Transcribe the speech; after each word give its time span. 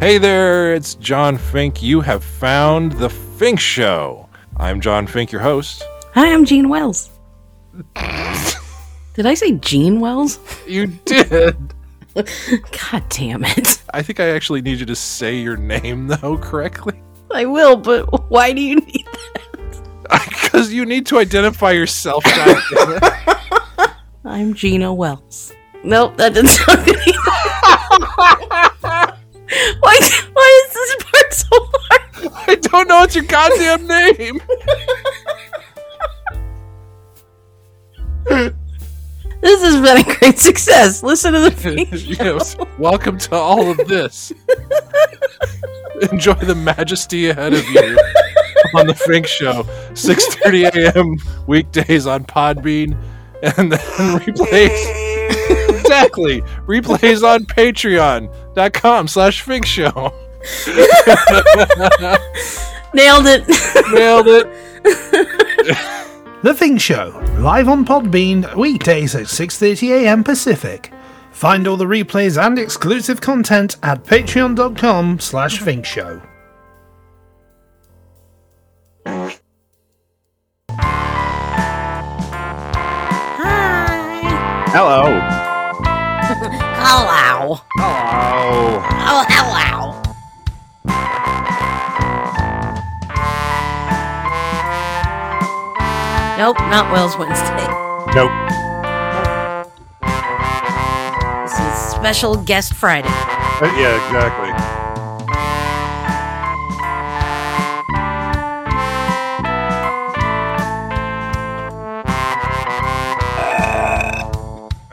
Hey 0.00 0.18
there, 0.18 0.74
it's 0.74 0.94
John 0.94 1.36
Fink. 1.36 1.82
You 1.82 2.00
have 2.02 2.22
found 2.22 2.92
The 2.92 3.10
Fink 3.10 3.58
Show. 3.58 4.28
I'm 4.56 4.80
John 4.80 5.08
Fink, 5.08 5.32
your 5.32 5.40
host. 5.40 5.82
Hi, 6.14 6.32
I'm 6.32 6.44
Gene 6.44 6.68
Wells. 6.68 7.10
Did 9.14 9.26
I 9.26 9.34
say 9.34 9.56
Gene 9.56 9.98
Wells? 9.98 10.38
You 10.68 10.86
did. 10.86 11.56
God 12.14 13.02
damn 13.08 13.44
it. 13.44 13.82
I 13.92 14.02
think 14.02 14.20
I 14.20 14.28
actually 14.28 14.62
need 14.62 14.78
you 14.78 14.86
to 14.86 14.94
say 14.94 15.34
your 15.34 15.56
name, 15.56 16.06
though, 16.06 16.38
correctly. 16.38 17.02
I 17.32 17.46
will, 17.46 17.76
but 17.76 18.30
why 18.30 18.52
do 18.52 18.60
you 18.60 18.76
need 18.76 19.04
that? 19.04 19.24
Because 20.30 20.72
you 20.72 20.86
need 20.86 21.06
to 21.06 21.18
identify 21.18 21.72
yourself. 21.72 22.22
I'm 24.24 24.54
Gina 24.54 24.94
Wells. 24.94 25.52
Nope, 25.82 26.16
that 26.18 26.34
didn't 26.34 26.50
sound 26.50 26.86
good. 26.86 26.98
why, 29.80 29.98
why 30.32 30.66
is 30.66 30.74
this 30.74 30.96
part 31.04 31.34
so 31.34 31.48
hard? 31.50 32.32
I 32.48 32.54
don't 32.54 32.88
know 32.88 33.02
it's 33.02 33.14
your 33.14 33.24
goddamn 33.24 33.86
name. 33.86 34.40
This 39.40 39.62
has 39.62 39.80
been 39.80 39.98
a 39.98 40.18
great 40.18 40.38
success. 40.38 41.04
Listen 41.04 41.32
to 41.32 41.38
the 41.40 41.52
Fink 41.52 41.88
yes. 41.92 42.56
Welcome 42.76 43.18
to 43.18 43.36
all 43.36 43.70
of 43.70 43.76
this. 43.86 44.32
Enjoy 46.10 46.34
the 46.34 46.56
majesty 46.56 47.28
ahead 47.28 47.54
of 47.54 47.64
you 47.68 47.96
on 48.74 48.88
the 48.88 48.94
Fink 48.94 49.28
Show, 49.28 49.62
6:30 49.92 50.74
a.m. 50.74 51.16
weekdays 51.46 52.08
on 52.08 52.24
Podbean, 52.24 52.98
and 53.42 53.70
then 53.70 54.18
replays. 54.18 55.07
Exactly, 55.28 56.42
replays 56.66 57.22
on 57.22 57.44
Patreon.com/slash 57.46 59.42
Fink 59.42 59.66
Show. 59.66 60.12
Nailed 62.94 63.26
it. 63.26 63.46
Nailed 63.92 64.28
it. 64.28 64.46
The 66.42 66.54
Fink 66.54 66.80
Show, 66.80 67.20
live 67.38 67.68
on 67.68 67.84
Podbean, 67.84 68.54
weekdays 68.54 69.16
at 69.16 69.24
6.30am 69.26 70.24
Pacific. 70.24 70.92
Find 71.32 71.66
all 71.66 71.76
the 71.76 71.84
replays 71.84 72.40
and 72.40 72.58
exclusive 72.58 73.20
content 73.20 73.76
at 73.82 74.04
patreon.com 74.04 75.18
slash 75.20 75.60
finkshow. 75.60 76.20
Hi. 76.20 76.37
Hello. 84.80 85.02
Hello. 86.78 87.58
Hello. 87.74 88.78
Oh, 89.10 89.24
hello. 89.26 89.98
Nope, 96.38 96.58
not 96.70 96.92
Wells 96.92 97.18
Wednesday. 97.18 97.66
Nope. 98.14 98.30
This 101.42 101.58
is 101.58 101.90
special 101.90 102.36
guest 102.36 102.72
Friday. 102.74 103.08
Uh, 103.08 103.74
yeah, 103.76 103.96
exactly. 104.06 104.67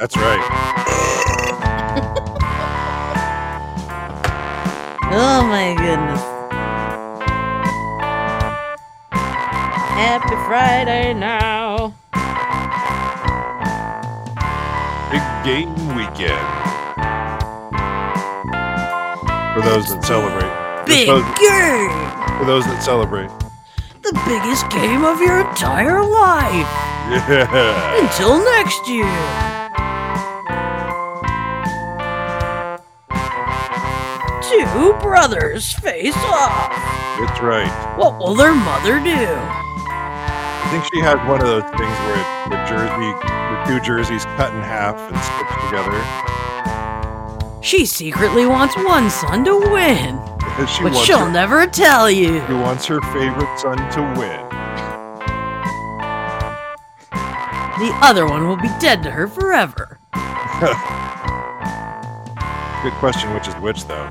That's 0.06 0.18
right. 0.18 0.46
Oh 5.18 5.44
my 5.48 5.74
goodness. 5.78 6.22
Happy 9.96 10.36
Friday 10.48 11.14
now. 11.14 11.94
Big 15.10 15.24
game 15.46 15.74
weekend. 15.96 16.46
For 19.54 19.62
those 19.62 19.88
that 19.90 20.04
celebrate. 20.04 20.86
Big 20.86 21.08
For 21.08 21.14
those, 21.14 21.40
game. 21.40 22.38
for 22.38 22.46
those 22.46 22.66
that 22.66 22.84
celebrate. 22.84 23.30
The 24.02 24.14
biggest 24.28 24.70
game 24.70 25.06
of 25.06 25.20
your 25.22 25.48
entire 25.50 26.04
life. 26.04 26.68
Yeah. 27.06 28.04
Until 28.04 28.44
next 28.44 28.88
year. 28.88 29.55
Two 34.56 34.94
brothers 35.02 35.74
face 35.74 36.16
off. 36.16 36.72
That's 37.20 37.42
right. 37.42 37.98
What 37.98 38.18
will 38.20 38.36
their 38.36 38.56
mother 38.56 39.00
do? 39.00 39.28
I 39.28 40.68
think 40.72 40.86
she 40.94 41.00
has 41.02 41.16
one 41.28 41.42
of 41.42 41.48
those 41.48 41.64
things 41.76 41.98
where 42.08 42.24
the 42.50 42.60
jersey, 42.64 43.12
the 43.20 43.64
two 43.68 43.80
jerseys 43.86 44.24
cut 44.38 44.54
in 44.54 44.62
half 44.62 44.96
and 44.96 45.18
stitched 45.20 45.60
together. 45.68 47.62
She 47.62 47.86
secretly 47.86 48.46
wants 48.46 48.78
one 48.78 49.10
son 49.10 49.44
to 49.44 49.58
win, 49.60 50.20
she 50.68 50.84
but 50.84 50.94
she'll 50.94 51.26
her, 51.26 51.32
never 51.32 51.68
tell 51.68 52.10
you. 52.10 52.46
she 52.48 52.54
wants 52.54 52.86
her 52.86 53.02
favorite 53.12 53.60
son 53.60 53.78
to 53.92 54.02
win. 54.18 54.40
The 57.80 57.92
other 58.02 58.26
one 58.26 58.48
will 58.48 58.56
be 58.56 58.70
dead 58.80 59.04
to 59.04 59.12
her 59.12 59.28
forever. 59.28 60.00
Good 62.84 62.94
question, 63.00 63.34
which 63.34 63.48
is 63.50 63.56
which 63.56 63.86
though? 63.86 64.10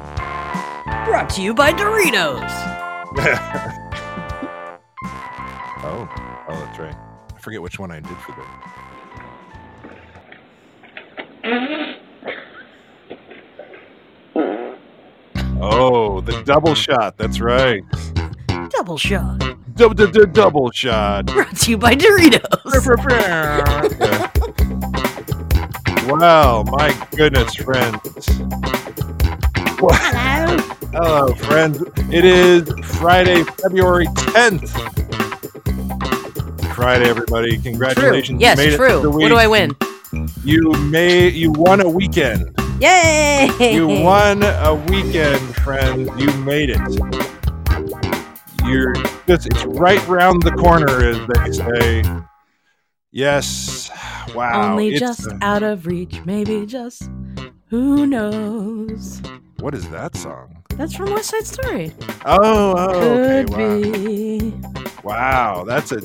Brought 1.04 1.28
to 1.30 1.42
you 1.42 1.54
by 1.54 1.72
Doritos. 1.72 2.40
oh, 5.84 6.08
oh, 6.48 6.64
that's 6.64 6.78
right. 6.78 6.96
I 7.34 7.38
forget 7.40 7.60
which 7.60 7.78
one 7.78 7.90
I 7.90 8.00
did 8.00 8.16
for 8.18 8.32
them. 8.32 8.46
Oh, 15.60 16.20
the 16.20 16.42
double 16.44 16.74
shot. 16.74 17.16
That's 17.18 17.40
right. 17.40 17.82
Double 18.70 18.98
shot. 18.98 19.38
Double, 19.74 19.94
double, 19.94 20.26
double 20.26 20.70
shot. 20.70 21.26
Brought 21.26 21.56
to 21.56 21.70
you 21.70 21.78
by 21.78 21.94
Doritos. 21.94 22.40
Yeah. 24.00 24.30
Wow, 26.06 26.64
my 26.64 26.92
goodness, 27.16 27.54
friends. 27.54 28.28
Wow. 29.80 30.23
Hello. 30.94 31.26
Hello, 31.26 31.34
friends. 31.34 31.82
It 32.12 32.24
is 32.24 32.68
Friday, 33.00 33.42
February 33.42 34.06
10th. 34.06 34.70
Friday, 36.72 37.08
everybody. 37.08 37.54
True. 37.54 37.62
Congratulations. 37.62 38.40
Yes, 38.40 38.58
you 38.58 38.66
made 38.66 38.76
true. 38.76 38.98
It 38.98 39.02
the 39.02 39.10
What 39.10 39.28
do. 39.28 39.34
I 39.34 39.48
win? 39.48 39.76
You 40.44 40.70
may 40.84 41.30
you 41.30 41.50
won 41.50 41.80
a 41.80 41.88
weekend. 41.88 42.54
Yay! 42.80 43.50
You 43.58 43.88
won 44.04 44.44
a 44.44 44.76
weekend, 44.88 45.40
friends. 45.56 46.08
You 46.16 46.32
made 46.44 46.70
it. 46.70 46.78
You're 48.64 48.94
just 49.26 49.46
it's 49.46 49.64
right 49.64 50.06
round 50.06 50.42
the 50.44 50.52
corner, 50.52 51.08
as 51.08 51.18
they 51.26 51.50
say. 51.50 52.04
Yes. 53.10 53.90
Wow. 54.32 54.70
Only 54.70 54.90
it's, 54.90 55.00
just 55.00 55.26
uh, 55.26 55.38
out 55.42 55.64
of 55.64 55.86
reach, 55.88 56.24
maybe 56.24 56.66
just. 56.66 57.10
Who 57.70 58.06
knows? 58.06 59.20
What 59.60 59.74
is 59.74 59.88
that 59.90 60.16
song? 60.16 60.56
That's 60.76 60.94
from 60.94 61.10
West 61.12 61.30
Side 61.30 61.46
Story. 61.46 61.92
Oh, 62.24 62.74
oh 62.76 63.18
okay. 63.18 63.44
Wow. 63.44 63.82
be. 63.82 64.54
Wow, 65.02 65.64
that's 65.64 65.92
a 65.92 66.00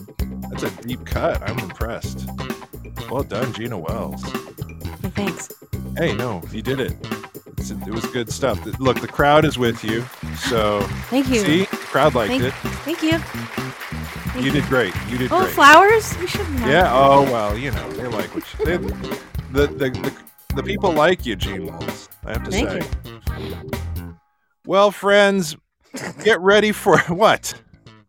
that's 0.49 0.63
a 0.63 0.69
deep 0.81 1.05
cut. 1.05 1.41
I'm 1.41 1.57
impressed. 1.59 2.27
Well 3.09 3.23
done, 3.23 3.51
Gina 3.53 3.77
Wells. 3.77 4.21
Hey, 5.01 5.09
thanks. 5.09 5.49
Hey, 5.97 6.13
no, 6.13 6.41
you 6.51 6.61
did 6.61 6.79
it. 6.79 6.93
It's, 7.57 7.71
it 7.71 7.87
was 7.89 8.05
good 8.07 8.31
stuff. 8.31 8.63
Look, 8.79 9.01
the 9.01 9.07
crowd 9.07 9.45
is 9.45 9.57
with 9.57 9.83
you. 9.83 10.05
So 10.49 10.81
Thank 11.09 11.29
you. 11.29 11.39
see, 11.39 11.59
the 11.65 11.77
crowd 11.77 12.13
liked 12.15 12.29
Thank, 12.31 12.43
it. 12.43 12.53
thank 12.83 13.01
you. 13.03 13.17
Thank 13.17 14.45
You 14.45 14.51
did 14.51 14.65
great. 14.65 14.93
You 15.09 15.17
did 15.17 15.31
Oh, 15.31 15.41
great. 15.41 15.53
flowers? 15.53 16.15
You 16.17 16.27
shouldn't. 16.27 16.59
Yeah. 16.59 16.91
Oh 16.93 17.23
well, 17.23 17.57
you 17.57 17.71
know 17.71 17.91
they 17.93 18.07
like 18.07 18.33
what 18.35 18.43
you, 18.59 18.65
they, 18.65 18.77
the, 18.77 19.67
the 19.67 19.89
the 19.89 20.28
the 20.59 20.63
people 20.67 20.91
like 20.91 21.25
you, 21.25 21.35
Gene 21.35 21.67
Wells. 21.67 22.09
I 22.25 22.33
have 22.33 22.43
to 22.43 22.51
Thank 22.51 22.69
say. 22.83 22.89
you. 23.05 24.17
Well, 24.65 24.91
friends, 24.91 25.55
get 26.23 26.39
ready 26.41 26.71
for 26.71 26.97
what? 27.07 27.53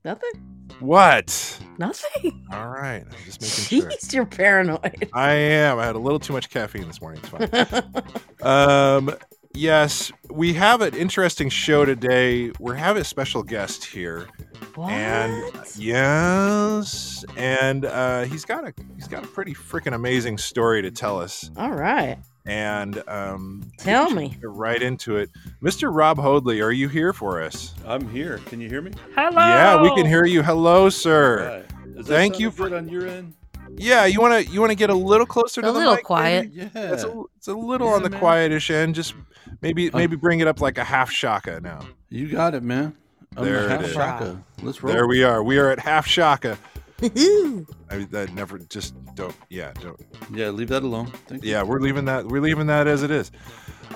Nothing? 0.05 0.33
What? 0.81 1.59
Nothing. 1.79 2.47
All 2.53 2.69
right, 2.69 3.05
I'm 3.07 3.25
just 3.25 3.41
making 3.41 3.81
sure. 3.83 3.91
Jeez, 3.91 4.13
you're 4.13 4.27
paranoid. 4.27 5.09
I 5.13 5.33
am. 5.33 5.79
I 5.79 5.85
had 5.87 5.95
a 5.95 5.99
little 5.99 6.19
too 6.19 6.33
much 6.33 6.51
caffeine 6.51 6.87
this 6.87 7.01
morning. 7.01 7.21
It's 7.23 7.69
fine. 7.69 8.03
um, 8.43 9.15
yes, 9.55 10.11
we 10.31 10.53
have 10.55 10.81
an 10.81 10.95
interesting 10.97 11.51
show 11.51 11.85
today. 11.85 12.51
We're 12.59 12.75
having 12.75 13.03
a 13.03 13.05
special 13.05 13.43
guest 13.43 13.85
here, 13.85 14.27
What? 14.75 14.91
and 14.91 15.45
yes, 15.77 17.25
and 17.37 17.85
uh, 17.85 18.23
he's 18.25 18.45
got 18.47 18.67
a 18.67 18.73
he's 18.97 19.09
got 19.09 19.23
a 19.23 19.29
pretty 19.29 19.55
freaking 19.55 19.95
amazing 19.95 20.39
story 20.39 20.81
to 20.83 20.91
tell 20.91 21.21
us. 21.21 21.51
All 21.57 21.73
right. 21.73 22.19
And 22.47 23.03
um, 23.09 23.71
Tell 23.79 24.11
me. 24.11 24.37
right 24.43 24.81
into 24.83 25.17
it. 25.17 25.31
Mr. 25.63 25.95
Rob 25.95 26.19
Hoadley, 26.19 26.61
are 26.61 26.73
you 26.73 26.89
here 26.89 27.13
for 27.13 27.43
us? 27.43 27.75
I'm 27.87 28.09
here. 28.11 28.39
Can 28.47 28.61
you 28.61 28.69
hear 28.69 28.83
me? 28.83 28.93
Hello. 29.15 29.39
Yeah, 29.39 29.81
we 29.83 29.95
can 29.95 30.07
hear 30.07 30.25
you. 30.25 30.43
Hello, 30.43 30.89
sir. 30.89 31.65
Right. 31.97 32.05
Thank 32.07 32.39
you 32.41 32.51
for- 32.51 32.69
good 32.69 32.73
on 32.79 32.89
your 32.89 33.07
end. 33.07 33.35
Yeah, 33.77 34.05
you 34.07 34.21
want 34.21 34.45
to 34.47 34.53
you 34.53 34.59
want 34.61 34.71
to 34.73 34.77
get 34.77 34.91
a 34.91 34.95
little 34.95 35.25
closer 35.27 35.61
A 35.61 35.65
to 35.65 35.71
the 35.73 35.79
little 35.79 35.95
mic, 35.95 36.05
quiet. 36.05 36.53
maybe? 36.55 36.71
Yeah. 36.75 36.93
It's 36.93 37.05
a, 37.05 37.23
it's 37.37 37.47
a 37.49 37.55
little 37.55 37.87
Yeah, 37.89 37.95
on 37.95 38.03
the 38.03 38.11
man. 38.11 38.21
quietish 38.21 38.69
end. 38.71 38.97
Just 38.97 39.15
maybe 39.63 39.93
Uh, 39.93 39.97
maybe 39.97 40.17
bring 40.17 40.41
it 40.41 40.49
up 40.49 40.61
like 40.61 40.77
a 40.77 40.83
half 40.85 41.09
shaka 41.11 41.61
now. 41.61 41.79
You 42.09 42.29
got 42.29 42.55
it, 42.55 42.65
man. 42.65 42.97
I'm 43.37 43.45
There 43.45 43.63
the 43.63 43.69
half 43.69 43.83
is. 43.85 43.93
shaka. 43.93 44.43
Let's 44.63 44.83
roll. 44.83 44.93
There 44.93 45.07
we 45.07 45.23
are. 45.23 45.43
We 45.45 45.59
are 45.59 45.71
at 45.71 45.79
half 45.79 46.05
shaka. 46.05 46.59
Woohoo. 47.01 47.67
I 47.91 47.97
mean, 47.99 48.09
that 48.11 48.33
never 48.35 48.59
just 48.59 48.95
don't. 49.15 49.35
Yeah, 49.49 49.73
don't. 49.81 49.99
Yeah, 50.33 50.51
leave 50.51 50.69
that 50.69 50.83
alone. 50.83 51.07
Thank 51.27 51.45
you. 51.45 51.51
Yeah, 51.51 51.63
we're 51.63 51.81
leaving 51.81 52.05
that. 52.07 52.27
We're 52.27 52.43
leaving 52.43 52.67
that 52.69 52.87
as 52.87 53.03
it 53.03 53.11
is. 53.11 53.31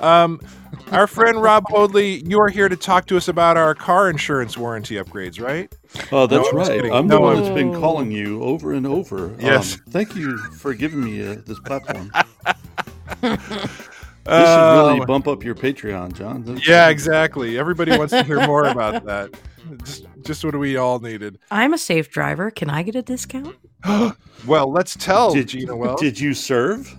Um, 0.01 0.41
our 0.91 1.07
friend 1.07 1.41
Rob 1.41 1.65
Hoadley, 1.69 2.25
you 2.27 2.41
are 2.41 2.49
here 2.49 2.69
to 2.69 2.77
talk 2.77 3.07
to 3.07 3.17
us 3.17 3.29
about 3.29 3.57
our 3.57 3.75
car 3.75 4.11
insurance 4.11 4.59
warranty 4.59 4.97
upgrades, 4.97 5.41
right? 5.41 5.73
Oh, 6.11 6.27
that's 6.27 6.43
No, 6.53 6.63
I'm 6.63 6.69
right. 6.69 6.93
I'm 6.93 7.07
No, 7.07 7.17
the 7.17 7.21
one 7.21 7.37
that's 7.37 7.55
been 7.55 7.73
calling 7.75 8.11
you 8.11 8.43
over 8.43 8.73
and 8.73 8.87
over. 8.87 9.35
Yes. 9.39 9.75
Um, 9.75 9.83
thank 9.91 10.17
you 10.17 10.37
for 10.37 10.75
giving 10.75 11.05
me 11.05 11.25
uh, 11.25 11.37
this 11.47 11.61
platform. 11.61 12.11
this 13.21 13.41
should 14.25 14.27
really 14.27 15.05
bump 15.07 15.29
up 15.29 15.45
your 15.45 15.55
Patreon, 15.55 16.13
John. 16.15 16.43
That's- 16.43 16.67
yeah, 16.67 16.89
exactly. 16.89 17.57
Everybody 17.59 17.97
wants 17.97 18.13
to 18.13 18.25
hear 18.25 18.45
more 18.47 18.67
about 18.67 19.05
that. 19.05 19.31
Just, 19.85 20.07
just 20.23 20.45
what 20.45 20.57
we 20.59 20.77
all 20.77 20.99
needed. 20.99 21.39
I'm 21.51 21.73
a 21.73 21.79
safe 21.79 22.11
driver. 22.11 22.51
Can 22.51 22.69
I 22.71 22.83
get 22.83 22.95
a 22.95 23.03
discount? 23.03 23.57
Well, 24.47 24.71
let's 24.71 24.95
tell 24.97 25.33
Did, 25.33 25.49
Gina 25.49 25.75
Wells. 25.75 25.99
did 26.01 26.21
you 26.21 26.35
serve? 26.35 26.95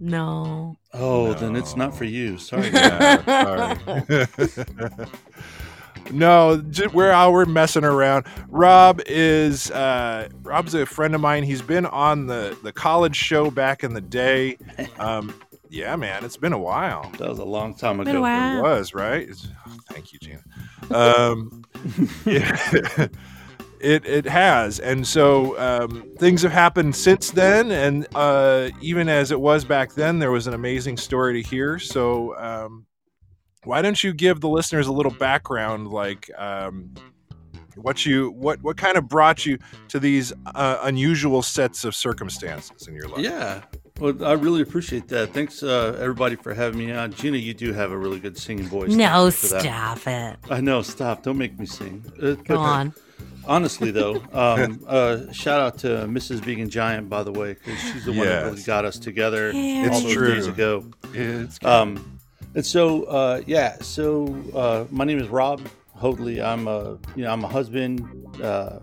No. 0.00 0.76
Oh, 0.94 1.34
then 1.34 1.54
it's 1.56 1.76
not 1.76 1.94
for 1.94 2.04
you. 2.04 2.38
Sorry. 2.38 2.70
Yeah, 2.72 3.74
sorry. 3.84 4.26
no, 6.12 6.62
j- 6.70 6.86
we're 6.86 7.10
out. 7.10 7.32
We're 7.32 7.44
messing 7.44 7.84
around. 7.84 8.26
Rob 8.48 9.00
is 9.06 9.70
uh, 9.70 10.28
Rob's 10.42 10.74
a 10.74 10.86
friend 10.86 11.14
of 11.14 11.20
mine. 11.20 11.42
He's 11.42 11.62
been 11.62 11.84
on 11.86 12.26
the 12.26 12.56
the 12.62 12.72
college 12.72 13.16
show 13.16 13.50
back 13.50 13.84
in 13.84 13.92
the 13.92 14.00
day. 14.00 14.56
Um, 14.98 15.34
yeah, 15.70 15.94
man, 15.96 16.24
it's 16.24 16.36
been 16.36 16.52
a 16.52 16.58
while. 16.58 17.10
that 17.18 17.28
was 17.28 17.38
a 17.38 17.44
long 17.44 17.74
time 17.74 17.98
Been 17.98 18.08
a 18.08 18.10
ago. 18.10 18.20
while. 18.22 18.58
It 18.58 18.62
was 18.62 18.92
right. 18.94 19.28
It's, 19.28 19.46
oh, 19.66 19.76
thank 19.90 20.12
you, 20.12 20.18
Gina. 20.18 20.42
Um, 20.90 21.64
yeah, 22.26 22.56
it 23.80 24.04
it 24.04 24.24
has, 24.26 24.80
and 24.80 25.06
so 25.06 25.58
um, 25.58 26.10
things 26.18 26.42
have 26.42 26.52
happened 26.52 26.96
since 26.96 27.30
then, 27.30 27.70
and 27.70 28.06
uh, 28.14 28.70
even 28.80 29.08
as 29.08 29.30
it 29.30 29.40
was 29.40 29.64
back 29.64 29.94
then, 29.94 30.18
there 30.18 30.30
was 30.32 30.46
an 30.46 30.54
amazing 30.54 30.96
story 30.96 31.40
to 31.42 31.48
hear. 31.48 31.78
So, 31.78 32.36
um, 32.36 32.86
why 33.64 33.80
don't 33.80 34.02
you 34.02 34.12
give 34.12 34.40
the 34.40 34.48
listeners 34.48 34.88
a 34.88 34.92
little 34.92 35.12
background, 35.12 35.88
like 35.88 36.30
um, 36.36 36.92
what 37.76 38.04
you 38.04 38.30
what 38.32 38.60
what 38.62 38.76
kind 38.76 38.96
of 38.98 39.08
brought 39.08 39.46
you 39.46 39.56
to 39.88 40.00
these 40.00 40.32
uh, 40.54 40.78
unusual 40.82 41.42
sets 41.42 41.84
of 41.84 41.94
circumstances 41.94 42.88
in 42.88 42.94
your 42.94 43.08
life? 43.08 43.20
Yeah. 43.20 43.62
Well, 44.00 44.24
I 44.24 44.32
really 44.32 44.62
appreciate 44.62 45.08
that. 45.08 45.34
Thanks, 45.34 45.62
uh, 45.62 45.96
everybody, 46.00 46.34
for 46.34 46.54
having 46.54 46.78
me 46.78 46.90
on. 46.90 47.12
Gina, 47.12 47.36
you 47.36 47.52
do 47.52 47.72
have 47.74 47.92
a 47.92 47.96
really 47.98 48.18
good 48.18 48.38
singing 48.38 48.64
voice. 48.66 48.90
No, 48.90 49.04
Thank 49.06 49.24
you 49.24 49.30
for 49.32 49.46
that. 49.48 49.62
stop 49.62 50.06
it. 50.06 50.36
I 50.50 50.60
know. 50.62 50.80
Stop. 50.82 51.22
Don't 51.22 51.36
make 51.36 51.58
me 51.58 51.66
sing. 51.66 52.02
Uh, 52.16 52.32
Go 52.32 52.40
but 52.48 52.58
on. 52.58 52.94
Honestly, 53.46 53.90
though, 53.90 54.22
um, 54.32 54.82
uh, 54.86 55.30
shout 55.32 55.60
out 55.60 55.78
to 55.78 55.86
Mrs. 56.06 56.40
Vegan 56.40 56.70
Giant, 56.70 57.08
by 57.10 57.22
the 57.22 57.32
way, 57.32 57.54
because 57.54 57.78
she's 57.80 58.04
the 58.06 58.12
one 58.12 58.26
that 58.26 58.44
really 58.44 58.62
got 58.62 58.84
us 58.84 58.98
together 58.98 59.50
Yeah. 59.52 59.88
all 59.90 59.96
It's 59.96 60.02
those 60.02 60.12
true. 60.14 60.34
days 60.34 60.46
ago. 60.46 60.84
It's 61.12 61.58
Um, 61.64 62.18
and 62.54 62.64
so, 62.64 63.04
uh, 63.04 63.40
yeah. 63.46 63.76
So, 63.80 64.34
uh, 64.54 64.84
my 64.90 65.04
name 65.04 65.18
is 65.18 65.28
Rob 65.28 65.60
Hoadley. 65.94 66.40
I'm 66.40 66.68
a, 66.68 66.96
you 67.16 67.24
know, 67.24 67.32
I'm 67.32 67.42
a 67.44 67.48
husband 67.48 68.02
uh, 68.42 68.78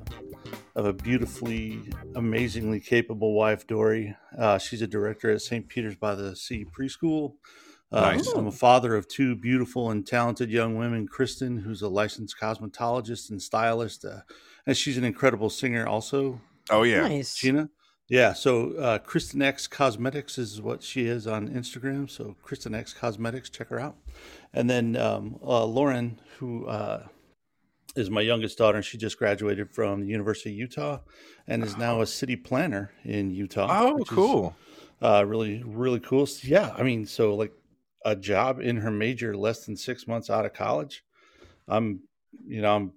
of 0.78 0.86
a 0.86 0.94
beautifully, 0.94 1.82
amazingly 2.16 2.80
capable 2.80 3.34
wife, 3.34 3.66
Dory. 3.66 4.16
Uh, 4.38 4.60
she's 4.60 4.84
a 4.84 4.88
director 4.88 5.32
at 5.32 5.42
St. 5.42 5.68
Peter's 5.68 5.96
by 5.96 6.14
the 6.14 6.36
Sea 6.36 6.66
Preschool. 6.66 7.34
Uh, 7.92 8.02
Nice. 8.02 8.28
I'm 8.28 8.46
a 8.46 8.52
father 8.52 8.96
of 8.96 9.08
two 9.08 9.36
beautiful 9.36 9.90
and 9.90 10.06
talented 10.06 10.52
young 10.52 10.76
women. 10.78 11.08
Kristen, 11.08 11.58
who's 11.58 11.82
a 11.82 11.90
licensed 11.90 12.36
cosmetologist 12.40 13.32
and 13.32 13.42
stylist, 13.42 14.06
uh, 14.06 14.20
and 14.68 14.78
she's 14.78 14.98
an 14.98 15.04
incredible 15.04 15.50
singer, 15.50 15.88
also. 15.88 16.40
oh 16.70 16.84
yeah, 16.84 17.02
Nice. 17.08 17.36
Gina. 17.36 17.70
Yeah, 18.10 18.34
so 18.34 18.74
uh, 18.74 19.00
Kristen 19.00 19.42
X 19.42 19.68
Cosmetics 19.68 20.38
is 20.38 20.62
what 20.62 20.84
she 20.84 21.08
is 21.08 21.26
on 21.28 21.50
Instagram. 21.50 22.10
So 22.10 22.36
Kristen 22.44 22.76
X 22.76 22.94
Cosmetics, 22.94 23.50
check 23.50 23.70
her 23.70 23.80
out. 23.80 23.98
And 24.54 24.70
then 24.70 24.96
um, 24.96 25.40
uh, 25.44 25.66
Lauren, 25.66 26.20
who 26.38 26.68
uh, 26.68 27.08
is 27.98 28.10
my 28.10 28.22
youngest 28.22 28.58
daughter, 28.58 28.78
and 28.78 28.86
she 28.86 28.98
just 28.98 29.18
graduated 29.18 29.72
from 29.72 30.02
the 30.02 30.08
University 30.08 30.50
of 30.52 30.56
Utah, 30.56 31.00
and 31.48 31.64
is 31.64 31.78
now 31.78 32.02
a 32.02 32.06
city 32.06 32.36
planner 32.36 32.92
in 33.04 33.32
Utah. 33.32 33.68
oh 33.70 33.96
which 33.96 34.04
is, 34.04 34.16
cool. 34.16 34.56
uh, 35.02 35.24
really, 35.26 35.64
really 35.66 36.00
cool. 36.00 36.26
So, 36.26 36.48
yeah, 36.48 36.74
I 36.78 36.84
mean, 36.84 37.06
so 37.06 37.36
like 37.36 37.54
a 38.06 38.16
job 38.16 38.60
in 38.62 38.78
her 38.78 38.92
major 38.92 39.36
less 39.36 39.66
than 39.66 39.76
six 39.76 40.08
months 40.08 40.30
out 40.30 40.46
of 40.46 40.54
college. 40.54 41.04
I'm, 41.68 42.02
you 42.46 42.62
know, 42.62 42.76
I'm, 42.76 42.94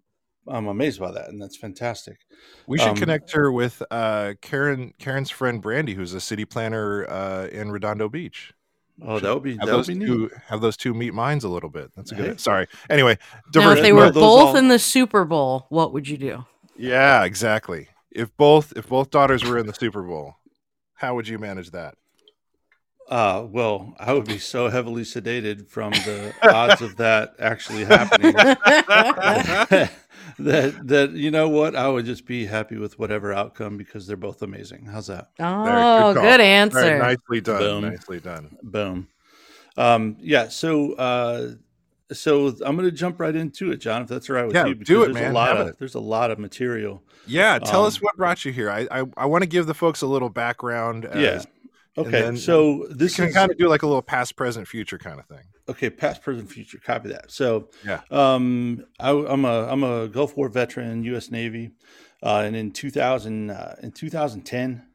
I'm 0.46 0.66
amazed 0.68 1.00
by 1.00 1.10
that, 1.12 1.28
and 1.28 1.40
that's 1.40 1.56
fantastic. 1.56 2.18
We 2.66 2.78
should 2.78 2.88
Um, 2.88 2.96
connect 2.96 3.32
her 3.32 3.50
with 3.52 3.82
uh, 3.90 4.34
Karen. 4.40 4.94
Karen's 4.98 5.30
friend 5.30 5.60
Brandy, 5.60 5.94
who's 5.94 6.14
a 6.14 6.20
city 6.20 6.44
planner 6.44 7.08
uh, 7.08 7.46
in 7.46 7.70
Redondo 7.70 8.08
Beach. 8.08 8.52
Oh, 9.02 9.18
that 9.18 9.32
would 9.34 9.42
be 9.42 9.56
Have 9.56 9.60
that 9.60 9.66
would 9.66 9.78
those 9.78 9.86
be 9.88 9.94
neat. 9.94 10.06
two 10.06 10.30
have 10.48 10.60
those 10.60 10.76
two 10.76 10.92
meet 10.94 11.14
minds 11.14 11.44
a 11.44 11.48
little 11.48 11.70
bit. 11.70 11.90
That's 11.96 12.12
a 12.12 12.14
good. 12.14 12.30
Hey. 12.32 12.36
Sorry. 12.36 12.66
Anyway, 12.88 13.18
Now, 13.54 13.72
if 13.72 13.80
they 13.82 13.92
were 13.92 14.12
both 14.12 14.22
all- 14.48 14.56
in 14.56 14.68
the 14.68 14.78
Super 14.78 15.24
Bowl, 15.24 15.66
what 15.70 15.92
would 15.92 16.08
you 16.08 16.16
do? 16.18 16.44
yeah, 16.76 17.24
exactly. 17.24 17.88
If 18.10 18.36
both 18.36 18.72
if 18.76 18.88
both 18.88 19.10
daughters 19.10 19.44
were 19.44 19.58
in 19.58 19.66
the 19.66 19.74
Super 19.74 20.02
Bowl, 20.02 20.36
how 20.94 21.14
would 21.14 21.28
you 21.28 21.38
manage 21.38 21.70
that? 21.70 21.94
Uh, 23.10 23.44
well, 23.50 23.92
I 23.98 24.12
would 24.12 24.24
be 24.24 24.38
so 24.38 24.68
heavily 24.68 25.02
sedated 25.02 25.68
from 25.68 25.90
the 25.90 26.32
odds 26.42 26.80
of 26.80 26.96
that 26.98 27.34
actually 27.40 27.84
happening 27.84 28.32
that 30.38 30.86
that 30.86 31.10
you 31.12 31.30
know 31.30 31.48
what 31.48 31.74
I 31.76 31.88
would 31.88 32.06
just 32.06 32.26
be 32.26 32.46
happy 32.46 32.76
with 32.76 32.98
whatever 32.98 33.32
outcome 33.32 33.76
because 33.76 34.06
they're 34.06 34.16
both 34.16 34.42
amazing. 34.42 34.86
How's 34.86 35.08
that? 35.08 35.30
Oh, 35.40 35.44
call. 35.44 36.14
good 36.14 36.20
All 36.22 36.30
right, 36.30 36.40
answer. 36.40 36.98
nicely 36.98 37.40
done. 37.40 37.58
Boom. 37.58 37.82
Nicely 37.90 38.20
done. 38.20 38.56
Boom. 38.62 39.08
Um, 39.76 40.16
yeah. 40.20 40.48
So 40.48 40.92
uh, 40.94 41.52
so 42.12 42.48
I'm 42.64 42.76
going 42.76 42.88
to 42.88 42.92
jump 42.92 43.20
right 43.20 43.34
into 43.34 43.70
it, 43.72 43.78
John, 43.78 44.02
if 44.02 44.08
that's 44.08 44.28
all 44.30 44.36
right 44.36 44.46
with 44.46 44.56
Yeah, 44.56 44.66
you. 44.66 44.74
do 44.74 45.02
it, 45.02 45.06
there's 45.06 45.14
man. 45.14 45.30
A 45.32 45.34
lot 45.34 45.48
Have 45.48 45.58
of 45.58 45.66
it. 45.68 45.78
there's 45.78 45.94
a 45.94 46.00
lot 46.00 46.30
of 46.30 46.38
material. 46.38 47.02
Yeah, 47.26 47.58
tell 47.58 47.82
Um, 47.82 47.86
us 47.86 48.00
what 48.02 48.16
brought 48.16 48.44
you 48.44 48.52
here. 48.52 48.70
I 48.70 48.86
I, 48.90 49.04
I 49.16 49.26
want 49.26 49.42
to 49.42 49.48
give 49.48 49.66
the 49.66 49.74
folks 49.74 50.02
a 50.02 50.06
little 50.06 50.30
background. 50.30 51.04
As, 51.04 51.20
yeah. 51.20 51.42
Okay. 51.98 52.10
then 52.10 52.36
so 52.36 52.86
this 52.90 53.16
can 53.16 53.26
is 53.26 53.34
kind 53.34 53.50
of 53.50 53.58
do 53.58 53.68
like 53.68 53.82
a 53.82 53.86
little 53.86 54.00
past, 54.02 54.36
present, 54.36 54.68
future 54.68 54.96
kind 54.98 55.18
of 55.18 55.26
thing. 55.26 55.44
okay. 55.68 55.90
Past, 55.90 56.22
present, 56.22 56.50
future. 56.50 56.78
Copy 56.78 57.08
that. 57.10 57.30
So 57.30 57.68
Yeah. 57.84 58.00
Um, 58.10 58.84
I, 58.98 59.10
I'm 59.10 59.44
a 59.44 59.66
I'm 59.68 59.82
a 59.82 60.08
Gulf 60.08 60.36
War 60.36 60.48
veteran, 60.48 61.02
U.S. 61.04 61.30
Navy, 61.30 61.72
uh, 62.22 62.42
and 62.46 62.54
in 62.54 62.70
2000 62.70 63.50
uh, 63.50 63.74
in 63.82 63.90
2010, 63.90 64.86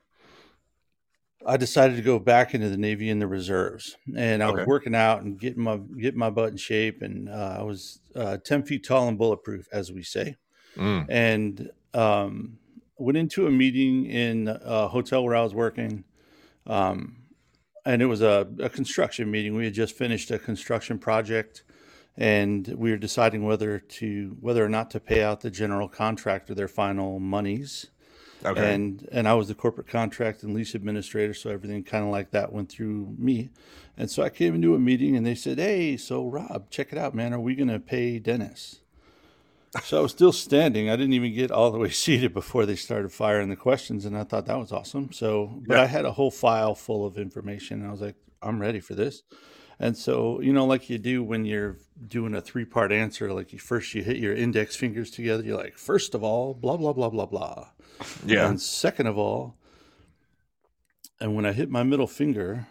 I 1.46 1.58
decided 1.58 1.96
to 1.98 2.02
go 2.02 2.18
back 2.18 2.56
into 2.56 2.70
the 2.70 2.78
Navy 2.78 3.10
in 3.10 3.20
the 3.20 3.28
reserves, 3.28 3.98
and 4.16 4.42
I 4.42 4.50
was 4.50 4.66
working 4.66 4.96
out 4.96 5.22
and 5.22 5.40
getting 5.40 5.62
my 5.62 5.78
getting 5.78 6.20
my 6.20 6.30
butt 6.32 6.50
in 6.52 6.58
shape, 6.58 7.02
and 7.04 7.30
uh, 7.30 7.58
I 7.60 7.64
was 7.64 8.00
uh, 8.16 8.38
10 8.44 8.64
feet 8.64 8.84
tall 8.86 9.08
and 9.08 9.18
bulletproof, 9.18 9.68
as 9.72 9.92
we 9.92 10.02
say, 10.02 10.38
Mm. 10.78 11.06
and 11.08 11.70
um, 11.94 12.58
went 12.98 13.18
into 13.18 13.48
a 13.48 13.52
meeting 13.52 14.06
in 14.08 14.48
a 14.48 14.88
hotel 14.88 15.24
where 15.24 15.36
I 15.36 15.44
was 15.44 15.54
working. 15.54 16.04
Um, 16.68 17.18
and 17.86 18.02
it 18.02 18.08
was 18.08 18.22
a, 18.22 18.48
a 18.60 18.70
construction 18.70 19.30
meeting. 19.30 19.56
We 19.56 19.66
had 19.66 19.74
just 19.74 19.96
finished 19.96 20.32
a 20.32 20.40
construction 20.40 20.98
project, 20.98 21.64
and 22.18 22.68
we 22.68 22.92
were 22.92 22.98
deciding 22.98 23.46
whether 23.46 23.80
to 23.80 24.38
whether 24.40 24.66
or 24.66 24.70
not 24.70 24.90
to 24.92 25.00
pay 25.00 25.22
out 25.22 25.42
the 25.42 25.52
general 25.52 25.88
contractor 25.88 26.56
their 26.56 26.68
final 26.68 27.20
monies. 27.20 27.88
Okay. 28.44 28.74
And 28.74 29.08
and 29.12 29.28
I 29.28 29.34
was 29.34 29.48
the 29.48 29.56
corporate 29.56 29.88
contract 29.88 30.44
and 30.44 30.54
lease 30.54 30.76
administrator, 30.76 31.34
so 31.34 31.50
everything 31.50 31.84
kind 31.84 32.04
of 32.04 32.12
like 32.12 32.32
that 32.32 32.52
went 32.52 32.70
through 32.70 33.16
me. 33.18 33.50
And 33.98 34.10
so 34.10 34.24
I 34.24 34.30
came 34.30 34.56
into 34.56 34.76
a 34.76 34.80
meeting, 34.80 35.16
and 35.16 35.26
they 35.26 35.36
said, 35.36 35.60
"Hey, 35.60 35.98
so 35.98 36.28
Rob, 36.28 36.70
check 36.70 36.92
it 36.92 36.98
out, 36.98 37.16
man. 37.16 37.34
Are 37.34 37.40
we 37.40 37.56
going 37.56 37.70
to 37.70 37.80
pay 37.80 38.20
Dennis?" 38.20 38.82
So 39.84 40.00
I 40.00 40.02
was 40.02 40.12
still 40.12 40.32
standing. 40.32 40.90
I 40.90 40.96
didn't 40.96 41.14
even 41.14 41.34
get 41.34 41.52
all 41.52 41.72
the 41.72 41.78
way 41.78 41.90
seated 42.06 42.34
before 42.34 42.66
they 42.66 42.76
started 42.76 43.12
firing 43.12 43.50
the 43.50 43.56
questions, 43.56 44.06
and 44.06 44.18
I 44.18 44.24
thought 44.24 44.46
that 44.46 44.58
was 44.58 44.72
awesome. 44.72 45.12
So, 45.12 45.62
but 45.68 45.76
Yeah. 45.76 45.82
I 45.82 45.86
had 45.86 46.06
a 46.06 46.12
whole 46.12 46.32
file 46.32 46.76
full 46.76 47.06
of 47.06 47.18
information. 47.18 47.80
And 47.82 47.88
I 47.90 47.92
was 47.92 48.02
like, 48.02 48.16
I'm 48.42 48.60
ready 48.60 48.80
for 48.80 48.96
this. 48.96 49.24
And 49.80 49.98
so, 49.98 50.40
you 50.40 50.54
know, 50.54 50.66
like 50.66 50.90
you 50.90 50.98
do 50.98 51.22
when 51.22 51.44
you're 51.44 51.78
doing 52.08 52.34
a 52.34 52.40
three 52.42 52.64
part 52.64 52.94
answer, 52.94 53.34
like 53.34 53.52
you 53.52 53.60
first 53.60 53.94
you 53.94 54.04
hit 54.04 54.18
your 54.18 54.34
index 54.34 54.76
fingers 54.76 55.12
together. 55.12 55.44
You're 55.44 55.58
like, 55.58 55.78
first 55.78 56.16
of 56.16 56.24
all, 56.24 56.54
blah 56.54 56.78
blah 56.78 56.94
blah 56.94 57.10
blah 57.10 57.26
blah. 57.26 57.68
yeah. 58.26 58.48
And 58.48 58.62
second 58.62 59.08
of 59.08 59.18
all, 59.18 59.58
and 61.20 61.36
when 61.36 61.46
I 61.46 61.52
hit 61.52 61.70
my 61.70 61.84
middle 61.84 62.08
finger, 62.08 62.68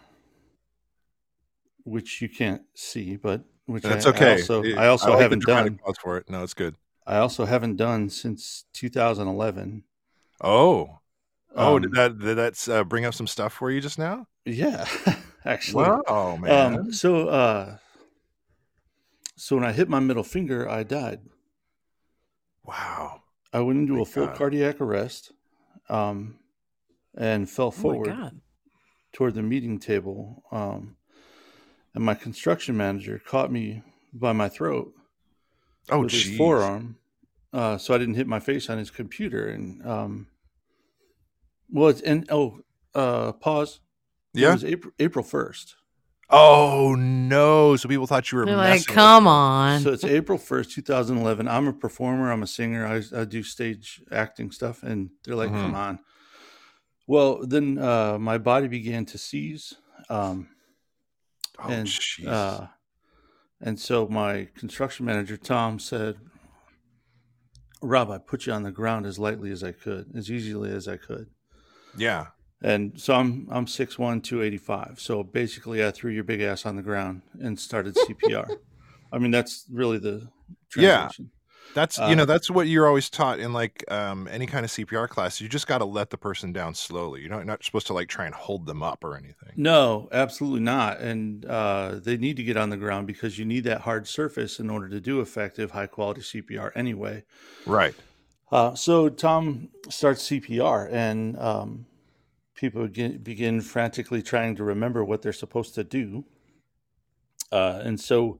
which 1.83 2.23
you 2.23 2.29
can't 2.29 2.63
see, 2.73 3.17
but 3.17 3.43
which 3.67 3.83
That's 3.83 4.07
I, 4.07 4.09
okay. 4.09 4.27
I 4.29 4.31
also, 4.37 4.63
It- 4.63 4.77
I 4.77 4.87
also 4.87 5.11
like 5.11 5.19
haven't 5.21 5.43
done. 5.45 5.77
pause 5.77 5.95
for 6.01 6.17
it. 6.17 6.27
No, 6.29 6.41
it's 6.43 6.53
good. 6.55 6.75
I 7.07 7.17
also 7.17 7.45
haven't 7.45 7.77
done 7.77 8.09
since 8.09 8.65
2011. 8.73 9.85
Oh, 10.41 10.99
oh, 11.57 11.79
Um, 11.79 11.79
did 11.79 11.91
that 11.93 12.19
did 12.19 12.37
that 12.37 12.69
uh, 12.69 12.83
bring 12.83 13.05
up 13.05 13.13
some 13.13 13.27
stuff 13.27 13.53
for 13.53 13.71
you 13.71 13.81
just 13.81 13.99
now? 13.99 14.27
Yeah, 14.45 14.85
actually. 15.45 15.95
Wow, 16.07 16.37
man. 16.37 16.79
Um, 16.79 16.91
so, 16.93 17.27
uh, 17.29 17.77
so 19.37 19.55
when 19.55 19.63
I 19.65 19.71
hit 19.71 19.87
my 19.87 19.99
middle 20.01 20.23
finger, 20.23 20.67
I 20.69 20.83
died. 20.83 21.21
wow. 22.63 23.21
I 23.53 23.61
went 23.61 23.79
into 23.79 23.95
My 23.95 24.01
a 24.01 24.05
full 24.05 24.27
God. 24.27 24.35
cardiac 24.37 24.81
arrest, 24.81 25.31
um, 25.89 26.39
and 27.17 27.49
fell 27.49 27.71
Oh 27.77 27.95
forward 27.95 28.07
god. 28.07 28.41
toward 29.13 29.35
the 29.35 29.43
meeting 29.43 29.79
table. 29.79 30.43
Um, 30.51 30.97
and 31.95 32.03
my 32.03 32.15
construction 32.15 32.77
manager 32.77 33.19
caught 33.25 33.51
me 33.51 33.83
by 34.13 34.33
my 34.33 34.49
throat 34.49 34.93
Oh, 35.89 35.99
with 36.01 36.11
his 36.11 36.37
forearm, 36.37 36.97
uh, 37.53 37.77
so 37.77 37.93
I 37.93 37.97
didn't 37.97 38.15
hit 38.15 38.27
my 38.27 38.39
face 38.39 38.69
on 38.69 38.77
his 38.77 38.89
computer. 38.89 39.47
And 39.47 39.85
um, 39.85 40.27
well, 41.69 41.89
it's, 41.89 42.01
and 42.01 42.25
oh, 42.31 42.61
uh, 42.93 43.33
pause. 43.33 43.79
Yeah, 44.33 44.49
it 44.49 44.53
was 44.53 44.65
April 44.65 44.93
April 44.99 45.23
first. 45.23 45.75
Oh 46.29 46.95
no! 46.97 47.75
So 47.75 47.87
people 47.87 48.07
thought 48.07 48.31
you 48.31 48.39
were 48.39 48.45
They're 48.45 48.55
like, 48.57 48.69
messing 48.69 48.93
with 48.93 48.95
come 48.95 49.23
them. 49.25 49.27
on. 49.27 49.79
So 49.81 49.93
it's 49.93 50.03
April 50.19 50.37
1st, 50.39 50.71
2011. 50.73 51.47
I'm 51.47 51.67
a 51.67 51.73
performer, 51.73 52.31
I'm 52.31 52.41
a 52.43 52.47
singer, 52.47 52.85
I, 52.85 53.03
I 53.21 53.25
do 53.25 53.43
stage 53.43 54.01
acting 54.11 54.49
stuff. 54.51 54.81
And 54.83 55.11
they're 55.23 55.35
like, 55.35 55.51
Mhm. 55.51 55.61
come 55.61 55.75
on. 55.75 55.99
Well, 57.07 57.45
then 57.45 57.77
uh, 57.77 58.17
my 58.19 58.39
body 58.39 58.67
began 58.67 59.05
to 59.05 59.17
seize. 59.17 59.75
Um, 60.09 60.49
Oh, 61.57 61.69
and 61.69 61.87
jeez. 61.87 62.27
uh, 62.27 62.67
and 63.61 63.79
so 63.79 64.07
my 64.07 64.49
construction 64.55 65.05
manager, 65.05 65.37
Tom, 65.37 65.79
said, 65.79 66.17
Rob, 67.81 68.09
I 68.09 68.17
put 68.17 68.45
you 68.45 68.53
on 68.53 68.63
the 68.63 68.71
ground 68.71 69.05
as 69.05 69.19
lightly 69.19 69.51
as 69.51 69.63
I 69.63 69.71
could, 69.71 70.11
as 70.15 70.31
easily 70.31 70.71
as 70.71 70.87
I 70.87 70.97
could. 70.97 71.27
yeah. 71.97 72.27
And 72.61 72.99
so 72.99 73.13
I'm 73.13 73.47
I'm 73.51 73.65
6'1", 73.65 74.23
285. 74.23 74.99
So 74.99 75.23
basically 75.23 75.85
I 75.85 75.91
threw 75.91 76.11
your 76.11 76.23
big 76.23 76.41
ass 76.41 76.65
on 76.65 76.77
the 76.77 76.81
ground 76.81 77.21
and 77.39 77.59
started 77.59 77.95
CPR. 77.95 78.49
I 79.11 79.17
mean, 79.19 79.29
that's 79.29 79.65
really 79.71 79.99
the 79.99 80.29
Yeah. 80.75 81.09
That's 81.73 81.99
Uh, 81.99 82.07
you 82.07 82.15
know 82.15 82.25
that's 82.25 82.49
what 82.49 82.67
you're 82.67 82.87
always 82.87 83.09
taught 83.09 83.39
in 83.39 83.51
like 83.51 83.83
um, 83.91 84.27
any 84.31 84.45
kind 84.45 84.63
of 84.63 84.71
CPR 84.71 85.09
class. 85.09 85.41
You 85.41 85.49
just 85.49 85.67
got 85.67 85.79
to 85.79 85.85
let 85.85 86.09
the 86.09 86.17
person 86.17 86.53
down 86.53 86.73
slowly. 86.73 87.21
You're 87.21 87.29
not, 87.29 87.45
not 87.45 87.63
supposed 87.63 87.87
to 87.87 87.93
like 87.93 88.07
try 88.07 88.25
and 88.25 88.33
hold 88.35 88.65
them 88.65 88.81
up 88.81 89.03
or 89.03 89.17
anything. 89.17 89.51
No, 89.55 90.07
absolutely 90.11 90.61
not. 90.61 90.99
And 90.99 91.45
uh, 91.45 91.99
they 92.01 92.17
need 92.17 92.37
to 92.37 92.43
get 92.43 92.55
on 92.55 92.69
the 92.69 92.77
ground 92.77 93.07
because 93.07 93.37
you 93.37 93.45
need 93.45 93.65
that 93.65 93.81
hard 93.81 94.07
surface 94.07 94.59
in 94.59 94.69
order 94.69 94.87
to 94.89 95.01
do 95.01 95.19
effective, 95.19 95.71
high 95.71 95.87
quality 95.87 96.21
CPR 96.21 96.71
anyway. 96.75 97.23
Right. 97.65 97.95
Uh, 98.51 98.75
so 98.75 99.09
Tom 99.09 99.69
starts 99.89 100.29
CPR, 100.29 100.89
and 100.91 101.37
um, 101.39 101.87
people 102.53 102.83
begin, 102.83 103.17
begin 103.17 103.61
frantically 103.61 104.21
trying 104.21 104.55
to 104.55 104.63
remember 104.63 105.03
what 105.03 105.21
they're 105.21 105.33
supposed 105.33 105.75
to 105.75 105.83
do. 105.83 106.25
Uh, 107.51 107.81
and 107.83 107.99
so 107.99 108.39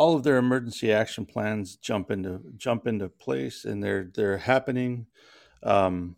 all 0.00 0.16
of 0.16 0.22
their 0.22 0.38
emergency 0.38 0.90
action 0.90 1.26
plans 1.26 1.76
jump 1.76 2.10
into 2.10 2.40
jump 2.56 2.86
into 2.86 3.06
place, 3.06 3.66
and 3.66 3.84
they're 3.84 4.10
they're 4.14 4.38
happening. 4.38 5.06
Um, 5.62 6.16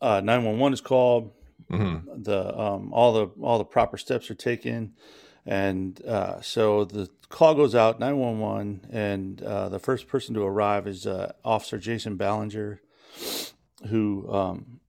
uh, 0.00 0.20
911 0.20 0.72
is 0.72 0.80
called 0.80 1.30
hmm 1.70 1.98
the 2.16 2.58
um, 2.58 2.92
all 2.92 3.12
the 3.12 3.26
all 3.40 3.58
the 3.58 3.64
proper 3.64 3.96
steps 3.96 4.28
are 4.28 4.34
taken, 4.34 4.94
and 5.46 6.04
uh, 6.04 6.40
so 6.40 6.84
the 6.84 7.08
call 7.28 7.54
goes 7.54 7.76
out 7.76 8.00
nine 8.00 8.16
one 8.16 8.40
one, 8.40 8.80
and 8.90 9.40
uh, 9.40 9.68
the 9.68 9.78
first 9.78 10.08
person 10.08 10.34
to 10.34 10.42
arrive 10.42 10.88
is 10.88 11.06
uh, 11.06 11.34
Officer 11.44 11.78
Jason 11.78 12.16
Ballinger, 12.16 12.82
who 13.86 14.28
um, 14.32 14.80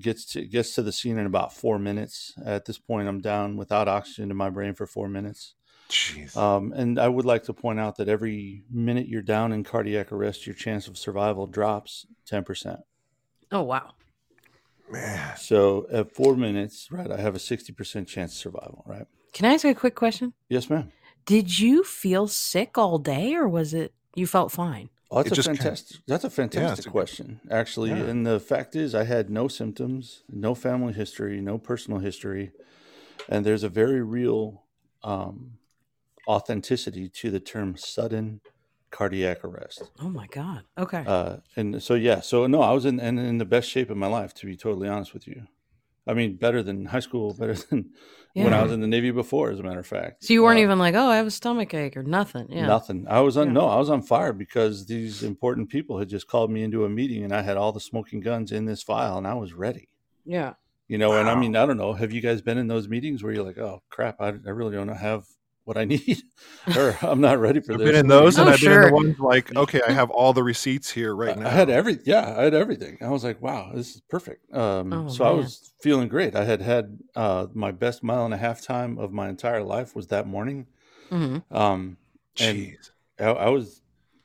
gets 0.00 0.24
to 0.32 0.46
gets 0.46 0.74
to 0.76 0.80
the 0.80 0.90
scene 0.90 1.18
in 1.18 1.26
about 1.26 1.52
four 1.52 1.78
minutes. 1.78 2.32
At 2.42 2.64
this 2.64 2.78
point, 2.78 3.08
I'm 3.08 3.20
down 3.20 3.58
without 3.58 3.88
oxygen 3.88 4.30
in 4.30 4.38
my 4.38 4.48
brain 4.48 4.72
for 4.72 4.86
four 4.86 5.10
minutes. 5.10 5.52
Jeez. 5.88 6.36
Um, 6.36 6.72
and 6.72 6.98
I 6.98 7.08
would 7.08 7.24
like 7.24 7.44
to 7.44 7.52
point 7.52 7.78
out 7.78 7.96
that 7.96 8.08
every 8.08 8.64
minute 8.70 9.06
you're 9.06 9.22
down 9.22 9.52
in 9.52 9.64
cardiac 9.64 10.12
arrest, 10.12 10.46
your 10.46 10.54
chance 10.54 10.88
of 10.88 10.96
survival 10.98 11.46
drops 11.46 12.06
ten 12.26 12.42
percent. 12.44 12.80
oh 13.52 13.62
wow. 13.62 13.92
Man. 14.90 15.36
So 15.36 15.86
at 15.90 16.12
four 16.12 16.36
minutes, 16.36 16.88
right, 16.90 17.10
I 17.10 17.18
have 17.20 17.34
a 17.34 17.38
sixty 17.38 17.72
percent 17.72 18.08
chance 18.08 18.32
of 18.32 18.38
survival. 18.38 18.84
Right. 18.86 19.06
Can 19.32 19.46
I 19.46 19.54
ask 19.54 19.64
a 19.64 19.74
quick 19.74 19.94
question? 19.94 20.32
Yes, 20.48 20.68
ma'am. 20.70 20.92
Did 21.26 21.58
you 21.58 21.84
feel 21.84 22.28
sick 22.28 22.76
all 22.78 22.98
day 22.98 23.34
or 23.34 23.48
was 23.48 23.72
it 23.74 23.94
you 24.14 24.26
felt 24.26 24.52
fine? 24.52 24.90
Oh, 25.10 25.16
that's 25.18 25.28
It 25.28 25.32
a 25.32 25.36
just 25.36 25.48
kinda- 25.48 25.62
fantastic. 25.62 25.96
That's 26.06 26.24
a 26.24 26.30
fantastic 26.30 26.86
a 26.86 26.88
good- 26.88 26.92
question, 26.92 27.40
actually. 27.50 27.90
Yeah. 27.90 28.04
And 28.04 28.26
the 28.26 28.40
fact 28.40 28.74
is, 28.76 28.94
I 28.94 29.04
had 29.04 29.30
no 29.30 29.48
symptoms, 29.48 30.22
no 30.28 30.54
family 30.54 30.92
history, 30.92 31.40
no 31.40 31.56
personal 31.58 32.00
history, 32.00 32.52
and 33.28 33.44
there's 33.46 33.62
a 33.62 33.68
very 33.68 34.02
real 34.02 34.64
um, 35.02 35.58
authenticity 36.28 37.08
to 37.08 37.30
the 37.30 37.40
term 37.40 37.76
sudden 37.76 38.40
cardiac 38.90 39.44
arrest. 39.44 39.90
Oh 40.00 40.08
my 40.08 40.26
god. 40.28 40.62
Okay. 40.78 41.04
Uh, 41.06 41.36
and 41.56 41.82
so, 41.82 41.94
yeah, 41.94 42.20
so 42.20 42.46
no, 42.46 42.62
I 42.62 42.72
was 42.72 42.84
in, 42.84 43.00
in 43.00 43.18
in 43.18 43.38
the 43.38 43.44
best 43.44 43.68
shape 43.68 43.90
of 43.90 43.96
my 43.96 44.06
life, 44.06 44.34
to 44.34 44.46
be 44.46 44.56
totally 44.56 44.88
honest 44.88 45.12
with 45.14 45.26
you. 45.26 45.42
I 46.06 46.12
mean, 46.14 46.36
better 46.36 46.62
than 46.62 46.84
high 46.86 47.00
school, 47.00 47.32
better 47.34 47.54
than 47.70 47.90
when 48.34 48.52
I 48.52 48.62
was 48.62 48.72
in 48.72 48.80
the 48.80 48.86
Navy 48.86 49.10
before, 49.10 49.50
as 49.50 49.58
a 49.58 49.62
matter 49.62 49.80
of 49.80 49.86
fact. 49.86 50.22
so 50.24 50.32
you 50.34 50.42
weren't 50.42 50.58
Uh, 50.58 50.62
even 50.64 50.78
like, 50.78 50.94
oh, 50.94 51.06
I 51.08 51.16
have 51.16 51.26
a 51.26 51.30
stomach 51.30 51.72
ache 51.72 51.96
or 51.96 52.02
nothing. 52.02 52.46
Yeah. 52.50 52.66
Nothing. 52.66 53.06
I 53.08 53.20
was 53.20 53.36
on 53.36 53.46
Yeah. 53.48 53.52
no, 53.54 53.66
I 53.68 53.76
was 53.78 53.88
on 53.90 54.02
fire 54.02 54.32
because 54.32 54.86
these 54.86 55.22
important 55.22 55.70
people 55.70 55.98
had 55.98 56.08
just 56.08 56.28
called 56.28 56.50
me 56.50 56.62
into 56.62 56.84
a 56.84 56.88
meeting 56.88 57.24
and 57.24 57.32
I 57.32 57.42
had 57.42 57.56
all 57.56 57.72
the 57.72 57.80
smoking 57.80 58.20
guns 58.20 58.52
in 58.52 58.66
this 58.66 58.82
file 58.82 59.16
and 59.18 59.26
I 59.26 59.34
was 59.34 59.54
ready. 59.54 59.88
Yeah. 60.26 60.54
You 60.88 60.98
know, 60.98 61.12
and 61.18 61.28
I 61.30 61.34
mean, 61.36 61.56
I 61.56 61.64
don't 61.64 61.78
know. 61.78 61.94
Have 61.94 62.12
you 62.12 62.20
guys 62.20 62.42
been 62.42 62.58
in 62.58 62.66
those 62.68 62.86
meetings 62.88 63.22
where 63.22 63.32
you're 63.32 63.42
like, 63.44 63.56
oh 63.58 63.82
crap, 63.88 64.20
I, 64.20 64.28
I 64.28 64.50
really 64.50 64.76
don't 64.76 64.88
have 64.88 65.24
what 65.64 65.76
I 65.76 65.84
need, 65.86 66.22
or 66.76 66.96
I'm 67.02 67.20
not 67.20 67.38
ready 67.38 67.60
for 67.60 67.72
this. 67.72 67.74
I've 67.74 67.78
this. 67.80 67.92
been 67.92 68.00
in 68.00 68.08
those, 68.08 68.38
and 68.38 68.48
Oh, 68.48 68.52
I've 68.52 68.60
been 68.60 68.72
in 68.72 68.80
the 68.82 68.92
ones 68.92 69.18
like, 69.18 69.54
okay, 69.56 69.80
I 69.86 69.92
have 69.92 70.10
all 70.10 70.32
the 70.32 70.42
receipts 70.42 70.90
here 70.90 71.14
right 71.14 71.38
now. 71.38 71.46
I 71.46 71.50
had 71.50 71.70
every, 71.70 71.98
yeah, 72.04 72.34
I 72.36 72.42
had 72.44 72.54
everything. 72.54 72.98
I 73.00 73.08
was 73.08 73.24
like, 73.24 73.40
wow, 73.40 73.70
this 73.74 73.94
is 73.94 74.00
perfect. 74.08 74.52
Um, 74.54 74.92
Oh, 74.92 75.08
so 75.08 75.24
I 75.24 75.30
was 75.30 75.72
feeling 75.80 76.08
great. 76.08 76.34
I 76.36 76.44
had 76.44 76.60
had 76.60 76.98
uh, 77.16 77.46
my 77.54 77.70
best 77.70 78.02
mile 78.02 78.24
and 78.24 78.34
a 78.34 78.38
half 78.38 78.60
time 78.62 78.98
of 78.98 79.12
my 79.12 79.28
entire 79.28 79.62
life 79.62 79.94
was 79.96 80.08
that 80.08 80.26
morning. 80.26 80.66
hmm 81.10 81.38
Um, 81.50 81.96
and 82.40 82.56
Jeez. 82.58 82.90
I, 83.18 83.24
I 83.24 83.48
was, 83.48 83.82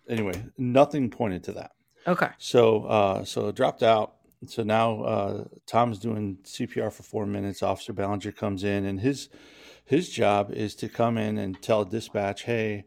anyway, 0.07 0.43
nothing 0.57 1.09
pointed 1.09 1.43
to 1.45 1.51
that. 1.53 1.71
Okay. 2.07 2.29
So 2.37 2.85
uh, 2.85 3.23
so 3.23 3.49
it 3.49 3.55
dropped 3.55 3.83
out. 3.83 4.15
So 4.47 4.63
now 4.63 5.03
uh, 5.03 5.43
Tom's 5.67 5.99
doing 5.99 6.37
CPR 6.43 6.91
for 6.91 7.03
four 7.03 7.25
minutes. 7.25 7.61
Officer 7.61 7.93
Ballinger 7.93 8.31
comes 8.31 8.63
in, 8.63 8.85
and 8.85 8.99
his 8.99 9.29
his 9.89 10.09
job 10.09 10.51
is 10.51 10.75
to 10.75 10.87
come 10.87 11.17
in 11.17 11.39
and 11.39 11.59
tell 11.61 11.83
dispatch, 11.83 12.43
"Hey, 12.43 12.85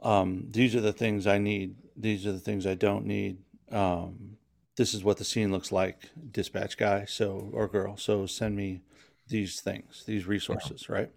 um, 0.00 0.46
these 0.50 0.74
are 0.74 0.80
the 0.80 0.92
things 0.92 1.26
I 1.26 1.36
need. 1.36 1.76
These 1.94 2.26
are 2.26 2.32
the 2.32 2.40
things 2.40 2.66
I 2.66 2.74
don't 2.74 3.04
need. 3.04 3.36
Um, 3.70 4.38
this 4.76 4.94
is 4.94 5.04
what 5.04 5.18
the 5.18 5.24
scene 5.24 5.52
looks 5.52 5.70
like, 5.70 6.10
dispatch 6.30 6.78
guy, 6.78 7.04
so 7.04 7.50
or 7.52 7.68
girl. 7.68 7.98
So 7.98 8.24
send 8.24 8.56
me 8.56 8.80
these 9.28 9.60
things, 9.60 10.04
these 10.06 10.26
resources, 10.26 10.88
right? 10.88 11.10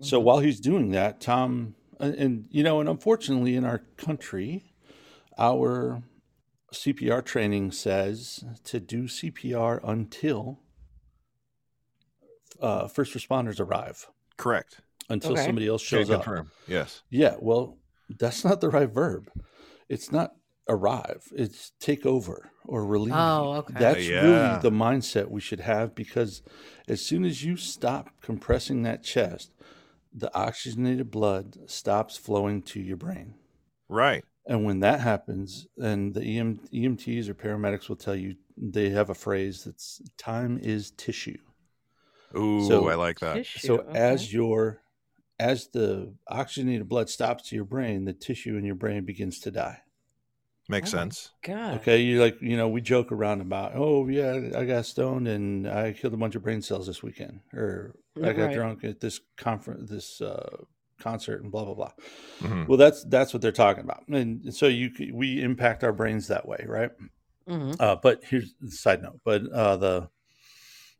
So 0.00 0.20
while 0.20 0.40
he's 0.40 0.60
doing 0.60 0.90
that, 0.90 1.22
Tom, 1.22 1.74
and, 1.98 2.14
and 2.14 2.46
you 2.50 2.62
know, 2.62 2.80
and 2.80 2.88
unfortunately, 2.88 3.56
in 3.56 3.64
our 3.64 3.78
country, 3.96 4.74
our 5.38 6.02
CPR 6.72 7.24
training 7.24 7.72
says 7.72 8.44
to 8.64 8.78
do 8.78 9.04
CPR 9.04 9.80
until 9.82 10.60
uh, 12.60 12.88
first 12.88 13.14
responders 13.14 13.58
arrive, 13.58 14.10
Correct. 14.36 14.80
until 15.10 15.32
Okay. 15.32 15.44
somebody 15.44 15.66
else 15.68 15.86
Can 15.86 15.98
shows 15.98 16.10
up. 16.10 16.24
confirm. 16.24 16.50
Yes. 16.66 17.02
Yeah, 17.10 17.36
well, 17.38 17.78
that's 18.08 18.44
not 18.44 18.60
the 18.60 18.70
right 18.70 18.88
verb. 18.90 19.30
It's 19.88 20.10
not 20.10 20.34
arrive, 20.68 21.24
it's 21.32 21.72
take 21.78 22.06
over 22.06 22.50
or 22.64 22.86
relieve. 22.86 23.12
Oh, 23.14 23.56
okay. 23.58 23.74
That's 23.78 24.08
Yeah. 24.08 24.22
really 24.24 24.62
the 24.62 24.70
mindset 24.70 25.30
we 25.30 25.42
should 25.42 25.60
have 25.60 25.94
because 25.94 26.40
as 26.88 27.02
soon 27.04 27.24
as 27.26 27.44
you 27.44 27.56
stop 27.56 28.08
compressing 28.22 28.82
that 28.84 29.02
chest, 29.02 29.52
the 30.12 30.34
oxygenated 30.34 31.10
blood 31.10 31.58
stops 31.68 32.16
flowing 32.16 32.62
to 32.62 32.80
your 32.80 32.96
brain. 32.96 33.34
Right. 33.90 34.24
And 34.46 34.64
when 34.64 34.80
that 34.80 35.00
happens, 35.00 35.66
and 35.78 36.14
the 36.14 36.22
EM, 36.22 36.60
EMTs 36.72 37.28
or 37.28 37.34
paramedics 37.34 37.88
will 37.88 37.96
tell 37.96 38.14
you, 38.16 38.36
they 38.56 38.90
have 38.90 39.10
a 39.10 39.14
phrase 39.14 39.64
that's 39.64 40.00
time 40.16 40.58
is 40.62 40.92
tissue. 40.92 41.38
Ooh, 42.36 42.66
So- 42.68 42.88
I 42.88 42.94
like 42.94 43.20
that. 43.20 43.34
Tissue, 43.36 43.58
So 43.66 43.78
okay. 43.78 43.98
as 43.98 44.32
your 44.32 44.80
as 45.38 45.68
the 45.68 46.14
oxygenated 46.28 46.88
blood 46.88 47.10
stops 47.10 47.48
to 47.48 47.56
your 47.56 47.64
brain, 47.64 48.04
the 48.04 48.12
tissue 48.12 48.56
in 48.56 48.64
your 48.64 48.76
brain 48.76 49.04
begins 49.04 49.40
to 49.40 49.50
die. 49.50 49.80
Makes 50.68 50.94
Oh 50.94 50.98
sense. 50.98 51.30
God. 51.42 51.74
Okay, 51.80 52.00
you 52.00 52.20
like 52.20 52.40
you 52.40 52.56
know 52.56 52.68
we 52.68 52.80
joke 52.80 53.12
around 53.12 53.40
about 53.42 53.72
oh 53.74 54.08
yeah 54.08 54.50
I 54.56 54.64
got 54.64 54.86
stoned 54.86 55.28
and 55.28 55.68
I 55.68 55.92
killed 55.92 56.14
a 56.14 56.16
bunch 56.16 56.34
of 56.36 56.42
brain 56.42 56.62
cells 56.62 56.86
this 56.86 57.02
weekend 57.02 57.40
or 57.52 57.96
I 58.22 58.32
got 58.32 58.46
Right. 58.46 58.54
drunk 58.54 58.84
at 58.84 59.00
this 59.00 59.20
conference 59.36 59.90
this 59.90 60.20
uh, 60.22 60.56
concert 60.98 61.42
and 61.42 61.50
blah 61.52 61.64
blah 61.66 61.74
blah. 61.74 61.92
Mhm. 62.40 62.66
Well, 62.68 62.78
that's 62.78 63.04
that's 63.04 63.34
what 63.34 63.42
they're 63.42 63.52
talking 63.52 63.84
about, 63.84 64.06
and 64.08 64.54
so 64.54 64.66
you 64.68 64.90
we 65.12 65.42
impact 65.42 65.84
our 65.84 65.92
brains 65.92 66.28
that 66.28 66.46
way, 66.48 66.64
right? 66.66 66.92
hmm 67.46 67.72
Uh, 67.78 67.96
but 67.96 68.22
here's 68.24 68.54
the 68.60 68.70
side 68.70 69.02
note. 69.02 69.20
But 69.24 69.42
uh, 69.52 69.76
the 69.76 70.08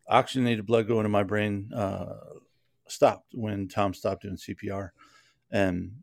oxygenated 0.08 0.66
blood 0.66 0.88
going 0.88 1.04
to 1.04 1.08
my 1.08 1.23
brain 1.23 1.73
uh, 1.73 2.16
stopped 2.88 3.32
when 3.34 3.68
Tom 3.68 3.94
stopped 3.94 4.23
doing 4.23 4.37
CPR, 4.37 4.92
and 5.50 6.02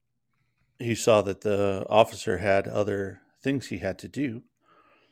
he 0.79 0.95
saw 0.95 1.21
that 1.21 1.41
the 1.41 1.85
officer 1.89 2.37
had 2.37 2.67
other 2.67 3.21
things 3.41 3.67
he 3.67 3.77
had 3.79 3.99
to 3.99 4.07
do, 4.07 4.43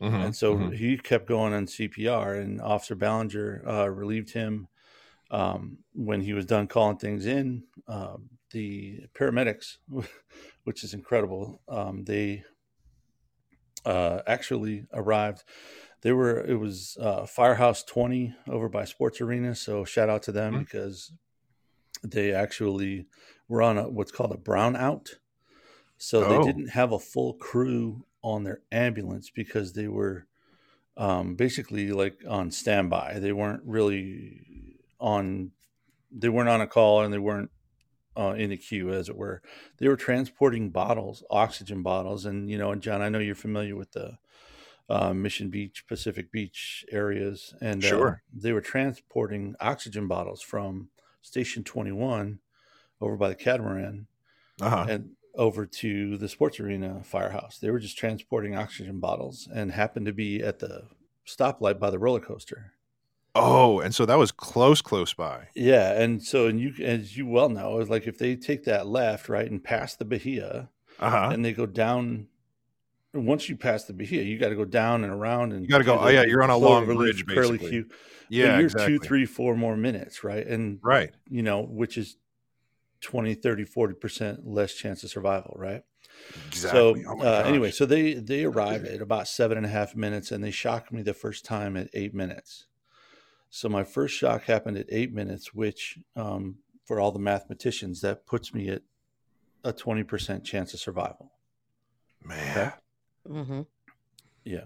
Mhm. 0.00 0.24
and 0.24 0.36
so 0.36 0.54
Mhm. 0.54 0.74
he 0.76 0.98
kept 0.98 1.26
going 1.26 1.52
on 1.52 1.66
CPR. 1.66 2.34
And 2.34 2.60
Officer 2.60 2.94
Ballinger 2.94 3.62
uh, 3.66 3.86
relieved 3.88 4.32
him 4.32 4.68
um, 5.30 5.78
when 5.92 6.20
he 6.20 6.32
was 6.32 6.46
done 6.46 6.66
calling 6.66 6.98
things 6.98 7.26
in. 7.26 7.64
Um, 7.86 8.30
the 8.50 9.06
paramedics, 9.14 9.78
which 10.64 10.82
is 10.84 10.94
incredible, 10.94 11.62
um, 11.68 12.04
they 12.04 12.44
uh, 13.84 14.20
actually 14.26 14.86
arrived. 14.92 15.44
They 16.02 16.12
were 16.12 16.40
it 16.44 16.54
was 16.58 16.96
uh, 17.00 17.26
Firehouse 17.26 17.82
Twenty 17.84 18.34
over 18.48 18.68
by 18.68 18.84
Sports 18.84 19.20
Arena. 19.20 19.54
So 19.54 19.84
shout 19.84 20.08
out 20.08 20.22
to 20.24 20.32
them 20.32 20.54
Mhm. 20.54 20.58
because 20.60 21.12
they 22.02 22.32
actually 22.32 23.06
were 23.48 23.60
on 23.62 23.76
a, 23.76 23.88
what's 23.88 24.12
called 24.12 24.32
a 24.32 24.36
brownout. 24.38 25.08
So 25.98 26.24
Oh. 26.24 26.28
they 26.38 26.44
didn't 26.52 26.68
have 26.68 26.92
a 26.92 26.98
full 26.98 27.34
crew 27.34 28.06
on 28.22 28.44
their 28.44 28.62
ambulance 28.72 29.30
because 29.30 29.72
they 29.74 29.88
were 29.88 30.26
um, 30.96 31.34
basically 31.34 31.92
like 31.92 32.20
on 32.28 32.50
standby. 32.50 33.18
They 33.20 33.32
weren't 33.32 33.62
really 33.64 34.78
on. 34.98 35.52
They 36.10 36.28
weren't 36.28 36.48
on 36.48 36.60
a 36.60 36.66
call 36.66 37.02
and 37.02 37.12
they 37.14 37.18
weren't 37.18 37.50
uh, 38.16 38.34
in 38.36 38.50
a 38.50 38.56
queue, 38.56 38.90
as 38.92 39.08
it 39.08 39.16
were. 39.16 39.40
They 39.78 39.88
were 39.88 39.96
transporting 39.96 40.70
bottles, 40.70 41.22
oxygen 41.30 41.82
bottles, 41.82 42.26
and 42.26 42.50
you 42.50 42.58
know, 42.58 42.72
and 42.72 42.82
John, 42.82 43.00
I 43.00 43.08
know 43.08 43.18
you're 43.20 43.34
familiar 43.36 43.76
with 43.76 43.92
the 43.92 44.18
uh, 44.90 45.14
Mission 45.14 45.50
Beach, 45.50 45.86
Pacific 45.86 46.30
Beach 46.32 46.84
areas, 46.90 47.54
and 47.60 47.82
uh, 47.84 48.14
they 48.32 48.52
were 48.52 48.60
transporting 48.60 49.54
oxygen 49.60 50.08
bottles 50.08 50.42
from 50.42 50.90
Station 51.22 51.64
21 51.64 52.40
over 53.00 53.16
by 53.16 53.28
the 53.30 53.34
catamaran 53.36 54.06
Uh-huh. 54.60 54.86
and 54.88 55.16
over 55.36 55.64
to 55.64 56.18
the 56.18 56.28
sports 56.28 56.60
arena 56.60 57.02
firehouse. 57.04 57.58
They 57.58 57.70
were 57.70 57.78
just 57.78 57.96
transporting 57.96 58.56
oxygen 58.56 59.00
bottles 59.00 59.48
and 59.54 59.70
happened 59.72 60.06
to 60.06 60.12
be 60.12 60.42
at 60.42 60.58
the 60.58 60.88
stoplight 61.26 61.78
by 61.78 61.90
the 61.90 61.98
roller 61.98 62.20
coaster. 62.20 62.72
Oh, 63.34 63.78
and 63.78 63.94
so 63.94 64.04
that 64.06 64.18
was 64.18 64.32
close, 64.32 64.82
close 64.82 65.14
by. 65.14 65.48
Yeah, 65.54 65.92
and 66.00 66.20
so 66.22 66.48
and 66.48 66.60
you 66.60 66.74
as 66.84 67.16
you 67.16 67.26
well 67.26 67.48
know, 67.48 67.78
it's 67.78 67.88
like 67.88 68.08
if 68.08 68.18
they 68.18 68.34
take 68.34 68.64
that 68.64 68.88
left, 68.88 69.28
right, 69.28 69.48
and 69.48 69.62
pass 69.62 69.94
the 69.94 70.04
Bahia, 70.04 70.68
Uh-huh. 70.98 71.30
and 71.32 71.44
they 71.44 71.52
go 71.52 71.66
down. 71.66 72.26
Once 73.12 73.48
you 73.48 73.56
pass 73.56 73.84
the 73.84 73.92
Bahia, 73.92 74.22
you 74.22 74.38
got 74.38 74.50
to 74.50 74.54
go 74.56 74.64
down 74.64 75.02
and 75.02 75.12
around, 75.12 75.52
and 75.52 75.62
You 75.62 75.68
gotta 75.68 75.84
go- 75.84 75.98
oh, 75.98 76.08
yeah, 76.08 76.24
you're 76.24 76.42
on 76.42 76.50
a 76.50 76.56
long 76.56 76.86
curly 76.86 77.12
basically. 77.24 77.68
Q. 77.70 77.86
Yeah, 78.28 78.58
you're 78.58 78.66
exactly. 78.66 78.98
two, 78.98 79.04
three, 79.04 79.26
four 79.26 79.56
more 79.56 79.76
minutes, 79.76 80.22
right? 80.22 80.46
And 80.46 80.78
Right. 80.82 81.10
you 81.28 81.42
know, 81.42 81.62
which 81.62 81.98
is 81.98 82.16
20, 83.00 83.34
30, 83.34 83.64
40% 83.64 84.40
less 84.44 84.74
chance 84.74 85.02
of 85.02 85.10
survival, 85.10 85.54
right? 85.58 85.82
Exactly. 86.48 87.02
So 87.02 87.10
Oh 87.10 87.20
uh, 87.22 87.42
anyway, 87.44 87.72
so 87.72 87.84
they 87.86 88.14
they 88.14 88.44
arrived 88.44 88.86
at 88.86 89.00
about 89.00 89.26
seven 89.26 89.56
and 89.56 89.66
a 89.66 89.70
half 89.70 89.96
minutes, 89.96 90.30
and 90.30 90.44
they 90.44 90.50
shocked 90.52 90.92
me 90.92 91.02
the 91.02 91.14
first 91.14 91.44
time 91.44 91.76
at 91.76 91.88
eight 91.94 92.14
minutes. 92.14 92.66
So 93.48 93.68
my 93.68 93.82
first 93.82 94.14
shock 94.14 94.44
happened 94.44 94.76
at 94.76 94.86
eight 94.90 95.12
minutes, 95.12 95.52
which 95.52 95.98
um, 96.14 96.58
for 96.84 97.00
all 97.00 97.10
the 97.10 97.18
mathematicians 97.18 98.00
that 98.02 98.24
puts 98.26 98.54
me 98.54 98.68
at 98.68 98.82
a 99.64 99.72
twenty 99.72 100.04
percent 100.04 100.44
chance 100.44 100.72
of 100.74 100.78
survival. 100.80 101.32
man. 102.24 102.72
Hmm 103.26 103.62
Yeah. 104.44 104.64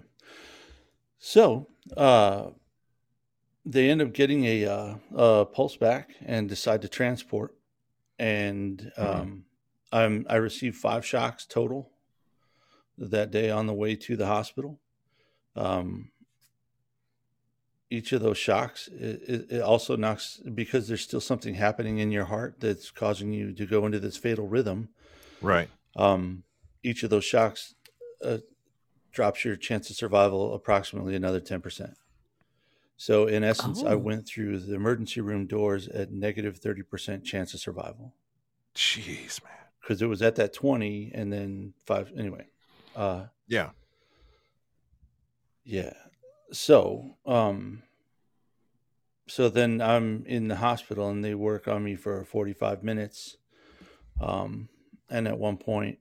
So 1.18 1.68
uh, 1.96 2.50
they 3.64 3.88
end 3.90 4.02
up 4.02 4.12
getting 4.12 4.44
a, 4.44 4.66
uh, 4.66 4.94
a 5.14 5.46
pulse 5.46 5.76
back 5.76 6.10
and 6.24 6.48
decide 6.48 6.82
to 6.82 6.88
transport, 6.88 7.54
and 8.18 8.92
um, 8.96 9.44
I'm 9.90 10.26
I 10.28 10.36
received 10.36 10.76
five 10.76 11.04
shocks 11.04 11.46
total 11.46 11.90
that 12.98 13.30
day 13.30 13.50
on 13.50 13.66
the 13.66 13.74
way 13.74 13.96
to 13.96 14.16
the 14.16 14.26
hospital. 14.26 14.80
Um, 15.56 16.10
each 17.90 18.12
of 18.12 18.20
those 18.22 18.38
shocks 18.38 18.88
it, 18.88 19.22
it, 19.28 19.46
it 19.50 19.62
also 19.62 19.94
knocks 19.94 20.40
because 20.54 20.88
there's 20.88 21.02
still 21.02 21.20
something 21.20 21.54
happening 21.54 21.98
in 21.98 22.10
your 22.10 22.24
heart 22.24 22.56
that's 22.58 22.90
causing 22.90 23.32
you 23.32 23.52
to 23.52 23.66
go 23.66 23.86
into 23.86 24.00
this 24.00 24.16
fatal 24.16 24.48
rhythm 24.48 24.88
Right. 25.40 25.68
um, 25.96 26.42
each 26.82 27.02
of 27.02 27.10
those 27.10 27.24
shocks 27.24 27.73
uh, 28.24 28.38
drops 29.12 29.44
your 29.44 29.56
chance 29.56 29.90
of 29.90 29.96
survival 29.96 30.54
approximately 30.54 31.14
another 31.14 31.40
10%. 31.40 31.94
So, 32.96 33.26
in 33.26 33.42
essence, 33.44 33.82
I 33.82 33.94
Oh. 33.94 33.98
went 33.98 34.26
through 34.26 34.60
the 34.60 34.74
emergency 34.74 35.20
room 35.20 35.46
doors 35.46 35.88
at 35.88 36.12
negative 36.12 36.58
30% 36.60 37.24
chance 37.24 37.52
of 37.54 37.60
survival 37.60 38.14
Jeez, 38.74 39.42
man. 39.42 39.52
because 39.80 40.00
it 40.00 40.06
was 40.06 40.22
at 40.22 40.36
that 40.36 40.52
20 40.52 41.10
and 41.14 41.32
then 41.32 41.74
five. 41.84 42.12
Anyway, 42.16 42.46
uh, 42.94 43.26
Yeah. 43.48 43.70
yeah. 45.64 45.92
So, 46.52 47.16
um, 47.26 47.82
so 49.26 49.48
then 49.48 49.80
I'm 49.80 50.24
in 50.26 50.48
the 50.48 50.56
hospital 50.56 51.08
and 51.08 51.24
they 51.24 51.34
work 51.34 51.66
on 51.66 51.82
me 51.82 51.96
for 51.96 52.24
45 52.24 52.82
minutes. 52.84 53.36
Um, 54.20 54.68
and 55.10 55.26
at 55.26 55.38
one 55.38 55.56
point, 55.56 55.98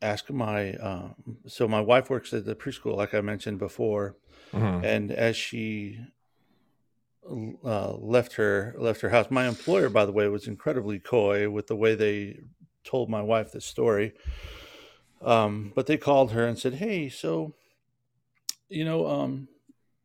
ask 0.00 0.30
my, 0.30 0.74
uh, 0.74 1.08
so 1.46 1.66
my 1.68 1.80
wife 1.80 2.08
works 2.10 2.32
at 2.32 2.44
the 2.44 2.54
preschool, 2.54 2.96
like 2.96 3.14
I 3.14 3.20
mentioned 3.20 3.58
before. 3.58 4.16
Mhm. 4.52 4.84
And 4.84 5.10
as 5.10 5.36
she 5.36 6.00
uh, 7.64 7.92
left 7.94 8.34
her 8.34 8.74
left 8.78 9.00
her 9.02 9.10
house, 9.10 9.26
my 9.30 9.46
employer, 9.46 9.88
by 9.90 10.06
the 10.06 10.12
way, 10.12 10.28
was 10.28 10.46
incredibly 10.46 10.98
coy 10.98 11.50
with 11.50 11.66
the 11.66 11.76
way 11.76 11.94
they 11.94 12.40
told 12.84 13.10
my 13.10 13.20
wife 13.20 13.52
the 13.52 13.60
story. 13.60 14.14
Um, 15.20 15.72
but 15.74 15.86
they 15.86 15.96
called 15.98 16.32
her 16.32 16.46
and 16.46 16.58
said, 16.58 16.74
"Hey, 16.74 17.08
so 17.08 17.54
you 18.68 18.84
know, 18.84 19.06
um, 19.06 19.48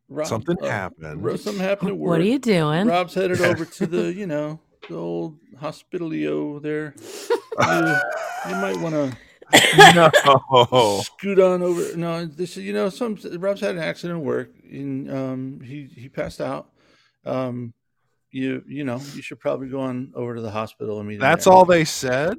Rob, 0.09 0.27
Something 0.27 0.57
uh, 0.61 0.67
happened." 0.67 1.23
Ro- 1.23 1.35
Something 1.37 1.63
happened 1.63 1.91
at 1.91 1.97
work. 1.97 2.09
What 2.17 2.21
are 2.21 2.25
you 2.25 2.39
doing? 2.39 2.87
Rob's 2.87 3.13
headed 3.13 3.39
over 3.49 3.63
to 3.65 3.85
the, 3.87 4.13
you 4.13 4.25
know, 4.25 4.59
the 4.89 4.95
old 4.95 5.37
hospitalio 5.61 6.61
there. 6.61 6.95
You, 7.55 7.95
you 8.49 8.55
might 8.55 8.77
want 8.79 8.95
to 8.95 9.15
no. 9.95 10.09
scoot 11.03 11.39
on 11.39 11.61
over. 11.61 11.95
No, 11.97 12.25
this 12.25 12.57
is 12.57 12.63
you 12.63 12.73
know 12.73 12.89
some 12.89 13.17
Rob's 13.37 13.61
had 13.61 13.75
an 13.75 13.81
accident 13.81 14.19
at 14.19 14.25
work 14.25 14.51
and 14.71 15.11
um 15.11 15.59
he 15.61 15.89
he 15.95 16.09
passed 16.09 16.41
out. 16.41 16.69
Um, 17.25 17.73
you 18.31 18.63
you 18.67 18.83
know 18.83 18.99
you 19.13 19.21
should 19.21 19.39
probably 19.39 19.67
go 19.69 19.79
on 19.81 20.11
over 20.15 20.35
to 20.35 20.41
the 20.41 20.51
hospital 20.51 20.99
immediately. 20.99 21.25
That's 21.27 21.47
all 21.47 21.65
they 21.65 21.85
said? 21.85 22.37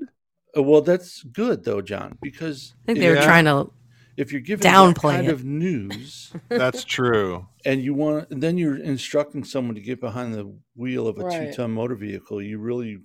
Uh, 0.57 0.62
Well, 0.62 0.83
that's 0.83 1.23
good 1.23 1.64
though, 1.64 1.81
John, 1.83 2.19
because 2.23 2.75
I 2.83 2.87
think 2.87 2.99
they 2.99 3.09
were 3.09 3.14
Yeah. 3.17 3.25
trying 3.25 3.45
to. 3.47 3.71
if 4.17 4.31
you're 4.33 4.40
giving 4.40 4.62
that 4.62 4.75
downplay 4.75 5.11
kind 5.17 5.27
it. 5.29 5.33
of 5.33 5.45
news 5.45 6.33
That's 6.49 6.85
true. 6.85 7.47
and 7.64 7.83
you 7.83 7.95
want 7.95 8.31
and 8.31 8.43
then 8.43 8.57
you're 8.59 8.77
instructing 8.77 9.43
someone 9.45 9.75
to 9.75 9.81
get 9.81 10.01
behind 10.01 10.35
the 10.35 10.53
wheel 10.77 11.07
of 11.09 11.19
a 11.19 11.23
Right. 11.25 11.51
two 11.51 11.57
ton 11.57 11.73
motor 11.73 11.97
vehicle, 11.97 12.40
you 12.43 12.59
really 12.59 13.01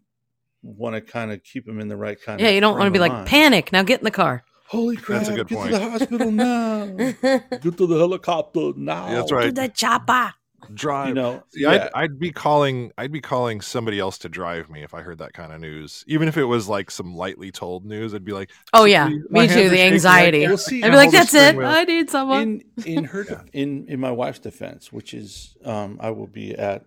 want 0.62 0.96
to 0.96 1.02
kind 1.02 1.32
of 1.32 1.44
keep 1.44 1.66
them 1.66 1.80
in 1.80 1.88
the 1.88 1.98
right 1.98 2.18
kind 2.22 2.40
of. 2.40 2.44
Yeah, 2.44 2.50
of 2.50 2.56
you 2.56 2.62
don't 2.62 2.78
want 2.78 2.88
to 2.88 2.92
be 2.92 3.00
like 3.00 3.12
mind. 3.12 3.28
panic. 3.28 3.72
Now 3.72 3.84
get 3.84 4.00
in 4.00 4.06
the 4.06 4.12
car. 4.12 4.44
Holy 4.68 4.98
crap! 4.98 5.20
That's 5.20 5.30
a 5.30 5.36
good 5.36 5.48
get 5.48 5.58
point. 5.58 5.72
to 5.72 5.80
the 5.80 5.90
hospital 5.90 6.32
now. 6.32 6.86
get 6.86 7.78
to 7.78 7.88
the 7.88 7.98
helicopter 7.98 8.74
now. 8.76 9.10
That's 9.10 9.32
right. 9.32 9.42
To 9.42 9.48
right. 9.48 9.56
the 9.56 9.68
chopper. 9.70 10.34
Drive. 10.74 11.08
You 11.08 11.14
know, 11.16 11.44
See, 11.50 11.62
yeah. 11.62 11.90
I'd, 11.96 12.04
I'd 12.04 12.20
be 12.20 12.32
calling. 12.32 12.92
I'd 12.98 13.12
be 13.12 13.22
calling 13.22 13.62
somebody 13.62 13.98
else 13.98 14.20
to 14.20 14.30
drive 14.30 14.70
me 14.70 14.84
if 14.84 14.94
I 14.94 15.02
heard 15.02 15.18
that 15.20 15.34
kind 15.34 15.52
of 15.54 15.60
news. 15.60 16.04
Even 16.06 16.28
if 16.28 16.38
it 16.38 16.44
was 16.44 16.68
like 16.68 16.92
some 16.92 17.16
lightly 17.16 17.50
told 17.50 17.86
news, 17.86 18.14
I'd 18.14 18.26
be 18.26 18.34
like, 18.34 18.52
Oh 18.74 18.84
yeah, 18.84 19.08
me 19.08 19.48
too. 19.48 19.70
The 19.70 19.82
anxiety. 19.82 20.42
can't- 20.42 20.50
Well, 20.52 20.58
see, 20.58 20.84
I'd 20.84 20.92
be 20.92 20.98
like, 20.98 21.12
that's 21.12 21.34
it. 21.34 21.56
wheel." 21.56 21.66
I 21.66 21.86
need 21.86 22.10
someone. 22.12 22.62
in 22.86 22.98
in 22.98 23.04
her 23.06 23.46
in 23.54 23.88
in 23.88 24.00
my 24.00 24.12
wife's 24.12 24.40
defense, 24.40 24.92
which 24.94 25.16
is 25.16 25.56
um, 25.66 25.98
I 26.00 26.12
will 26.12 26.28
be 26.28 26.54
at 26.54 26.84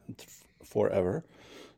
forever. 0.62 1.24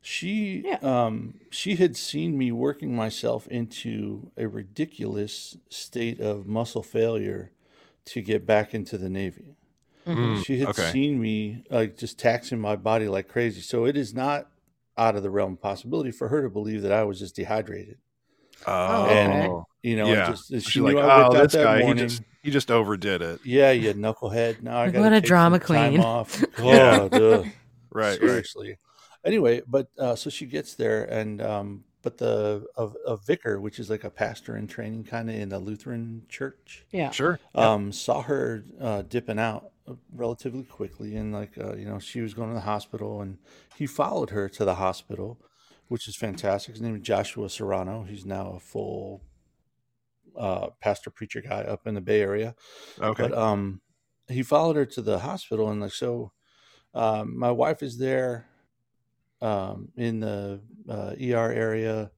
She 0.06 0.62
Yeah. 0.66 0.78
um, 0.82 1.40
she 1.50 1.76
had 1.76 1.96
seen 1.96 2.36
me 2.36 2.52
working 2.52 2.94
myself 2.94 3.48
into 3.48 4.30
a 4.36 4.46
ridiculous 4.46 5.56
state 5.70 6.20
of 6.20 6.46
muscle 6.46 6.82
failure 6.82 7.52
to 8.06 8.20
get 8.20 8.44
back 8.46 8.74
into 8.74 8.98
the 8.98 9.08
Navy. 9.08 9.56
Mm, 10.06 10.44
She 10.44 10.58
had 10.60 10.70
okay. 10.70 10.90
seen 10.90 11.20
me 11.20 11.64
like 11.70 11.96
just 11.96 12.18
taxing 12.18 12.60
my 12.60 12.76
body 12.76 13.08
like 13.08 13.28
crazy. 13.28 13.62
So 13.62 13.86
it 13.86 13.96
is 13.96 14.14
not 14.14 14.48
out 14.98 15.16
of 15.16 15.22
the 15.22 15.30
realm 15.30 15.54
of 15.54 15.62
possibility 15.62 16.10
for 16.12 16.28
her 16.28 16.42
to 16.42 16.50
believe 16.50 16.82
that 16.82 16.92
I 16.92 17.04
was 17.04 17.18
just 17.18 17.36
dehydrated. 17.36 17.98
Oh, 18.66 19.06
And, 19.08 19.66
You 19.82 19.96
know, 19.96 20.14
Yeah. 20.14 20.26
just, 20.26 20.48
she 20.60 20.60
she's 20.70 20.82
knew 20.82 20.96
like, 20.96 20.98
I 20.98 21.08
worked 21.08 21.30
oh, 21.30 21.34
out 21.34 21.42
this 21.42 21.52
that 21.52 21.60
guy, 21.64 21.82
he 21.82 21.82
morning. 21.84 22.08
just 22.08 22.22
he 22.42 22.50
just 22.50 22.70
overdid 22.70 23.22
it. 23.22 23.40
Yeah, 23.44 23.70
you 23.72 23.92
knucklehead. 23.94 24.62
Now 24.62 24.78
I 24.78 24.86
Like, 24.86 24.94
got 24.94 25.02
what 25.02 25.12
a 25.12 25.20
drama 25.20 25.60
queen. 25.60 25.98
Off. 26.00 26.44
Yeah. 26.58 27.08
God, 27.10 27.16
ugh. 27.16 27.46
Right, 27.90 28.20
right. 28.20 28.44
seriously. 28.44 28.76
Anyway, 29.24 29.62
but 29.66 29.88
uh, 29.98 30.14
so 30.14 30.28
she 30.30 30.46
gets 30.46 30.74
there, 30.74 31.04
and 31.04 31.40
um, 31.40 31.84
but 32.02 32.18
the 32.18 32.66
a, 32.76 32.86
a 33.06 33.16
vicar, 33.16 33.60
which 33.60 33.78
is 33.78 33.88
like 33.88 34.04
a 34.04 34.10
pastor 34.10 34.56
in 34.56 34.66
training, 34.66 35.04
kind 35.04 35.30
of 35.30 35.36
in 35.36 35.50
a 35.52 35.58
Lutheran 35.58 36.22
church, 36.28 36.84
Yeah. 36.92 37.10
Sure. 37.10 37.40
um, 37.54 37.90
saw 37.92 38.22
her 38.22 38.64
uh, 38.80 39.02
dipping 39.02 39.38
out 39.38 39.70
relatively 40.14 40.64
quickly, 40.64 41.16
and 41.16 41.32
like 41.32 41.56
uh, 41.58 41.74
you 41.74 41.86
know, 41.86 41.98
she 41.98 42.20
was 42.20 42.34
going 42.34 42.48
to 42.50 42.54
the 42.54 42.60
hospital, 42.60 43.20
and 43.22 43.38
he 43.76 43.86
followed 43.86 44.30
her 44.30 44.48
to 44.50 44.64
the 44.64 44.74
hospital, 44.74 45.38
which 45.88 46.06
is 46.06 46.16
fantastic. 46.16 46.74
His 46.74 46.82
name 46.82 46.96
is 46.96 47.02
Joshua 47.02 47.48
Serrano. 47.48 48.02
He's 48.04 48.26
now 48.26 48.52
a 48.56 48.60
full 48.60 49.22
uh, 50.38 50.68
pastor 50.80 51.10
preacher 51.10 51.40
guy 51.40 51.62
up 51.62 51.86
in 51.86 51.94
the 51.94 52.00
Bay 52.00 52.20
Area. 52.20 52.54
Okay. 53.00 53.22
But 53.28 53.38
um, 53.38 53.80
he 54.28 54.42
followed 54.42 54.76
her 54.76 54.86
to 54.86 55.00
the 55.02 55.20
hospital, 55.20 55.70
and 55.70 55.80
like 55.80 55.92
so, 55.92 56.32
um, 56.94 57.38
my 57.38 57.50
wife 57.50 57.82
is 57.82 57.98
there, 57.98 58.46
um, 59.44 59.88
in 59.96 60.20
the 60.20 60.60
uh, 60.88 61.14
ER 61.20 61.52
area, 61.52 62.10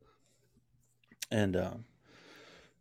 and 1.31 1.57
um, 1.57 1.85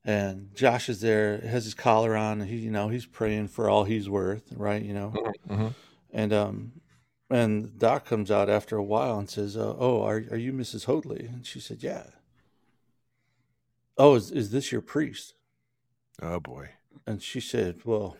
and 0.04 0.54
Josh 0.56 0.88
is 0.88 1.02
there, 1.02 1.40
has 1.40 1.64
his 1.66 1.74
collar 1.74 2.16
on. 2.16 2.42
And 2.42 2.50
he, 2.50 2.58
you 2.58 2.72
know, 2.72 2.90
he's 2.90 3.06
praying 3.06 3.48
for 3.50 3.70
all 3.70 3.84
he's 3.86 4.08
worth, 4.10 4.54
right? 4.56 4.82
You 4.82 4.94
know, 4.94 5.14
Mhm. 5.50 5.74
and 6.14 6.34
um, 6.34 6.72
and 7.30 7.78
doc 7.80 8.06
comes 8.06 8.30
out 8.30 8.50
after 8.50 8.78
a 8.78 8.84
while 8.84 9.18
and 9.18 9.30
says, 9.30 9.58
uh, 9.58 9.76
"Oh, 9.78 10.04
are 10.04 10.24
are 10.32 10.38
you 10.38 10.54
Mrs. 10.54 10.86
Hoadley?" 10.86 11.26
And 11.26 11.46
she 11.46 11.60
said, 11.60 11.82
"Yeah." 11.84 12.08
Oh, 13.98 14.16
is 14.16 14.32
is 14.32 14.52
this 14.52 14.72
your 14.72 14.82
priest? 14.82 15.34
Oh 16.22 16.40
boy. 16.40 16.70
And 17.08 17.22
she 17.22 17.40
said, 17.40 17.82
"Well, 17.86 18.18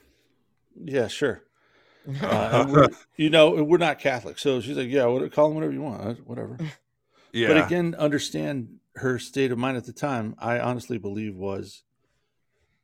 yeah, 0.76 1.08
sure." 1.08 1.45
Uh, 2.22 2.88
you 3.16 3.30
know, 3.30 3.64
we're 3.64 3.78
not 3.78 4.00
Catholic, 4.00 4.38
so 4.40 4.62
she's 4.62 4.78
like, 4.78 4.90
"Yeah, 4.90 5.06
what, 5.06 5.32
call 5.32 5.48
him 5.50 5.56
whatever 5.56 5.74
you 5.74 5.82
want, 5.82 6.28
whatever." 6.28 6.58
Yeah. 7.32 7.48
But 7.50 7.66
again, 7.66 7.96
understand 7.98 8.78
her 8.96 9.20
state 9.20 9.52
of 9.52 9.58
mind 9.58 9.76
at 9.78 9.86
the 9.86 9.94
time. 9.94 10.36
I 10.40 10.60
honestly 10.60 10.98
believe 10.98 11.36
was 11.36 11.84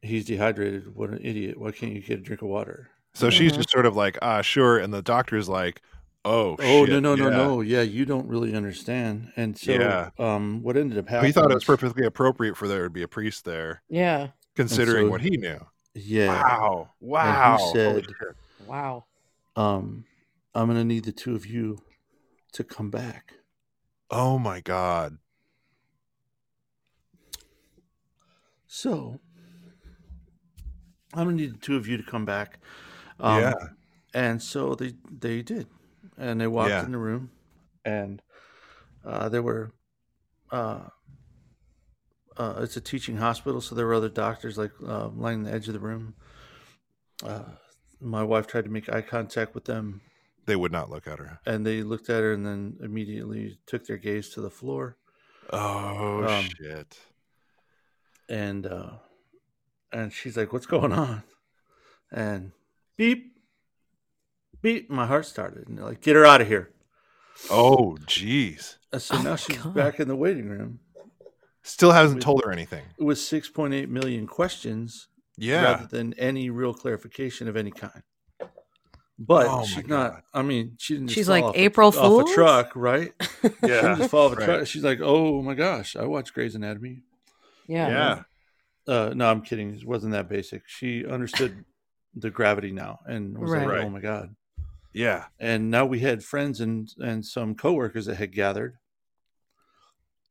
he's 0.02 0.26
dehydrated. 0.26 0.96
What 0.96 1.10
an 1.10 1.20
idiot! 1.24 1.58
Why 1.60 1.72
can't 1.72 1.94
you 1.94 2.02
get 2.02 2.20
a 2.20 2.22
drink 2.22 2.42
of 2.42 2.48
water? 2.50 2.90
so 3.14 3.30
she's 3.30 3.52
Mhm. 3.52 3.56
just 3.58 3.70
sort 3.72 3.86
of 3.86 3.96
like, 3.96 4.18
ah, 4.22 4.42
sure, 4.42 4.78
and 4.80 4.94
the 4.94 5.02
doctor's 5.02 5.50
like, 5.50 5.82
oh, 6.24 6.56
Oh 6.60 6.86
shit, 6.86 6.90
no 6.94 7.00
no 7.02 7.16
no 7.16 7.30
yeah. 7.30 7.38
no! 7.38 7.62
Yeah, 7.62 7.82
you 7.82 8.06
don't 8.06 8.28
really 8.28 8.56
understand. 8.56 9.34
And 9.36 9.58
so, 9.58 9.74
Yeah. 9.74 10.10
um, 10.18 10.64
what 10.64 10.78
ended 10.78 10.98
up 10.98 11.10
happening? 11.10 11.28
He 11.30 11.34
thought 11.34 11.46
it 11.52 11.54
was 11.54 11.56
was- 11.56 11.78
perfectly 11.80 12.06
appropriate 12.06 12.56
for 12.56 12.68
there 12.70 12.84
to 12.86 12.90
be 12.90 13.04
a 13.04 13.08
priest 13.10 13.44
there, 13.46 13.82
Yeah. 13.90 14.30
considering 14.56 15.08
so- 15.08 15.12
what 15.12 15.22
he 15.22 15.32
knew. 15.38 15.60
Yeah. 15.94 16.28
Wow. 16.42 16.90
Wow. 17.02 17.58
Holy 17.58 17.74
said- 17.74 18.06
shit. 18.06 18.36
Wow. 18.66 19.04
Um, 19.56 20.06
I'm 20.54 20.68
gonna 20.68 20.84
need 20.84 21.06
the 21.06 21.12
two 21.12 21.36
of 21.36 21.46
you 21.46 21.80
to 22.54 22.64
come 22.64 22.90
back. 22.90 23.34
Oh 24.10 24.38
my 24.40 24.60
god. 24.62 25.18
So 28.68 29.20
I'm 31.14 31.26
gonna 31.26 31.36
need 31.38 31.54
the 31.54 31.58
two 31.60 31.76
of 31.76 31.88
you 31.88 31.98
to 31.98 32.04
come 32.04 32.26
back. 32.26 32.60
Um, 33.20 33.40
yeah. 33.42 33.54
And 34.14 34.42
so 34.42 34.76
they 34.76 34.94
they 35.10 35.42
did, 35.42 35.68
and 36.18 36.40
they 36.42 36.48
walked 36.48 36.72
Yeah. 36.72 36.86
in 36.86 36.92
the 36.92 36.98
room, 36.98 37.32
and 37.86 38.22
uh, 39.06 39.30
there 39.30 39.44
were. 39.44 39.72
Uh, 40.52 40.88
uh, 42.38 42.56
it's 42.60 42.76
a 42.76 42.82
teaching 42.82 43.18
hospital, 43.18 43.62
so 43.62 43.76
there 43.76 43.86
were 43.86 43.94
other 43.94 44.10
doctors 44.10 44.58
like 44.58 44.72
uh, 44.86 45.08
lining 45.10 45.44
the 45.44 45.52
edge 45.54 45.68
of 45.68 45.74
the 45.74 45.80
room. 45.80 46.14
Uh, 47.24 47.44
my 48.02 48.24
wife 48.24 48.48
tried 48.48 48.66
to 48.66 48.70
make 48.72 48.90
eye 48.90 49.02
contact 49.02 49.54
with 49.56 49.66
them, 49.66 50.02
They 50.46 50.56
would 50.56 50.72
not 50.72 50.90
look 50.90 51.08
at 51.08 51.20
her. 51.20 51.40
and 51.46 51.66
they 51.66 51.84
looked 51.84 52.10
at 52.10 52.22
her, 52.22 52.34
and 52.34 52.46
then 52.46 52.78
immediately 52.82 53.60
took 53.66 53.86
their 53.86 53.98
gaze 53.98 54.30
to 54.30 54.42
the 54.42 54.50
floor. 54.50 54.98
Oh 55.52 56.24
Um, 56.28 56.46
shit. 56.46 56.98
and 58.30 58.66
uh 58.66 58.92
and 59.92 60.14
she's 60.14 60.38
like 60.38 60.54
what's 60.54 60.66
going 60.66 60.94
on 60.94 61.24
and 62.12 62.52
beep 62.96 63.38
beep 64.62 64.90
my 64.90 65.06
heart 65.06 65.26
started 65.26 65.68
and 65.68 65.78
they're 65.78 65.86
like 65.86 66.02
get 66.02 66.16
her 66.16 66.26
out 66.26 66.40
of 66.42 66.48
here 66.48 66.70
Oh 67.50 67.98
jeez. 68.06 68.76
So 68.98 69.16
Oh 69.18 69.22
now 69.22 69.30
my 69.32 69.36
she's 69.36 69.58
God. 69.58 69.74
back 69.74 70.00
in 70.00 70.08
the 70.08 70.16
waiting 70.16 70.48
room 70.50 70.80
Still 71.64 71.92
hasn't 71.92 72.18
With- 72.18 72.24
told 72.24 72.44
her 72.46 72.52
anything. 72.52 72.86
with 72.98 73.18
6.8 73.18 73.88
million 73.90 74.28
questions 74.28 75.08
Yeah. 75.42 75.64
rather 75.64 75.88
than 75.88 76.14
any 76.14 76.50
real 76.50 76.74
clarification 76.74 77.48
of 77.48 77.56
any 77.58 77.72
kind 77.72 78.04
but 79.20 79.46
Oh 79.48 79.66
she's 79.66 79.86
not 79.88 80.12
God. 80.14 80.22
i 80.34 80.42
mean 80.42 80.76
she 80.80 80.94
didn't 80.96 81.10
just 81.10 81.16
She's 81.16 81.28
fall 81.28 81.36
like 81.36 81.44
off 81.44 81.56
a- 81.56 81.62
April 81.62 81.88
off 81.90 81.96
Fools? 81.96 82.32
a 82.32 82.34
truck 82.34 82.72
right 82.76 83.14
she 83.22 83.50
didn't 83.50 83.70
Yeah. 83.70 83.96
just 83.98 84.10
fall 84.12 84.26
off 84.28 84.34
a 84.34 84.36
Right. 84.38 84.46
truck 84.46 84.68
she's 84.68 84.84
like 84.84 85.00
oh 85.02 85.42
my 85.44 85.54
gosh 85.54 85.96
i 85.96 86.04
watch 86.06 86.34
grey's 86.34 86.56
anatomy 86.56 87.04
Yeah. 87.68 87.88
Yeah. 87.90 88.24
Uh, 88.88 89.14
no, 89.16 89.30
I'm 89.30 89.42
kidding. 89.44 89.76
It 89.76 89.86
wasn't 89.86 90.14
that 90.14 90.28
basic. 90.28 90.64
She 90.66 91.06
understood 91.06 91.64
the 92.16 92.32
gravity 92.32 92.72
now 92.72 93.00
and 93.06 93.38
was 93.38 93.52
like, 93.52 93.68
"Oh 93.68 93.90
my 93.90 94.00
god!" 94.02 94.36
Yeah. 94.92 95.26
And 95.40 95.70
now 95.70 95.86
we 95.86 96.00
had 96.00 96.24
friends 96.24 96.60
and 96.60 96.90
and 96.98 97.24
some 97.24 97.54
coworkers 97.54 98.08
that 98.08 98.16
had 98.16 98.34
gathered, 98.34 98.78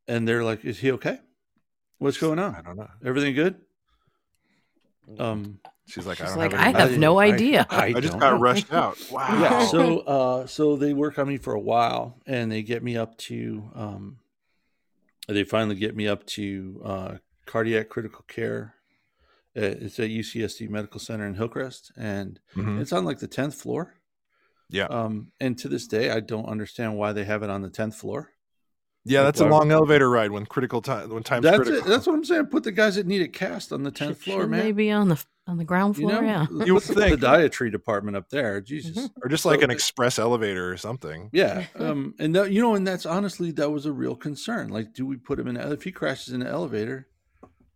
and 0.09 0.27
they're 0.27 0.43
like, 0.45 0.65
"Is 0.65 0.81
he 0.81 0.91
okay? 0.93 1.21
What's 1.99 2.19
going 2.19 2.41
on? 2.41 2.57
I 2.57 2.61
don't 2.63 2.77
know. 2.77 2.91
Everything 3.05 3.35
good?" 3.37 3.55
Um, 5.19 5.61
She's 5.87 6.07
like, 6.07 6.19
She's 6.19 6.27
I 6.27 6.29
don't 6.31 6.39
like, 6.39 6.53
have 6.53 6.75
I 6.77 6.79
have 6.79 6.99
no 6.99 7.19
idea. 7.19 7.67
I, 7.69 7.87
I 7.97 8.01
just 8.01 8.19
got 8.19 8.39
rushed 8.47 8.73
out. 8.73 8.97
Wow. 9.11 9.41
Yeah. 9.41 9.67
So, 9.67 9.99
uh, 10.07 10.47
so 10.47 10.77
they 10.77 10.93
work 10.93 11.19
on 11.19 11.27
me 11.27 11.37
for 11.37 11.53
a 11.53 11.59
while, 11.61 12.17
and 12.27 12.51
they 12.53 12.63
get 12.63 12.83
me 12.85 12.97
up 12.97 13.17
to. 13.19 13.71
Um, 13.75 14.19
they 15.27 15.43
finally 15.45 15.75
get 15.77 15.97
me 15.97 16.07
up 16.09 16.27
to 16.27 16.81
uh, 16.85 17.15
cardiac 17.47 17.89
critical 17.89 18.25
care. 18.29 18.75
Uh, 19.57 19.63
It's 19.83 19.99
at 19.99 20.11
UCSD 20.11 20.69
Medical 20.69 21.01
Center 21.01 21.27
in 21.27 21.35
Hillcrest, 21.35 21.91
and 21.97 22.39
Mhm. 22.57 22.81
It's 22.81 22.93
on 22.93 23.05
like 23.05 23.19
the 23.19 23.27
tenth 23.29 23.55
floor. 23.57 23.95
Yeah. 24.69 24.85
Um, 24.87 25.33
and 25.41 25.59
to 25.59 25.69
this 25.69 25.89
day, 25.89 26.11
I 26.11 26.21
don't 26.21 26.47
understand 26.47 26.97
why 26.97 27.13
they 27.13 27.25
have 27.25 27.43
it 27.43 27.51
on 27.51 27.63
the 27.63 27.71
tenth 27.71 27.97
floor. 27.97 28.31
Yeah, 29.05 29.23
that's 29.23 29.41
a 29.41 29.45
Why- 29.45 29.51
long 29.51 29.71
elevator 29.73 30.11
ride 30.11 30.31
when 30.31 30.45
critical 30.47 30.83
time 30.83 31.09
when 31.11 31.23
time's 31.23 31.45
That's 31.45 31.57
critical. 31.57 31.87
it. 31.87 31.89
That's 31.89 32.07
what 32.07 32.15
I'm 32.15 32.25
saying. 32.25 32.47
Put 32.47 32.65
the 32.65 32.73
guys 32.73 32.97
that 32.97 33.07
need 33.07 33.23
it 33.23 33.33
cast 33.33 33.73
on 33.73 33.83
the 33.83 33.91
tenth 33.91 34.19
floor, 34.23 34.39
shouldn't 34.43 34.51
man. 34.51 34.61
They 34.61 34.73
be 34.73 34.91
on 34.91 35.09
the 35.09 35.25
on 35.47 35.57
the 35.57 35.65
ground 35.65 35.97
you 35.97 36.07
floor. 36.09 36.21
know, 36.23 36.29
yeah. 36.29 36.65
You 36.67 36.75
would 36.75 36.83
think. 36.83 37.11
the 37.11 37.17
dietary 37.17 37.71
department 37.71 38.17
up 38.17 38.29
there. 38.29 38.61
Jesus. 38.61 38.97
Mhm. 39.09 39.11
or 39.23 39.29
just 39.29 39.45
like 39.47 39.61
So- 39.61 39.65
an 39.65 39.71
express 39.71 40.19
elevator 40.19 40.71
or 40.71 40.77
something. 40.77 41.31
Yeah. 41.33 41.67
Um, 41.77 42.15
and 42.21 42.35
that, 42.37 42.53
you 42.53 42.61
know, 42.61 42.75
and 42.75 42.87
that's 42.87 43.07
honestly 43.07 43.51
that 43.53 43.71
was 43.71 43.87
a 43.87 43.93
real 43.93 44.15
concern. 44.15 44.69
Like, 44.69 44.93
do 44.93 45.07
we 45.07 45.17
put 45.17 45.41
him 45.41 45.49
in? 45.49 45.57
If 45.57 45.83
he 45.85 45.93
crashes 45.93 46.33
in 46.35 46.41
the 46.41 46.47
elevator, 46.49 47.09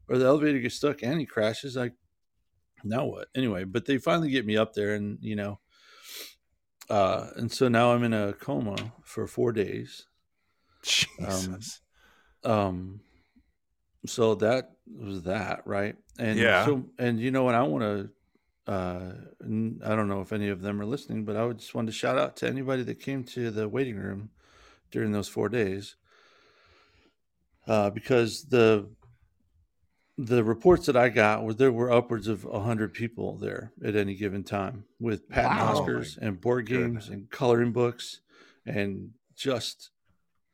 or 0.08 0.18
the 0.18 0.26
elevator 0.26 0.58
gets 0.60 0.74
stuck 0.76 1.02
and 1.02 1.18
he 1.18 1.26
crashes, 1.26 1.74
like, 1.74 1.94
now 2.84 3.06
what? 3.06 3.28
Anyway, 3.34 3.64
but 3.64 3.86
they 3.86 3.96
finally 3.96 4.28
get 4.30 4.44
me 4.44 4.58
up 4.58 4.74
there, 4.74 4.94
and 4.94 5.16
you 5.22 5.34
know, 5.34 5.58
uh, 6.90 7.28
and 7.36 7.50
so 7.50 7.68
now 7.68 7.92
I'm 7.94 8.04
in 8.04 8.12
a 8.12 8.34
coma 8.34 8.92
for 9.02 9.26
four 9.26 9.52
days. 9.52 10.06
Jesus. 11.18 11.80
um 12.44 13.00
so 14.06 14.34
that 14.34 14.72
was 14.86 15.22
that 15.22 15.62
right 15.66 15.96
and 16.18 16.38
Yeah. 16.38 16.64
so 16.64 16.84
and 16.98 17.18
you 17.18 17.30
know 17.30 17.42
what 17.42 17.54
i 17.54 17.62
want 17.62 17.82
to 17.82 18.10
uh 18.70 19.12
i 19.84 19.94
don't 19.94 20.08
know 20.08 20.20
if 20.20 20.32
any 20.32 20.48
of 20.48 20.60
them 20.60 20.80
are 20.80 20.86
listening 20.86 21.24
but 21.24 21.36
i 21.36 21.44
would 21.44 21.58
just 21.58 21.74
want 21.74 21.86
to 21.86 21.92
shout 21.92 22.18
out 22.18 22.36
to 22.36 22.46
anybody 22.48 22.82
that 22.82 23.00
came 23.00 23.24
to 23.24 23.50
the 23.50 23.68
waiting 23.68 23.96
room 23.96 24.30
during 24.90 25.12
those 25.12 25.28
four 25.28 25.48
days 25.48 25.96
uh 27.66 27.88
because 27.90 28.44
the 28.44 28.88
the 30.18 30.44
reports 30.44 30.86
that 30.86 30.96
i 30.96 31.08
got 31.08 31.42
were 31.42 31.54
there 31.54 31.72
were 31.72 31.90
upwards 31.90 32.28
of 32.28 32.44
100 32.44 32.92
people 32.92 33.36
there 33.38 33.72
at 33.84 33.96
any 33.96 34.14
given 34.14 34.44
time 34.44 34.84
with 35.00 35.28
patent 35.28 35.58
Wow. 35.58 35.74
oscars 35.74 36.16
and 36.18 36.40
board 36.40 36.66
games 36.66 37.08
and 37.08 37.30
coloring 37.30 37.72
books 37.72 38.20
and 38.66 39.10
just 39.34 39.90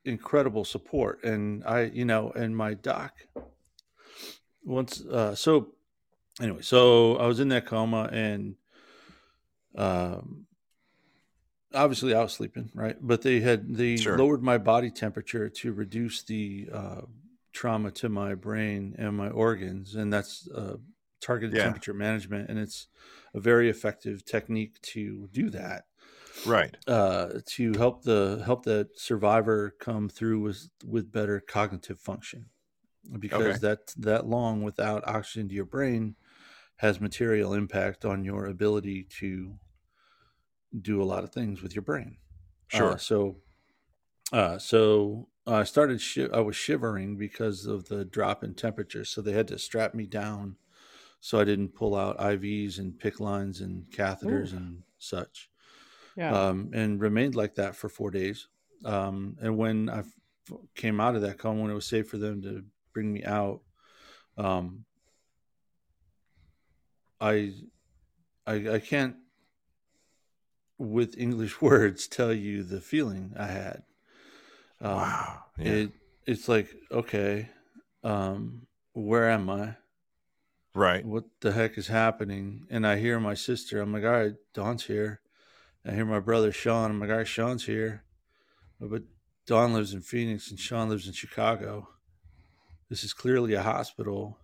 incredible 0.05 0.65
support 0.65 1.23
and 1.25 1.63
i 1.65 1.83
you 1.83 2.05
know 2.05 2.31
and 2.33 2.57
my 2.57 2.73
doc 2.75 3.13
once 4.65 5.05
uh 5.07 5.35
so 5.35 5.75
anyway 6.41 6.63
so 6.63 7.17
i 7.17 7.27
was 7.27 7.39
in 7.41 7.49
that 7.49 7.67
coma 7.67 8.09
and 8.13 8.55
um 9.77 10.47
obviously 11.75 12.15
i 12.15 12.23
was 12.23 12.33
sleeping 12.33 12.71
right 12.75 12.97
but 13.01 13.23
they 13.23 13.41
had 13.41 13.75
they 13.77 13.97
Sure. 13.97 14.17
lowered 14.19 14.43
my 14.43 14.59
body 14.59 14.91
temperature 14.91 15.49
to 15.49 15.73
reduce 15.73 16.23
the 16.23 16.69
uh 16.73 17.03
trauma 17.53 17.91
to 17.91 18.09
my 18.09 18.35
brain 18.35 18.95
and 18.99 19.17
my 19.17 19.29
organs 19.29 19.95
and 19.95 20.13
that's 20.13 20.49
uh 20.55 20.77
targeted 21.21 21.55
Yeah. 21.57 21.65
temperature 21.65 21.93
management 21.95 22.49
and 22.49 22.59
it's 22.59 22.87
a 23.35 23.41
very 23.41 23.69
effective 23.69 24.25
technique 24.25 24.81
to 24.81 25.29
do 25.33 25.51
that 25.51 25.85
Right. 26.47 26.77
uh, 26.87 27.41
to 27.47 27.73
help 27.75 28.03
the 28.03 28.43
help 28.45 28.65
the 28.65 28.89
survivor 28.95 29.75
come 29.79 30.09
through 30.09 30.41
with 30.41 30.69
with 30.85 31.13
better 31.13 31.41
cognitive 31.41 32.01
function. 32.01 32.47
because 33.19 33.41
Okay. 33.43 33.59
that 33.59 33.95
that 33.97 34.27
long 34.27 34.63
without 34.63 35.07
oxygen 35.09 35.49
to 35.49 35.55
your 35.55 35.65
brain 35.65 36.17
has 36.77 37.01
material 37.01 37.55
impact 37.55 38.05
on 38.05 38.25
your 38.25 38.47
ability 38.47 39.05
to 39.05 39.59
do 40.81 41.03
a 41.03 41.05
lot 41.05 41.25
of 41.25 41.33
things 41.33 41.63
with 41.63 41.75
your 41.75 41.83
brain. 41.83 42.17
Sure. 42.69 42.93
Uh, 42.93 42.97
so, 42.97 43.41
uh, 44.33 44.59
so 44.59 45.29
I 45.47 45.65
started. 45.65 46.01
Shi- 46.01 46.31
I 46.31 46.41
was 46.41 46.57
shivering 46.57 47.17
because 47.17 47.67
of 47.67 47.89
the 47.89 48.05
drop 48.05 48.45
in 48.45 48.55
temperature. 48.55 49.05
So 49.05 49.21
they 49.21 49.33
had 49.33 49.49
to 49.49 49.59
strap 49.59 49.95
me 49.95 50.07
down, 50.07 50.57
so 51.21 51.41
I 51.41 51.45
didn't 51.45 51.75
pull 51.75 51.97
out 51.97 52.19
IVs 52.19 52.79
and 52.79 52.99
PICC 52.99 53.19
lines 53.21 53.61
and 53.61 53.91
catheters 53.91 54.53
and 54.53 54.83
such. 54.99 55.50
Yeah. 56.17 56.35
Um, 56.35 56.71
and 56.73 57.01
remained 57.01 57.35
like 57.35 57.55
that 57.55 57.77
for 57.77 57.89
four 57.89 58.11
days. 58.11 58.49
Um, 58.85 59.37
and 59.41 59.57
when 59.57 59.89
I 59.89 60.01
f- 60.01 60.59
came 60.75 61.01
out 61.01 61.15
of 61.15 61.23
that 61.23 61.39
coma, 61.39 61.63
when 61.63 61.71
it 61.71 61.75
was 61.75 61.87
safe 61.87 62.09
for 62.09 62.19
them 62.19 62.43
to 62.43 62.65
bring 62.93 63.13
me 63.13 63.25
out, 63.25 63.61
um, 64.37 64.85
I, 67.21 67.53
I, 68.47 68.75
I 68.75 68.79
can't, 68.81 69.17
with 70.79 71.19
English 71.19 71.61
words, 71.63 72.09
tell 72.09 72.33
you 72.33 72.63
the 72.63 72.81
feeling 72.81 73.35
I 73.39 73.47
had. 73.47 73.83
Um, 74.81 74.97
wow. 74.97 75.39
Yeah. 75.59 75.73
It 75.73 75.93
it's 76.27 76.49
like 76.49 76.69
okay, 76.91 77.49
um, 78.05 78.67
where 78.93 79.31
am 79.31 79.51
I? 79.51 79.77
right. 80.75 81.05
What 81.05 81.25
the 81.41 81.53
heck 81.53 81.77
is 81.77 81.89
happening? 81.89 82.67
And 82.71 82.87
I 82.87 82.97
hear 82.97 83.19
my 83.19 83.35
sister. 83.35 83.81
I'm 83.81 83.93
like, 83.93 84.05
all 84.05 84.11
right, 84.11 84.35
Dawn's 84.55 84.85
here. 84.85 85.21
I 85.87 85.93
hear 85.93 86.05
my 86.05 86.21
brother 86.21 86.53
Sean. 86.53 86.91
I'm 86.91 87.01
like, 87.01 87.11
all 87.11 87.17
right, 87.17 87.27
Sean's 87.27 87.65
here. 87.67 88.05
But 88.81 89.03
Dawn 89.47 89.73
lives 89.75 89.93
in 89.93 90.01
Phoenix 90.01 90.51
and 90.51 90.59
Sean 90.59 90.89
lives 90.89 91.07
in 91.07 91.13
Chicago. 91.13 91.89
This 92.89 93.05
is 93.05 93.13
clearly 93.13 93.55
a 93.55 93.63
hospital. 93.63 94.39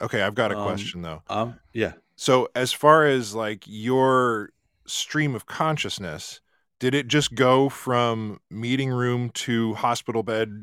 Okay, 0.00 0.22
I've 0.22 0.34
got 0.34 0.52
a 0.52 0.56
Um, 0.58 0.64
question 0.64 1.02
though. 1.02 1.22
Um, 1.28 1.58
yeah. 1.72 1.92
So, 2.16 2.48
as 2.54 2.72
far 2.72 3.04
as 3.06 3.34
like 3.34 3.64
your 3.66 4.50
stream 4.86 5.34
of 5.34 5.46
consciousness, 5.46 6.40
did 6.78 6.94
it 6.94 7.08
just 7.08 7.34
go 7.34 7.68
from 7.68 8.40
meeting 8.50 8.90
room 8.90 9.30
to 9.30 9.74
hospital 9.74 10.22
bed? 10.22 10.62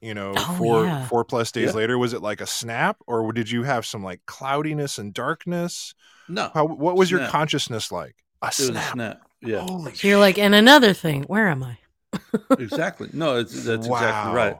You 0.00 0.14
know, 0.14 0.32
Oh, 0.36 0.54
four 0.58 0.84
yeah. 0.84 1.06
four 1.06 1.24
plus 1.24 1.52
days 1.52 1.70
Yeah. 1.70 1.76
later, 1.76 1.96
was 1.98 2.12
it 2.12 2.22
like 2.22 2.40
a 2.40 2.46
snap, 2.46 2.96
or 3.06 3.32
did 3.32 3.50
you 3.50 3.62
have 3.62 3.86
some 3.86 4.02
like 4.02 4.20
cloudiness 4.26 4.98
and 4.98 5.14
darkness? 5.14 5.94
No. 6.28 6.50
How 6.54 6.66
what 6.66 6.96
was 6.96 7.10
your 7.10 7.20
Snap. 7.20 7.30
consciousness 7.30 7.92
like? 7.92 8.16
A 8.42 8.46
it 8.46 8.48
was 8.48 8.60
a 8.60 8.72
snap. 8.72 8.92
snap. 8.92 9.20
Yeah. 9.40 9.60
Holy 9.60 9.94
So 9.94 10.08
you're 10.08 10.18
like, 10.18 10.38
and 10.38 10.54
another 10.54 10.92
thing, 10.92 11.22
where 11.24 11.48
am 11.48 11.62
I? 11.64 11.78
exactly. 12.58 13.08
No, 13.12 13.36
it's, 13.36 13.64
that's 13.64 13.86
exactly 13.86 14.32
right. 14.34 14.58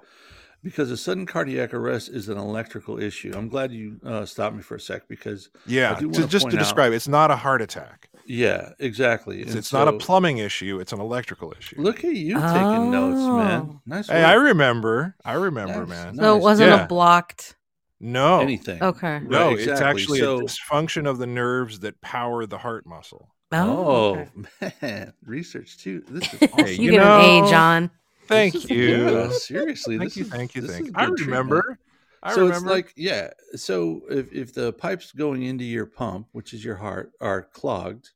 Because 0.62 0.90
a 0.92 0.97
sudden 0.97 1.27
cardiac 1.27 1.75
arrest 1.75 2.09
is 2.09 2.29
an 2.29 2.38
electrical 2.38 3.01
issue. 3.01 3.33
I'm 3.35 3.49
glad 3.49 3.73
you 3.73 3.99
uh, 4.05 4.25
stopped 4.25 4.55
me 4.55 4.62
for 4.62 4.77
a 4.77 4.81
sec 4.81 5.09
because, 5.09 5.51
Yeah, 5.66 5.92
I 5.97 6.01
do 6.01 6.11
to, 6.11 6.21
wanna 6.21 6.27
just 6.29 6.45
to 6.45 6.51
point 6.51 6.55
out- 6.55 6.59
describe, 6.64 6.92
it's 6.92 7.09
not 7.09 7.31
a 7.33 7.37
heart 7.37 7.61
attack. 7.62 8.09
yeah, 8.27 8.71
exactly. 8.79 9.40
It's, 9.40 9.51
And 9.51 9.59
it's 9.59 9.73
not 9.73 9.88
a 9.88 9.92
plumbing 9.95 10.38
issue. 10.38 10.79
It's 10.79 10.92
an 10.92 11.01
electrical 11.01 11.53
issue. 11.59 11.81
Look 11.81 12.05
at 12.05 12.14
you 12.14 12.35
taking 12.35 12.90
notes, 12.92 13.18
man. 13.21 13.61
Oh. 13.73 13.81
Nice. 13.87 14.09
hey, 14.09 14.23
I 14.23 14.35
remember. 14.35 15.16
I 15.25 15.33
remember, 15.35 15.81
Nice, 15.81 15.88
man. 15.88 16.16
nice. 16.16 16.37
It 16.37 16.40
wasn't 16.40 16.71
Yeah. 16.71 16.85
a 16.85 16.87
blocked. 16.87 17.57
No, 17.99 18.40
anything. 18.40 18.83
Okay. 18.83 19.21
no, 19.21 19.49
Right, 19.51 19.59
it's 19.61 19.81
actually 19.81 20.21
so. 20.21 20.38
a 20.38 20.42
dysfunction 20.42 21.09
of 21.09 21.18
the 21.18 21.27
nerves 21.27 21.81
that 21.81 22.01
power 22.01 22.47
the 22.47 22.59
heart 22.59 22.85
muscle. 22.87 23.32
Oh, 23.55 24.27
Oh 24.27 24.27
okay. 24.62 24.75
man, 24.83 25.12
research 25.25 25.79
too. 25.79 26.03
This 26.09 26.33
is 26.35 26.43
awesome. 26.53 26.67
Hey, 26.67 26.73
you, 26.75 26.83
you 26.85 26.91
get 26.93 27.01
an 27.03 27.07
know- 27.41 27.47
A, 27.47 27.51
John. 27.51 27.91
Thank 28.29 28.55
This 28.55 28.71
you. 28.71 29.11
yeah, 29.11 29.29
seriously, 29.31 29.99
Thank 29.99 30.11
this 30.11 30.17
you, 30.17 30.25
is- 30.25 30.31
thank 30.31 30.55
you, 30.55 30.62
thank 30.62 30.87
you. 30.87 30.93
I 30.95 31.07
good 31.07 31.17
treatment. 31.19 31.38
remember. 31.38 31.79
I 32.23 32.35
so 32.35 32.43
remember. 32.43 32.57
it's 32.57 32.65
like 32.67 32.93
yeah. 32.97 33.31
So 33.57 34.03
if 34.09 34.33
if 34.33 34.55
the 34.55 34.73
pipes 34.73 35.11
going 35.12 35.43
into 35.43 35.65
your 35.65 35.87
pump, 35.87 36.29
which 36.33 36.55
is 36.55 36.65
your 36.65 36.77
heart, 36.77 37.12
are 37.21 37.43
clogged, 37.43 38.11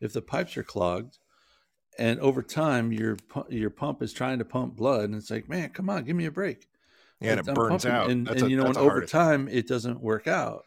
if 0.00 0.12
the 0.12 0.20
pipes 0.22 0.56
are 0.56 0.64
clogged, 0.64 1.18
and 1.98 2.18
over 2.20 2.42
time 2.42 2.92
your 2.92 3.16
your 3.48 3.70
pump 3.70 4.02
is 4.02 4.12
trying 4.12 4.38
to 4.40 4.44
pump 4.44 4.74
blood, 4.76 5.04
and 5.04 5.14
it's 5.14 5.30
like, 5.30 5.48
man, 5.48 5.68
come 5.70 5.88
on, 5.88 6.02
give 6.04 6.16
me 6.16 6.26
a 6.26 6.30
break. 6.32 6.66
yeah, 7.20 7.30
and 7.32 7.40
it 7.40 7.48
I'm 7.48 7.54
burns 7.54 7.84
pumping, 7.84 7.90
out. 7.92 8.10
and, 8.10 8.28
and 8.28 8.42
a- 8.42 8.50
you 8.50 8.56
know, 8.56 8.66
and 8.66 8.76
over 8.76 9.06
time 9.06 9.48
it 9.48 9.68
doesn't 9.68 10.00
work 10.00 10.26
out. 10.26 10.64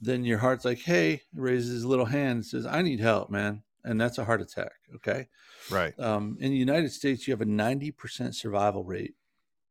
Then 0.00 0.24
your 0.24 0.38
heart's 0.38 0.64
like, 0.64 0.78
hey, 0.80 1.22
raises 1.34 1.72
his 1.72 1.84
little 1.84 2.04
hand 2.06 2.30
and 2.36 2.46
says, 2.46 2.66
I 2.66 2.82
need 2.82 3.00
help, 3.00 3.30
man, 3.30 3.62
and 3.84 4.00
that's 4.00 4.18
a 4.18 4.24
heart 4.24 4.40
attack. 4.40 4.72
Okay. 4.96 5.28
Right. 5.70 5.98
Um, 5.98 6.36
in 6.40 6.50
the 6.50 6.56
United 6.56 6.92
States, 6.92 7.26
you 7.26 7.32
have 7.32 7.40
a 7.40 7.44
90% 7.46 8.34
survival 8.34 8.84
rate 8.84 9.14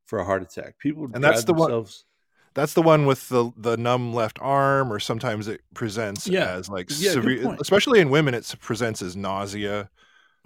for 0.05 0.19
a 0.19 0.25
heart 0.25 0.41
attack. 0.43 0.77
People 0.79 1.09
And 1.13 1.23
that's 1.23 1.43
the 1.45 1.53
one- 1.53 1.85
That's 2.53 2.73
the 2.73 2.81
one 2.81 3.05
with 3.05 3.29
the 3.29 3.51
the 3.55 3.77
numb 3.77 4.13
left 4.15 4.39
arm, 4.41 4.91
or 4.91 4.99
sometimes 4.99 5.47
it 5.47 5.61
presents 5.75 6.27
Yeah. 6.27 6.53
as 6.55 6.67
like 6.69 6.87
Yeah, 6.89 7.11
severe, 7.11 7.55
especially 7.61 7.99
in 7.99 8.09
women, 8.09 8.33
it 8.33 8.51
presents 8.59 9.01
as 9.03 9.15
nausea. 9.15 9.89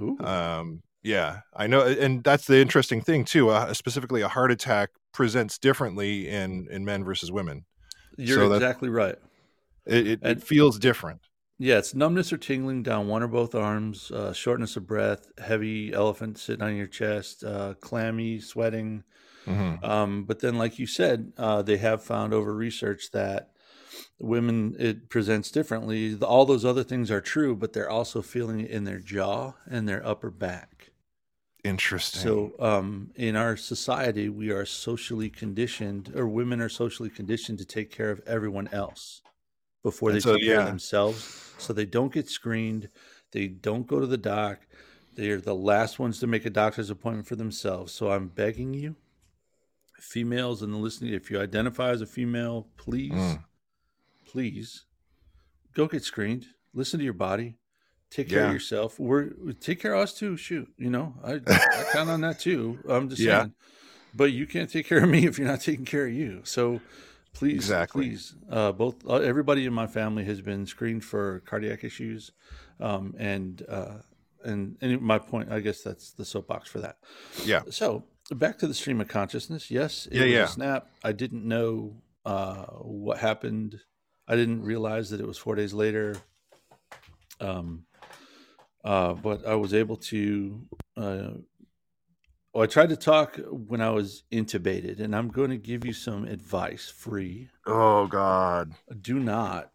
Ooh. 0.01 0.19
Um, 0.19 0.83
yeah, 1.03 1.41
I 1.55 1.67
know, 1.67 1.81
and 1.87 2.21
that's 2.21 2.45
the 2.47 2.59
interesting 2.59 3.01
thing 3.01 3.23
too. 3.23 3.49
Uh, 3.49 3.73
specifically, 3.73 4.21
a 4.21 4.27
heart 4.27 4.51
attack 4.51 4.89
presents 5.13 5.57
differently 5.57 6.27
in 6.27 6.67
in 6.69 6.83
men 6.83 7.05
versus 7.05 7.31
women. 7.31 7.65
You're 8.17 8.37
so 8.49 8.53
exactly 8.53 8.89
right. 8.89 9.15
It, 9.85 10.07
it, 10.07 10.19
And- 10.21 10.37
it 10.37 10.43
feels 10.43 10.79
different. 10.79 11.21
Yeah, 11.57 11.77
it's 11.77 11.93
numbness 11.93 12.33
or 12.33 12.37
tingling 12.37 12.81
down 12.81 13.07
one 13.07 13.21
or 13.21 13.27
both 13.27 13.53
arms, 13.53 14.09
uh, 14.09 14.33
shortness 14.33 14.75
of 14.77 14.87
breath, 14.87 15.27
heavy 15.37 15.93
elephant 15.93 16.39
sitting 16.39 16.63
on 16.63 16.75
your 16.75 16.87
chest, 16.87 17.43
uh, 17.43 17.75
clammy, 17.75 18.39
sweating. 18.39 19.03
Mhm. 19.45 19.83
Um, 19.83 20.23
but 20.25 20.39
then, 20.39 20.57
like 20.57 20.79
you 20.79 20.87
said, 20.87 21.33
uh, 21.37 21.61
they 21.61 21.77
have 21.77 22.03
found 22.03 22.33
over 22.33 22.55
research 22.55 23.11
that 23.11 23.51
women 24.19 24.75
it 24.79 25.07
presents 25.09 25.51
differently. 25.51 26.15
The- 26.15 26.25
All 26.25 26.45
those 26.45 26.65
other 26.65 26.83
things 26.83 27.11
are 27.11 27.21
true, 27.21 27.55
but 27.55 27.73
they're 27.73 27.89
also 27.89 28.23
feeling 28.23 28.61
it 28.61 28.71
in 28.71 28.83
their 28.85 28.99
jaw 28.99 29.53
and 29.69 29.87
their 29.87 30.03
upper 30.03 30.31
back. 30.31 30.91
Interesting. 31.63 32.21
So, 32.23 32.55
um, 32.59 33.11
in 33.15 33.35
our 33.35 33.55
society, 33.55 34.29
we 34.29 34.49
are 34.49 34.65
socially 34.65 35.29
conditioned, 35.29 36.11
or 36.15 36.27
women 36.27 36.59
are 36.59 36.69
socially 36.69 37.11
conditioned 37.11 37.59
to 37.59 37.65
take 37.65 37.91
care 37.91 38.09
of 38.09 38.19
everyone 38.25 38.67
else 38.71 39.21
before 39.83 40.11
they 40.11 40.19
so, 40.19 40.33
take 40.35 40.45
care 40.45 40.55
yeah. 40.55 40.61
of 40.61 40.67
themselves. 40.67 41.53
So 41.57 41.73
they 41.73 41.85
don't 41.85 42.11
get 42.13 42.27
screened, 42.29 42.89
they 43.31 43.47
don't 43.47 43.87
go 43.87 43.99
to 43.99 44.07
the 44.07 44.17
doc. 44.17 44.59
They're 45.15 45.41
the 45.41 45.55
last 45.55 45.99
ones 45.99 46.19
to 46.19 46.27
make 46.27 46.45
a 46.45 46.49
doctor's 46.49 46.89
appointment 46.89 47.27
for 47.27 47.35
themselves. 47.35 47.91
So 47.93 48.11
I'm 48.11 48.29
begging 48.29 48.73
you, 48.73 48.95
females 49.99 50.61
and 50.61 50.73
the 50.73 50.77
listening, 50.77 51.13
if 51.13 51.29
you 51.29 51.39
identify 51.39 51.89
as 51.89 52.01
a 52.01 52.05
female, 52.05 52.67
please, 52.77 53.11
Mm. 53.11 53.43
please 54.25 54.85
go 55.73 55.87
get 55.87 56.03
screened. 56.03 56.47
Listen 56.73 56.99
to 56.99 57.03
your 57.03 57.13
body. 57.13 57.57
Take 58.09 58.29
care 58.29 58.39
Yeah. 58.41 58.47
of 58.47 58.53
yourself. 58.53 58.99
We're 58.99 59.29
take 59.59 59.79
care 59.79 59.93
of 59.93 60.01
us 60.01 60.13
too. 60.13 60.35
Shoot, 60.37 60.73
you 60.77 60.89
know, 60.89 61.15
I, 61.23 61.33
I 61.47 61.85
count 61.93 62.09
on 62.09 62.21
that 62.21 62.39
too. 62.39 62.79
I'm 62.87 63.09
just 63.09 63.21
Yeah. 63.21 63.41
saying. 63.41 63.53
But 64.13 64.31
you 64.33 64.45
can't 64.47 64.69
take 64.69 64.85
care 64.85 65.03
of 65.03 65.09
me 65.09 65.25
if 65.25 65.37
you're 65.37 65.47
not 65.47 65.61
taking 65.61 65.85
care 65.85 66.07
of 66.07 66.13
you. 66.13 66.41
So 66.43 66.81
please, 67.33 67.55
Exactly. 67.55 68.09
please, 68.09 68.35
uh, 68.49 68.71
both 68.71 68.95
uh, 69.07 69.15
everybody 69.15 69.65
in 69.65 69.73
my 69.73 69.87
family 69.87 70.23
has 70.25 70.41
been 70.41 70.65
screened 70.65 71.03
for 71.03 71.41
cardiac 71.45 71.83
issues, 71.83 72.31
um, 72.79 73.13
and 73.17 73.63
uh, 73.69 73.97
and 74.43 74.77
and 74.81 75.01
my 75.01 75.17
point, 75.19 75.51
I 75.51 75.59
guess 75.59 75.81
that's 75.81 76.11
the 76.11 76.25
soapbox 76.25 76.69
for 76.69 76.79
that. 76.79 76.97
Yeah. 77.45 77.61
So 77.69 78.03
back 78.31 78.57
to 78.59 78.67
the 78.67 78.73
stream 78.73 79.01
of 79.01 79.07
consciousness. 79.07 79.69
Yes, 79.71 80.07
Yeah, 80.11 80.23
yeah. 80.23 80.43
a 80.43 80.47
snap. 80.47 80.87
I 81.03 81.11
didn't 81.11 81.45
know 81.47 82.01
uh, 82.25 82.65
what 82.81 83.17
happened. 83.19 83.79
I 84.27 84.35
didn't 84.35 84.63
realize 84.63 85.09
that 85.09 85.19
it 85.19 85.27
was 85.27 85.37
four 85.37 85.55
days 85.55 85.73
later. 85.73 86.15
Um, 87.39 87.85
uh, 88.83 89.13
but 89.13 89.45
I 89.45 89.55
was 89.55 89.73
able 89.73 89.97
to. 89.97 90.61
Uh, 90.97 91.29
well, 92.53 92.63
I 92.63 92.67
tried 92.67 92.89
to 92.89 92.97
talk 92.97 93.39
when 93.49 93.81
I 93.81 93.89
was 93.91 94.23
intubated, 94.31 94.99
and 94.99 95.15
I'm 95.15 95.29
going 95.29 95.49
to 95.51 95.57
give 95.57 95.85
you 95.85 95.93
some 95.93 96.25
advice 96.25 96.89
free. 96.89 97.49
oh 97.65 98.07
God. 98.07 98.73
Do 99.01 99.19
not 99.19 99.71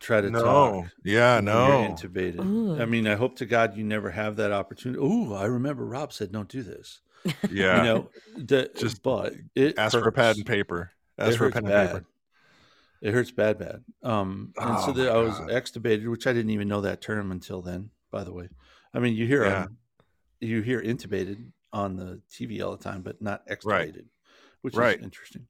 try 0.00 0.20
to 0.20 0.30
No. 0.30 0.40
talk 0.42 0.86
Yeah. 1.04 1.36
when 1.36 1.44
No. 1.46 1.66
you're 1.82 1.90
intubated. 1.90 2.44
Ooh. 2.44 2.80
I 2.80 2.86
mean, 2.86 3.06
I 3.06 3.14
hope 3.14 3.36
to 3.36 3.46
God 3.46 3.76
you 3.76 3.84
never 3.84 4.10
have 4.10 4.36
that 4.36 4.50
opportunity. 4.52 4.98
Oh, 5.00 5.32
I 5.34 5.44
remember 5.44 5.84
Rob 5.84 6.12
said, 6.12 6.32
"Don't 6.32 6.48
do 6.48 6.62
this." 6.62 7.00
Yeah. 7.48 7.76
You 7.78 7.82
know, 7.84 8.10
the, 8.36 8.70
Just 8.76 9.02
but 9.02 9.34
it 9.54 9.78
Ask 9.78 9.96
for 9.96 10.08
a 10.08 10.12
pad 10.12 10.36
and 10.36 10.44
paper. 10.46 10.90
Ask 11.18 11.34
it 11.34 11.38
for 11.38 11.44
a 11.44 11.46
hurts 11.46 11.54
pen 11.54 11.64
and 11.66 11.72
bad. 11.72 11.92
paper. 11.92 12.06
It 13.00 13.14
hurts 13.14 13.30
bad, 13.30 13.58
bad. 13.58 13.84
Um, 14.02 14.52
and 14.60 14.78
so 14.80 14.90
Oh, 14.90 14.92
that 14.92 15.12
my 15.12 15.18
I 15.18 15.22
was 15.22 15.38
God. 15.38 15.50
extubated, 15.50 16.08
which 16.10 16.26
I 16.26 16.32
didn't 16.32 16.50
even 16.50 16.66
know 16.68 16.80
that 16.80 17.00
term 17.00 17.30
until 17.32 17.62
then. 17.62 17.90
By 18.10 18.24
the 18.24 18.32
way, 18.32 18.48
I 18.92 18.98
mean 18.98 19.14
you 19.14 19.26
hear 19.26 19.44
Yeah. 19.44 19.62
um, 19.64 19.76
you 20.40 20.62
hear 20.62 20.82
intubated 20.82 21.52
on 21.72 21.96
the 21.96 22.20
TV 22.30 22.62
all 22.64 22.76
the 22.76 22.82
time, 22.82 23.02
but 23.02 23.20
not 23.22 23.46
extubated, 23.46 24.06
which 24.62 24.76
Right. 24.76 24.98
is 24.98 25.04
interesting. 25.04 25.46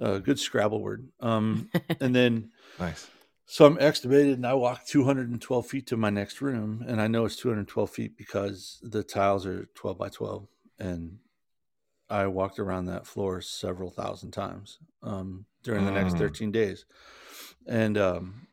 Uh, 0.00 0.18
good 0.18 0.38
Scrabble 0.38 0.80
word. 0.80 1.08
Um, 1.20 1.68
and 2.00 2.14
then 2.14 2.50
Nice. 2.78 3.10
so 3.46 3.64
I'm 3.66 3.76
extubated, 3.78 4.34
and 4.34 4.46
I 4.46 4.54
walk 4.54 4.84
212 4.86 5.66
feet 5.66 5.86
to 5.88 5.96
my 5.96 6.10
next 6.10 6.40
room, 6.40 6.84
and 6.86 7.00
I 7.00 7.06
know 7.08 7.24
it's 7.24 7.36
212 7.36 7.90
feet 7.90 8.16
because 8.16 8.78
the 8.82 9.02
tiles 9.02 9.46
are 9.46 9.66
12 9.74 9.98
by 9.98 10.08
12, 10.10 10.46
and 10.78 11.18
I 12.10 12.26
walked 12.26 12.58
around 12.58 12.86
that 12.86 13.06
floor 13.06 13.40
several 13.40 13.90
thousand 13.90 14.30
times 14.30 14.78
um, 15.02 15.46
during 15.62 15.84
the 15.84 15.90
next 15.92 16.14
Mm. 16.14 16.18
13 16.18 16.52
days. 16.52 16.84
And, 17.66 17.98
um, 17.98 18.46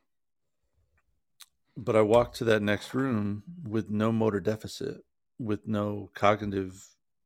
but 1.77 1.95
I 1.95 2.01
walked 2.01 2.37
to 2.37 2.45
that 2.45 2.61
next 2.61 2.93
room 2.93 3.43
with 3.67 3.89
no 3.89 4.11
motor 4.11 4.39
deficit, 4.39 5.03
with 5.39 5.67
no 5.67 6.09
cognitive, 6.13 6.85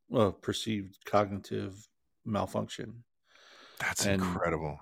well, 0.09 0.31
perceived 0.31 0.97
cognitive 1.05 1.87
malfunction. 2.25 3.03
That's 3.79 4.05
And- 4.05 4.21
incredible. 4.21 4.79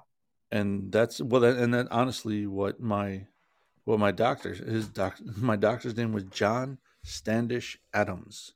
And 0.52 0.92
that's, 0.94 1.20
well, 1.22 1.42
that, 1.42 1.58
and 1.58 1.74
then 1.74 1.90
honestly, 1.92 2.48
what 2.48 2.80
my, 2.80 3.28
what 3.84 4.00
my 4.00 4.12
doctor, 4.12 4.54
his 4.54 4.88
doc, 4.88 5.18
my 5.38 5.58
doctor's 5.58 5.98
name 5.98 6.14
was 6.14 6.24
John 6.26 6.78
Standish 7.04 7.78
Adams. 7.94 8.54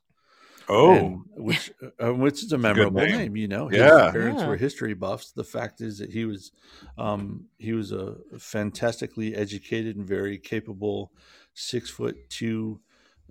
Oh, 0.68 0.94
and 0.94 1.24
which 1.34 1.72
uh, 2.02 2.14
which 2.14 2.42
is 2.44 2.52
a 2.52 2.56
memorable 2.56 3.00
name. 3.02 3.16
name. 3.18 3.36
you 3.36 3.48
know. 3.48 3.66
His 3.66 3.80
Yeah. 3.80 4.12
parents 4.12 4.40
Yeah. 4.42 4.46
were 4.48 4.56
history 4.56 4.94
buffs. 4.94 5.32
The 5.32 5.42
fact 5.42 5.80
is 5.80 5.98
that 5.98 6.12
he 6.12 6.24
was 6.24 6.52
um, 6.96 7.46
he 7.58 7.72
was 7.72 7.90
a 7.90 8.14
fantastically 8.38 9.34
educated 9.34 9.96
and 9.96 10.06
very 10.06 10.38
capable 10.38 11.12
six 11.52 11.90
foot 11.90 12.16
two 12.30 12.80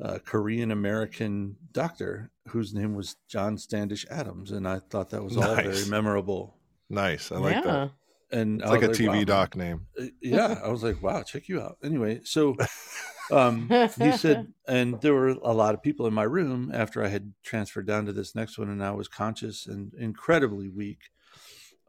uh, 0.01 0.19
Korean 0.23 0.71
American 0.71 1.57
doctor 1.71 2.31
whose 2.47 2.73
name 2.73 2.95
was 2.95 3.15
John 3.27 3.57
Standish 3.57 4.05
Adams, 4.09 4.51
and 4.51 4.67
I 4.67 4.79
thought 4.79 5.09
that 5.11 5.23
was 5.23 5.37
all 5.37 5.55
very 5.55 5.85
memorable. 5.85 6.57
nice. 6.89 7.31
I 7.31 7.37
like 7.37 7.55
yeah. 7.55 7.61
that. 7.61 7.91
And 8.31 8.61
It's 8.61 8.69
like 8.69 8.83
a 8.83 8.89
was 8.89 8.97
TV 8.97 9.19
wow. 9.19 9.23
doc 9.23 9.55
name. 9.55 9.87
Uh, 9.99 10.05
yeah 10.21 10.59
i 10.63 10.69
was 10.69 10.83
like 10.83 11.01
wow 11.03 11.21
check 11.21 11.49
you 11.49 11.59
out 11.59 11.77
anyway 11.83 12.21
so 12.23 12.55
um 13.31 13.69
he 13.99 14.11
said 14.13 14.47
and 14.67 15.01
there 15.01 15.13
were 15.13 15.29
a 15.29 15.53
lot 15.53 15.73
of 15.73 15.83
people 15.83 16.07
in 16.07 16.13
my 16.13 16.23
room 16.23 16.71
after 16.73 17.03
i 17.03 17.09
had 17.09 17.33
transferred 17.43 17.85
down 17.85 18.05
to 18.05 18.13
this 18.13 18.33
next 18.33 18.57
one 18.57 18.69
and 18.69 18.83
i 18.83 18.91
was 18.91 19.09
conscious 19.09 19.67
and 19.67 19.93
incredibly 19.95 20.69
weak 20.69 20.99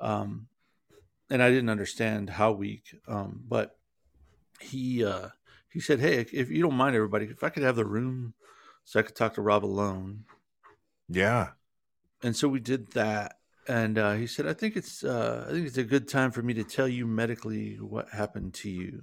um 0.00 0.48
and 1.30 1.42
i 1.42 1.48
didn't 1.48 1.70
understand 1.70 2.28
how 2.30 2.50
weak 2.50 3.00
um 3.06 3.40
but 3.48 3.76
he 4.60 5.04
uh 5.04 5.28
he 5.72 5.80
said 5.80 6.00
hey 6.00 6.26
if 6.32 6.50
you 6.50 6.62
don't 6.62 6.74
mind 6.74 6.94
everybody 6.96 7.26
if 7.26 7.42
i 7.42 7.48
could 7.48 7.62
have 7.62 7.76
the 7.76 7.84
room 7.84 8.34
so 8.84 9.00
i 9.00 9.02
could 9.02 9.16
talk 9.16 9.34
to 9.34 9.42
rob 9.42 9.64
alone 9.64 10.24
Yeah. 11.08 11.50
and 12.22 12.36
so 12.36 12.48
we 12.48 12.60
did 12.60 12.92
that 12.92 13.38
and 13.68 13.98
uh, 13.98 14.14
he 14.14 14.26
said 14.26 14.46
i 14.46 14.52
think 14.52 14.76
it's 14.76 15.04
uh, 15.04 15.46
i 15.48 15.52
think 15.52 15.66
it's 15.66 15.78
a 15.78 15.84
good 15.84 16.08
time 16.08 16.30
for 16.32 16.42
me 16.42 16.54
to 16.54 16.64
tell 16.64 16.88
you 16.88 17.06
medically 17.06 17.76
what 17.76 18.08
happened 18.10 18.54
to 18.54 18.70
you 18.70 19.02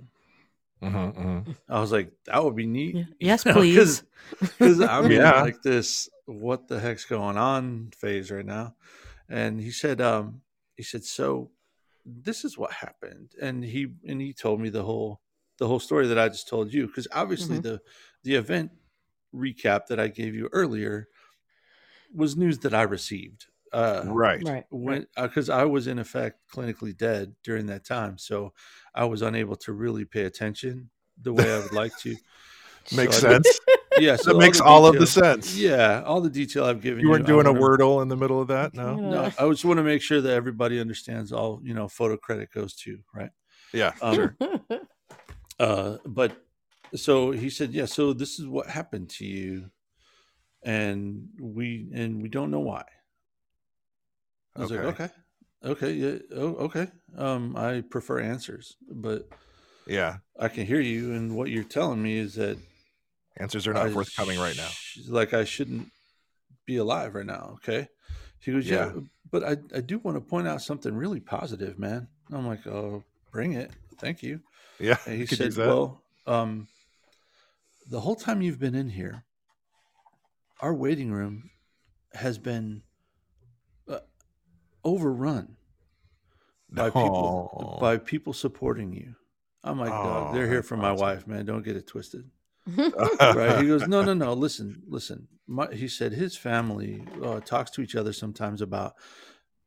Mhm, 0.82 1.13
mhm. 1.13 1.58
I 1.67 1.79
was 1.82 1.91
like, 1.91 2.12
that 2.25 2.41
would 2.43 2.55
be 2.55 2.65
neat. 2.65 2.95
Yeah. 2.95 3.03
Yes, 3.19 3.43
You 3.45 3.51
know, 3.51 3.60
please. 3.60 4.03
Because 4.39 4.79
I'm 4.82 5.12
Yeah. 5.12 5.39
in 5.39 5.43
like 5.45 5.62
this, 5.62 6.10
what 6.25 6.67
the 6.69 6.79
heck's 6.79 7.05
going 7.05 7.36
on 7.38 7.91
phase 7.97 8.32
right 8.32 8.45
now. 8.45 8.75
And 9.27 9.60
he 9.60 9.71
said, 9.71 9.99
um, 10.01 10.41
he 10.77 10.84
said, 10.84 11.03
so 11.03 11.51
this 12.05 12.45
is 12.45 12.58
what 12.58 12.71
happened. 12.71 13.34
And 13.41 13.63
he 13.63 13.88
and 14.08 14.21
he 14.21 14.34
told 14.34 14.62
me 14.62 14.69
the 14.69 14.84
whole 14.84 15.19
the 15.60 15.67
whole 15.67 15.80
story 15.80 16.08
that 16.08 16.17
I 16.17 16.28
just 16.30 16.48
told 16.48 16.74
you. 16.74 16.88
Because 16.88 17.08
obviously 17.12 17.60
Mhm. 17.60 17.63
the 17.63 17.82
the 18.24 18.36
event 18.36 18.72
recap 19.34 19.86
that 19.88 20.00
I 20.00 20.08
gave 20.08 20.34
you 20.36 20.50
earlier 20.52 21.08
was 22.13 22.36
news 22.36 22.60
that 22.60 22.74
I 22.74 22.82
received. 22.82 23.45
Uh, 23.72 24.02
Right. 24.08 24.41
Right. 24.43 24.65
when 24.72 25.06
because 25.15 25.50
I 25.50 25.63
was 25.65 25.86
in 25.86 26.00
effect 26.00 26.39
clinically 26.52 26.98
dead 26.98 27.36
during 27.43 27.67
that 27.67 27.86
time, 27.86 28.17
so 28.17 28.54
I 28.95 29.06
was 29.06 29.22
unable 29.22 29.56
to 29.58 29.74
really 29.74 30.06
pay 30.06 30.24
attention 30.24 30.89
the 31.22 31.34
way 31.34 31.54
I 31.54 31.60
would 31.60 31.72
like 31.74 31.95
to. 32.00 32.15
Makes 32.95 33.19
So 33.19 33.30
I 33.30 33.34
did- 33.34 33.45
sense. 33.45 33.60
Yeah, 34.00 34.15
so 34.15 34.32
that 34.32 34.39
makes 34.39 34.62
all 34.62 34.86
of 34.86 34.98
the 34.98 35.06
sense. 35.06 35.58
Yeah, 35.58 36.04
all 36.06 36.22
the 36.22 36.30
detail 36.30 36.63
I've 36.63 36.80
given 36.80 37.00
you. 37.02 37.08
You 37.08 37.12
weren't 37.12 37.26
doing 37.26 37.45
a 37.48 37.52
wanna- 37.52 37.60
wordle 37.78 38.02
in 38.02 38.08
the 38.08 38.15
middle 38.15 38.39
of 38.39 38.48
that? 38.48 38.74
No. 38.74 38.95
No, 38.95 39.24
I 39.38 39.50
just 39.50 39.65
want 39.65 39.78
to 39.78 39.84
make 39.84 40.02
sure 40.02 40.22
that 40.22 40.32
everybody 40.32 40.80
understands 40.80 41.34
all 41.34 41.60
you 41.63 41.74
know. 41.74 41.89
Photo 41.89 42.15
credit 42.15 42.50
goes 42.52 42.74
to 42.78 43.00
right. 43.13 43.32
Yeah. 43.74 43.91
Um, 44.02 44.15
sure. 44.15 44.36
Uh, 45.60 45.98
but 46.06 46.43
so 46.95 47.32
he 47.32 47.50
said, 47.50 47.72
yeah. 47.72 47.86
So 47.86 48.13
this 48.13 48.39
is 48.39 48.48
what 48.48 48.67
happened 48.67 49.10
to 49.12 49.26
you, 49.26 49.69
and 50.63 51.28
we 51.39 51.89
and 51.93 52.22
we 52.22 52.30
don't 52.30 52.52
know 52.52 52.62
why. 52.62 52.84
I 54.56 54.62
was 54.62 54.72
Okay. 54.72 54.86
like, 54.86 55.00
okay, 55.00 55.13
okay, 55.63 55.93
yeah, 55.93 56.17
oh, 56.36 56.56
okay. 56.65 56.88
Um, 57.17 57.56
I 57.56 57.82
prefer 57.82 58.19
answers, 58.19 58.76
but 58.89 59.28
Yeah. 59.88 60.17
I 60.39 60.48
can 60.48 60.65
hear 60.65 60.80
you, 60.80 61.13
and 61.13 61.36
what 61.36 61.50
you're 61.50 61.63
telling 61.63 62.02
me 62.02 62.17
is 62.17 62.36
that 62.36 62.58
Answers 63.38 63.67
are 63.67 63.74
not 63.74 63.88
I 63.88 63.89
forthcoming 63.91 64.38
right 64.39 64.56
now. 64.58 64.69
Like 65.08 65.34
I 65.34 65.45
shouldn't 65.45 65.88
be 66.65 66.78
alive 66.78 67.15
right 67.15 67.26
now. 67.26 67.52
Okay. 67.56 67.88
He 68.41 68.52
goes, 68.52 68.69
yeah, 68.69 68.91
Yeah. 68.93 69.02
but 69.32 69.43
I, 69.43 69.58
I 69.76 69.82
do 69.82 70.00
want 70.00 70.17
to 70.17 70.22
point 70.22 70.48
out 70.48 70.62
something 70.62 70.93
really 70.93 71.19
positive, 71.19 71.78
man. 71.80 72.08
I'm 72.32 72.48
like, 72.48 72.65
oh, 72.67 73.04
bring 73.32 73.54
it. 73.54 73.72
Thank 73.98 74.24
you. 74.24 74.41
Yeah. 74.79 74.97
And 75.05 75.17
he 75.17 75.25
said, 75.25 75.55
well, 75.55 76.01
um, 76.25 76.67
the 77.89 77.99
whole 77.99 78.15
time 78.15 78.41
you've 78.41 78.59
been 78.59 78.75
in 78.75 78.89
here, 78.89 79.25
our 80.61 80.73
waiting 80.73 81.11
room 81.11 81.49
has 82.13 82.37
been 82.37 82.83
uh, 83.87 83.99
overrun 84.83 85.57
by 86.71 86.89
people 86.89 87.77
by 87.81 87.97
people 87.97 88.33
supporting 88.33 88.93
you. 88.93 89.15
I'm 89.63 89.79
like, 89.79 90.33
they're 90.33 90.47
here 90.47 90.63
for 90.63 90.77
my 90.77 90.91
wife, 90.91 91.27
man. 91.27 91.45
Don't 91.45 91.63
get 91.63 91.75
it 91.75 91.87
twisted 91.87 92.29
right? 93.19 93.61
He 93.61 93.67
goes, 93.67 93.87
no, 93.87 94.03
no, 94.03 94.13
no. 94.13 94.33
Listen, 94.33 94.83
listen. 94.87 95.27
My, 95.47 95.67
he 95.73 95.87
said 95.87 96.13
his 96.13 96.37
family 96.37 97.03
uh, 97.23 97.39
talks 97.39 97.71
to 97.71 97.81
each 97.81 97.95
other 97.95 98.13
sometimes 98.13 98.61
about, 98.61 98.93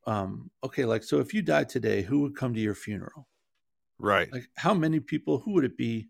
um, 0.06 0.50
okay, 0.62 0.84
like 0.84 1.02
so. 1.02 1.18
If 1.18 1.34
you 1.34 1.42
died 1.42 1.68
today, 1.68 2.02
who 2.02 2.20
would 2.20 2.36
come 2.36 2.54
to 2.54 2.60
your 2.60 2.74
funeral? 2.74 3.26
Right. 4.02 4.30
Like, 4.32 4.48
how 4.56 4.74
many 4.74 5.00
people? 5.00 5.38
Who 5.38 5.52
would 5.52 5.64
it 5.64 5.76
be? 5.76 6.08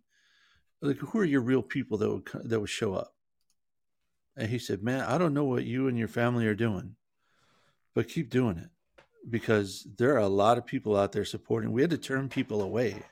Like, 0.80 0.98
who 0.98 1.18
are 1.20 1.24
your 1.24 1.42
real 1.42 1.62
people 1.62 1.98
that 1.98 2.10
would 2.10 2.50
that 2.50 2.58
would 2.60 2.70
show 2.70 2.94
up? 2.94 3.14
And 4.36 4.48
he 4.48 4.58
said, 4.58 4.82
man, 4.82 5.00
I 5.02 5.18
don't 5.18 5.34
know 5.34 5.44
what 5.44 5.64
you 5.64 5.88
and 5.88 5.98
your 5.98 6.08
family 6.08 6.46
are 6.46 6.54
doing, 6.54 6.96
but 7.94 8.08
keep 8.08 8.30
doing 8.30 8.56
it 8.56 8.70
because 9.28 9.86
there 9.98 10.14
are 10.14 10.18
a 10.18 10.28
lot 10.28 10.58
of 10.58 10.66
people 10.66 10.96
out 10.96 11.12
there 11.12 11.24
supporting. 11.24 11.70
We 11.70 11.82
had 11.82 11.90
to 11.90 11.98
turn 11.98 12.28
people 12.28 12.62
away 12.62 13.02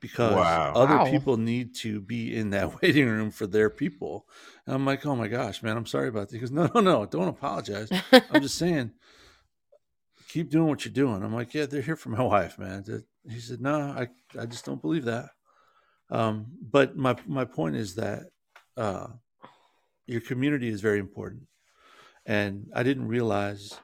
because 0.00 0.34
Wow. 0.34 0.72
other 0.74 0.98
Wow. 0.98 1.04
people 1.10 1.36
need 1.36 1.74
to 1.76 2.00
be 2.00 2.36
in 2.36 2.50
that 2.50 2.80
waiting 2.82 3.08
room 3.08 3.30
for 3.30 3.46
their 3.46 3.70
people. 3.70 4.26
And 4.66 4.74
I'm 4.74 4.84
like, 4.84 5.04
oh 5.06 5.16
my 5.16 5.28
gosh, 5.28 5.62
man, 5.62 5.76
I'm 5.76 5.86
sorry 5.86 6.08
about 6.08 6.28
that. 6.28 6.34
He 6.34 6.40
goes, 6.40 6.50
no, 6.50 6.70
no, 6.74 6.80
no, 6.80 7.06
don't 7.06 7.28
apologize. 7.28 7.90
I'm 8.30 8.40
just 8.42 8.58
saying, 8.58 8.92
keep 10.28 10.50
doing 10.50 10.68
what 10.68 10.84
you're 10.84 10.92
doing. 10.92 11.22
I'm 11.22 11.34
like, 11.34 11.54
yeah, 11.54 11.66
they're 11.66 11.82
here 11.82 11.96
for 11.96 12.10
my 12.10 12.22
wife, 12.34 12.58
man. 12.58 12.84
He 13.28 13.40
said, 13.40 13.60
no, 13.60 13.80
I, 13.80 14.08
I 14.38 14.46
just 14.46 14.64
don't 14.64 14.82
believe 14.82 15.04
that. 15.04 15.30
Um, 16.10 16.46
but 16.60 16.96
my 16.96 17.16
my 17.26 17.44
point 17.44 17.74
is 17.74 17.96
that 17.96 18.24
uh, 18.76 19.08
your 20.06 20.20
community 20.20 20.68
is 20.68 20.80
very 20.80 21.00
important, 21.00 21.48
and 22.24 22.68
I 22.74 22.84
didn't 22.84 23.08
realize 23.08 23.78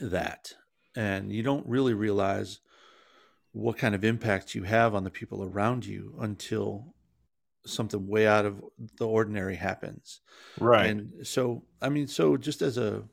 that. 0.00 0.52
And 0.96 1.32
you 1.32 1.42
don't 1.42 1.66
really 1.66 1.94
realize 1.94 2.60
what 3.52 3.78
kind 3.78 3.94
of 3.94 4.04
impact 4.04 4.54
you 4.54 4.64
have 4.64 4.94
on 4.94 5.04
the 5.04 5.10
people 5.10 5.42
around 5.42 5.86
you 5.86 6.14
until 6.20 6.94
something 7.64 8.06
way 8.06 8.26
out 8.26 8.44
of 8.44 8.62
the 8.98 9.06
ordinary 9.06 9.56
happens. 9.56 10.20
Right. 10.58 10.90
And 10.90 11.26
so, 11.26 11.64
I 11.80 11.88
mean, 11.88 12.06
so 12.06 12.36
just 12.36 12.60
as 12.60 12.76
a 12.76 13.04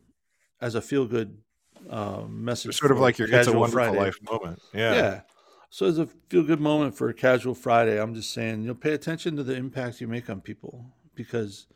as 0.59 0.75
a 0.75 0.81
feel 0.81 1.05
good 1.05 1.37
uh, 1.89 2.23
message, 2.27 2.77
sort 2.77 2.91
of 2.91 2.99
like 2.99 3.17
your 3.17 3.27
it's 3.33 3.47
a 3.47 3.51
wonderful 3.51 3.69
Friday. 3.83 3.97
life 3.97 4.17
moment. 4.29 4.61
Yeah. 4.73 4.93
Yeah. 4.95 5.21
So 5.69 5.85
it's 5.85 5.97
a 5.97 6.07
feel 6.29 6.43
good 6.43 6.61
moment 6.61 6.95
for 6.95 7.09
a 7.09 7.13
casual 7.13 7.53
Friday, 7.53 7.99
I'm 8.01 8.13
just 8.13 8.33
saying, 8.33 8.61
you 8.61 8.67
know, 8.69 8.73
pay 8.73 8.93
attention 8.93 9.35
to 9.35 9.43
the 9.43 9.53
impact 9.55 9.99
you 9.99 10.07
make 10.07 10.29
on 10.29 10.39
people 10.41 10.85
because 11.15 11.67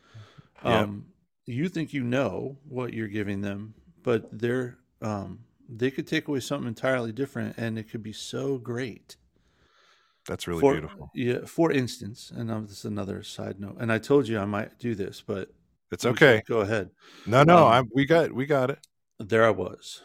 Yeah. 0.64 0.80
um, 0.80 1.06
you 1.44 1.68
think 1.68 1.92
you 1.92 2.02
know 2.02 2.56
what 2.68 2.94
you're 2.94 3.08
giving 3.08 3.40
them, 3.42 3.74
but 4.02 4.28
they're 4.32 4.78
um, 5.02 5.40
they 5.68 5.90
could 5.90 6.06
take 6.06 6.28
away 6.28 6.40
something 6.40 6.68
entirely 6.68 7.12
different, 7.12 7.56
and 7.58 7.78
it 7.78 7.90
could 7.90 8.02
be 8.02 8.12
so 8.12 8.56
great. 8.58 9.16
That's 10.28 10.46
really 10.46 10.60
for, 10.60 10.72
beautiful. 10.72 11.10
Yeah. 11.14 11.44
For 11.46 11.72
instance, 11.72 12.30
and 12.34 12.50
um, 12.50 12.66
this 12.66 12.78
is 12.78 12.84
another 12.84 13.22
side 13.24 13.58
note, 13.58 13.76
and 13.80 13.92
I 13.92 13.98
told 13.98 14.28
you 14.28 14.38
I 14.38 14.44
might 14.44 14.78
do 14.78 14.94
this, 14.94 15.20
but 15.26 15.50
It's 15.90 16.04
okay. 16.06 16.42
Go 16.46 16.60
ahead. 16.60 16.90
No, 17.26 17.42
no, 17.42 17.66
Um, 17.66 17.72
I'm 17.72 17.90
we 17.94 18.06
got 18.06 18.32
we 18.32 18.46
got 18.46 18.70
it. 18.70 18.78
There 19.18 19.44
I 19.44 19.50
was 19.50 20.02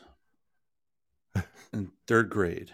in 1.73 1.91
third 2.07 2.29
grade. 2.29 2.71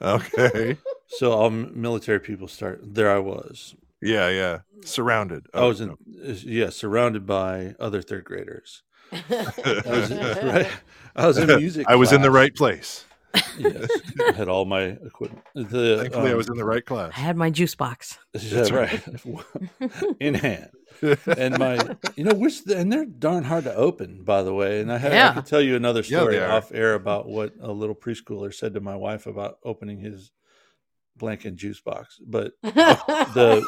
Okay. 0.00 0.76
So 1.18 1.32
all 1.32 1.50
military 1.50 2.20
people 2.20 2.48
start. 2.48 2.80
There 2.82 3.14
I 3.14 3.18
was. 3.18 3.74
yeah, 4.00 4.30
yeah. 4.30 4.60
Surrounded. 4.82 5.46
I 5.52 5.58
oh, 5.58 5.68
was 5.68 5.82
in, 5.82 5.88
no. 5.88 5.96
yeah, 6.06 6.70
surrounded 6.70 7.26
by 7.26 7.74
other 7.78 8.00
third 8.00 8.24
graders. 8.24 8.82
I 9.12 9.52
was, 9.86 10.10
right? 10.10 10.70
I 11.14 11.26
was 11.26 11.36
in 11.36 11.48
music. 11.48 11.84
I 11.90 11.96
was 11.96 12.12
in 12.12 12.22
the 12.22 12.30
right 12.30 12.54
place. 12.54 13.04
Yes, 13.58 13.90
I 14.28 14.32
had 14.32 14.48
all 14.48 14.64
my 14.64 14.82
equipment. 14.82 15.44
The, 15.54 15.98
Thankfully, 16.00 16.28
I 16.30 16.32
um, 16.32 16.36
was 16.38 16.48
in 16.48 16.56
the 16.56 16.64
right 16.64 16.84
class. 16.84 17.12
I 17.16 17.20
had 17.20 17.36
my 17.36 17.50
juice 17.50 17.74
box. 17.74 18.18
Yeah, 18.40 18.68
right. 18.72 19.02
In 20.20 20.34
hand. 20.34 20.70
And 21.26 21.58
my, 21.58 21.96
you 22.16 22.24
know, 22.24 22.34
which, 22.34 22.60
and 22.66 22.92
they're 22.92 23.04
darn 23.06 23.44
hard 23.44 23.64
to 23.64 23.74
open, 23.74 24.22
by 24.24 24.42
the 24.42 24.54
way. 24.54 24.80
And 24.80 24.90
I 24.92 24.98
had, 24.98 25.12
I 25.12 25.16
Yeah. 25.16 25.34
could 25.34 25.46
tell 25.46 25.60
you 25.60 25.76
another 25.76 26.02
story 26.02 26.36
they 26.36 26.42
are. 26.42 26.50
off 26.52 26.72
air 26.72 26.94
about 26.94 27.28
what 27.28 27.52
a 27.60 27.70
little 27.72 27.94
preschooler 27.94 28.52
said 28.54 28.74
to 28.74 28.80
my 28.80 28.96
wife 28.96 29.26
about 29.26 29.58
opening 29.64 29.98
his 30.00 30.30
blank 31.16 31.44
and 31.44 31.56
juice 31.56 31.80
box. 31.80 32.18
But, 32.26 32.52
the, 32.62 33.62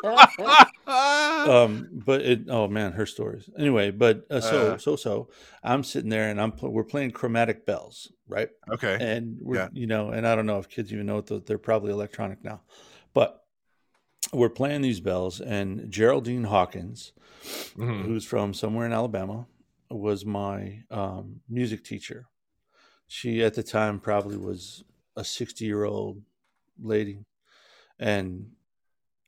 um, 0.87 1.89
but 1.93 2.23
it, 2.23 2.41
oh 2.49 2.69
man, 2.69 2.93
her 2.93 3.07
stories. 3.07 3.49
Anyway, 3.59 3.91
but 3.91 4.25
uh, 4.31 4.41
so, 4.41 4.73
Uh. 4.73 4.79
so, 4.79 4.97
so 4.97 5.29
I'm 5.63 5.85
sitting 5.85 6.11
there 6.11 6.29
and 6.31 6.41
I'm, 6.41 6.53
pl- 6.53 6.71
we're 6.73 6.85
playing 6.85 7.13
chromatic 7.13 7.67
bells, 7.67 8.11
right? 8.29 8.49
okay. 8.73 8.97
and 9.01 9.37
we're 9.41 9.57
Yeah. 9.57 9.69
you 9.73 9.87
know 9.87 10.11
and 10.11 10.27
i 10.27 10.35
don't 10.35 10.47
know 10.47 10.59
if 10.59 10.69
kids 10.69 10.93
even 10.93 11.07
know 11.07 11.17
what 11.17 11.27
those, 11.27 11.43
they're 11.45 11.59
probably 11.59 11.93
electronic 11.93 12.43
now 12.43 12.63
but 13.13 13.45
we're 14.33 14.49
playing 14.49 14.81
these 14.81 15.01
bells 15.01 15.41
and 15.41 15.91
geraldine 15.91 16.45
hawkins 16.45 17.13
Mhm. 17.77 18.05
who's 18.07 18.25
from 18.25 18.55
somewhere 18.55 18.87
in 18.87 18.93
alabama 18.93 19.47
was 19.91 20.25
my 20.25 20.83
um, 20.91 21.41
music 21.49 21.85
teacher 21.85 22.27
she 23.07 23.43
at 23.45 23.53
the 23.55 23.63
time 23.63 24.01
probably 24.01 24.37
was 24.39 24.83
a 25.17 25.23
60 25.25 25.65
year 25.67 25.85
old 25.85 26.23
lady 26.83 27.19
and 27.99 28.51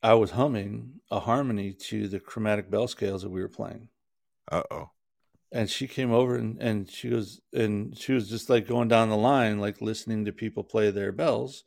i 0.03 0.15
was 0.15 0.33
humming 0.33 0.97
a 1.11 1.21
harmony 1.21 1.73
to 1.73 2.09
the 2.09 2.21
chromatic 2.21 2.71
bell 2.71 2.89
scales 2.89 3.23
that 3.23 3.31
we 3.31 3.41
were 3.41 3.49
playing. 3.49 3.89
Uh 4.51 4.63
oh. 4.71 4.91
and 5.53 5.69
she 5.69 5.89
came 5.89 6.13
over 6.13 6.37
and, 6.37 6.61
and 6.61 6.91
she 6.91 7.09
was 7.09 7.41
and 7.53 7.97
she 7.99 8.13
was 8.13 8.29
just 8.29 8.49
like 8.49 8.67
going 8.67 8.89
down 8.89 9.09
the 9.09 9.17
line 9.17 9.59
like 9.61 9.81
listening 9.81 10.25
to 10.25 10.33
people 10.33 10.63
play 10.63 10.91
their 10.91 11.13
bells 11.13 11.65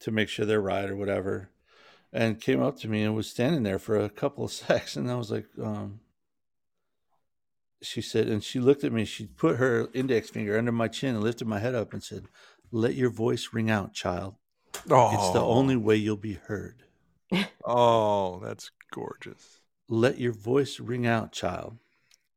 to 0.00 0.10
make 0.10 0.28
sure 0.28 0.46
they're 0.46 0.60
right 0.60 0.88
or 0.88 0.96
whatever 0.96 1.50
and 2.12 2.40
came 2.40 2.62
up 2.62 2.78
to 2.78 2.88
me 2.88 3.02
and 3.02 3.14
was 3.14 3.28
standing 3.28 3.62
there 3.62 3.78
for 3.78 3.96
a 3.98 4.10
couple 4.10 4.44
of 4.44 4.52
seconds. 4.52 4.96
And 4.96 5.10
i 5.10 5.14
was 5.14 5.30
like 5.30 5.46
um 5.62 6.00
she 7.82 8.00
said 8.00 8.28
and 8.28 8.44
she 8.44 8.60
looked 8.60 8.84
at 8.84 8.92
me. 8.92 9.04
She 9.04 9.26
put 9.26 9.56
her 9.56 9.88
index 9.92 10.30
finger 10.30 10.56
under 10.56 10.72
my 10.72 10.88
chin 10.88 11.16
and 11.16 11.24
lifted 11.24 11.48
my 11.48 11.58
head 11.58 11.74
up 11.74 11.92
and 11.92 12.02
said 12.02 12.26
let 12.70 12.94
your 12.94 13.10
voice 13.10 13.48
ring 13.52 13.70
out 13.70 13.92
child 13.92 14.36
Oh, 14.90 15.14
it's 15.14 15.30
the 15.30 15.42
only 15.42 15.76
way 15.76 15.96
you'll 15.96 16.16
be 16.16 16.34
heard 16.34 16.84
Oh, 17.64 18.40
that's 18.40 18.70
gorgeous. 18.92 19.60
let 19.88 20.18
your 20.18 20.32
voice 20.32 20.80
ring 20.80 21.06
out 21.06 21.32
child 21.32 21.78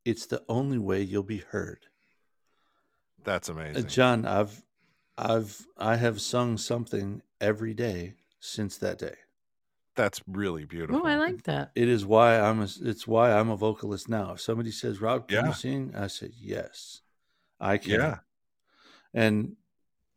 it's 0.03 0.25
the 0.27 0.43
only 0.47 0.77
way 0.77 1.01
you'll 1.01 1.23
be 1.23 1.39
heard 1.39 1.87
That's 3.23 3.49
Uh, 3.49 3.53
amazing. 3.53 3.87
John, 3.87 4.25
I've 4.25 4.63
I've 5.17 5.65
I 5.77 5.95
have 5.95 6.21
sung 6.21 6.57
something 6.57 7.21
every 7.41 7.73
day 7.73 8.13
since 8.39 8.77
that 8.77 8.99
day. 8.99 9.15
That's 9.95 10.21
really 10.27 10.65
beautiful. 10.65 11.01
Oh, 11.03 11.07
I 11.07 11.15
like 11.15 11.43
that. 11.43 11.71
It 11.73 11.87
is 11.87 12.05
why 12.05 12.37
I'm 12.39 12.59
a, 12.61 12.67
it's 12.81 13.07
why 13.07 13.31
I'm 13.31 13.49
a 13.49 13.55
vocalist 13.55 14.09
now. 14.09 14.33
If 14.33 14.41
somebody 14.41 14.71
says, 14.71 14.99
"Rob, 15.01 15.27
can 15.27 15.37
Yeah. 15.37 15.47
you 15.47 15.53
sing?" 15.53 15.95
I 15.95 16.07
said, 16.07 16.33
"Yes, 16.35 17.01
I 17.59 17.77
can." 17.77 17.91
Yeah. 17.99 18.17
And 19.13 19.55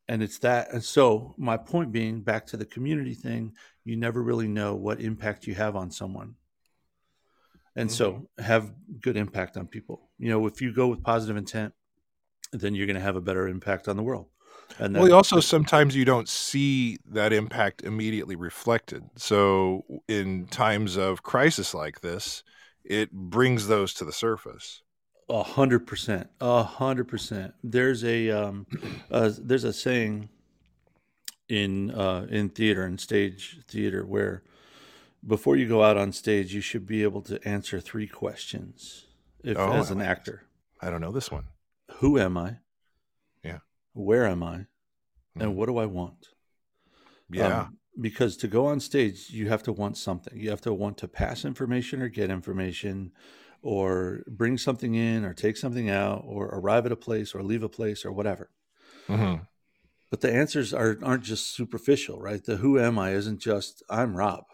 and 0.09 0.23
it's 0.23 0.39
that 0.41 0.73
and 0.73 0.83
so 0.83 1.35
my 1.39 1.57
point 1.57 1.93
being 1.93 2.23
back 2.23 2.47
to 2.47 2.57
the 2.57 2.65
community 2.67 3.15
thing, 3.15 3.53
you 3.85 3.97
never 3.97 4.23
really 4.23 4.49
know 4.49 4.75
what 4.75 5.01
impact 5.01 5.47
you 5.47 5.55
have 5.55 5.77
on 5.77 5.91
someone. 5.91 6.35
And 7.77 7.91
so 7.91 8.29
Mm-hmm. 8.39 8.43
have 8.43 8.73
good 9.01 9.17
impact 9.17 9.57
on 9.57 9.67
people. 9.67 10.11
You 10.19 10.31
know, 10.31 10.47
if 10.47 10.61
you 10.61 10.73
go 10.73 10.89
with 10.89 11.03
positive 11.03 11.37
intent, 11.37 11.75
then 12.53 12.75
you're 12.75 12.87
going 12.87 12.97
to 12.97 13.03
have 13.03 13.17
a 13.17 13.21
better 13.21 13.49
impact 13.49 13.89
on 13.89 13.97
the 13.97 14.03
world. 14.03 14.27
And 14.79 14.97
Well, 14.97 15.13
also 15.13 15.41
sometimes 15.41 15.95
you 15.95 16.05
don't 16.05 16.29
see 16.29 16.99
that 17.07 17.33
impact 17.33 17.83
immediately 17.83 18.37
reflected. 18.37 19.05
So 19.17 19.85
in 20.09 20.47
times 20.49 20.97
of 20.97 21.23
crisis 21.23 21.75
like 21.75 22.01
this, 22.01 22.43
it 22.85 23.13
brings 23.13 23.69
those 23.69 23.95
to 23.95 24.05
the 24.05 24.13
surface. 24.13 24.83
A 25.31 25.43
hundred 25.43 25.87
percent, 25.87 26.31
a 26.41 26.63
hundred 26.63 27.05
percent. 27.09 27.53
There's 27.63 28.03
a 28.03 28.31
um, 28.31 28.67
uh, 29.11 29.31
there's 29.39 29.65
a 29.65 29.75
saying 29.75 30.31
in 31.49 31.91
uh, 31.91 32.27
in 32.31 32.49
theater 32.49 32.85
and 32.85 32.99
stage 32.99 33.59
theater 33.69 34.07
where 34.07 34.43
before 35.27 35.57
you 35.57 35.69
go 35.69 35.83
out 35.83 35.97
on 35.99 36.13
stage, 36.13 36.55
you 36.55 36.61
should 36.63 36.87
be 36.87 37.03
able 37.03 37.21
to 37.23 37.47
answer 37.47 37.79
three 37.81 38.07
questions. 38.07 39.05
If 39.45 39.59
Oh, 39.59 39.73
as 39.73 39.91
an 39.91 40.01
actor, 40.01 40.45
I 40.81 40.89
don't 40.91 41.01
know 41.03 41.13
this 41.13 41.31
one. 41.31 41.45
who 41.97 42.19
am 42.19 42.39
I? 42.39 42.57
Yeah. 43.45 43.59
Where 43.93 44.27
am 44.27 44.43
I? 44.43 44.67
And 45.35 45.53
Mhm. 45.53 45.55
what 45.55 45.67
do 45.67 45.77
I 45.77 45.87
want? 45.87 46.29
Yeah. 47.31 47.61
Um, 47.63 47.79
because 48.01 48.37
to 48.39 48.49
go 48.49 48.67
on 48.67 48.81
stage, 48.81 49.29
you 49.31 49.49
have 49.49 49.63
to 49.65 49.73
want 49.73 49.97
something. 49.99 50.39
You 50.39 50.49
have 50.51 50.61
to 50.63 50.73
want 50.73 50.97
to 50.99 51.09
pass 51.09 51.45
information 51.45 52.01
or 52.01 52.09
get 52.09 52.31
information 52.31 53.13
or 53.63 54.23
bring 54.29 54.57
something 54.59 54.95
in 54.95 55.25
or 55.25 55.35
take 55.35 55.57
something 55.57 55.91
out 55.91 56.23
or 56.25 56.47
arrive 56.47 56.87
at 56.87 56.93
a 56.93 56.97
place 56.97 57.35
or 57.35 57.43
leave 57.43 57.63
a 57.63 57.69
place 57.69 58.05
or 58.05 58.13
whatever. 58.13 58.51
Mhm. 59.09 59.47
But 60.11 60.21
the 60.21 60.33
answers 60.33 60.73
are, 60.73 60.99
aren't 61.03 61.25
just 61.25 61.49
superficial, 61.55 62.21
right? 62.21 62.43
The 62.43 62.57
who 62.57 62.79
am 62.79 62.99
I 62.99 63.11
isn't 63.13 63.41
just 63.41 63.83
I'm 63.91 64.17
Rob. 64.17 64.45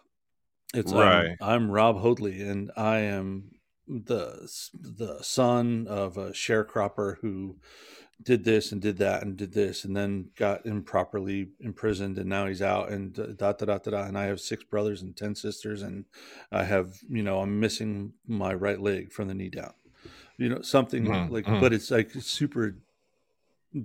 It's 0.73 0.93
I'm- 0.93 1.37
I'm, 1.41 1.71
Rob 1.71 1.99
Hoadley 1.99 2.41
and 2.43 2.71
I 2.77 2.99
am 3.01 3.51
the 3.87 4.51
the 4.75 5.23
son 5.23 5.87
of 5.87 6.17
a 6.17 6.31
sharecropper 6.31 7.19
who 7.21 7.59
did 8.23 8.45
this 8.45 8.73
and 8.73 8.81
did 8.81 8.97
that 8.99 9.23
and 9.23 9.37
did 9.37 9.53
this 9.53 9.85
and 9.85 9.97
then 9.97 10.31
got 10.37 10.65
improperly 10.67 11.49
imprisoned 11.61 12.17
and 12.19 12.29
now 12.29 12.47
he's 12.47 12.63
out 12.63 12.91
and 12.91 13.13
da 13.15 13.27
da 13.27 13.53
da 13.53 13.79
da 13.79 13.91
da 13.91 14.03
and 14.05 14.17
I 14.17 14.25
have 14.27 14.41
six 14.41 14.63
brothers 14.65 15.03
and 15.03 15.17
ten 15.17 15.35
sisters 15.35 15.83
and 15.83 16.05
I 16.53 16.65
have 16.65 16.95
you 17.09 17.23
know 17.23 17.41
I'm 17.41 17.59
missing 17.61 18.13
my 18.27 18.55
right 18.55 18.81
leg 18.81 19.13
from 19.13 19.29
the 19.29 19.35
knee 19.35 19.51
down 19.51 19.75
you 20.39 20.49
know 20.49 20.63
something 20.63 21.05
Mhm, 21.07 21.31
like 21.31 21.45
mhm. 21.47 21.61
but 21.61 21.73
it's 21.73 21.91
like 21.91 22.11
super 22.13 22.77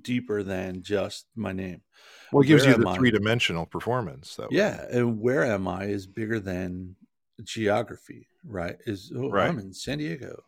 deeper 0.02 0.44
than 0.44 0.84
just 0.84 1.26
my 1.36 1.52
name 1.52 1.82
Well, 2.32 2.44
it 2.44 2.48
gives 2.48 2.64
where 2.66 2.78
you 2.78 2.84
the 2.86 2.94
three 2.96 3.12
dimensional 3.12 3.66
performance. 3.66 4.36
That 4.36 4.52
way. 4.52 4.58
yeah 4.58 4.86
and 4.92 5.20
where 5.20 5.44
am 5.44 5.68
I 5.68 5.86
is 5.86 6.06
bigger 6.06 6.40
than 6.40 6.96
geography 7.44 8.28
right 8.46 8.78
is 8.86 9.12
oh, 9.16 9.30
Right. 9.30 9.50
I'm 9.50 9.60
in 9.60 9.74
San 9.74 9.98
Diego 9.98 10.44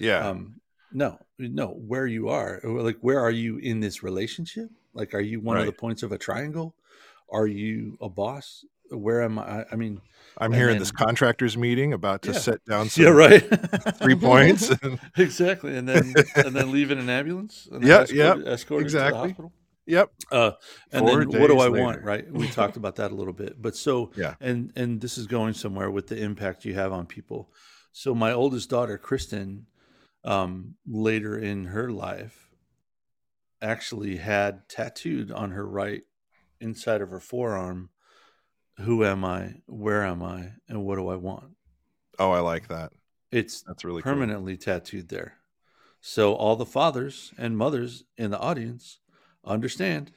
Yeah. 0.00 0.26
um 0.28 0.60
no 0.92 1.18
no 1.38 1.68
where 1.68 2.06
you 2.06 2.28
are 2.28 2.60
like 2.64 2.98
where 3.00 3.20
are 3.20 3.30
you 3.30 3.56
in 3.58 3.80
this 3.80 4.02
relationship 4.02 4.68
like 4.94 5.14
are 5.14 5.20
you 5.20 5.40
one 5.40 5.56
of 5.56 5.66
the 5.66 5.72
points 5.72 6.02
of 6.02 6.12
a 6.12 6.18
triangle 6.18 6.74
are 7.30 7.46
you 7.46 7.96
a 8.00 8.08
boss 8.08 8.64
where 8.90 9.22
am 9.22 9.38
i 9.38 9.64
i 9.70 9.76
mean 9.76 10.00
I'm 10.38 10.52
here 10.52 10.70
in 10.70 10.78
this 10.78 10.92
contractors 10.92 11.56
meeting 11.56 11.92
about 11.92 12.22
to 12.22 12.32
Yeah. 12.32 12.38
set 12.38 12.64
down 12.64 12.88
some 12.90 13.04
yeah 13.04 13.10
right 13.10 13.42
three 13.96 14.14
points. 14.14 14.70
and- 14.82 14.98
exactly 15.16 15.76
and 15.76 15.88
then 15.88 16.14
and 16.34 16.54
then 16.56 16.70
leave 16.72 16.90
in 16.90 16.98
an 16.98 17.08
ambulance 17.10 17.68
and 17.70 17.82
then 17.82 17.88
Yeah, 17.88 18.00
escort, 18.02 18.16
yeah, 18.46 18.52
escorted 18.52 18.88
to 18.88 18.92
the 18.92 18.98
exactly. 19.04 19.28
hospital 19.30 19.52
yep. 19.86 20.10
uh 20.32 20.52
and 20.92 21.06
Four 21.06 21.24
then 21.24 21.40
what 21.40 21.48
do 21.48 21.58
i 21.60 21.68
later. 21.68 21.84
want 21.84 22.02
right 22.02 22.30
we 22.32 22.48
talked 22.48 22.76
about 22.76 22.96
that 22.96 23.10
a 23.10 23.14
little 23.14 23.32
bit 23.32 23.60
but 23.60 23.76
so 23.76 24.10
Yeah. 24.16 24.34
and 24.40 24.72
and 24.76 25.00
this 25.00 25.18
is 25.18 25.26
going 25.26 25.54
somewhere 25.54 25.90
with 25.90 26.06
the 26.08 26.16
impact 26.22 26.64
you 26.64 26.74
have 26.74 26.92
on 26.92 27.06
people 27.06 27.50
so 27.92 28.14
my 28.14 28.32
oldest 28.32 28.70
daughter 28.70 28.98
kristen 28.98 29.66
um 30.24 30.76
later 30.86 31.38
in 31.38 31.64
her 31.66 31.90
life 31.90 32.50
actually 33.62 34.16
had 34.16 34.68
tattooed 34.68 35.30
on 35.30 35.50
her 35.50 35.66
right 35.66 36.02
inside 36.60 37.00
of 37.00 37.10
her 37.10 37.20
forearm 37.20 37.90
who 38.78 39.04
am 39.04 39.24
i 39.24 39.54
where 39.66 40.04
am 40.04 40.22
i 40.22 40.52
and 40.68 40.84
what 40.84 40.96
do 40.96 41.08
i 41.08 41.16
want 41.16 41.56
Oh, 42.18 42.32
I 42.32 42.40
like 42.40 42.68
that. 42.68 42.92
it's 43.32 43.62
That's 43.62 43.84
really 43.84 44.02
cool. 44.02 44.12
permanently 44.12 44.56
tattooed 44.56 45.08
there 45.08 45.38
so 46.00 46.34
all 46.34 46.56
the 46.56 46.66
fathers 46.66 47.32
and 47.38 47.56
mothers 47.56 48.04
in 48.16 48.30
the 48.30 48.38
audience 48.38 49.00
understand 49.44 50.12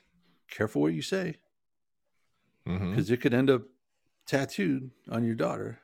careful 0.50 0.82
what 0.82 0.94
you 0.94 1.02
say 1.02 1.38
because 2.90 3.10
it 3.12 3.18
could 3.22 3.34
end 3.34 3.50
up 3.50 3.64
tattooed 4.26 4.92
on 5.10 5.24
your 5.26 5.36
daughter. 5.36 5.80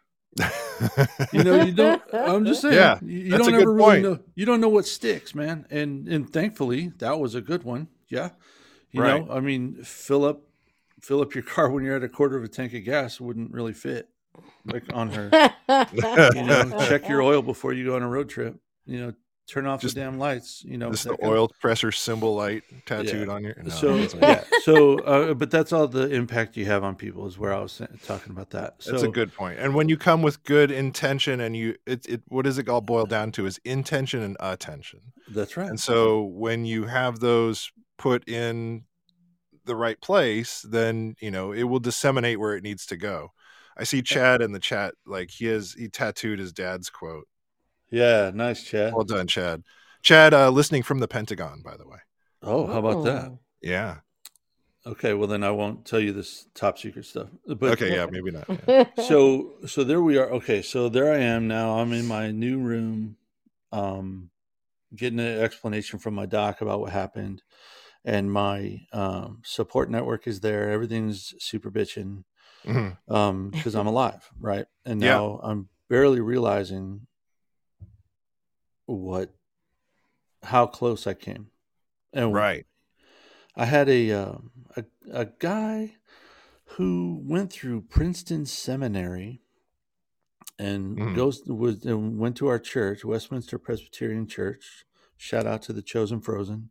You 1.34 1.44
know, 1.44 1.64
you 1.64 1.72
don't. 1.74 2.02
I'm 2.14 2.46
just 2.46 2.62
saying. 2.62 2.74
Yeah, 2.76 3.00
you, 3.02 3.38
don't 3.38 3.54
ever 3.54 3.74
really 3.74 3.86
point. 3.86 4.04
know. 4.04 4.20
You 4.36 4.46
don't 4.46 4.62
know 4.62 4.70
what 4.70 4.86
sticks, 4.86 5.36
man. 5.36 5.66
And 5.70 6.08
and 6.08 6.32
thankfully, 6.32 6.92
that 7.00 7.20
was 7.20 7.36
a 7.36 7.42
good 7.42 7.64
one. 7.64 7.88
Yeah, 8.08 8.30
you 8.92 9.02
Right. 9.02 9.26
know, 9.26 9.34
I 9.34 9.40
mean, 9.40 9.84
fill 9.84 10.24
up 10.26 10.42
fill 11.02 11.22
up 11.22 11.34
your 11.36 11.44
car 11.56 11.70
when 11.70 11.84
you're 11.84 11.96
at 11.96 12.04
a 12.04 12.10
quarter 12.10 12.38
of 12.38 12.44
a 12.44 12.48
tank 12.48 12.74
of 12.74 12.84
gas 12.84 13.20
wouldn't 13.20 13.52
really 13.52 13.74
fit, 13.74 14.10
like 14.66 14.84
on 14.94 15.10
her. 15.10 15.30
You 16.34 16.44
know, 16.44 16.74
check 16.88 17.08
your 17.08 17.22
oil 17.22 17.42
before 17.42 17.74
you 17.74 17.86
go 17.86 17.96
on 17.96 18.02
a 18.02 18.08
road 18.10 18.30
trip. 18.30 18.56
You 18.86 19.00
know, 19.00 19.14
turn 19.50 19.66
off 19.66 19.82
Just- 19.82 19.95
the 19.95 20.02
damn 20.02 20.20
lights. 20.20 20.64
You 20.66 20.78
know, 20.78 20.91
Just 20.91 21.06
the 21.06 21.12
kind 21.12 21.24
of- 21.24 21.30
oil 21.30 21.52
pressure 21.60 21.91
symbol 21.91 22.36
light 22.36 22.64
tattooed 22.86 23.30
on 23.30 23.43
your. 23.43 23.56
No, 23.62 23.70
so 23.70 23.95
yeah, 23.95 24.43
so 24.62 25.00
uh, 25.00 25.34
but 25.34 25.52
that's 25.52 25.74
all 25.74 25.88
the 25.88 26.10
impact 26.10 26.56
you 26.58 26.66
have 26.66 26.84
on 26.84 26.95
people 26.95 27.28
is 27.28 27.38
where 27.38 27.54
I 27.54 27.60
was 27.60 27.82
talking 28.06 28.32
about 28.32 28.52
that. 28.52 28.76
So 28.80 28.91
That's 28.91 29.04
a 29.04 29.10
good 29.10 29.34
point. 29.34 29.60
And 29.60 29.76
when 29.76 29.89
you 29.89 29.97
come 29.97 30.22
with 30.22 30.43
good 30.43 30.72
intention 30.72 31.39
and 31.41 31.56
you 31.56 31.76
it, 31.86 32.08
it 32.08 32.22
what 32.28 32.45
does 32.45 32.58
it 32.58 32.70
all 32.70 32.82
boil 32.82 33.06
down 33.06 33.32
to 33.34 33.45
is 33.45 33.60
intention 33.66 34.22
and 34.22 34.38
attention. 34.39 35.02
That's 35.30 35.58
right. 35.58 35.70
And 35.70 35.80
so 35.80 36.24
when 36.24 36.66
you 36.66 36.86
have 36.86 37.20
those 37.20 37.72
put 37.97 38.28
in 38.28 38.84
the 39.66 39.76
right 39.76 40.00
place, 40.02 40.66
then 40.68 41.16
you 41.20 41.32
know 41.32 41.52
it 41.52 41.64
will 41.64 41.80
disseminate 41.80 42.39
where 42.39 42.56
it 42.56 42.64
needs 42.64 42.86
to 42.88 42.97
go. 42.97 43.32
I 43.78 43.84
see 43.84 44.02
Chad 44.02 44.41
in 44.41 44.52
the 44.52 44.60
chat, 44.60 44.93
like 45.06 45.32
he 45.32 45.45
has 45.45 45.74
he 45.74 45.88
tattooed 45.88 46.39
his 46.39 46.52
dad's 46.52 46.89
quote. 46.89 47.28
Yeah, 47.92 48.32
nice, 48.34 48.64
Chad. 48.64 48.94
Well 48.94 49.04
done, 49.06 49.28
Chad. 49.28 49.64
Chad, 50.02 50.34
uh, 50.34 50.50
listening 50.50 50.84
from 50.84 51.00
the 51.00 51.08
Pentagon, 51.08 51.62
by 51.64 51.76
the 51.78 51.88
way. 51.88 51.98
Oh, 52.42 52.68
how 52.68 52.80
about 52.80 53.04
that? 53.04 53.38
Yeah. 53.62 53.98
Okay, 54.86 55.14
well 55.14 55.28
then 55.28 55.44
I 55.44 55.52
won't 55.52 55.86
tell 55.86 56.00
you 56.00 56.14
this 56.14 56.48
top 56.56 56.78
secret 56.80 57.06
stuff. 57.06 57.28
But 57.46 57.64
Okay. 57.74 57.94
Yeah. 57.94 58.08
Maybe 58.10 58.32
not. 58.32 58.48
yeah. 58.68 58.86
so 59.08 59.56
so 59.68 59.84
there 59.84 60.02
we 60.02 60.18
are. 60.18 60.30
Okay, 60.32 60.62
so 60.62 60.88
there 60.90 61.12
I 61.14 61.18
am 61.18 61.48
now. 61.48 61.80
I'm 61.80 61.92
in 61.92 62.08
my 62.08 62.32
new 62.32 62.60
room, 62.60 63.18
um, 63.72 64.30
getting 64.96 65.20
an 65.20 65.40
explanation 65.40 66.00
from 66.00 66.14
my 66.16 66.26
doc 66.26 66.62
about 66.62 66.80
what 66.80 66.92
happened, 66.92 67.44
and 68.06 68.32
my 68.32 68.80
um, 68.94 69.42
support 69.44 69.90
network 69.92 70.28
is 70.28 70.40
there. 70.40 70.70
Everything's 70.72 71.34
super 71.40 71.70
bitching 71.70 72.24
Mhm. 72.66 72.98
um, 73.10 73.50
because 73.50 73.76
I'm 73.76 73.88
alive, 73.88 74.30
right? 74.40 74.66
And 74.86 75.02
Yeah. 75.02 75.16
now 75.18 75.40
I'm 75.44 75.70
barely 75.90 76.22
realizing 76.22 77.08
what 78.98 79.34
how 80.44 80.66
close 80.68 81.06
I 81.06 81.14
came. 81.14 81.52
And 82.14 82.34
Right. 82.34 82.66
I 83.56 83.66
had 83.66 83.90
a, 83.90 84.12
um, 84.12 84.52
a 84.78 84.86
a 85.12 85.26
guy 85.26 85.96
who 86.78 87.22
went 87.24 87.52
through 87.52 87.82
Princeton 87.82 88.46
Seminary 88.46 89.42
and 90.58 90.98
Mhm. 90.98 91.16
goes 91.16 91.44
was 91.46 91.86
and 91.86 92.18
went 92.20 92.38
to 92.38 92.48
our 92.48 92.60
church, 92.60 93.04
Westminster 93.04 93.58
Presbyterian 93.58 94.28
Church. 94.28 94.86
Shout 95.18 95.46
out 95.46 95.62
to 95.64 95.74
the 95.74 95.82
Chosen 95.82 96.22
Frozen. 96.22 96.70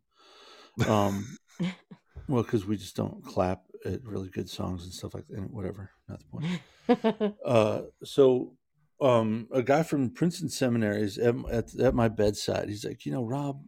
Um, 0.87 1.39
well, 2.29 2.43
because 2.43 2.65
we 2.65 2.77
just 2.77 2.97
don't 2.97 3.25
clap 3.25 3.65
at 3.85 4.03
really 4.05 4.29
good 4.29 4.49
songs 4.49 4.85
and 4.85 4.93
stuff 4.93 5.15
like 5.15 5.27
that. 5.29 5.37
and 5.39 5.51
Whatever, 5.51 5.91
not 6.09 6.21
the 6.21 6.27
point. 6.27 6.63
Uh, 7.45 7.83
so 8.03 8.57
um, 9.01 9.49
a 9.53 9.63
guy 9.63 9.83
from 9.83 10.11
Princeton 10.11 10.49
Seminary 10.49 11.03
is 11.03 11.19
at, 11.19 11.35
at, 11.51 11.75
at 11.79 11.95
my 11.95 12.09
bedside. 12.09 12.69
He's 12.69 12.85
like, 12.85 13.07
you 13.07 13.13
know, 13.13 13.25
Rob, 13.25 13.63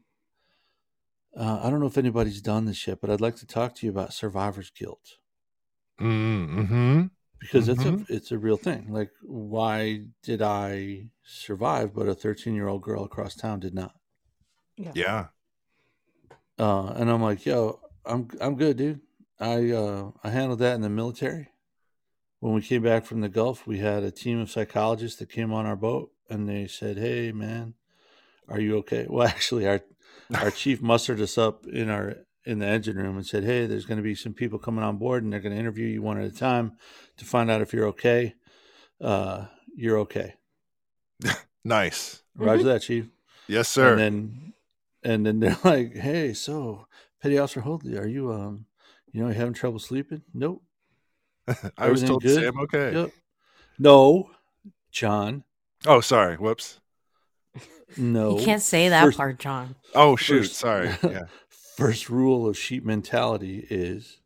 uh, 1.37 1.61
I 1.63 1.71
don't 1.71 1.81
know 1.81 1.87
if 1.87 1.99
anybody's 1.99 2.41
done 2.41 2.65
this 2.65 2.87
yet, 2.87 3.01
but 3.01 3.11
I'd 3.11 3.21
like 3.21 3.37
to 3.37 3.47
talk 3.47 3.75
to 3.77 3.87
you 3.87 3.91
about 3.91 4.13
survivor's 4.13 4.71
guilt 4.71 5.17
Mm-hmm. 6.01 7.05
because 7.41 7.69
it's 7.69 7.85
a 7.85 8.05
it's 8.09 8.33
a 8.33 8.39
real 8.39 8.57
thing. 8.57 8.87
Like, 8.91 9.11
why 9.23 10.05
did 10.23 10.41
I 10.43 11.11
survive, 11.23 11.95
but 11.95 12.09
a 12.09 12.15
13 12.15 12.55
year 12.55 12.69
old 12.69 12.83
girl 12.83 13.05
across 13.05 13.35
town 13.35 13.61
did 13.61 13.75
not? 13.75 13.95
Yeah. 14.95 15.27
Uh, 16.59 16.93
and 16.97 17.11
I'm 17.11 17.23
like, 17.23 17.45
yo, 17.45 17.81
I'm 18.05 18.29
I'm 18.41 18.57
good, 18.57 18.79
dude. 18.79 19.01
I 19.39 19.71
uh, 19.71 20.11
I 20.25 20.31
handled 20.31 20.59
that 20.61 20.75
in 20.75 20.81
the 20.81 20.89
military. 20.91 21.49
When 22.41 22.55
we 22.55 22.63
came 22.63 22.83
back 22.83 23.05
from 23.05 23.21
the 23.21 23.29
Gulf, 23.29 23.67
we 23.67 23.79
had 23.79 24.03
a 24.03 24.11
team 24.11 24.41
of 24.41 24.51
psychologists 24.51 25.19
that 25.19 25.29
came 25.31 25.53
on 25.53 25.67
our 25.67 25.77
boat, 25.77 26.11
and 26.29 26.49
they 26.49 26.67
said, 26.67 26.97
"Hey, 26.97 27.33
man, 27.33 27.75
are 28.49 28.59
you 28.61 28.79
okay?" 28.79 29.07
Well, 29.11 29.29
actually, 29.29 29.69
our 29.69 29.83
our 30.35 30.51
chief 30.51 30.81
mustered 30.93 31.21
us 31.21 31.37
up 31.37 31.67
in 31.67 31.91
our 31.91 32.17
in 32.47 32.59
the 32.59 32.67
engine 32.67 32.97
room 32.97 33.17
and 33.17 33.27
said, 33.27 33.45
"Hey, 33.45 33.67
there's 33.67 33.85
going 33.85 33.99
to 33.99 34.03
be 34.03 34.15
some 34.15 34.33
people 34.33 34.59
coming 34.59 34.83
on 34.83 34.97
board, 34.97 35.23
and 35.23 35.31
they're 35.31 35.41
going 35.41 35.55
to 35.55 35.61
interview 35.61 35.87
you 35.87 36.01
one 36.01 36.19
at 36.19 36.25
a 36.25 36.35
time 36.35 36.73
to 37.19 37.27
find 37.27 37.51
out 37.51 37.61
if 37.61 37.75
you're 37.75 37.89
okay. 37.89 38.35
Uh, 39.01 39.47
you're 39.77 39.99
okay. 39.99 40.35
Nice. 41.63 42.23
Roger 42.35 42.65
that, 42.65 42.81
chief." 42.81 43.11
Yes, 43.47 43.69
sir. 43.69 43.91
And 43.91 43.99
then 43.99 44.53
and 45.03 45.27
then 45.27 45.41
they're 45.41 45.59
like, 45.63 45.95
"Hey, 45.95 46.33
so 46.33 46.87
Petty 47.21 47.37
Officer 47.37 47.61
Hoadley, 47.61 47.99
are 47.99 48.07
you 48.07 48.33
um, 48.33 48.65
you 49.13 49.21
know, 49.21 49.29
you 49.29 49.35
having 49.35 49.53
trouble 49.53 49.79
sleeping?" 49.79 50.23
Nope. 50.33 50.63
I 51.79 51.89
was 51.91 52.03
told 52.03 52.23
to 52.23 52.29
good? 52.29 52.35
say 52.37 52.47
I'm 52.47 52.59
okay. 52.61 52.93
Yep. 52.95 53.11
No, 53.79 54.31
John. 54.93 55.45
Oh, 55.87 56.01
sorry. 56.01 56.37
Whoops. 56.37 56.79
No. 57.97 58.39
You 58.39 58.45
can't 58.45 58.63
say 58.63 58.89
that 58.91 59.05
First- 59.05 59.17
part, 59.19 59.39
John. 59.39 59.75
Oh, 59.95 60.17
shoot. 60.17 60.43
First- 60.43 60.57
Sorry. 60.57 60.91
Yeah. 61.03 61.25
First 61.77 62.11
rule 62.11 62.47
of 62.47 62.59
sheep 62.59 62.85
mentality 62.85 63.67
is 63.71 64.19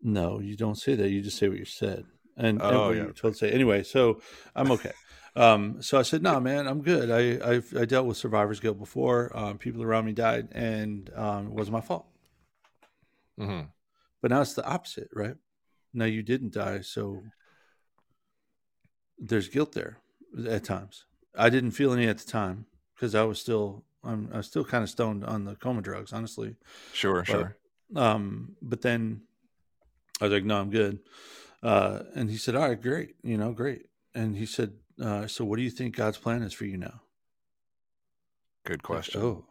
no, 0.00 0.38
you 0.38 0.56
don't 0.56 0.76
say 0.76 0.94
that. 0.94 1.10
You 1.10 1.20
just 1.22 1.36
say 1.38 1.48
what 1.48 1.58
you 1.58 1.64
said. 1.64 2.04
And, 2.36 2.62
and 2.62 2.62
Oh, 2.62 2.86
what 2.88 2.96
yeah. 2.96 3.02
you're 3.02 3.12
told 3.12 3.32
to 3.34 3.38
say. 3.38 3.50
Anyway, 3.50 3.82
so 3.82 4.20
I'm 4.54 4.70
okay. 4.70 4.92
Um, 5.34 5.82
so 5.82 5.98
I 5.98 6.02
said, 6.02 6.22
no, 6.22 6.38
man, 6.38 6.68
I'm 6.68 6.82
good. 6.82 7.10
I, 7.10 7.50
I've, 7.54 7.76
I 7.76 7.84
dealt 7.84 8.06
with 8.06 8.16
survivor's 8.16 8.60
guilt 8.60 8.78
before. 8.78 9.36
Um, 9.36 9.58
people 9.58 9.82
around 9.82 10.04
me 10.04 10.12
died 10.12 10.48
and 10.52 11.10
um, 11.16 11.46
it 11.48 11.52
wasn't 11.52 11.72
my 11.74 11.80
fault. 11.80 12.06
hmm 13.36 13.62
But 14.22 14.30
now 14.30 14.40
it's 14.40 14.54
the 14.54 14.64
opposite, 14.64 15.08
right? 15.12 15.34
Now 15.94 16.04
you 16.04 16.22
didn't 16.22 16.52
die, 16.52 16.80
so 16.80 17.22
there's 19.18 19.48
guilt 19.48 19.72
there 19.72 19.98
at 20.48 20.64
times. 20.64 21.04
I 21.36 21.50
didn't 21.50 21.72
feel 21.72 21.92
any 21.92 22.06
at 22.06 22.18
the 22.18 22.30
time 22.30 22.66
because 22.94 23.14
I 23.14 23.22
was 23.24 23.40
still 23.40 23.84
I'm, 24.04 24.30
I 24.32 24.38
was 24.38 24.46
still 24.46 24.64
kind 24.64 24.84
of 24.84 24.90
stoned 24.90 25.24
on 25.24 25.44
the 25.44 25.56
coma 25.56 25.82
drugs, 25.82 26.12
honestly. 26.12 26.56
Sure. 26.92 27.20
But, 27.20 27.26
Sure. 27.26 27.56
Um, 27.96 28.56
but 28.62 28.82
then 28.82 29.22
I 30.20 30.24
was 30.24 30.32
like, 30.32 30.44
no, 30.44 30.58
I'm 30.60 30.70
good. 30.70 31.00
Uh, 31.62 32.00
and 32.14 32.30
he 32.30 32.36
said, 32.36 32.54
all 32.54 32.68
right, 32.68 32.80
great, 32.80 33.16
you 33.22 33.36
know, 33.36 33.52
great. 33.52 33.86
And 34.14 34.36
he 34.36 34.46
said, 34.46 34.74
uh, 35.02 35.26
so 35.26 35.44
what 35.44 35.56
do 35.56 35.62
you 35.62 35.70
think 35.70 35.96
God's 35.96 36.18
plan 36.18 36.42
is 36.42 36.52
for 36.52 36.64
you 36.64 36.76
now? 36.76 37.00
Good 38.64 38.78
Like, 38.80 38.82
question. 38.82 39.20
oh, 39.22 39.46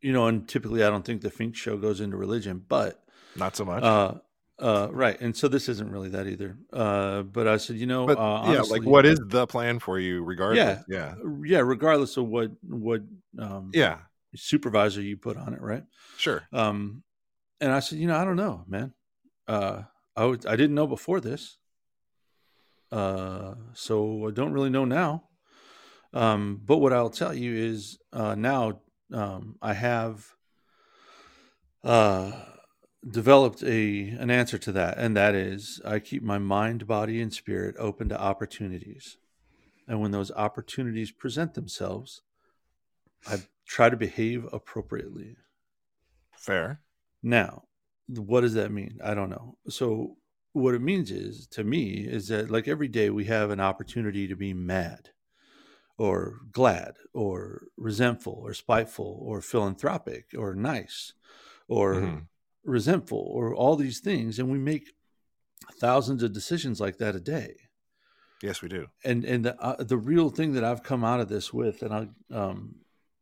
you 0.00 0.12
know, 0.12 0.26
and 0.26 0.46
typically 0.48 0.82
I 0.84 0.90
don't 0.90 1.04
think 1.04 1.22
the 1.22 1.30
Fink 1.30 1.54
show 1.56 1.76
goes 1.76 2.00
into 2.00 2.16
religion, 2.16 2.64
but 2.68 3.02
Not 3.36 3.56
so 3.56 3.64
much. 3.64 3.82
uh, 3.82 4.14
uh, 4.58 4.88
right. 4.90 5.20
And 5.20 5.36
so 5.36 5.48
this 5.48 5.68
isn't 5.68 5.90
really 5.90 6.08
that 6.10 6.26
either. 6.26 6.56
Uh, 6.72 7.22
but 7.22 7.46
I 7.46 7.56
said, 7.58 7.76
you 7.76 7.86
know, 7.86 8.06
but 8.06 8.18
uh, 8.18 8.50
yeah, 8.52 8.62
like 8.62 8.82
what 8.82 9.06
is 9.06 9.20
the 9.26 9.46
plan 9.46 9.78
for 9.78 9.98
you, 9.98 10.22
regardless? 10.22 10.84
Yeah. 10.88 11.14
Yeah. 11.22 11.30
yeah, 11.44 11.58
regardless 11.60 12.16
of 12.16 12.26
what 12.26 12.50
what 12.62 13.02
um, 13.38 13.70
Yeah. 13.72 13.98
supervisor 14.34 15.00
you 15.00 15.16
put 15.16 15.36
on 15.36 15.54
it, 15.54 15.60
right? 15.60 15.84
Sure. 16.16 16.42
Um, 16.52 17.02
and 17.60 17.72
I 17.72 17.80
said, 17.80 17.98
you 17.98 18.06
know, 18.06 18.16
I 18.16 18.24
don't 18.24 18.36
know, 18.36 18.64
man. 18.66 18.92
Uh, 19.46 19.82
I 20.16 20.24
would, 20.24 20.46
I 20.46 20.56
didn't 20.56 20.74
know 20.74 20.86
before 20.86 21.20
this, 21.20 21.56
uh, 22.90 23.54
so 23.74 24.26
I 24.26 24.30
don't 24.32 24.52
really 24.52 24.70
know 24.70 24.84
now. 24.84 25.24
Um, 26.12 26.60
but 26.64 26.78
what 26.78 26.92
I'll 26.92 27.10
tell 27.10 27.34
you 27.34 27.54
is 27.54 27.98
uh, 28.12 28.34
now 28.34 28.80
um, 29.12 29.56
I 29.62 29.74
have 29.74 30.26
uh, 31.84 32.32
developed 33.10 33.62
a 33.62 34.08
an 34.10 34.30
answer 34.30 34.58
to 34.58 34.72
that, 34.72 34.98
and 34.98 35.16
that 35.16 35.34
is 35.34 35.80
I 35.84 35.98
keep 35.98 36.22
my 36.22 36.38
mind, 36.38 36.86
body, 36.86 37.20
and 37.20 37.32
spirit 37.32 37.74
open 37.78 38.08
to 38.10 38.20
opportunities, 38.20 39.16
and 39.86 40.00
when 40.00 40.10
those 40.10 40.30
opportunities 40.32 41.10
present 41.10 41.54
themselves, 41.54 42.22
I 43.26 43.38
try 43.66 43.90
to 43.90 43.96
behave 43.96 44.46
appropriately. 44.52 45.36
Fair. 46.36 46.80
Now, 47.22 47.64
what 48.06 48.40
does 48.42 48.54
that 48.54 48.72
mean? 48.72 48.98
I 49.02 49.14
don't 49.14 49.30
know. 49.30 49.58
So, 49.68 50.16
what 50.52 50.74
it 50.74 50.82
means 50.82 51.10
is 51.10 51.46
to 51.48 51.64
me 51.64 52.06
is 52.06 52.28
that 52.28 52.50
like 52.50 52.68
every 52.68 52.88
day 52.88 53.10
we 53.10 53.26
have 53.26 53.50
an 53.50 53.60
opportunity 53.60 54.26
to 54.26 54.36
be 54.36 54.54
mad 54.54 55.10
or 55.98 56.40
glad 56.52 56.96
or 57.12 57.68
resentful 57.76 58.40
or 58.42 58.54
spiteful 58.54 59.18
or 59.22 59.40
philanthropic 59.40 60.34
or 60.36 60.54
nice 60.54 61.12
or 61.68 61.94
Mhm. 61.94 62.28
Resentful 62.68 63.18
or 63.18 63.54
all 63.54 63.76
these 63.76 64.00
things 64.00 64.38
and 64.38 64.50
we 64.50 64.58
make 64.58 64.92
thousands 65.80 66.22
of 66.22 66.32
decisions 66.32 66.80
like 66.80 66.98
that 66.98 67.16
a 67.16 67.20
day 67.20 67.56
Yes, 68.42 68.62
we 68.62 68.68
do. 68.68 68.86
and 69.04 69.24
and 69.24 69.44
the, 69.44 69.60
uh, 69.60 69.82
the 69.82 69.96
real 69.96 70.30
thing 70.30 70.52
that 70.52 70.64
I've 70.64 70.82
come 70.82 71.04
out 71.04 71.20
of 71.20 71.28
this 71.28 71.52
with, 71.52 71.82
and 71.82 71.92
I 71.92 72.08
um, 72.34 72.76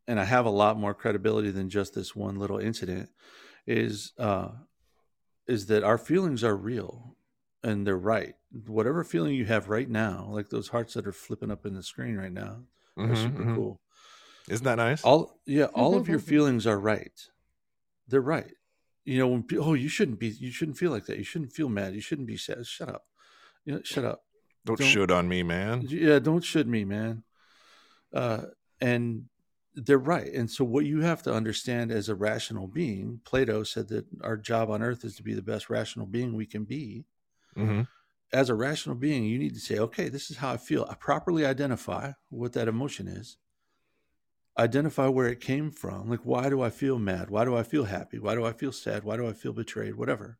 and 0.06 0.20
I 0.20 0.24
have 0.24 0.46
a 0.46 0.50
lot 0.50 0.78
more 0.78 0.94
credibility 0.94 1.50
than 1.50 1.70
just 1.70 1.94
this 1.94 2.14
one 2.14 2.36
little 2.38 2.58
incident, 2.58 3.10
is 3.66 4.12
uh, 4.18 4.50
is 5.46 5.66
that 5.66 5.84
our 5.84 5.98
feelings 5.98 6.42
are 6.44 6.56
real, 6.56 7.16
and 7.62 7.86
they're 7.86 7.96
right. 7.96 8.34
Whatever 8.66 9.04
feeling 9.04 9.34
you 9.34 9.46
have 9.46 9.68
right 9.68 9.88
now, 9.88 10.28
like 10.30 10.48
those 10.48 10.68
hearts 10.68 10.94
that 10.94 11.06
are 11.06 11.12
flipping 11.12 11.50
up 11.50 11.64
in 11.66 11.74
the 11.74 11.82
screen 11.82 12.16
right 12.16 12.32
now, 12.32 12.64
are 12.98 13.04
Mhm, 13.04 13.16
super 13.16 13.44
mhm. 13.44 13.54
cool. 13.54 13.80
Isn't 14.48 14.64
that 14.64 14.76
nice? 14.76 15.02
All 15.04 15.40
yeah, 15.46 15.66
all 15.66 15.94
of 15.96 16.08
your 16.08 16.18
feelings 16.32 16.66
are 16.66 16.78
right. 16.78 17.18
They're 18.08 18.20
right. 18.20 18.52
You 19.06 19.18
know, 19.18 19.28
when 19.28 19.44
pe- 19.44 19.56
oh, 19.56 19.74
you 19.74 19.88
shouldn't 19.88 20.18
be, 20.18 20.28
you 20.28 20.50
shouldn't 20.50 20.76
feel 20.76 20.90
like 20.90 21.06
that. 21.06 21.16
You 21.16 21.24
shouldn't 21.24 21.52
feel 21.52 21.68
mad. 21.68 21.94
You 21.94 22.00
shouldn't 22.00 22.26
be 22.26 22.36
sad. 22.36 22.66
Shut 22.66 22.88
up. 22.88 23.04
You 23.64 23.74
know, 23.74 23.80
shut 23.82 24.04
up. 24.04 24.22
don't, 24.64 24.78
don't- 24.78 24.88
shoot 24.88 25.10
on 25.10 25.28
me, 25.28 25.42
man. 25.42 25.86
Yeah, 25.88 26.18
don't 26.18 26.44
should 26.44 26.66
me, 26.68 26.84
man. 26.84 27.22
Uh, 28.12 28.42
and 28.80 29.24
they're 29.74 29.98
right. 29.98 30.32
And 30.32 30.50
so, 30.50 30.64
what 30.64 30.86
you 30.86 31.00
have 31.02 31.22
to 31.22 31.32
understand 31.32 31.90
as 31.92 32.08
a 32.08 32.14
rational 32.14 32.66
being, 32.66 33.20
Plato 33.24 33.62
said 33.62 33.88
that 33.88 34.06
our 34.22 34.36
job 34.36 34.70
on 34.70 34.82
earth 34.82 35.04
is 35.04 35.16
to 35.16 35.22
be 35.22 35.34
the 35.34 35.42
best 35.42 35.70
rational 35.70 36.06
being 36.06 36.34
we 36.34 36.46
can 36.46 36.64
be. 36.64 37.04
hmm 37.54 37.82
As 38.32 38.50
a 38.50 38.54
rational 38.54 38.96
being, 38.96 39.24
you 39.24 39.38
need 39.38 39.54
to 39.54 39.60
say, 39.60 39.78
okay, 39.78 40.08
this 40.08 40.30
is 40.30 40.38
how 40.38 40.50
I 40.52 40.56
feel. 40.56 40.84
I 40.90 40.94
properly 40.94 41.46
identify 41.46 42.12
what 42.30 42.52
that 42.54 42.68
emotion 42.68 43.06
is. 43.06 43.36
Identify 44.58 45.08
where 45.08 45.28
it 45.28 45.40
came 45.40 45.70
from. 45.70 46.08
Like, 46.10 46.20
why 46.24 46.48
do 46.48 46.62
I 46.62 46.70
feel 46.70 46.98
mad? 46.98 47.30
Why 47.30 47.44
do 47.44 47.56
I 47.56 47.62
feel 47.62 47.84
happy? 47.84 48.18
Why 48.18 48.34
do 48.34 48.44
I 48.44 48.52
feel 48.52 48.72
sad? 48.72 49.04
Why 49.04 49.16
do 49.16 49.26
I 49.26 49.32
feel 49.32 49.52
betrayed? 49.52 49.96
Whatever. 49.96 50.38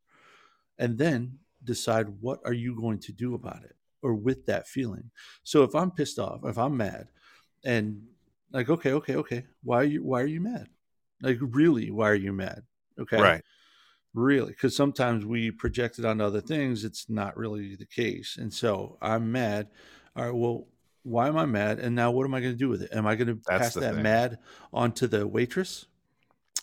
And 0.78 0.98
then 0.98 1.40
decide 1.62 2.20
what 2.20 2.40
are 2.44 2.52
you 2.52 2.76
going 2.76 2.98
to 3.00 3.12
do 3.12 3.34
about 3.34 3.64
it 3.64 3.76
or 4.02 4.14
with 4.14 4.46
that 4.46 4.66
feeling. 4.68 5.10
So 5.42 5.62
if 5.64 5.74
I'm 5.74 5.90
pissed 5.90 6.18
off, 6.18 6.42
if 6.44 6.58
I'm 6.58 6.76
mad, 6.76 7.08
and 7.64 8.08
like, 8.52 8.68
okay, 8.70 8.92
okay, 8.92 9.16
okay, 9.16 9.46
why 9.62 9.78
are 9.78 9.84
you 9.84 10.04
why 10.04 10.22
are 10.22 10.26
you 10.26 10.40
mad? 10.40 10.68
Like, 11.22 11.38
really, 11.40 11.90
why 11.90 12.10
are 12.10 12.14
you 12.14 12.32
mad? 12.32 12.64
Okay, 12.98 13.32
Right. 13.32 13.42
really 14.14 14.52
because 14.52 14.74
sometimes 14.74 15.24
we 15.24 15.50
project 15.50 15.98
it 15.98 16.04
onto 16.04 16.24
other 16.24 16.40
things 16.40 16.84
it's 16.84 17.08
not 17.10 17.36
really 17.36 17.76
the 17.76 17.86
case 17.86 18.36
and 18.38 18.52
so 18.52 18.96
i'm 19.02 19.30
mad 19.30 19.68
all 20.16 20.24
right 20.24 20.34
well 20.34 20.68
why 21.07 21.28
am 21.28 21.36
i 21.36 21.46
mad 21.46 21.78
and 21.78 21.94
now 21.94 22.11
what 22.11 22.24
am 22.24 22.34
i 22.34 22.40
going 22.40 22.52
to 22.52 22.59
do 22.59 22.68
with 22.68 22.82
it 22.82 22.90
am 22.92 23.07
i 23.07 23.14
going 23.14 23.28
to 23.28 23.36
pass 23.36 23.74
that 23.74 23.94
thing. 23.94 24.02
mad 24.02 24.38
onto 24.72 25.07
the 25.07 25.26
waitress 25.26 25.86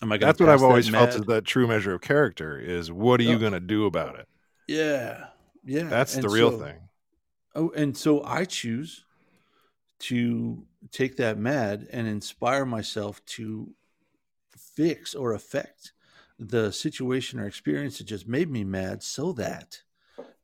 am 0.01 0.11
i 0.11 0.17
going 0.17 0.27
That's 0.27 0.39
what 0.39 0.49
I've 0.49 0.63
always 0.63 0.89
felt 0.89 1.09
is 1.11 1.21
the 1.21 1.41
true 1.41 1.67
measure 1.67 1.93
of 1.93 2.01
character 2.01 2.59
is 2.59 2.91
what 2.91 3.19
are 3.19 3.23
you 3.23 3.35
Oh. 3.35 3.39
going 3.39 3.53
to 3.53 3.59
do 3.59 3.85
about 3.85 4.19
it? 4.19 4.27
yeah 4.67 5.27
yeah 5.63 5.83
That's 5.85 6.15
the 6.15 6.29
real 6.29 6.51
so- 6.51 6.59
thing. 6.65 6.75
Oh, 7.55 7.69
and 7.75 7.95
so 7.95 8.23
I 8.23 8.45
choose 8.45 9.05
to 9.99 10.65
take 10.91 11.17
that 11.17 11.37
mad 11.37 11.87
and 11.91 12.07
inspire 12.07 12.65
myself 12.65 13.23
to 13.25 13.69
fix 14.75 15.13
or 15.15 15.33
affect 15.33 15.93
the 16.39 16.71
situation 16.71 17.39
or 17.39 17.45
experience 17.45 17.99
that 17.99 18.05
just 18.05 18.27
made 18.27 18.49
me 18.49 18.63
mad 18.63 19.03
so 19.03 19.31
that 19.33 19.83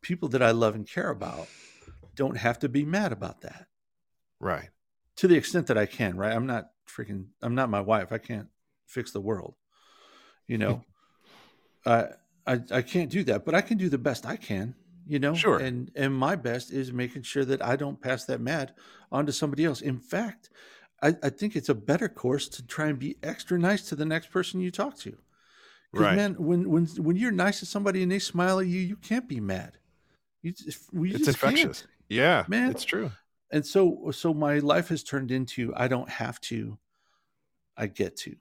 people 0.02 0.30
that 0.30 0.44
I 0.44 0.52
love 0.52 0.76
and 0.76 0.88
care 0.88 1.10
about 1.10 1.48
don't 2.16 2.38
have 2.38 2.60
to 2.60 2.70
be 2.70 2.86
mad 2.86 3.12
about 3.12 3.42
that 3.42 3.66
Right. 4.40 4.70
to 5.18 5.28
the 5.28 5.36
extent 5.36 5.68
that 5.68 5.78
I 5.78 5.86
can, 5.86 6.16
right? 6.18 6.34
I'm 6.34 6.46
not 6.48 6.70
freaking, 6.88 7.26
I'm 7.42 7.56
not 7.56 7.70
my 7.70 7.82
wife. 7.82 8.12
I 8.12 8.18
can't 8.18 8.48
fix 8.86 9.12
the 9.12 9.22
world, 9.22 9.56
you 10.48 10.58
know? 10.58 10.84
I, 11.86 12.08
I, 12.48 12.60
I 12.72 12.82
can't 12.82 13.10
do 13.10 13.24
that, 13.26 13.46
but 13.46 13.54
I 13.56 13.62
can 13.62 13.78
do 13.78 13.90
the 13.90 13.98
best 13.98 14.26
I 14.26 14.36
can, 14.36 14.76
you 15.08 15.20
know? 15.20 15.34
Sure. 15.34 15.58
And, 15.60 15.92
and 15.96 16.14
my 16.14 16.36
best 16.36 16.72
is 16.72 16.92
making 16.94 17.24
sure 17.24 17.46
that 17.46 17.64
I 17.64 17.76
don't 17.76 18.02
pass 18.02 18.26
that 18.26 18.42
mad 18.42 18.74
onto 19.12 19.32
somebody 19.32 19.66
else. 19.66 19.82
In 19.82 20.00
fact, 20.00 20.50
I, 21.02 21.16
I 21.24 21.30
think 21.30 21.56
it's 21.56 21.70
a 21.70 21.76
better 21.76 22.10
course 22.10 22.48
to 22.50 22.66
try 22.66 22.88
and 22.88 23.00
be 23.00 23.18
extra 23.24 23.58
nice 23.60 23.84
to 23.90 23.96
the 23.96 24.06
next 24.06 24.32
person 24.32 24.60
you 24.62 24.72
talk 24.72 24.98
to. 25.00 25.18
Right. 25.92 26.16
man, 26.16 26.36
when, 26.38 26.70
when, 26.70 26.86
when 26.86 27.16
you're 27.16 27.32
nice 27.32 27.60
to 27.62 27.66
somebody 27.66 28.04
and 28.04 28.12
they 28.12 28.20
smile 28.20 28.60
at 28.60 28.68
you, 28.68 28.80
you 28.80 28.96
can't 28.96 29.28
be 29.28 29.40
mad. 29.40 29.78
You 30.44 30.52
just, 30.52 30.94
we 30.94 31.12
It's 31.14 31.26
just 31.26 31.40
can't. 31.40 31.58
infectious. 31.58 31.88
Yeah, 32.10 32.46
Man. 32.48 32.72
it's 32.72 32.84
true. 32.84 33.12
And 33.52 33.66
so 33.66 34.12
so 34.12 34.34
my 34.34 34.60
life 34.60 34.90
has 34.90 35.04
turned 35.04 35.32
into 35.32 35.74
i 35.76 35.88
don't 35.88 36.10
have 36.10 36.40
to 36.42 36.78
i 37.78 37.88
get 37.88 38.16
to 38.18 38.36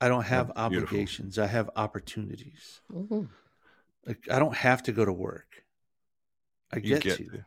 i 0.00 0.08
don't 0.08 0.24
have 0.24 0.48
That's 0.48 0.68
beautiful. 0.68 0.96
obligations 0.98 1.38
i 1.38 1.46
have 1.46 1.70
opportunities 1.76 2.80
Mhm. 2.92 3.28
like 4.06 4.28
i 4.30 4.38
don't 4.38 4.56
have 4.56 4.82
to 4.84 4.92
go 4.92 5.04
to 5.04 5.12
work 5.12 5.64
i 6.72 6.78
get, 6.78 7.02
get 7.02 7.16
to 7.18 7.24
to. 7.24 7.44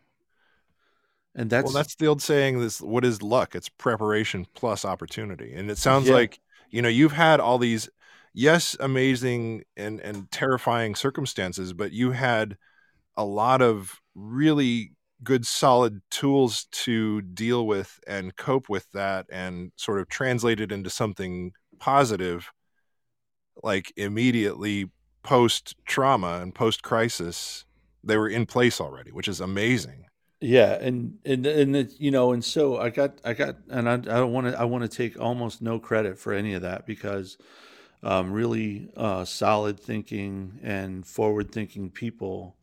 and 1.36 1.50
that's, 1.50 1.64
well, 1.64 1.74
that's 1.74 1.96
the 1.96 2.06
old 2.08 2.22
saying. 2.22 2.60
This 2.60 2.80
what 2.80 3.04
is 3.04 3.24
luck? 3.24 3.56
It's 3.56 3.68
preparation 3.70 4.46
plus 4.54 4.86
opportunity. 4.86 5.54
And 5.54 5.72
it 5.72 5.78
sounds 5.80 6.08
Yeah. 6.08 6.16
like 6.16 6.40
you 6.70 6.82
know 6.82 6.90
you've 6.90 7.14
had 7.14 7.40
all 7.40 7.58
these, 7.58 7.90
yes, 8.34 8.76
amazing 8.80 9.64
and 9.76 10.00
and 10.02 10.30
terrifying 10.30 10.94
circumstances, 10.96 11.74
but 11.74 11.92
you 11.92 12.12
had 12.12 12.58
a 13.16 13.26
lot 13.26 13.62
of 13.62 14.00
really 14.14 14.92
good, 15.24 15.46
solid 15.46 16.02
tools 16.10 16.66
to 16.72 17.22
deal 17.22 17.66
with 17.68 18.00
and 18.08 18.36
cope 18.36 18.70
with 18.70 18.92
that, 18.92 19.26
and 19.32 19.72
sort 19.78 20.00
of 20.00 20.10
translate 20.10 20.60
it 20.60 20.72
into 20.72 20.90
something 20.90 21.54
positive, 21.80 22.52
like 23.64 23.92
immediately 23.96 24.90
post 25.24 25.76
trauma 25.86 26.40
and 26.42 26.54
post 26.56 26.84
crisis. 26.84 27.66
They 28.04 28.18
were 28.18 28.30
in 28.30 28.46
place 28.46 28.82
already, 28.82 29.12
which 29.12 29.28
is 29.28 29.40
amazing. 29.40 30.06
yeah 30.42 30.74
and 30.74 31.18
and 31.26 31.46
and 31.46 31.92
you 31.98 32.12
know 32.12 32.34
and 32.34 32.44
so 32.44 32.78
i 32.78 32.90
got 32.90 33.20
i 33.24 33.34
got 33.34 33.56
and 33.70 33.88
i, 33.90 33.94
I 33.94 33.98
don't 33.98 34.34
want 34.34 34.48
to 34.48 34.60
i 34.60 34.66
want 34.66 34.90
to 34.90 34.90
take 34.98 35.20
almost 35.20 35.62
no 35.62 35.80
credit 35.80 36.20
for 36.20 36.34
any 36.34 36.54
of 36.54 36.64
that 36.64 36.86
because 36.86 37.38
um, 38.04 38.34
really 38.34 38.90
uh, 38.98 39.26
solid 39.26 39.80
thinking 39.80 40.60
and 40.64 41.06
forward 41.08 41.52
thinking 41.52 41.90
people 41.90 42.58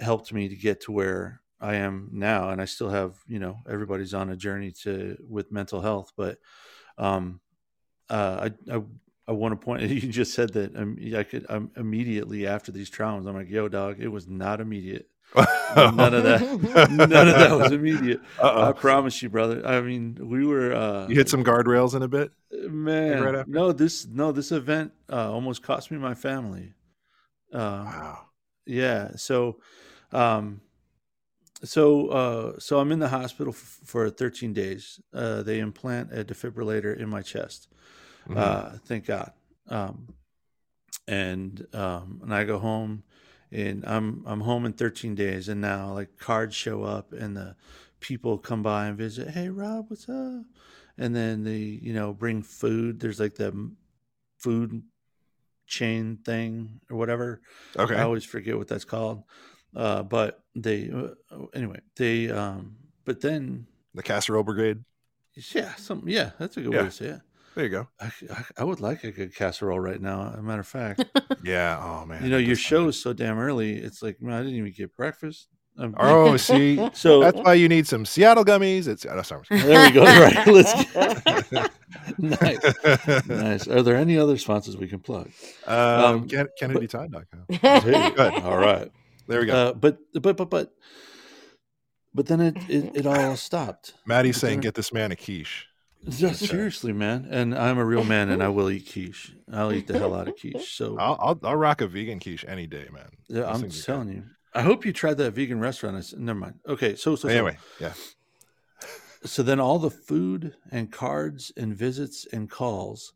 helped 0.00 0.32
me 0.32 0.48
to 0.48 0.56
get 0.56 0.82
to 0.82 0.92
where 0.92 1.40
I 1.60 1.76
am 1.76 2.10
now. 2.12 2.50
And 2.50 2.60
I 2.60 2.66
still 2.66 2.90
have, 2.90 3.14
you 3.26 3.38
know, 3.38 3.58
everybody's 3.68 4.14
on 4.14 4.30
a 4.30 4.36
journey 4.36 4.72
to 4.82 5.16
with 5.28 5.50
mental 5.52 5.80
health, 5.80 6.12
but 6.16 6.38
um, 6.98 7.40
uh, 8.10 8.48
I, 8.68 8.74
I 8.76 8.82
I 9.28 9.32
want 9.32 9.58
to 9.58 9.64
point. 9.64 9.82
You 9.90 10.00
just 10.12 10.34
said 10.34 10.52
that 10.54 10.76
um, 10.76 10.96
I 11.16 11.22
could 11.24 11.46
um, 11.48 11.70
immediately 11.76 12.46
after 12.46 12.70
these 12.72 12.90
traumas. 12.90 13.26
I'm 13.28 13.34
like, 13.34 13.50
yo, 13.50 13.68
dog, 13.68 13.96
it 14.00 14.08
was 14.08 14.28
not 14.28 14.60
immediate. 14.60 15.08
None 15.34 16.14
of 16.14 16.22
that. 16.22 16.40
None 16.90 17.28
of 17.28 17.34
that 17.34 17.50
was 17.58 17.72
immediate. 17.72 18.20
I 18.40 18.42
Uh-oh. 18.46 18.72
promise 18.74 19.20
you, 19.22 19.28
brother. 19.28 19.66
I 19.66 19.80
mean, 19.80 20.16
we 20.20 20.46
were. 20.46 20.72
Uh, 20.72 21.08
You 21.08 21.16
hit 21.16 21.28
some 21.28 21.42
guardrails 21.42 21.94
in 21.96 22.02
a 22.02 22.08
bit. 22.08 22.30
man. 22.52 23.22
right 23.22 23.48
no, 23.48 23.72
this 23.72 24.06
no, 24.06 24.30
this 24.30 24.52
event 24.52 24.92
uh, 25.10 25.30
almost 25.32 25.62
cost 25.64 25.90
me 25.90 25.98
my 25.98 26.14
family. 26.14 26.72
Uh, 27.52 27.82
Wow. 27.84 28.18
yeah. 28.66 29.10
So, 29.16 29.58
um, 30.12 30.60
so, 31.62 32.08
uh, 32.08 32.58
so 32.58 32.78
I'm 32.78 32.92
in 32.92 32.98
the 32.98 33.08
hospital 33.08 33.52
f- 33.52 33.80
for 33.84 34.10
13 34.10 34.52
days. 34.52 35.00
Uh, 35.12 35.42
they 35.42 35.58
implant 35.58 36.12
a 36.12 36.24
defibrillator 36.24 36.96
in 36.96 37.08
my 37.08 37.22
chest. 37.22 37.68
Mhm. 38.28 38.36
Uh, 38.36 38.78
thank 38.84 39.06
God. 39.06 39.32
Um, 39.68 40.08
and, 41.08 41.66
um, 41.74 42.20
and 42.22 42.34
I 42.34 42.44
go 42.44 42.58
home 42.58 43.04
and 43.52 43.84
I'm, 43.86 44.24
I'm 44.26 44.40
home 44.40 44.66
in 44.66 44.72
13 44.72 45.14
days 45.14 45.48
and 45.48 45.60
now 45.60 45.92
like 45.92 46.18
cards 46.18 46.54
show 46.54 46.82
up 46.82 47.12
and 47.12 47.36
the 47.36 47.56
people 48.00 48.38
come 48.38 48.62
by 48.62 48.86
and 48.86 48.98
visit. 48.98 49.30
Hey, 49.30 49.48
Rob, 49.48 49.86
what's 49.88 50.08
up? 50.08 50.44
And 50.98 51.14
then 51.14 51.44
they, 51.44 51.58
you 51.58 51.92
know, 51.92 52.12
bring 52.12 52.42
food. 52.42 53.00
There's 53.00 53.20
like 53.20 53.36
the 53.36 53.70
food 54.38 54.82
chain 55.66 56.18
thing 56.24 56.80
or 56.90 56.96
whatever. 56.96 57.40
okay. 57.76 57.96
I 57.96 58.02
always 58.02 58.24
forget 58.24 58.56
what 58.56 58.68
that's 58.68 58.84
called. 58.84 59.24
Uh, 59.76 60.02
but 60.02 60.42
they, 60.54 60.90
uh, 60.90 61.08
anyway, 61.54 61.78
they, 61.96 62.30
um, 62.30 62.76
but 63.04 63.20
then, 63.20 63.66
the 63.94 64.02
casserole 64.02 64.42
brigade. 64.42 64.82
yeah, 65.54 65.74
some, 65.74 66.02
yeah, 66.08 66.30
that's 66.38 66.56
a 66.56 66.62
good 66.62 66.72
Yeah. 66.72 66.78
way 66.80 66.84
to 66.86 66.90
say 66.90 67.04
it. 67.06 67.20
There 67.54 67.64
you 67.64 67.70
go. 67.70 67.88
I, 68.00 68.10
I, 68.30 68.44
I 68.58 68.64
would 68.64 68.80
like 68.80 69.04
a 69.04 69.10
good 69.12 69.34
casserole 69.34 69.78
right 69.80 70.00
now. 70.00 70.28
As 70.32 70.38
a 70.38 70.42
matter 70.42 70.60
of 70.60 70.66
fact, 70.66 71.04
Yeah. 71.44 71.78
Oh 71.82 72.04
man. 72.06 72.22
you 72.24 72.30
know, 72.30 72.36
your 72.38 72.56
show 72.56 72.88
is 72.88 73.00
so 73.00 73.12
damn 73.12 73.38
early. 73.38 73.76
It's 73.76 74.02
like, 74.02 74.20
man, 74.20 74.34
I 74.34 74.38
didn't 74.42 74.56
even 74.56 74.72
get 74.72 74.94
breakfast. 74.96 75.48
Um, 75.78 75.92
good. 75.92 76.00
Oh, 76.00 76.36
see, 76.48 76.86
so 76.94 77.20
that's 77.20 77.36
why 77.38 77.54
you 77.54 77.68
need 77.68 77.86
some 77.86 78.04
Seattle 78.06 78.44
gummies. 78.44 78.88
It's 78.88 79.04
oh, 79.06 79.22
sorry. 79.22 79.44
there 79.50 79.86
we 79.86 79.90
go. 79.92 80.04
Right. 80.04 80.46
Let's 80.46 80.94
nice. 82.18 83.26
Nice. 83.26 83.68
Are 83.68 83.82
there 83.82 83.96
any 83.96 84.18
other 84.18 84.36
sponsors 84.38 84.76
we 84.76 84.88
can 84.88 85.00
plug? 85.00 85.30
um, 85.66 85.76
Um, 85.76 86.28
Ken- 86.28 86.46
but- 86.58 86.70
KennedyTodd.com. 86.70 87.58
Hey, 87.58 88.10
Good. 88.10 88.34
All 88.42 88.58
right. 88.58 88.90
There 89.26 89.40
we 89.40 89.46
go. 89.46 89.54
Uh, 89.56 89.72
but, 89.74 89.98
but, 90.14 90.36
but, 90.36 90.50
but, 90.50 90.74
but 92.14 92.26
then 92.26 92.40
it, 92.40 92.56
it, 92.68 92.96
it 92.96 93.06
all 93.12 93.36
stopped. 93.36 93.94
Maddie's 94.06 94.36
but 94.36 94.40
saying, 94.40 94.54
then- 94.56 94.62
"Get 94.62 94.74
this 94.74 94.92
man 94.92 95.12
a 95.12 95.16
quiche." 95.16 95.66
Yeah, 96.08 96.32
seriously, 96.32 96.92
man. 96.92 97.26
And 97.30 97.52
I'm 97.56 97.78
a 97.78 97.84
real 97.84 98.04
man, 98.04 98.30
and 98.30 98.40
I 98.40 98.48
will 98.48 98.70
eat 98.70 98.88
quiche. 98.92 99.32
I'll 99.52 99.72
eat 99.72 99.88
the 99.88 99.98
hell 99.98 100.14
out 100.14 100.28
of 100.28 100.36
quiche. 100.40 100.76
So 100.76 100.96
I'll, 100.98 101.16
I'll 101.20 101.40
I'll 101.42 101.56
rock 101.56 101.80
a 101.80 101.88
vegan 101.88 102.20
quiche 102.20 102.44
any 102.46 102.66
day, 102.68 102.86
man. 102.92 103.08
yeah, 103.28 103.40
Those 103.42 103.54
I'm 103.56 103.60
things 103.62 103.74
are 103.74 103.80
good. 103.80 103.86
telling 103.86 104.08
you. 104.10 104.24
I 104.54 104.62
hope 104.62 104.86
you 104.86 104.92
tried 104.92 105.16
that 105.18 105.32
vegan 105.32 105.58
restaurant. 105.58 105.96
I 105.96 106.00
said, 106.00 106.20
never 106.20 106.38
mind. 106.38 106.60
Okay, 106.68 106.94
so 106.94 107.16
so, 107.16 107.26
so 107.26 107.28
Anyway, 107.28 107.58
yeah. 107.80 107.92
so 109.24 109.42
then 109.42 109.58
all 109.58 109.78
the 109.80 109.90
food 109.90 110.54
and 110.70 110.92
cards 110.92 111.50
and 111.56 111.74
visits 111.76 112.26
and 112.32 112.48
calls 112.48 113.12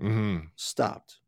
hmm 0.00 0.38
stopped 0.54 1.18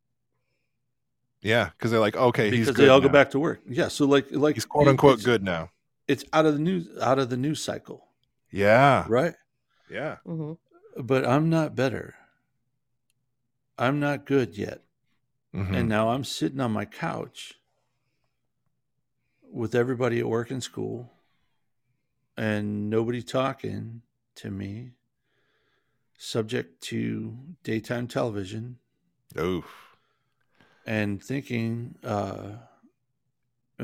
Yeah, 1.42 1.70
because 1.70 1.90
they're 1.90 2.00
like, 2.00 2.16
okay, 2.16 2.50
he's 2.50 2.60
because 2.60 2.76
good 2.76 2.84
they 2.84 2.88
all 2.88 3.00
go 3.00 3.08
back 3.08 3.30
to 3.30 3.38
work. 3.38 3.60
Yeah, 3.66 3.88
so 3.88 4.04
like 4.06 4.26
like 4.30 4.56
He's 4.56 4.64
quote 4.66 4.88
unquote 4.88 5.14
it's, 5.14 5.24
good 5.24 5.42
now. 5.42 5.70
It's 6.06 6.24
out 6.32 6.44
of 6.46 6.54
the 6.54 6.60
news 6.60 6.88
out 7.00 7.18
of 7.18 7.30
the 7.30 7.36
news 7.36 7.62
cycle, 7.62 8.06
Yeah, 8.50 9.06
right? 9.08 9.34
yeah. 9.90 10.16
Mhm. 10.26 10.58
But 10.98 11.26
I'm 11.26 11.48
not 11.48 11.74
better. 11.74 12.14
I'm 13.78 14.00
not 14.00 14.26
good 14.26 14.58
yet. 14.58 14.82
Mhm. 15.54 15.74
And 15.74 15.88
now 15.88 16.10
I'm 16.10 16.24
sitting 16.24 16.60
on 16.60 16.72
my 16.72 16.84
couch 16.84 17.54
with 19.42 19.74
everybody 19.74 20.20
at 20.20 20.28
work 20.28 20.50
and 20.50 20.62
school 20.62 21.10
and 22.36 22.88
nobody 22.90 23.22
talking 23.22 24.02
to 24.36 24.50
me, 24.50 24.92
subject 26.18 26.82
to 26.82 27.36
daytime 27.62 28.06
television, 28.08 28.78
Oof. 29.38 29.89
And 30.90 31.22
thinking, 31.22 31.94
uh, 32.02 32.50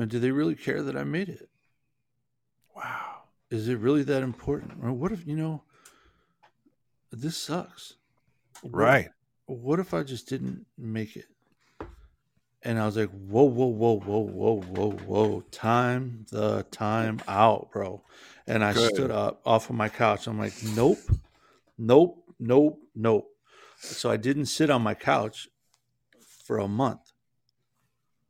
do 0.07 0.19
they 0.19 0.31
really 0.31 0.55
care 0.55 0.83
that 0.83 0.97
I 0.97 1.05
made 1.05 1.29
it? 1.29 1.47
Wow. 2.75 3.21
Is 3.49 3.69
it 3.69 3.77
really 3.79 4.03
that 4.03 4.23
important? 4.23 4.73
Or 4.83 4.91
what 4.91 5.13
if, 5.13 5.25
you 5.25 5.37
know, 5.37 5.63
this 7.09 7.37
sucks. 7.37 7.93
What- 8.61 8.73
Right. 8.73 9.09
What 9.45 9.79
if 9.79 9.93
I 9.93 10.03
just 10.03 10.27
didn't 10.27 10.65
make 10.77 11.15
it? 11.15 11.27
And 12.61 12.77
I 12.77 12.85
was 12.85 12.97
like, 12.97 13.09
whoa, 13.11 13.43
whoa, 13.45 13.67
whoa, 13.67 14.01
whoa, 14.01 14.19
whoa, 14.19 14.61
whoa, 14.61 14.91
whoa. 14.91 15.41
Time 15.51 16.25
the 16.29 16.63
time 16.71 17.21
out, 17.25 17.69
bro. 17.71 18.03
And 18.45 18.65
I 18.65 18.73
Good. 18.73 18.93
stood 18.93 19.11
up 19.11 19.39
off 19.45 19.69
of 19.69 19.77
my 19.77 19.87
couch. 19.87 20.27
I'm 20.27 20.37
like, 20.37 20.61
nope, 20.61 20.99
nope, 21.77 22.21
nope, 22.37 22.81
nope. 22.93 23.29
So 23.79 24.11
I 24.11 24.17
didn't 24.17 24.47
sit 24.47 24.69
on 24.69 24.81
my 24.81 24.93
couch 24.93 25.47
for 26.47 26.57
a 26.57 26.67
month 26.67 27.11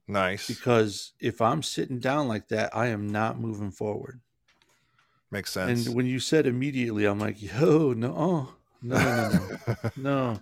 Nice. 0.08 0.48
because 0.48 1.14
if 1.20 1.40
I'm 1.40 1.62
sitting 1.62 2.00
down 2.00 2.28
like 2.28 2.48
that, 2.48 2.76
I 2.76 2.88
am 2.88 3.08
not 3.08 3.40
moving 3.40 3.72
forward. 3.72 4.22
Makes 5.30 5.52
sense. 5.52 5.86
And 5.86 5.96
when 5.96 6.08
you 6.08 6.20
said 6.20 6.48
immediately, 6.48 7.06
I'm 7.06 7.20
like, 7.20 7.42
yo, 7.42 7.94
no, 7.94 8.14
oh, 8.18 8.56
no, 8.82 8.98
no, 8.98 9.30
no, 9.30 9.90
no. 9.98 10.40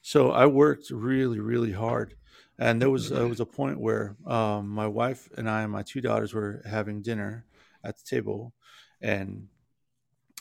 So 0.00 0.32
I 0.32 0.46
worked 0.46 0.90
really, 0.90 1.38
really 1.38 1.72
hard. 1.72 2.14
And 2.58 2.80
there 2.80 2.90
was 2.90 3.10
there 3.10 3.26
was 3.26 3.40
a 3.40 3.46
point 3.46 3.80
where 3.80 4.16
um, 4.26 4.68
my 4.68 4.86
wife 4.86 5.28
and 5.36 5.48
I 5.48 5.62
and 5.62 5.72
my 5.72 5.82
two 5.82 6.00
daughters 6.00 6.34
were 6.34 6.62
having 6.68 7.02
dinner 7.02 7.44
at 7.84 7.96
the 7.96 8.04
table, 8.04 8.52
and 9.00 9.48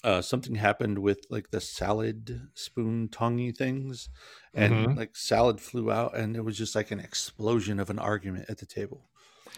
uh, 0.04 0.22
something 0.22 0.56
happened 0.56 1.00
with 1.00 1.26
like 1.30 1.52
the 1.52 1.62
salad 1.62 2.50
spoon 2.56 3.08
tongy 3.10 3.56
things, 3.56 4.10
and 4.54 4.74
Mhm. 4.74 4.98
like 4.98 5.16
salad 5.16 5.62
flew 5.62 5.92
out, 5.92 6.16
and 6.16 6.36
it 6.36 6.42
was 6.42 6.58
just 6.58 6.76
like 6.76 6.92
an 6.92 7.00
explosion 7.00 7.80
of 7.80 7.90
an 7.90 8.00
argument 8.00 8.46
at 8.50 8.58
the 8.58 8.66
table. 8.66 9.10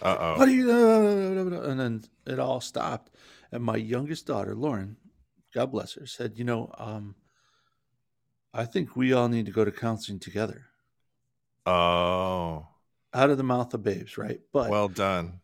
Uh 0.01 0.35
What 0.35 0.43
oh. 0.43 0.51
do 0.51 0.51
you 0.53 0.65
know? 0.67 1.61
And 1.63 1.79
then 1.79 2.03
it 2.25 2.39
all 2.39 2.59
stopped. 2.61 3.15
And 3.51 3.63
my 3.63 3.75
youngest 3.77 4.25
daughter, 4.25 4.55
Lauren, 4.55 4.97
God 5.53 5.71
bless 5.71 5.93
her, 5.93 6.05
said, 6.07 6.37
You 6.37 6.43
know, 6.43 6.71
um, 6.77 7.15
I 8.53 8.65
think 8.65 8.95
we 8.95 9.13
all 9.13 9.29
need 9.29 9.45
to 9.45 9.51
go 9.51 9.63
to 9.63 9.71
counseling 9.71 10.19
together. 10.19 10.65
Oh. 11.65 12.67
Out 13.13 13.29
of 13.29 13.37
the 13.37 13.43
mouth 13.43 13.73
of 13.73 13.83
babes, 13.83 14.17
right? 14.17 14.41
But 14.51 14.69
Well 14.71 14.89
done. 14.89 15.41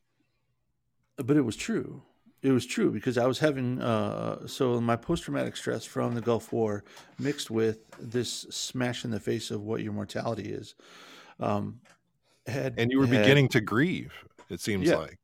but 1.17 1.37
it 1.37 1.41
was 1.43 1.55
true. 1.55 2.03
It 2.41 2.51
was 2.51 2.65
true 2.65 2.89
because 2.91 3.17
I 3.17 3.25
was 3.27 3.39
having 3.39 3.81
uh, 3.81 4.47
so 4.47 4.79
my 4.79 4.95
post 4.95 5.23
traumatic 5.23 5.57
stress 5.57 5.83
from 5.83 6.15
the 6.15 6.21
Gulf 6.21 6.53
War 6.53 6.83
mixed 7.17 7.51
with 7.51 7.79
this 7.99 8.31
smash 8.49 9.03
in 9.03 9.11
the 9.11 9.19
face 9.19 9.51
of 9.51 9.61
what 9.61 9.81
your 9.81 9.91
mortality 9.91 10.49
is. 10.53 10.75
Um, 11.39 11.81
had 12.47 12.75
And 12.77 12.91
you 12.91 12.99
were 12.99 13.07
had- 13.07 13.21
beginning 13.21 13.49
to 13.49 13.61
grieve, 13.61 14.13
it 14.49 14.61
seems 14.61 14.87
Yeah. 14.87 14.97
like. 14.97 15.17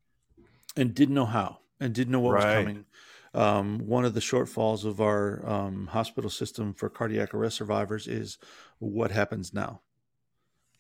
and 0.78 0.94
didn't 0.94 1.16
know 1.16 1.26
how 1.26 1.60
and 1.80 1.94
didn't 1.96 2.12
know 2.12 2.20
what 2.20 2.36
was 2.36 2.44
coming. 2.44 2.86
Um, 3.34 3.80
one 3.80 4.04
of 4.04 4.14
the 4.14 4.20
shortfalls 4.20 4.84
of 4.84 5.00
our 5.00 5.46
um, 5.50 5.88
hospital 5.88 6.30
system 6.30 6.74
for 6.74 6.90
cardiac 6.90 7.34
arrest 7.34 7.56
survivors 7.58 8.08
is 8.08 8.38
what 8.80 9.12
happens 9.12 9.54
now. 9.54 9.82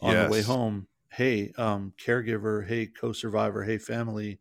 On 0.01 0.13
the 0.25 0.29
way 0.29 0.41
home, 0.41 0.87
hey, 1.11 1.53
um, 1.57 1.93
caregiver, 1.97 2.67
hey, 2.67 2.87
co 2.87 3.13
survivor, 3.13 3.63
hey, 3.63 3.77
family, 3.77 4.39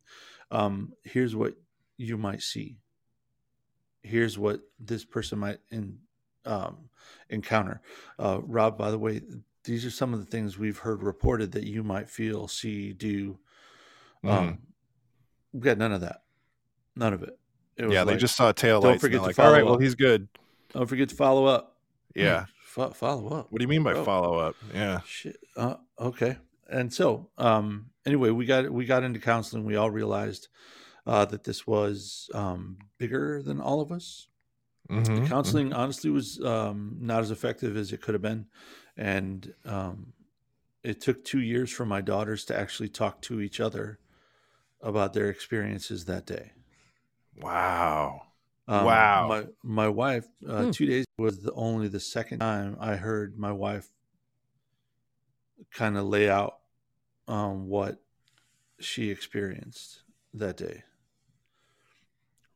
um, 0.51 0.93
here's 1.05 1.37
what 1.37 1.55
you 1.97 2.17
might 2.17 2.43
see. 2.43 2.79
Here's 4.03 4.39
what 4.39 4.61
this 4.79 5.05
person 5.05 5.39
might 5.39 5.59
in, 5.71 5.99
um, 6.45 6.91
encounter. 7.31 7.81
Uh, 8.19 8.41
Rob, 8.43 8.77
by 8.77 8.91
the 8.91 8.99
way, 8.99 9.23
these 9.65 9.87
are 9.87 9.91
some 9.91 10.13
of 10.13 10.21
the 10.21 10.27
things 10.27 10.59
we've 10.59 10.79
heard 10.79 11.03
reported 11.03 11.53
that 11.53 11.65
you 11.65 11.83
might 11.83 12.11
feel, 12.11 12.49
see, 12.49 12.93
do. 12.93 13.39
Um, 14.23 14.59
we 15.53 15.61
got 15.61 15.79
none 15.79 15.93
of 15.93 16.01
that. 16.03 16.23
None 16.97 17.13
of 17.13 17.23
it. 17.23 17.39
It 17.77 17.87
was 17.87 17.95
yeah, 17.95 18.05
they 18.05 18.17
just 18.17 18.37
saw 18.37 18.53
tail 18.53 18.81
don't 18.81 19.01
forget 19.01 19.21
to 19.21 19.27
like, 19.27 19.39
all 19.39 19.51
right, 19.51 19.61
follow 19.61 19.73
well, 19.73 19.81
he's 19.81 19.95
good. 19.95 20.29
don't 20.73 20.87
forget 20.87 21.09
to 21.09 21.15
follow 21.15 21.47
up. 21.47 21.77
Yeah. 22.15 22.47
Fo- 22.63 22.91
follow 22.91 23.29
up. 23.29 23.51
What 23.51 23.59
do 23.59 23.65
you 23.65 23.69
mean 23.69 23.83
by 23.83 23.95
Bro. 23.95 24.05
follow 24.05 24.39
up? 24.39 24.55
Yeah. 24.73 25.01
Shit. 25.07 25.37
Uh, 25.57 25.77
okay. 25.99 26.37
And 26.69 26.93
so, 26.93 27.31
um, 27.37 27.91
anyway, 28.07 28.31
we 28.31 28.47
got 28.47 28.71
we 28.71 28.85
got 28.85 29.03
into 29.03 29.19
counseling. 29.19 29.65
We 29.65 29.77
all 29.77 29.91
realized 29.91 30.49
uh, 31.07 31.25
that 31.27 31.45
this 31.45 31.67
was 31.67 32.31
um, 32.35 32.79
bigger 32.99 33.43
than 33.43 33.61
all 33.61 33.81
of 33.81 33.93
us. 33.93 34.29
Mhm. 34.91 35.27
Counseling, 35.27 35.73
honestly, 35.73 36.11
was 36.11 36.41
um, 36.45 36.97
not 37.01 37.23
as 37.23 37.31
effective 37.31 37.77
as 37.77 37.93
it 37.93 38.01
could 38.03 38.15
have 38.15 38.23
been, 38.23 38.47
and 38.97 39.55
um, 39.65 40.13
it 40.83 41.01
took 41.01 41.25
two 41.25 41.41
years 41.41 41.71
for 41.71 41.87
my 41.87 42.01
daughters 42.01 42.45
to 42.47 42.59
actually 42.59 42.89
talk 42.91 43.23
to 43.23 43.41
each 43.41 43.61
other 43.61 43.99
about 44.83 45.15
their 45.15 45.31
experiences 45.31 46.07
that 46.07 46.27
day. 46.27 46.53
Wow. 47.37 48.23
Um, 48.67 48.85
Wow. 48.85 49.29
My 49.29 49.47
my 49.63 49.89
wife, 49.89 50.27
uh, 50.49 50.65
Hmm. 50.65 50.71
two 50.71 50.87
days 50.87 51.05
was 51.19 51.43
the 51.43 51.53
only 51.53 51.89
the 51.89 52.01
second 52.01 52.41
time 52.41 52.77
I 52.81 52.97
heard 52.97 53.39
my 53.39 53.53
wife 53.53 53.91
kind 55.73 55.97
of 55.97 56.05
lay 56.07 56.29
out 56.29 56.61
um, 57.29 57.69
what 57.69 58.03
she 58.81 59.11
experienced 59.11 60.03
that 60.35 60.57
day. 60.57 60.85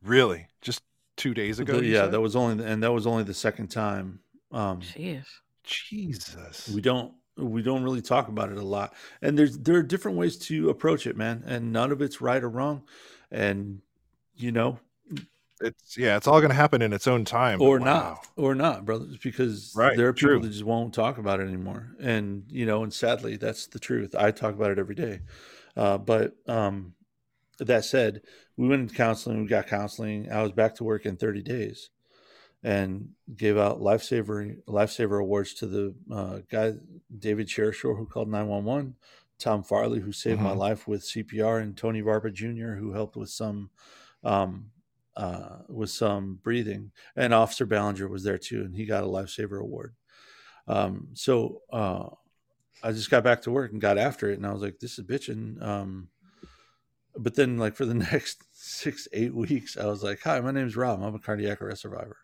Really? 0.03 0.47
Just 0.63 0.83
two 1.17 1.35
days 1.35 1.59
ago? 1.59 1.79
The- 1.81 1.87
yeah, 1.87 2.03
said? 2.03 2.13
that 2.13 2.21
was 2.21 2.37
only 2.37 2.65
and 2.65 2.83
that 2.83 2.93
was 2.93 3.07
only 3.07 3.25
the 3.25 3.35
second 3.35 3.69
time. 3.69 4.21
Um, 4.53 4.81
Jeez. 4.81 5.25
Jesus. 5.65 6.69
we 6.71 6.81
don't 6.81 7.13
we 7.37 7.63
don't 7.63 7.83
really 7.85 8.01
talk 8.03 8.29
about 8.29 8.51
it 8.51 8.59
a 8.59 8.63
lot, 8.63 8.95
and 9.23 9.39
there's 9.39 9.59
there 9.59 9.77
are 9.77 9.83
different 9.83 10.17
ways 10.17 10.37
to 10.39 10.71
approach 10.71 11.07
it, 11.07 11.17
man, 11.17 11.43
and 11.47 11.73
none 11.73 11.93
of 11.93 12.01
it's 12.03 12.21
right 12.21 12.43
or 12.43 12.49
wrong, 12.49 12.83
and 13.31 13.81
you 14.37 14.51
know 14.53 14.79
It's 15.61 15.97
yeah, 15.99 16.17
it's 16.17 16.27
all 16.27 16.41
going 16.41 16.51
to 16.51 16.57
happen 16.57 16.81
in 16.83 16.93
its 16.93 17.07
own 17.07 17.25
time. 17.25 17.61
or 17.61 17.79
wow. 17.79 17.85
not 17.85 18.27
or 18.37 18.55
not 18.55 18.85
brothers 18.87 19.19
because 19.19 19.73
Right, 19.77 19.97
there 19.97 20.09
are 20.09 20.13
people 20.15 20.31
true. 20.37 20.41
that 20.41 20.49
just 20.51 20.65
won't 20.65 20.95
talk 20.95 21.19
about 21.19 21.41
it 21.41 21.49
anymore 21.49 21.91
and 22.01 22.45
you 22.49 22.65
know 22.65 22.83
and 22.85 22.93
sadly 22.95 23.37
that's 23.37 23.67
the 23.67 23.81
truth 23.81 24.15
i 24.17 24.31
talk 24.31 24.55
about 24.55 24.71
it 24.71 24.79
every 24.79 24.95
day 24.95 25.21
uh, 25.77 25.99
but 25.99 26.35
um, 26.47 26.95
that 27.67 27.85
said 27.85 28.23
we 28.57 28.69
went 28.69 28.83
into 28.83 28.95
counseling 28.95 29.43
we 29.43 29.49
got 29.49 29.67
counseling 29.67 30.31
i 30.31 30.43
was 30.43 30.53
back 30.53 30.75
to 30.75 30.85
work 30.85 31.05
in 31.07 31.17
30 31.17 31.43
days 31.43 31.91
and 32.63 33.11
gave 33.37 33.57
out 33.57 33.81
lifesaver 33.81 34.57
lifesaver 34.67 35.21
awards 35.21 35.55
to 35.55 35.67
the 35.67 35.95
uh, 36.11 36.41
guy 36.51 36.75
david 37.19 37.49
Shershore 37.49 37.97
who 37.97 38.07
called 38.07 38.29
911 38.29 38.97
tom 39.39 39.63
farley 39.63 40.01
who 40.01 40.13
saved 40.13 40.41
my 40.41 40.53
Mhm. 40.53 40.59
life 40.59 40.89
with 40.89 41.03
cpr 41.03 41.63
and 41.63 41.77
tony 41.77 42.03
barba 42.03 42.31
jr 42.31 42.73
who 42.75 42.93
helped 42.93 43.17
with 43.17 43.31
some 43.31 43.71
um, 44.25 44.71
uh, 45.17 45.59
with 45.69 45.91
some 45.91 46.37
breathing, 46.43 46.93
and 47.17 47.35
Officer 47.35 47.67
Ballinger 47.67 48.07
was 48.09 48.23
there 48.23 48.39
too, 48.39 48.63
and 48.63 48.75
he 48.77 48.85
got 48.87 49.03
a 49.03 49.07
lifesaver 49.07 49.61
award. 49.61 49.95
Um, 50.67 51.09
so 51.15 51.63
uh, 51.73 52.11
I 52.83 52.93
just 52.93 53.11
got 53.11 53.25
back 53.25 53.43
to 53.43 53.51
work 53.51 53.73
and 53.73 53.81
got 53.81 53.99
after 53.99 54.31
it, 54.31 54.37
and 54.39 54.47
I 54.47 54.53
was 54.53 54.63
like, 54.63 54.79
"This 54.79 54.99
is 54.99 55.05
bitching." 55.07 55.61
Um, 55.63 56.09
but 57.19 57.35
then, 57.35 57.59
like 57.59 57.75
for 57.75 57.85
the 57.85 57.95
next 58.13 58.45
six, 58.53 59.09
eight 59.13 59.35
weeks, 59.35 59.77
I 59.77 59.87
was 59.87 60.03
like, 60.03 60.21
"Hi, 60.23 60.41
my 60.41 60.53
name's 60.53 60.77
Rob. 60.77 61.03
I'm 61.03 61.15
a 61.15 61.19
cardiac 61.19 61.61
arrest 61.61 61.83
survivor," 61.83 62.17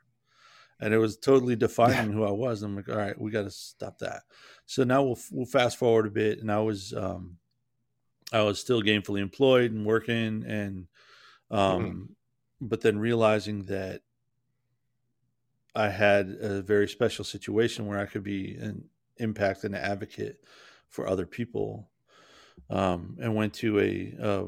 and 0.81 0.95
it 0.95 0.99
was 0.99 1.17
totally 1.17 1.57
defining 1.57 2.13
who 2.13 2.25
I 2.25 2.31
was. 2.31 2.63
I'm 2.63 2.77
like, 2.77 2.89
"All 2.89 2.97
right, 2.97 3.19
we 3.21 3.31
got 3.31 3.43
to 3.43 3.51
stop 3.51 3.99
that." 3.99 4.23
So 4.67 4.85
now 4.85 5.03
we'll 5.03 5.19
we'll 5.33 5.47
fast 5.47 5.77
forward 5.77 6.07
a 6.07 6.11
bit, 6.11 6.41
and 6.41 6.51
I 6.51 6.61
was 6.61 6.93
um, 6.95 7.39
I 8.33 8.43
was 8.43 8.61
still 8.61 8.83
gainfully 8.83 9.21
employed 9.21 9.73
and 9.73 9.85
working, 9.85 10.45
and 10.47 10.87
um, 11.51 12.17
but 12.61 12.81
then 12.81 12.99
realizing 12.99 13.65
that 13.65 14.03
I 15.75 15.89
had 15.89 16.37
a 16.41 16.63
very 16.63 16.89
special 16.89 17.25
situation 17.25 17.87
where 17.87 17.99
I 17.99 18.07
could 18.07 18.23
be 18.23 18.55
an 18.55 18.85
impact 19.17 19.65
and 19.65 19.75
an 19.75 19.83
advocate 19.83 20.39
for 20.89 21.09
other 21.09 21.27
people, 21.27 21.91
um, 22.71 23.19
and 23.21 23.35
went 23.35 23.55
to 23.55 23.81
a 23.81 24.15
a, 24.21 24.47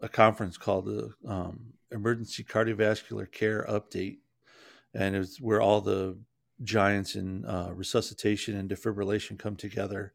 a 0.00 0.08
conference 0.08 0.56
called 0.56 0.86
the 0.86 1.14
um, 1.26 1.74
Emergency 1.90 2.44
Cardiovascular 2.44 3.30
Care 3.30 3.64
Update, 3.68 4.18
and 4.94 5.14
it 5.14 5.18
was 5.18 5.38
where 5.40 5.60
all 5.60 5.80
the 5.80 6.18
giants 6.62 7.16
in 7.16 7.44
uh, 7.46 7.72
resuscitation 7.74 8.56
and 8.56 8.70
defibrillation 8.70 9.38
come 9.38 9.56
together 9.56 10.14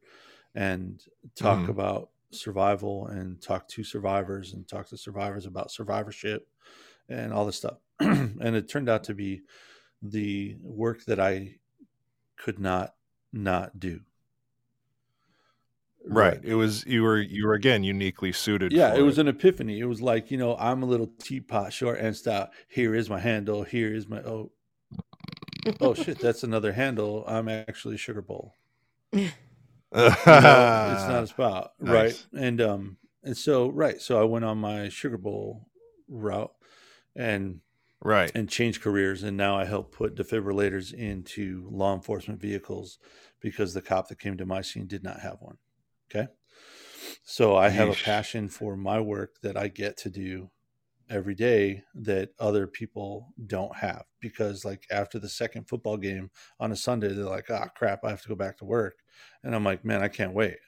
and 0.54 1.02
talk 1.36 1.58
Mhm. 1.64 1.70
about 1.70 2.10
survival 2.32 3.06
and 3.08 3.40
talk 3.42 3.68
to 3.68 3.84
survivors 3.84 4.54
and 4.54 4.68
talk 4.68 4.88
to 4.88 4.96
survivors 4.96 5.46
about 5.46 5.70
survivorship 5.70 6.48
and 7.08 7.32
all 7.32 7.46
this 7.46 7.56
stuff. 7.56 7.78
and 8.00 8.56
it 8.56 8.68
turned 8.68 8.88
out 8.88 9.04
to 9.04 9.14
be 9.14 9.42
the 10.02 10.56
work 10.60 11.04
that 11.06 11.20
I 11.20 11.56
could 12.36 12.58
not 12.58 12.94
not 13.32 13.78
do. 13.80 14.00
Right. 16.08 16.38
It 16.42 16.54
was 16.54 16.84
you 16.86 17.02
were 17.02 17.20
you 17.20 17.46
were 17.46 17.54
again 17.54 17.82
uniquely 17.84 18.32
suited 18.32 18.72
Yeah, 18.72 18.92
for 18.92 18.98
it 18.98 19.02
was 19.02 19.18
an 19.18 19.28
epiphany. 19.28 19.80
It 19.80 19.86
was 19.86 20.00
like, 20.00 20.30
you 20.30 20.38
know, 20.38 20.56
I'm 20.56 20.82
a 20.82 20.86
little 20.86 21.08
teapot, 21.20 21.72
short 21.72 21.98
and 21.98 22.14
stout. 22.16 22.50
Here 22.68 22.94
is 22.94 23.10
my 23.10 23.18
handle. 23.18 23.62
Here 23.64 23.92
is 23.94 24.08
my 24.08 24.18
oh 24.20 24.52
oh 25.80 25.94
shit, 25.94 26.20
that's 26.20 26.42
another 26.42 26.72
handle. 26.72 27.24
I'm 27.26 27.48
actually 27.48 27.96
a 27.96 27.98
sugar 27.98 28.22
bowl. 28.22 28.54
You 30.26 30.40
know, 30.40 30.66
it's 30.84 31.06
not 31.08 31.22
a 31.22 31.26
spout, 31.26 31.72
right? 31.80 32.14
And 32.36 32.60
um, 32.60 32.96
and 33.22 33.36
so 33.36 33.68
right, 33.70 34.00
so 34.00 34.20
I 34.20 34.24
went 34.24 34.44
on 34.44 34.58
my 34.58 34.88
sugar 34.88 35.16
bowl 35.18 35.68
route, 36.08 36.52
and 37.14 37.60
Right. 38.02 38.30
and 38.34 38.48
change 38.48 38.80
careers. 38.80 39.22
And 39.22 39.36
now 39.36 39.56
I 39.56 39.64
help 39.64 39.92
put 39.92 40.14
defibrillators 40.16 40.92
into 40.92 41.68
law 41.72 41.94
enforcement 41.94 42.40
vehicles 42.40 42.98
because 43.40 43.74
the 43.74 43.82
cop 43.82 44.08
that 44.08 44.20
came 44.20 44.36
to 44.36 44.46
my 44.46 44.60
scene 44.60 44.86
did 44.86 45.02
not 45.02 45.20
have 45.20 45.38
one. 45.40 45.56
Okay. 46.10 46.28
So 47.24 47.56
I 47.56 47.68
have 47.70 47.88
a 47.88 47.94
passion 47.94 48.48
for 48.48 48.76
my 48.76 49.00
work 49.00 49.40
that 49.42 49.56
I 49.56 49.68
get 49.68 49.96
to 49.98 50.10
do 50.10 50.50
every 51.10 51.34
day 51.34 51.84
that 51.94 52.30
other 52.40 52.66
people 52.66 53.34
don't 53.46 53.76
have 53.76 54.04
because 54.20 54.64
like 54.64 54.86
after 54.90 55.18
the 55.18 55.28
second 55.28 55.68
football 55.68 55.96
game 55.96 56.30
on 56.60 56.72
a 56.72 56.76
Sunday 56.76 57.08
they're 57.14 57.24
like 57.26 57.50
ah 57.50 57.68
crap 57.76 58.04
I 58.04 58.10
have 58.10 58.22
to 58.22 58.28
go 58.28 58.34
back 58.36 58.58
to 58.58 58.64
work. 58.64 59.00
And 59.42 59.54
I'm 59.54 59.64
like 59.64 59.84
man 59.84 60.02
I 60.02 60.08
can't 60.08 60.34
wait. 60.34 60.58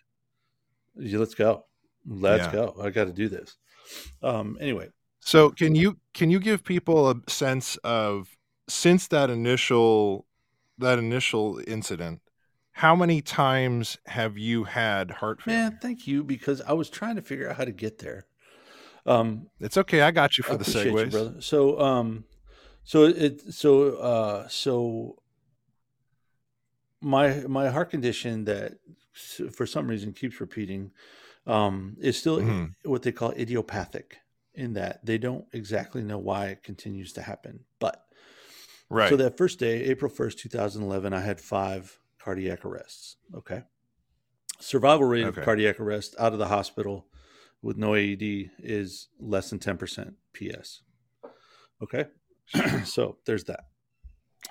Let's 0.94 1.34
go. 1.34 1.66
Let's 2.06 2.46
Yeah. 2.46 2.52
go. 2.52 2.76
I 2.80 2.90
got 2.90 3.04
to 3.04 3.12
do 3.12 3.28
this. 3.28 3.56
Um 4.22 4.58
anyway. 4.60 4.90
So 5.20 5.50
can 5.50 5.74
you 5.74 5.98
can 6.14 6.30
you 6.30 6.40
give 6.40 6.64
people 6.64 7.10
a 7.10 7.16
sense 7.28 7.76
of 7.78 8.36
since 8.68 9.08
that 9.08 9.30
initial 9.30 10.26
that 10.78 10.98
initial 10.98 11.60
incident, 11.66 12.22
how 12.78 12.94
many 12.94 13.20
times 13.20 13.98
have 14.06 14.38
you 14.38 14.64
had 14.64 15.10
heart 15.10 15.42
failure? 15.42 15.60
man 15.60 15.78
thank 15.80 16.06
you 16.06 16.22
because 16.24 16.60
I 16.62 16.72
was 16.72 16.88
trying 16.90 17.16
to 17.16 17.22
figure 17.22 17.48
out 17.50 17.56
how 17.56 17.64
to 17.64 17.72
get 17.72 17.98
there 17.98 18.26
um 19.06 19.48
It's 19.60 19.76
okay. 19.76 20.00
I 20.02 20.10
got 20.10 20.38
you 20.38 20.44
for 20.44 20.52
I 20.52 20.56
the 20.56 20.64
appreciate 20.64 21.04
you, 21.04 21.10
segues. 21.10 21.10
brother. 21.10 21.40
So, 21.40 21.80
um, 21.80 22.24
so 22.84 23.04
it, 23.04 23.52
so, 23.52 23.96
uh, 23.96 24.48
so 24.48 25.16
my 27.00 27.44
my 27.48 27.68
heart 27.68 27.90
condition 27.90 28.44
that 28.44 28.78
for 29.52 29.66
some 29.66 29.86
reason 29.88 30.12
keeps 30.12 30.40
repeating, 30.40 30.90
um, 31.46 31.96
is 32.00 32.18
still 32.18 32.38
Mhm. 32.40 32.74
what 32.84 33.02
they 33.02 33.12
call 33.12 33.32
idiopathic. 33.32 34.18
In 34.54 34.72
that 34.72 35.06
they 35.06 35.18
don't 35.18 35.46
exactly 35.52 36.02
know 36.02 36.18
why 36.18 36.46
it 36.48 36.64
continues 36.64 37.12
to 37.12 37.22
happen, 37.22 37.64
but 37.78 38.02
Right. 38.90 39.10
so 39.10 39.16
that 39.16 39.36
first 39.36 39.60
day, 39.60 39.84
April 39.84 40.10
1st, 40.10 40.38
2011, 40.40 41.12
I 41.12 41.20
had 41.20 41.40
five 41.40 42.00
cardiac 42.28 42.62
arrests. 42.66 43.16
Okay. 43.34 43.62
Survival 44.60 45.06
rate 45.06 45.24
of 45.24 45.34
cardiac 45.34 45.80
arrest 45.80 46.14
out 46.18 46.34
of 46.34 46.38
the 46.38 46.48
hospital 46.48 47.06
with 47.62 47.78
no 47.78 47.94
AED 47.94 48.50
is 48.58 49.08
less 49.18 49.48
than 49.48 49.58
10% 49.58 50.12
PS. 50.34 50.82
Okay. 51.82 52.04
so 52.84 53.16
there's 53.24 53.44
that. 53.44 53.60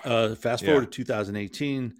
Uh, 0.04 0.34
fast 0.34 0.64
forward 0.64 0.80
Yeah. 0.80 0.86
to 0.86 0.90
2018. 0.90 1.94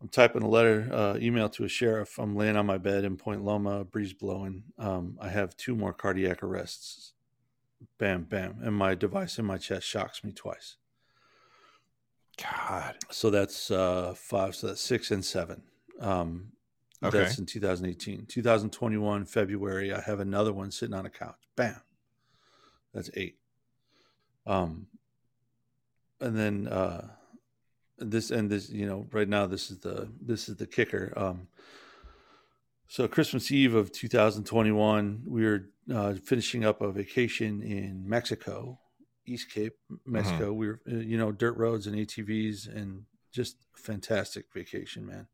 I'm 0.00 0.08
typing 0.10 0.42
a 0.42 0.48
letter, 0.48 0.88
uh, 0.92 1.18
email 1.20 1.48
to 1.48 1.64
a 1.64 1.68
sheriff. 1.68 2.16
I'm 2.16 2.36
laying 2.36 2.56
on 2.56 2.66
my 2.66 2.78
bed 2.78 3.02
in 3.04 3.16
Point 3.16 3.42
Loma, 3.42 3.84
breeze 3.84 4.12
blowing. 4.12 4.62
Um, 4.78 5.18
I 5.20 5.28
have 5.30 5.56
two 5.56 5.74
more 5.74 5.92
cardiac 5.92 6.40
arrests. 6.44 7.14
Bam, 7.98 8.24
bam. 8.24 8.58
And 8.62 8.76
my 8.76 8.94
device 8.94 9.40
in 9.40 9.44
my 9.44 9.58
chest 9.58 9.88
shocks 9.88 10.22
me 10.22 10.30
twice. 10.30 10.76
God. 12.42 12.96
So 13.10 13.30
that's 13.30 13.70
uh, 13.70 14.14
five. 14.16 14.54
So 14.54 14.68
that's 14.68 14.80
six 14.80 15.10
and 15.10 15.24
seven. 15.24 15.62
Um, 16.00 16.52
Okay. 17.02 17.18
That's 17.18 17.38
in 17.38 17.46
2018. 17.46 18.26
2021, 18.26 19.24
February, 19.26 19.92
I 19.92 20.00
have 20.00 20.20
another 20.20 20.52
one 20.52 20.70
sitting 20.70 20.94
on 20.94 21.06
a 21.06 21.10
couch. 21.10 21.36
Bam. 21.54 21.80
That's 22.94 23.10
eight. 23.14 23.36
Um, 24.46 24.86
and 26.20 26.36
then 26.36 26.68
uh, 26.68 27.08
this 27.98 28.30
and 28.30 28.48
this, 28.48 28.70
you 28.70 28.86
know, 28.86 29.06
right 29.12 29.28
now 29.28 29.46
this 29.46 29.70
is 29.70 29.78
the 29.80 30.08
this 30.22 30.48
is 30.48 30.56
the 30.56 30.66
kicker. 30.66 31.12
Um, 31.16 31.48
so 32.88 33.06
Christmas 33.08 33.50
Eve 33.50 33.74
of 33.74 33.92
2021, 33.92 35.24
we 35.26 35.44
were 35.44 35.66
uh, 35.92 36.14
finishing 36.14 36.64
up 36.64 36.80
a 36.80 36.90
vacation 36.90 37.60
in 37.60 38.08
Mexico, 38.08 38.78
East 39.26 39.50
Cape, 39.50 39.74
Mexico. 40.04 40.52
We 40.52 40.68
were, 40.68 40.80
uh, 40.90 40.96
you 40.96 41.18
know, 41.18 41.32
dirt 41.32 41.56
roads 41.56 41.86
and 41.86 41.96
ATVs, 41.96 42.74
and 42.74 43.04
just 43.32 43.56
fantastic 43.74 44.46
vacation, 44.52 45.06
man. 45.06 45.26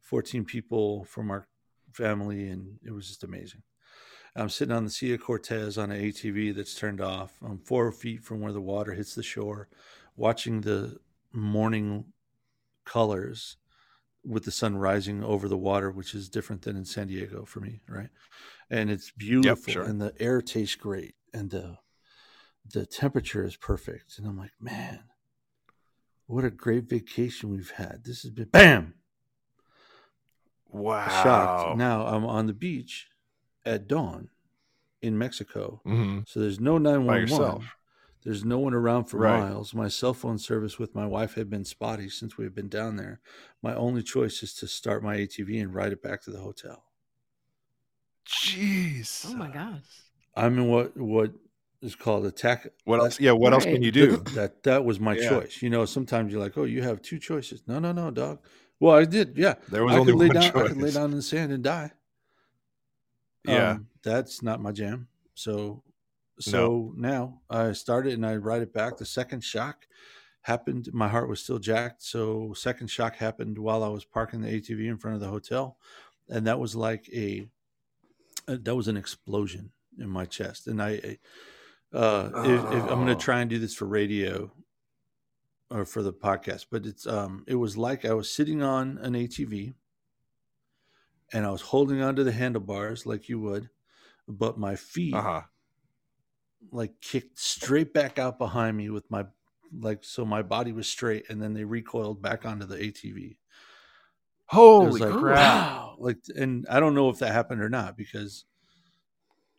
14 0.00 0.44
people 0.44 1.04
from 1.04 1.30
our 1.30 1.46
family, 1.92 2.48
and 2.48 2.78
it 2.84 2.92
was 2.92 3.08
just 3.08 3.24
amazing. 3.24 3.62
I'm 4.36 4.48
sitting 4.48 4.74
on 4.74 4.84
the 4.84 4.90
Sea 4.90 5.14
of 5.14 5.22
Cortez 5.22 5.76
on 5.76 5.90
an 5.90 6.00
ATV 6.00 6.54
that's 6.54 6.74
turned 6.74 7.00
off. 7.00 7.32
I'm 7.44 7.58
four 7.58 7.90
feet 7.90 8.22
from 8.22 8.40
where 8.40 8.52
the 8.52 8.60
water 8.60 8.94
hits 8.94 9.14
the 9.14 9.22
shore, 9.22 9.68
watching 10.16 10.60
the 10.60 10.98
morning 11.32 12.04
colors 12.84 13.56
with 14.24 14.44
the 14.44 14.50
sun 14.50 14.76
rising 14.76 15.24
over 15.24 15.48
the 15.48 15.56
water, 15.56 15.90
which 15.90 16.14
is 16.14 16.28
different 16.28 16.62
than 16.62 16.76
in 16.76 16.84
San 16.84 17.08
Diego 17.08 17.44
for 17.44 17.60
me, 17.60 17.80
right? 17.88 18.10
And 18.68 18.90
it's 18.90 19.10
beautiful, 19.10 19.72
sure. 19.72 19.82
and 19.82 20.00
the 20.00 20.14
air 20.20 20.40
tastes 20.40 20.76
great, 20.76 21.14
and 21.32 21.50
the 21.50 21.78
the 22.72 22.86
temperature 22.86 23.44
is 23.44 23.56
perfect. 23.56 24.18
And 24.18 24.26
I'm 24.26 24.38
like, 24.38 24.52
man, 24.60 25.00
what 26.26 26.44
a 26.44 26.50
great 26.50 26.84
vacation 26.88 27.50
we've 27.50 27.72
had. 27.72 28.02
This 28.04 28.22
has 28.22 28.30
been 28.30 28.48
bam 28.52 28.94
Wow. 30.68 31.08
shocked. 31.08 31.76
Now 31.78 32.06
I'm 32.06 32.24
on 32.24 32.46
the 32.46 32.52
beach 32.52 33.08
at 33.64 33.88
dawn 33.88 34.30
in 35.02 35.18
Mexico. 35.18 35.82
Mhm. 35.84 36.28
So 36.28 36.40
there's 36.40 36.60
no 36.60 36.74
By 36.78 36.80
911. 36.80 37.22
yourself. 37.22 37.64
There's 38.22 38.44
no 38.44 38.58
one 38.58 38.74
around 38.74 39.06
for 39.06 39.16
Right. 39.16 39.40
miles. 39.40 39.72
My 39.74 39.88
cell 39.88 40.12
phone 40.12 40.38
service 40.38 40.78
with 40.78 40.94
my 40.94 41.06
wife 41.06 41.34
had 41.34 41.48
been 41.48 41.64
spotty 41.64 42.08
since 42.10 42.36
we've 42.36 42.54
been 42.54 42.68
down 42.68 42.96
there. 42.96 43.20
My 43.62 43.74
only 43.74 44.02
choice 44.02 44.42
is 44.42 44.52
to 44.56 44.68
start 44.68 45.02
my 45.02 45.16
ATV 45.16 45.58
and 45.60 45.74
ride 45.74 45.92
it 45.92 46.02
back 46.02 46.22
to 46.24 46.30
the 46.30 46.40
hotel. 46.40 46.84
Jeez. 48.26 49.24
Oh 49.28 49.34
my 49.34 49.48
gosh. 49.48 49.80
I'm 50.36 50.58
in 50.58 50.68
what 50.68 50.96
what 50.96 51.32
is 51.82 51.94
called 51.94 52.26
attack. 52.26 52.66
What 52.84 53.00
else? 53.00 53.20
Yeah. 53.20 53.32
What 53.32 53.52
else 53.52 53.64
can 53.64 53.82
you 53.82 53.90
do? 54.02 54.18
That 54.34 54.62
that 54.64 54.84
was 54.84 55.00
my 55.00 55.16
Yeah. 55.16 55.28
choice. 55.28 55.62
You 55.62 55.70
know, 55.70 55.84
sometimes 55.84 56.32
you're 56.32 56.40
like, 56.40 56.56
oh, 56.58 56.64
you 56.64 56.82
have 56.82 57.02
two 57.02 57.18
choices. 57.18 57.62
No, 57.66 57.78
no, 57.78 57.92
no, 57.92 58.10
dog. 58.10 58.40
Well, 58.78 58.96
I 58.96 59.04
did. 59.04 59.36
Yeah, 59.36 59.54
There 59.68 59.84
was 59.84 59.94
I 59.94 59.98
only 59.98 60.12
could 60.12 60.18
lay 60.18 60.28
one 60.28 60.36
down. 60.40 60.56
I 60.56 60.68
could 60.68 60.76
lay 60.82 60.90
down 60.90 61.10
in 61.10 61.16
the 61.16 61.22
sand 61.22 61.52
and 61.52 61.62
die. 61.62 61.92
Yeah. 63.44 63.72
Um, 63.72 63.88
that's 64.02 64.42
not 64.42 64.60
my 64.60 64.72
jam. 64.72 65.08
So, 65.34 65.82
so 66.38 66.92
now 66.96 67.40
I 67.50 67.72
started 67.72 68.14
and 68.14 68.24
I 68.26 68.36
ride 68.36 68.62
it 68.62 68.72
back. 68.72 68.96
The 68.96 69.04
second 69.06 69.42
shock 69.44 69.86
happened. 70.42 70.88
My 70.92 71.08
heart 71.08 71.28
was 71.28 71.42
still 71.42 71.58
jacked. 71.58 72.02
So, 72.02 72.52
second 72.54 72.88
shock 72.88 73.16
happened 73.16 73.58
while 73.58 73.82
I 73.82 73.88
was 73.88 74.04
parking 74.04 74.40
the 74.42 74.48
ATV 74.48 74.86
in 74.88 74.98
front 74.98 75.14
of 75.14 75.20
the 75.20 75.28
hotel, 75.28 75.76
and 76.28 76.46
that 76.46 76.58
was 76.58 76.74
like 76.74 77.08
a 77.14 77.46
uh, 78.48 78.56
that 78.60 78.76
was 78.76 78.88
an 78.88 78.96
explosion 78.96 79.70
in 79.98 80.08
my 80.08 80.24
chest. 80.24 80.66
And 80.66 80.82
I, 80.82 81.18
uh, 81.92 82.30
if, 82.44 82.64
if 82.72 82.84
I'm 82.84 83.04
going 83.04 83.06
Oh. 83.06 83.14
to 83.14 83.16
try 83.16 83.40
and 83.40 83.50
do 83.50 83.58
this 83.58 83.74
for 83.74 83.86
radio 83.86 84.52
or 85.70 85.84
for 85.84 86.02
the 86.02 86.12
podcast, 86.12 86.66
but 86.70 86.86
it's 86.86 87.06
um, 87.06 87.44
it 87.46 87.54
was 87.54 87.76
like 87.76 88.04
I 88.04 88.12
was 88.14 88.30
sitting 88.30 88.62
on 88.62 88.98
an 88.98 89.14
ATV 89.14 89.74
and 91.32 91.46
I 91.46 91.50
was 91.50 91.60
holding 91.62 92.02
onto 92.02 92.24
the 92.24 92.32
handlebars 92.32 93.06
like 93.06 93.28
you 93.28 93.38
would, 93.40 93.70
but 94.28 94.58
my 94.58 94.76
feet 94.76 95.14
Uh 95.14 95.22
huh. 95.22 95.42
like 96.72 97.00
kicked 97.00 97.38
straight 97.38 97.92
back 97.92 98.18
out 98.18 98.38
behind 98.38 98.76
me 98.76 98.90
with 98.90 99.10
my 99.10 99.26
like 99.78 100.02
so 100.02 100.24
my 100.24 100.42
body 100.42 100.72
was 100.72 100.88
straight 100.88 101.28
and 101.30 101.40
then 101.40 101.54
they 101.54 101.64
recoiled 101.64 102.20
back 102.20 102.44
onto 102.44 102.66
the 102.66 102.76
ATV. 102.76 103.38
Holy 104.46 105.00
like 105.00 105.12
crap! 105.14 105.36
wow, 105.36 105.96
like 105.98 106.18
and 106.36 106.66
I 106.68 106.80
don't 106.80 106.94
know 106.94 107.08
if 107.08 107.18
that 107.20 107.32
happened 107.32 107.62
or 107.62 107.68
not 107.68 107.96
because 107.96 108.44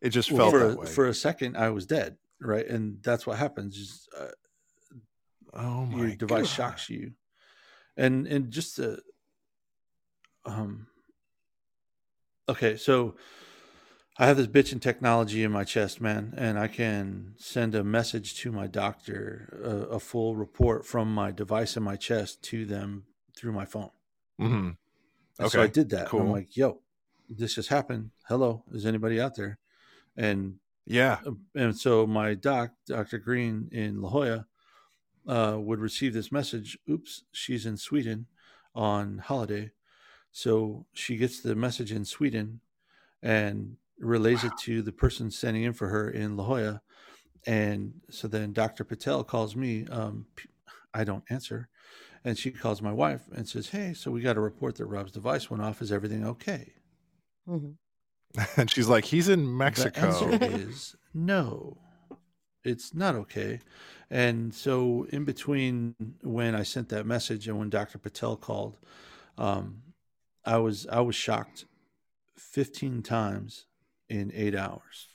It 0.02 0.10
just 0.10 0.32
well, 0.32 0.50
felt 0.50 0.52
for 0.52 0.60
that 0.68 0.78
way. 0.80 0.88
for 0.88 1.08
a 1.08 1.14
second 1.14 1.56
I 1.56 1.70
was 1.70 1.86
dead, 1.86 2.18
right? 2.42 2.68
And 2.68 2.98
that's 3.04 3.26
what 3.26 3.38
happens. 3.38 3.78
Just, 3.78 4.10
uh, 4.20 4.28
oh 5.54 5.86
my 5.86 5.98
your 5.98 6.16
device 6.16 6.48
God. 6.48 6.56
shocks 6.56 6.90
you, 6.90 7.12
and 7.96 8.28
and 8.28 8.52
just 8.52 8.80
uh 8.80 8.98
um. 10.46 10.88
Okay, 12.50 12.76
so 12.76 13.16
I 14.18 14.26
have 14.28 14.38
this 14.38 14.48
bitch 14.48 14.74
in 14.74 14.80
technology 14.80 15.44
in 15.44 15.52
my 15.52 15.64
chest, 15.64 16.02
man, 16.02 16.34
and 16.38 16.60
I 16.60 16.68
can 16.68 17.34
send 17.38 17.76
a 17.76 17.84
message 17.84 18.36
to 18.42 18.52
my 18.52 18.68
doctor, 18.68 19.60
a, 19.64 19.96
a 19.96 20.00
full 20.00 20.36
report 20.36 20.86
from 20.86 21.14
my 21.14 21.32
device 21.32 21.78
in 21.78 21.84
my 21.84 21.96
chest 21.96 22.44
to 22.44 22.66
them 22.66 23.06
through 23.38 23.54
my 23.54 23.66
phone. 23.66 23.92
Mm-hmm. 24.40 24.70
And 25.40 25.52
so 25.52 25.62
I 25.62 25.68
did 25.68 25.90
that. 25.92 26.12
and 26.12 26.22
I'm 26.22 26.32
like, 26.32 26.58
yo, 26.58 26.82
this 27.30 27.56
just 27.56 27.70
happened. 27.70 28.12
Hello, 28.28 28.64
is 28.72 28.86
anybody 28.86 29.20
out 29.20 29.36
there? 29.36 29.58
And 30.18 30.56
Yeah. 30.86 31.20
and 31.56 31.78
so 31.78 32.06
my 32.08 32.34
doc, 32.34 32.72
Dr. 32.88 33.20
Green 33.20 33.70
in 33.72 34.02
La 34.02 34.10
Jolla, 34.10 34.48
uh, 35.28 35.58
would 35.60 35.80
receive 35.80 36.14
this 36.14 36.32
message. 36.32 36.78
Oops, 36.90 37.24
she's 37.32 37.66
in 37.66 37.78
Sweden 37.78 38.26
on 38.74 39.20
holiday. 39.20 39.72
So 40.32 40.86
she 40.94 41.18
gets 41.18 41.42
the 41.42 41.56
message 41.56 41.92
in 41.92 42.06
Sweden 42.06 42.62
and 43.22 43.78
relays 44.00 44.44
it 44.44 44.54
to 44.62 44.82
the 44.82 44.92
person 44.92 45.30
standing 45.30 45.64
in 45.64 45.74
for 45.74 45.88
her 45.90 46.10
in 46.10 46.36
La 46.38 46.44
Jolla. 46.46 46.82
And 47.46 47.94
so 48.10 48.28
then 48.28 48.54
Dr. 48.54 48.84
Patel 48.84 49.24
calls 49.24 49.56
me. 49.56 49.86
Um, 49.88 50.26
I 50.94 51.04
don't 51.04 51.24
answer. 51.30 51.70
And 52.24 52.38
she 52.38 52.52
calls 52.52 52.82
my 52.82 52.94
wife 52.94 53.22
and 53.34 53.48
says, 53.48 53.70
Hey, 53.70 53.94
so 53.94 54.12
we 54.12 54.22
got 54.22 54.38
a 54.38 54.42
report 54.42 54.76
that 54.76 54.86
Rob's 54.86 55.12
device 55.12 55.50
went 55.50 55.64
off. 55.64 55.82
Is 55.82 55.92
everything 55.92 56.26
okay? 56.26 56.74
Mhm. 57.48 57.76
and 58.58 58.70
she's 58.70 58.88
like, 58.88 59.06
he's 59.06 59.30
in 59.30 59.58
Mexico. 59.58 60.02
The 60.02 60.08
Mexico. 60.08 60.32
answer 60.46 60.58
is 60.70 60.96
no. 61.14 61.78
It's 62.64 62.94
not 62.94 63.16
okay. 63.16 63.60
And 64.10 64.54
so, 64.54 65.08
in 65.10 65.24
between 65.24 65.96
when 66.22 66.54
I 66.54 66.64
sent 66.64 66.90
that 66.90 67.06
message 67.06 67.48
and 67.48 67.58
when 67.58 67.70
Dr. 67.70 67.98
Patel 67.98 68.36
called, 68.36 68.78
um, 69.38 69.82
I 70.46 70.58
was 70.58 70.86
I 70.88 71.00
was 71.02 71.16
shocked 71.16 71.66
15 72.38 73.02
times 73.04 73.66
in 74.10 74.32
eight 74.36 74.56
hours. 74.56 75.08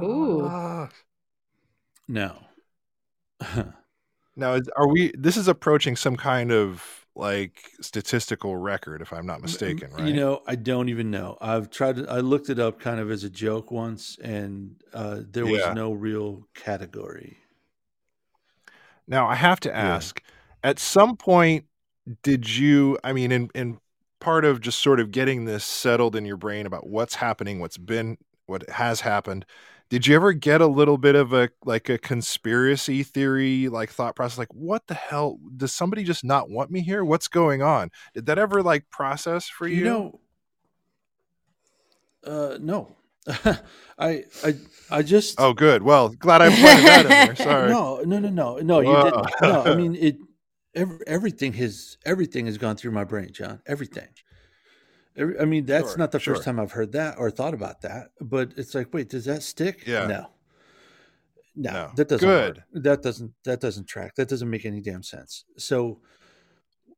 Ooh. 0.00 0.42
Fuck. 0.48 0.94
Now, 2.06 2.48
Now, 4.36 4.58
are 4.76 4.88
we? 4.88 5.12
This 5.16 5.36
is 5.36 5.48
approaching 5.48 5.96
some 5.96 6.16
kind 6.16 6.50
of 6.50 7.03
like 7.16 7.72
statistical 7.80 8.56
record, 8.56 9.02
if 9.02 9.12
I'm 9.12 9.26
not 9.26 9.42
mistaken, 9.42 9.92
right? 9.92 10.04
You 10.06 10.12
know, 10.12 10.42
I 10.46 10.54
don't 10.56 10.88
even 10.88 11.10
know. 11.10 11.36
I've 11.40 11.70
tried 11.70 11.96
to, 11.96 12.10
I 12.10 12.20
looked 12.20 12.48
it 12.50 12.58
up 12.58 12.78
kind 12.80 13.00
of 13.00 13.10
as 13.10 13.24
a 13.24 13.30
joke 13.30 13.70
once, 13.70 14.18
and 14.22 14.76
uh, 14.92 15.20
there 15.30 15.46
was 15.46 15.68
Yeah. 15.68 15.70
no 15.70 15.92
real 15.92 16.46
category. 16.54 17.38
Now 19.06 19.26
I 19.28 19.34
have 19.34 19.60
to 19.60 19.74
ask, 19.74 20.22
at 20.62 20.78
some 20.78 21.16
point 21.16 21.66
did 22.22 22.48
you 22.56 22.98
I 23.04 23.12
mean 23.14 23.32
in 23.32 23.50
in 23.54 23.78
part 24.20 24.44
of 24.44 24.60
just 24.60 24.80
sort 24.80 25.00
of 25.00 25.10
getting 25.10 25.44
this 25.46 25.64
settled 25.64 26.16
in 26.16 26.24
your 26.26 26.36
brain 26.36 26.66
about 26.66 26.86
what's 26.88 27.16
happening, 27.16 27.60
what's 27.60 27.78
been 27.78 28.18
what 28.46 28.68
has 28.70 29.00
happened, 29.02 29.46
did 29.90 30.06
you 30.06 30.16
ever 30.16 30.32
get 30.32 30.60
a 30.60 30.66
little 30.66 30.98
bit 30.98 31.14
of 31.14 31.32
a 31.32 31.50
like 31.64 31.88
a 31.88 31.98
conspiracy 31.98 33.02
theory 33.02 33.68
like 33.68 33.90
thought 33.90 34.16
process 34.16 34.38
like 34.38 34.52
what 34.52 34.86
the 34.86 34.94
hell 34.94 35.38
does 35.56 35.72
somebody 35.72 36.04
just 36.04 36.24
not 36.24 36.50
want 36.50 36.70
me 36.70 36.80
here? 36.80 37.04
What's 37.04 37.28
going 37.28 37.62
on? 37.62 37.90
Did 38.14 38.26
that 38.26 38.38
ever 38.38 38.62
like 38.62 38.90
process 38.90 39.48
for 39.48 39.68
you? 39.68 39.76
You 39.76 39.84
know, 39.84 40.20
uh, 42.26 42.58
no. 42.60 42.96
I 43.98 44.24
I 44.44 44.54
I 44.90 45.02
just 45.02 45.40
oh 45.40 45.54
good. 45.54 45.82
Well, 45.82 46.10
glad 46.10 46.42
I 46.42 46.48
pointed 46.48 46.84
that 46.86 47.00
in 47.02 47.08
there. 47.08 47.36
Sorry. 47.44 47.70
no 47.70 48.02
no 48.04 48.18
no 48.18 48.28
no 48.28 48.56
no 48.58 48.80
you 48.80 48.88
Whoa. 48.88 49.04
didn't. 49.04 49.26
No, 49.42 49.62
I 49.64 49.74
mean 49.76 49.94
it. 49.96 50.16
Every, 50.74 50.98
everything 51.06 51.52
has 51.54 51.96
everything 52.04 52.46
has 52.46 52.58
gone 52.58 52.76
through 52.76 52.90
my 52.90 53.04
brain, 53.04 53.30
John. 53.32 53.62
Everything. 53.66 54.08
I 55.16 55.44
mean, 55.44 55.64
that's 55.66 55.90
Sure, 55.90 55.98
not 55.98 56.10
the 56.10 56.18
sure. 56.18 56.34
first 56.34 56.44
time 56.44 56.58
I've 56.58 56.72
heard 56.72 56.92
that 56.92 57.18
or 57.18 57.30
thought 57.30 57.54
about 57.54 57.82
that. 57.82 58.08
But 58.20 58.52
it's 58.56 58.74
like, 58.74 58.92
wait, 58.92 59.08
does 59.10 59.24
that 59.26 59.42
stick? 59.42 59.86
Yeah. 59.86 60.06
No. 60.06 60.30
No, 61.56 61.72
No. 61.72 61.92
that 61.94 62.08
doesn't 62.08 62.28
Good. 62.28 62.56
work. 62.56 62.82
That 62.82 63.02
doesn't 63.02 63.32
that 63.44 63.60
doesn't 63.60 63.86
track. 63.86 64.16
That 64.16 64.28
doesn't 64.28 64.50
make 64.50 64.64
any 64.64 64.80
damn 64.80 65.04
sense. 65.04 65.44
So 65.56 66.00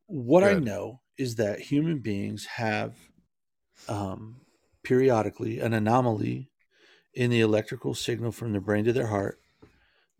what 0.07 0.45
I 0.45 0.55
know 0.55 1.01
is 1.19 1.35
that 1.37 1.61
human 1.61 1.99
beings 1.99 2.47
have 2.47 2.97
um, 3.89 4.41
periodically 4.83 5.61
an 5.61 5.75
anomaly 5.75 6.51
in 7.12 7.31
the 7.31 7.41
electrical 7.41 7.93
signal 7.95 8.33
from 8.33 8.53
the 8.53 8.61
brain 8.61 8.85
to 8.85 8.93
their 8.93 9.09
heart 9.09 9.41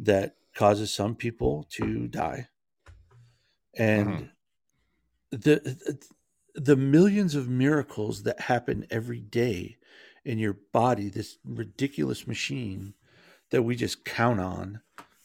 that 0.01 0.37
causes 0.55 0.93
some 0.93 1.15
people 1.15 1.67
to 1.71 2.09
die. 2.09 2.49
And 3.75 4.31
the 5.31 5.99
the 6.57 6.77
millions 6.77 7.35
of 7.35 7.49
miracles 7.49 8.23
that 8.25 8.41
happen 8.41 8.87
every 8.91 9.21
day 9.21 9.77
in 10.25 10.39
your 10.39 10.55
body, 10.73 11.09
this 11.09 11.39
ridiculous 11.45 12.27
machine 12.27 12.95
that 13.51 13.63
we 13.63 13.77
just 13.77 14.05
count 14.05 14.41
on 14.41 14.81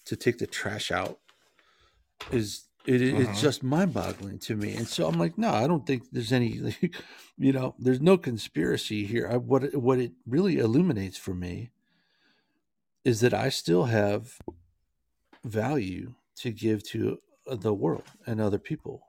to 0.06 0.16
take 0.16 0.38
the 0.38 0.46
trash 0.48 0.92
out 0.92 1.20
is 2.32 2.68
it, 2.86 3.02
Mhm. 3.02 3.30
it's 3.30 3.42
just 3.42 3.64
mind-boggling 3.64 4.40
to 4.40 4.56
me. 4.56 4.74
And 4.76 4.88
so 4.88 5.08
i'm 5.08 5.18
like 5.20 5.38
no 5.38 5.50
i 5.52 5.68
don't 5.68 5.86
think 5.86 6.04
there's 6.12 6.32
any 6.32 6.60
you 7.38 7.52
know 7.54 7.76
there's 7.80 8.02
no 8.02 8.18
conspiracy 8.18 9.06
here. 9.06 9.28
I, 9.32 9.38
what 9.38 9.64
it- 9.64 9.82
what 9.82 10.00
it 10.00 10.12
really 10.28 10.58
illuminates 10.58 11.18
for 11.18 11.34
me 11.34 11.70
is 13.06 13.20
that 13.22 13.34
i 13.34 13.50
still 13.50 13.86
have 13.86 14.38
value 15.44 16.14
to 16.38 16.52
give 16.52 16.84
to 16.84 17.20
uh, 17.48 17.56
the 17.56 17.74
world 17.74 18.04
and 18.26 18.40
other 18.42 18.60
people 18.60 19.08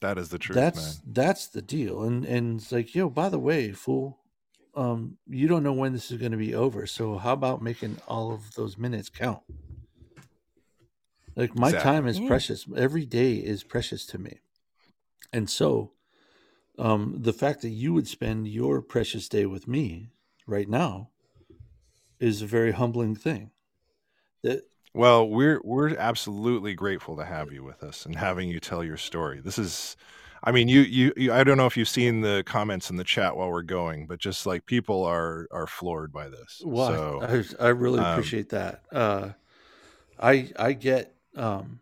That 0.00 0.18
is 0.18 0.28
the 0.28 0.38
truth, 0.38 0.56
that's 0.56 0.96
man. 0.96 1.12
that's 1.12 1.46
the 1.48 1.62
deal 1.62 2.02
and 2.04 2.24
and 2.24 2.60
it's 2.60 2.72
like 2.72 2.94
yo 2.94 3.10
by 3.10 3.28
the 3.28 3.38
way 3.38 3.72
fool 3.72 4.18
um 4.74 5.18
you 5.26 5.48
don't 5.48 5.62
know 5.62 5.72
when 5.72 5.92
this 5.92 6.10
is 6.10 6.18
going 6.18 6.32
to 6.32 6.38
be 6.38 6.54
over 6.54 6.86
so 6.86 7.18
how 7.18 7.32
about 7.32 7.60
making 7.62 7.98
all 8.06 8.32
of 8.32 8.54
those 8.54 8.78
minutes 8.78 9.08
count 9.08 9.42
like 11.36 11.54
my 11.54 11.68
Exactly. 11.68 11.90
time 11.92 12.06
is 12.06 12.18
Yeah. 12.20 12.28
precious 12.28 12.66
every 12.76 13.04
day 13.04 13.34
is 13.34 13.62
precious 13.64 14.06
to 14.06 14.18
me 14.18 14.38
and 15.32 15.50
so 15.50 15.92
um 16.78 17.16
the 17.18 17.32
fact 17.32 17.62
that 17.62 17.70
you 17.70 17.92
would 17.92 18.06
spend 18.08 18.46
your 18.48 18.80
precious 18.80 19.28
day 19.28 19.46
with 19.46 19.66
me 19.66 20.08
right 20.46 20.68
now 20.68 21.10
is 22.20 22.42
a 22.42 22.46
very 22.46 22.72
humbling 22.72 23.14
thing 23.14 23.50
that 24.42 24.67
Well, 24.94 25.28
we're 25.28 25.60
we're 25.64 25.96
absolutely 25.96 26.74
grateful 26.74 27.16
to 27.16 27.24
have 27.24 27.52
you 27.52 27.62
with 27.62 27.82
us 27.82 28.06
and 28.06 28.16
having 28.16 28.48
you 28.48 28.60
tell 28.60 28.82
your 28.82 28.96
story. 28.96 29.40
This 29.40 29.58
is 29.58 29.96
I 30.42 30.52
mean, 30.52 30.68
you, 30.68 30.80
you 30.80 31.12
you 31.16 31.32
I 31.32 31.44
don't 31.44 31.56
know 31.56 31.66
if 31.66 31.76
you've 31.76 31.88
seen 31.88 32.20
the 32.20 32.42
comments 32.46 32.90
in 32.90 32.96
the 32.96 33.04
chat 33.04 33.36
while 33.36 33.50
we're 33.50 33.62
going, 33.62 34.06
but 34.06 34.18
just 34.18 34.46
like 34.46 34.66
people 34.66 35.04
are 35.04 35.48
are 35.50 35.66
floored 35.66 36.12
by 36.12 36.28
this. 36.28 36.62
Well, 36.64 37.20
so 37.20 37.54
I, 37.60 37.66
I 37.66 37.68
really 37.70 38.00
um, 38.00 38.12
appreciate 38.12 38.50
that. 38.50 38.82
Uh, 38.92 39.30
I 40.18 40.50
I 40.56 40.72
get 40.72 41.14
um, 41.36 41.80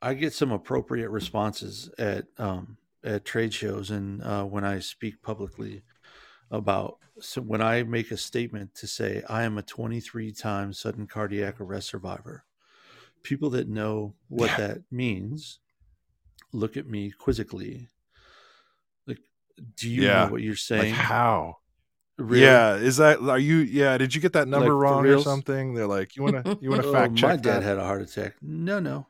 I 0.00 0.14
get 0.14 0.32
some 0.32 0.50
appropriate 0.50 1.10
responses 1.10 1.90
at 1.98 2.26
um, 2.38 2.78
at 3.04 3.24
trade 3.24 3.52
shows 3.52 3.90
and 3.90 4.22
uh, 4.22 4.44
when 4.44 4.64
I 4.64 4.78
speak 4.78 5.22
publicly 5.22 5.82
about 6.50 6.98
so 7.20 7.40
when 7.42 7.60
I 7.60 7.82
make 7.82 8.10
a 8.10 8.16
statement 8.16 8.74
to 8.76 8.86
say 8.86 9.22
I 9.28 9.42
am 9.44 9.58
a 9.58 9.62
23 9.62 10.32
time 10.32 10.72
sudden 10.72 11.06
cardiac 11.06 11.60
arrest 11.60 11.88
survivor. 11.88 12.44
People 13.22 13.50
that 13.50 13.68
know 13.68 14.14
what 14.28 14.56
that 14.56 14.78
means 14.90 15.60
look 16.52 16.76
at 16.76 16.86
me 16.88 17.10
quizzically. 17.10 17.88
Like, 19.06 19.18
do 19.76 19.88
you 19.90 20.02
Yeah. 20.02 20.24
know 20.24 20.32
what 20.32 20.42
you're 20.42 20.54
like 20.54 20.88
saying? 20.88 20.94
how? 20.94 21.56
Really? 22.18 22.42
Yeah, 22.42 22.74
is 22.76 22.96
that 22.98 23.20
are 23.20 23.38
you 23.38 23.56
yeah, 23.56 23.96
did 23.98 24.14
you 24.14 24.20
get 24.20 24.32
that 24.34 24.48
number 24.48 24.72
Like, 24.72 24.82
wrong 24.82 25.06
or 25.06 25.18
something? 25.18 25.74
They're 25.74 25.86
like, 25.86 26.16
you 26.16 26.22
want 26.22 26.36
to 26.36 26.58
you 26.60 26.70
want 26.70 26.82
to 26.82 26.88
Oh, 26.88 26.92
fact 26.92 27.14
check 27.16 27.30
my 27.30 27.36
dad 27.36 27.62
that? 27.62 27.62
had 27.62 27.78
a 27.78 27.84
heart 27.84 28.02
attack. 28.02 28.36
No, 28.42 28.78
no, 28.80 29.06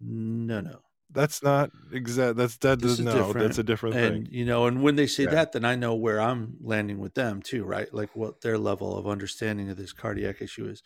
no, 0.00 0.60
no. 0.60 0.80
That's 1.12 1.42
not 1.42 1.70
exact. 1.92 2.36
That's 2.36 2.56
that 2.58 2.80
does 2.80 3.00
no. 3.00 3.32
That's 3.32 3.58
a 3.58 3.62
different 3.62 3.96
And 3.96 4.24
thing. 4.24 4.28
you 4.30 4.44
know, 4.44 4.66
and 4.66 4.82
when 4.82 4.96
they 4.96 5.06
say 5.06 5.24
Yeah. 5.24 5.30
that, 5.32 5.52
then 5.52 5.64
I 5.64 5.74
know 5.74 5.94
where 5.94 6.20
I'm 6.20 6.56
landing 6.60 6.98
with 6.98 7.14
them 7.14 7.42
too, 7.42 7.64
right? 7.64 7.92
Like 7.92 8.14
what 8.16 8.40
their 8.40 8.58
level 8.58 8.96
of 8.96 9.06
understanding 9.06 9.68
of 9.70 9.76
this 9.76 9.92
cardiac 9.92 10.40
issue 10.40 10.66
is. 10.68 10.82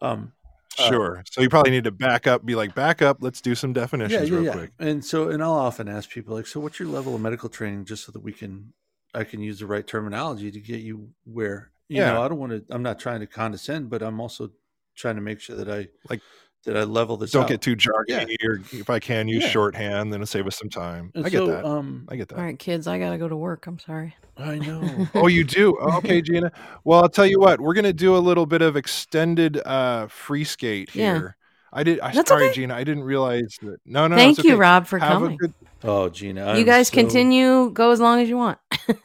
Um, 0.00 0.32
uh, 0.78 0.88
Sure. 0.88 1.22
So 1.30 1.40
you 1.40 1.48
probably 1.48 1.72
need 1.72 1.84
to 1.84 1.90
back 1.90 2.26
up. 2.26 2.44
Be 2.44 2.54
like, 2.54 2.74
back 2.74 3.02
up. 3.02 3.18
Let's 3.20 3.40
do 3.40 3.54
some 3.54 3.72
yeah, 3.72 3.80
definitions 3.80 4.30
yeah, 4.30 4.34
real 4.36 4.44
yeah. 4.44 4.52
quick. 4.52 4.70
And 4.78 5.04
so, 5.04 5.28
and 5.30 5.42
I'll 5.42 5.52
often 5.52 5.88
ask 5.88 6.10
people 6.10 6.34
like, 6.34 6.46
so 6.46 6.60
what's 6.60 6.78
your 6.78 6.88
level 6.88 7.14
of 7.14 7.20
medical 7.20 7.48
training, 7.48 7.84
just 7.84 8.04
so 8.04 8.12
that 8.12 8.20
we 8.20 8.32
can, 8.32 8.72
I 9.14 9.24
can 9.24 9.40
use 9.40 9.58
the 9.58 9.66
right 9.66 9.86
terminology 9.86 10.50
to 10.50 10.60
get 10.60 10.80
you 10.80 11.10
where 11.24 11.72
you 11.88 11.98
Yeah. 11.98 12.12
know. 12.12 12.22
I 12.22 12.28
don't 12.28 12.38
want 12.38 12.52
to. 12.52 12.64
I'm 12.74 12.82
not 12.82 12.98
trying 12.98 13.20
to 13.20 13.26
condescend, 13.26 13.90
but 13.90 14.02
I'm 14.02 14.20
also 14.20 14.50
trying 14.94 15.16
to 15.16 15.20
make 15.22 15.40
sure 15.40 15.56
that 15.56 15.68
I 15.68 15.88
Like, 16.08 16.20
that 16.64 16.76
I 16.76 16.84
level 16.84 17.16
this. 17.16 17.30
Don't 17.30 17.44
out. 17.44 17.48
get 17.48 17.60
too 17.62 17.74
jargony, 17.76 18.36
or 18.44 18.60
if 18.72 18.90
I 18.90 18.98
can 18.98 19.28
use 19.28 19.42
Yeah. 19.44 19.48
shorthand, 19.50 20.12
then 20.12 20.20
it'll 20.20 20.26
save 20.26 20.46
us 20.46 20.58
some 20.58 20.68
time. 20.68 21.10
And 21.14 21.24
I 21.24 21.28
get 21.30 21.46
that. 21.46 21.64
Um, 21.64 22.06
I 22.10 22.16
get 22.16 22.28
that. 22.28 22.38
All 22.38 22.44
right, 22.44 22.58
kids, 22.58 22.86
I 22.86 22.98
gotta 22.98 23.16
go 23.18 23.28
to 23.28 23.36
work. 23.36 23.66
I'm 23.66 23.78
sorry. 23.78 24.14
I 24.36 24.58
know. 24.58 25.06
Oh, 25.14 25.26
you 25.26 25.44
do? 25.44 25.76
Oh, 25.80 25.96
okay, 25.98 26.20
Gina. 26.22 26.52
Well, 26.84 27.02
I'll 27.02 27.08
tell 27.08 27.26
you 27.26 27.40
what. 27.40 27.60
We're 27.60 27.74
gonna 27.74 27.92
do 27.92 28.16
a 28.16 28.18
little 28.18 28.46
bit 28.46 28.62
of 28.62 28.76
extended 28.76 29.60
uh 29.66 30.06
free 30.08 30.44
skate 30.44 30.94
Yeah. 30.94 31.14
here. 31.14 31.36
I 31.72 31.82
did. 31.84 32.00
I 32.00 32.12
That's 32.12 32.28
sorry, 32.28 32.46
okay. 32.46 32.54
Gina. 32.54 32.74
I 32.74 32.82
didn't 32.84 33.04
realize 33.04 33.56
that. 33.62 33.76
No, 33.86 34.08
no. 34.08 34.16
Thank 34.16 34.38
it's 34.38 34.44
you, 34.44 34.54
okay. 34.54 34.60
Rob, 34.60 34.86
for 34.86 34.98
Have 34.98 35.12
coming. 35.12 35.34
a 35.34 35.36
good. 35.36 35.54
Oh, 35.84 36.08
Gina, 36.08 36.54
you 36.54 36.60
I'm 36.60 36.64
guys 36.66 36.88
so- 36.88 36.94
continue. 36.94 37.70
Go 37.70 37.90
as 37.92 38.00
long 38.00 38.20
as 38.20 38.28
you 38.28 38.36
want. 38.36 38.58
All 38.88 38.96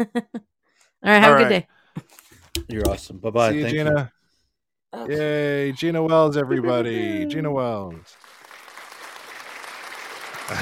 right, 1.04 1.20
have 1.22 1.32
All 1.32 1.36
a 1.36 1.38
good 1.38 1.44
right. 1.52 1.68
day. 1.68 1.68
You're 2.70 2.90
awesome. 2.90 3.18
Bye 3.20 3.30
bye. 3.30 3.52
See 3.52 3.58
you, 3.58 3.64
Thank 3.64 3.76
Gina. 3.76 4.10
Oh. 4.12 4.15
Yay, 5.04 5.72
Gina 5.74 6.02
Wells, 6.02 6.38
everybody. 6.38 7.26
Gina 7.26 7.52
Wells. 7.58 8.16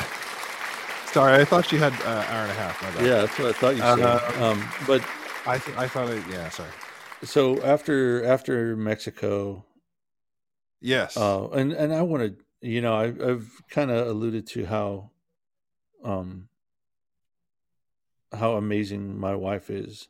Sorry, 1.14 1.40
I 1.40 1.46
thought 1.46 1.68
she 1.68 1.78
had 1.78 1.94
uh, 2.02 2.26
hour 2.30 2.42
and 2.42 2.52
a 2.52 2.56
half. 2.56 2.82
Yeah, 3.00 3.22
that's 3.22 3.38
what 3.38 3.50
I 3.50 3.52
thought 3.54 3.76
you 3.76 3.82
said. 3.82 4.00
Uh, 4.00 4.44
um, 4.44 4.68
but 4.88 5.04
I 5.46 5.60
th- 5.60 5.78
I 5.78 5.88
thought 5.88 6.10
it. 6.10 6.24
Yeah, 6.30 6.50
sorry. 6.50 6.72
so 7.24 7.62
after 7.64 8.26
after 8.26 8.76
Mexico, 8.76 9.64
Yes. 10.82 11.16
uh, 11.16 11.50
and 11.50 11.72
and 11.72 11.94
I 11.94 12.02
want 12.02 12.24
to, 12.24 12.68
you 12.68 12.82
know, 12.82 12.96
I, 12.96 13.06
I've 13.32 13.48
kind 13.70 13.92
of 13.92 14.08
alluded 14.08 14.48
to 14.48 14.66
how, 14.66 15.12
um, 16.04 16.50
how 18.34 18.54
amazing 18.54 19.20
my 19.20 19.36
wife 19.36 19.70
is, 19.70 20.08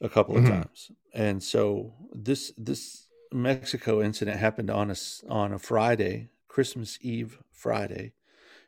a 0.00 0.08
couple 0.08 0.38
of 0.38 0.44
Mhm. 0.44 0.48
times, 0.62 0.90
and 1.12 1.42
so 1.42 1.92
this 2.14 2.52
this 2.56 3.07
Mexico 3.32 4.02
incident 4.02 4.38
happened 4.38 4.70
on 4.70 4.90
a 4.90 4.96
on 5.28 5.52
a 5.52 5.58
Friday, 5.58 6.30
Christmas 6.48 6.98
Eve 7.00 7.42
Friday, 7.50 8.12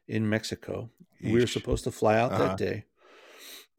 in 0.08 0.28
Mexico. 0.28 0.90
We 1.22 1.40
were 1.40 1.46
supposed 1.46 1.84
to 1.84 1.92
fly 1.92 2.18
out 2.18 2.32
Uh-huh. 2.32 2.48
that 2.48 2.56
day. 2.58 2.84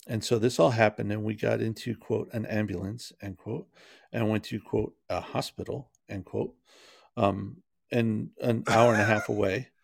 And 0.08 0.24
so 0.24 0.40
this 0.40 0.60
all 0.60 0.72
happened, 0.72 1.12
and 1.12 1.24
we 1.24 1.36
got 1.36 1.62
into 1.62 1.96
quote 1.96 2.30
an 2.34 2.46
ambulance 2.46 3.14
end 3.22 3.38
quote, 3.38 3.68
and 4.12 4.30
went 4.30 4.44
to 4.46 4.60
quote 4.60 4.96
a 5.10 5.22
hospital 5.22 5.92
end 6.10 6.26
quote. 6.26 6.56
um, 7.18 7.64
and 7.92 8.32
an 8.42 8.64
hour 8.70 8.94
and 8.94 9.02
a 9.02 9.06
half 9.06 9.30
away. 9.30 9.70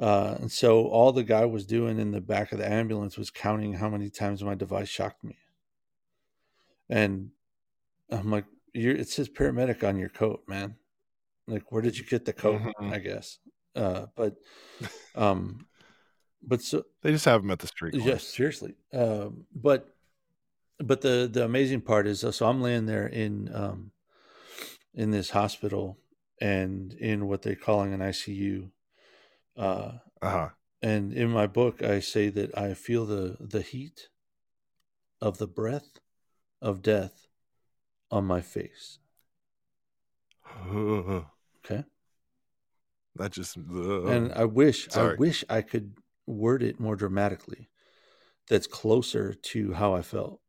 Uh, 0.00 0.36
and 0.40 0.52
so 0.52 0.86
all 0.88 1.12
the 1.12 1.24
guy 1.24 1.44
was 1.44 1.66
doing 1.66 1.98
in 1.98 2.12
the 2.12 2.20
back 2.20 2.52
of 2.52 2.58
the 2.58 2.68
ambulance 2.70 3.18
was 3.18 3.30
counting 3.30 3.74
how 3.74 3.88
many 3.88 4.10
times 4.10 4.44
my 4.44 4.54
device 4.54 4.88
shocked 4.88 5.24
me. 5.24 5.38
And 6.88 7.30
I'm 8.10 8.30
like, 8.30 8.46
you're, 8.78 8.96
it 8.96 9.08
says 9.08 9.28
paramedic 9.28 9.86
on 9.86 9.98
your 9.98 10.08
coat, 10.08 10.42
man. 10.48 10.76
Like, 11.46 11.70
where 11.72 11.82
did 11.82 11.98
you 11.98 12.04
get 12.04 12.24
the 12.24 12.32
coat? 12.32 12.60
Mhm. 12.60 12.92
I 12.92 12.98
guess. 12.98 13.38
Uh, 13.74 14.06
but, 14.16 14.36
um, 15.14 15.66
but 16.42 16.62
so 16.62 16.84
They 17.02 17.12
just 17.12 17.24
have 17.24 17.42
them 17.42 17.50
at 17.50 17.58
the 17.60 17.66
street. 17.66 17.94
Yes, 17.94 18.04
corners. 18.04 18.22
seriously. 18.22 18.74
Um, 18.92 19.46
but 19.54 19.94
but 20.78 21.00
the 21.00 21.28
the 21.32 21.44
amazing 21.44 21.80
part 21.82 22.06
is, 22.06 22.22
uh, 22.24 22.32
so 22.32 22.46
I'm 22.46 22.60
laying 22.62 22.86
there 22.86 23.06
in 23.06 23.50
um, 23.54 23.92
in 24.94 25.10
this 25.10 25.30
hospital 25.30 25.98
and 26.40 26.92
in 26.94 27.26
what 27.26 27.42
they're 27.42 27.56
calling 27.56 27.92
an 27.92 28.00
ICU. 28.00 28.70
Uh, 29.56 29.92
Uh-huh. 30.22 30.48
and 30.82 31.12
in 31.12 31.30
my 31.30 31.46
book, 31.46 31.82
I 31.82 32.00
say 32.00 32.28
that 32.30 32.56
I 32.56 32.74
feel 32.74 33.06
the 33.06 33.36
the 33.40 33.62
heat 33.62 34.08
of 35.20 35.38
the 35.38 35.46
breath 35.48 35.98
of 36.60 36.82
death 36.82 37.27
on 38.10 38.24
my 38.24 38.40
face. 38.40 38.98
Okay, 41.64 41.84
that 43.16 43.32
just 43.32 43.56
and 43.56 44.32
I 44.32 44.44
wish 44.46 44.88
I 44.96 45.14
wish 45.16 45.44
I 45.50 45.60
could 45.60 45.94
word 46.26 46.62
it 46.62 46.80
more 46.80 46.96
dramatically. 46.96 47.68
That's 48.48 48.66
closer 48.66 49.34
to 49.34 49.72
how 49.74 49.94
I 49.94 50.00
felt, 50.00 50.40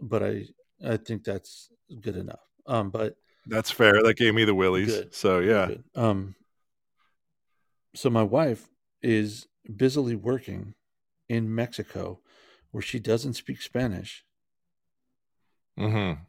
but 0.00 0.24
I 0.24 0.46
I 0.84 0.96
think 0.96 1.22
that's 1.22 1.70
good 2.00 2.16
enough. 2.16 2.40
Um, 2.66 2.90
but 2.90 3.14
that's 3.46 3.70
fair. 3.70 4.02
That 4.02 4.16
gave 4.16 4.34
me 4.34 4.44
the 4.44 4.54
willies. 4.54 4.88
Good. 4.88 5.14
So 5.14 5.38
yeah. 5.38 5.66
Good. 5.66 5.84
Um, 5.94 6.34
so 7.94 8.10
my 8.10 8.24
wife 8.24 8.68
is 9.02 9.46
busily 9.76 10.16
working 10.16 10.74
in 11.28 11.54
Mexico, 11.54 12.20
where 12.72 12.82
she 12.82 12.98
doesn't 12.98 13.34
speak 13.34 13.62
Spanish, 13.62 14.24
Mm-hmm. 15.78 16.22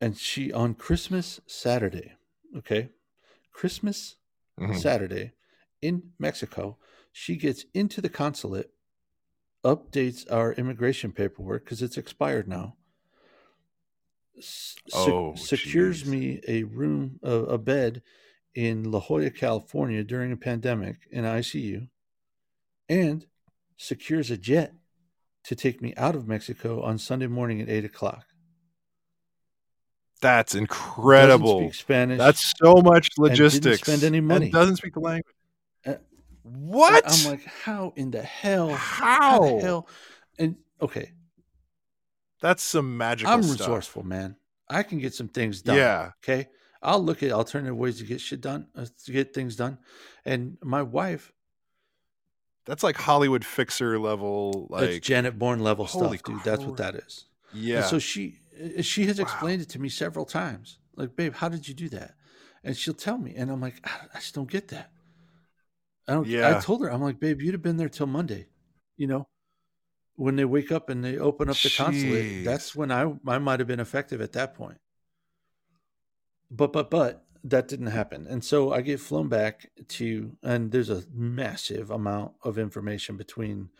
And 0.00 0.16
she 0.16 0.52
on 0.52 0.74
Christmas 0.74 1.40
Saturday, 1.46 2.12
okay, 2.56 2.90
Christmas 3.52 4.16
Mhm. 4.58 4.74
Saturday 4.76 5.32
in 5.82 6.12
Mexico, 6.18 6.78
she 7.12 7.36
gets 7.36 7.64
into 7.74 8.00
the 8.00 8.08
consulate, 8.08 8.72
updates 9.64 10.30
our 10.30 10.52
immigration 10.54 11.12
paperwork 11.12 11.64
because 11.64 11.82
it's 11.82 11.98
expired 11.98 12.48
now. 12.48 12.76
s- 14.38 14.76
Oh, 14.92 15.34
secures 15.34 16.02
jeez. 16.04 16.06
me 16.06 16.40
a 16.46 16.64
room, 16.64 17.18
a, 17.22 17.32
a 17.32 17.58
bed 17.58 18.02
in 18.54 18.90
La 18.90 19.00
Jolla, 19.00 19.30
California 19.30 20.04
during 20.04 20.30
a 20.30 20.36
pandemic 20.36 21.06
in 21.10 21.24
ICU, 21.24 21.88
and 22.88 23.26
secures 23.78 24.30
a 24.30 24.36
jet 24.36 24.74
to 25.44 25.54
take 25.56 25.80
me 25.80 25.94
out 25.96 26.14
of 26.14 26.28
Mexico 26.28 26.82
on 26.82 26.98
Sunday 26.98 27.26
morning 27.26 27.60
at 27.62 27.68
eight 27.70 27.84
o'clock. 27.86 28.26
That's 30.20 30.52
Doesn't 30.52 30.62
incredible. 30.62 31.60
speak 31.60 31.74
Spanish. 31.74 32.18
That's 32.18 32.54
so 32.58 32.74
much 32.76 33.10
and 33.16 33.28
logistics. 33.28 33.80
spend 33.82 34.02
any 34.02 34.18
and 34.18 34.26
money. 34.28 34.50
doesn't 34.50 34.76
speak 34.76 34.94
the 34.94 35.00
language. 35.00 35.34
Uh, 35.84 35.94
what? 36.42 37.04
I'm 37.06 37.30
like, 37.32 37.44
how 37.44 37.92
in 37.96 38.10
the 38.10 38.22
hell? 38.22 38.70
How? 38.70 39.56
the 39.56 39.60
hell? 39.60 39.88
And 40.38 40.56
okay, 40.80 41.12
That's 42.40 42.62
some 42.62 42.96
magical 42.96 43.32
I'm 43.32 43.42
stuff. 43.42 43.58
resourceful, 43.60 44.04
man. 44.04 44.36
I 44.68 44.82
can 44.82 44.98
get 44.98 45.14
some 45.14 45.28
things 45.28 45.62
done. 45.62 45.76
Yeah. 45.76 46.10
Okay. 46.24 46.48
I'll 46.82 47.02
look 47.02 47.22
at 47.22 47.30
alternative 47.32 47.76
ways 47.76 47.98
to 47.98 48.04
get 48.04 48.20
shit 48.20 48.40
done, 48.40 48.66
uh, 48.76 48.86
to 49.04 49.12
get 49.12 49.32
things 49.34 49.56
done. 49.56 49.78
And 50.24 50.56
my 50.62 50.82
wife, 50.82 51.32
That's 52.64 52.82
like 52.82 52.96
Hollywood 52.96 53.44
fixer 53.44 53.98
level. 53.98 54.68
that's 54.70 54.92
Like 54.92 55.02
Janet 55.02 55.38
Bourne 55.38 55.60
level 55.60 55.84
holy 55.86 56.18
stuff, 56.18 56.34
dude. 56.34 56.44
That's 56.44 56.62
what 56.64 56.76
that 56.78 56.94
is. 56.96 57.24
And 57.52 57.62
yeah. 57.62 57.82
so 57.82 57.98
she 57.98 58.38
Uh, 58.60 58.82
she 58.82 59.06
has 59.06 59.18
Wow. 59.18 59.24
explained 59.24 59.62
it 59.62 59.68
to 59.70 59.78
me 59.78 59.88
several 59.88 60.24
times. 60.24 60.78
Like, 60.96 61.16
babe, 61.16 61.34
how 61.34 61.48
did 61.48 61.68
you 61.68 61.74
do 61.74 61.88
that? 61.90 62.14
And 62.64 62.76
she'll 62.76 62.94
tell 62.94 63.18
me, 63.18 63.34
and 63.36 63.50
I'm 63.50 63.60
like, 63.60 63.80
I, 63.84 64.06
I 64.14 64.18
just 64.20 64.34
don't 64.34 64.50
get 64.50 64.68
that. 64.68 64.90
I 66.08 66.14
don't. 66.14 66.28
Yeah. 66.28 66.56
I 66.56 66.60
told 66.60 66.82
her, 66.82 66.90
I'm 66.90 67.02
like, 67.02 67.20
babe, 67.20 67.40
you'd 67.40 67.54
have 67.54 67.62
been 67.62 67.76
there 67.76 67.88
till 67.88 68.06
Monday. 68.06 68.46
You 68.96 69.06
know, 69.08 69.28
when 70.16 70.36
they 70.36 70.44
wake 70.44 70.72
up 70.72 70.88
and 70.88 71.04
they 71.04 71.18
open 71.18 71.50
up 71.50 71.62
the 71.62 71.70
consulate, 71.70 72.28
that's 72.42 72.74
when 72.74 72.90
I 72.92 73.14
I 73.26 73.38
might 73.38 73.60
have 73.60 73.66
been 73.68 73.80
effective 73.80 74.20
at 74.20 74.32
that 74.32 74.54
point. 74.54 74.78
But 76.50 76.72
but 76.72 76.90
but 76.90 77.24
that 77.44 77.68
didn't 77.68 77.88
happen, 77.88 78.26
and 78.26 78.44
so 78.44 78.72
I 78.72 78.80
get 78.80 79.00
flown 79.00 79.28
back 79.28 79.70
to, 79.88 80.36
and 80.42 80.70
there's 80.72 80.90
a 80.90 81.04
massive 81.12 81.90
amount 81.90 82.32
of 82.42 82.58
information 82.58 83.16
between 83.16 83.70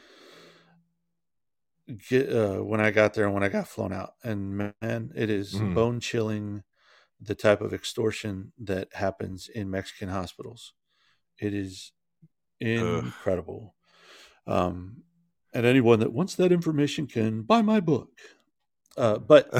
get, 2.08 2.30
uh, 2.32 2.58
when 2.58 2.80
I 2.80 2.90
got 2.90 3.14
there 3.14 3.26
and 3.26 3.34
when 3.34 3.42
I 3.44 3.48
got 3.48 3.68
flown 3.68 3.92
out. 3.92 4.14
And 4.24 4.56
man, 4.80 5.12
it 5.14 5.30
is 5.30 5.60
Mhm. 5.60 5.72
bone 5.74 6.00
chilling 6.00 6.62
the 7.20 7.34
type 7.34 7.60
of 7.60 7.74
extortion 7.74 8.52
that 8.58 8.88
happens 8.94 9.48
in 9.48 9.70
Mexican 9.70 10.08
hospitals. 10.10 10.74
It 11.40 11.54
is 11.54 11.92
incredible. 12.60 13.76
Um, 14.46 15.04
and 15.54 15.66
anyone 15.66 16.00
that 16.00 16.12
wants 16.12 16.36
that 16.36 16.52
information 16.52 17.06
can 17.06 17.42
buy 17.42 17.62
my 17.62 17.80
book. 17.80 18.10
Uh, 18.96 19.18
but 19.18 19.50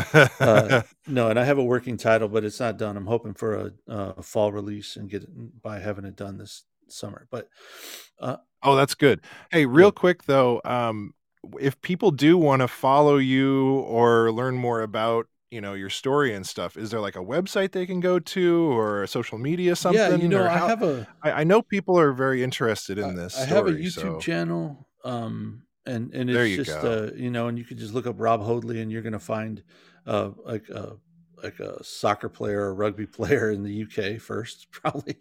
uh, 0.40 0.72
no, 1.06 1.28
and 1.30 1.38
I 1.38 1.44
have 1.44 1.58
a 1.58 1.64
working 1.64 1.96
title, 1.96 2.28
but 2.28 2.44
it's 2.44 2.60
not 2.60 2.78
done. 2.78 2.96
I'm 2.96 3.06
hoping 3.06 3.34
for 3.34 3.56
a, 3.56 3.72
uh 3.92 4.22
fall 4.22 4.52
release 4.52 4.96
and 4.96 5.10
get 5.10 5.24
it 5.24 5.62
by 5.62 5.78
having 5.80 6.04
it 6.04 6.16
done 6.16 6.38
this 6.38 6.64
summer. 6.88 7.28
But 7.30 7.48
oh, 8.62 8.76
that's 8.76 8.94
good. 8.94 9.20
Hey, 9.50 9.66
real 9.66 9.90
Yeah. 9.90 9.92
quick 9.92 10.24
though, 10.24 10.60
um, 10.64 11.14
if 11.60 11.80
people 11.82 12.10
do 12.10 12.36
want 12.38 12.62
to 12.62 12.68
follow 12.68 13.16
you 13.16 13.80
or 13.80 14.30
learn 14.32 14.56
more 14.56 14.82
about 14.82 15.26
you 15.50 15.60
know 15.60 15.74
your 15.74 15.90
story 15.90 16.34
and 16.34 16.46
stuff, 16.46 16.76
is 16.76 16.90
there 16.90 17.00
like 17.00 17.16
a 17.16 17.20
website 17.24 17.72
they 17.72 17.86
can 17.86 18.00
go 18.00 18.18
to 18.18 18.70
or 18.72 19.02
a 19.04 19.08
social 19.08 19.38
media 19.38 19.76
something? 19.76 20.00
yeah, 20.00 20.16
you 20.16 20.28
know, 20.28 20.44
I 20.44 20.58
how- 20.58 20.68
have 20.68 20.82
a 20.82 21.06
I, 21.22 21.30
I 21.32 21.44
know 21.44 21.62
people 21.62 21.98
are 21.98 22.12
very 22.12 22.42
interested 22.42 22.98
in 22.98 23.10
I- 23.10 23.14
this. 23.14 23.38
I 23.38 23.44
have 23.46 23.66
a 23.66 23.72
YouTube 23.72 23.92
so- 23.92 24.18
channel, 24.18 24.88
um, 25.04 25.62
and 25.86 26.12
and 26.12 26.28
it's 26.28 26.36
There 26.36 26.46
you 26.46 26.64
just 26.64 26.80
go. 26.82 27.10
uh, 27.12 27.16
you 27.16 27.30
know, 27.30 27.46
and 27.48 27.56
you 27.58 27.64
could 27.64 27.78
just 27.78 27.94
look 27.94 28.06
up 28.06 28.16
Rob 28.18 28.42
Hoadley, 28.42 28.80
and 28.80 28.90
you're 28.90 29.02
gonna 29.02 29.18
find 29.20 29.62
uh, 30.06 30.30
like 30.44 30.68
a 30.68 30.96
like 31.42 31.60
a 31.60 31.82
soccer 31.84 32.28
player 32.30 32.60
or 32.62 32.74
rugby 32.74 33.06
player 33.18 33.50
in 33.50 33.62
the 33.62 33.82
UK 33.84 34.20
first, 34.20 34.68
probably, 34.72 35.16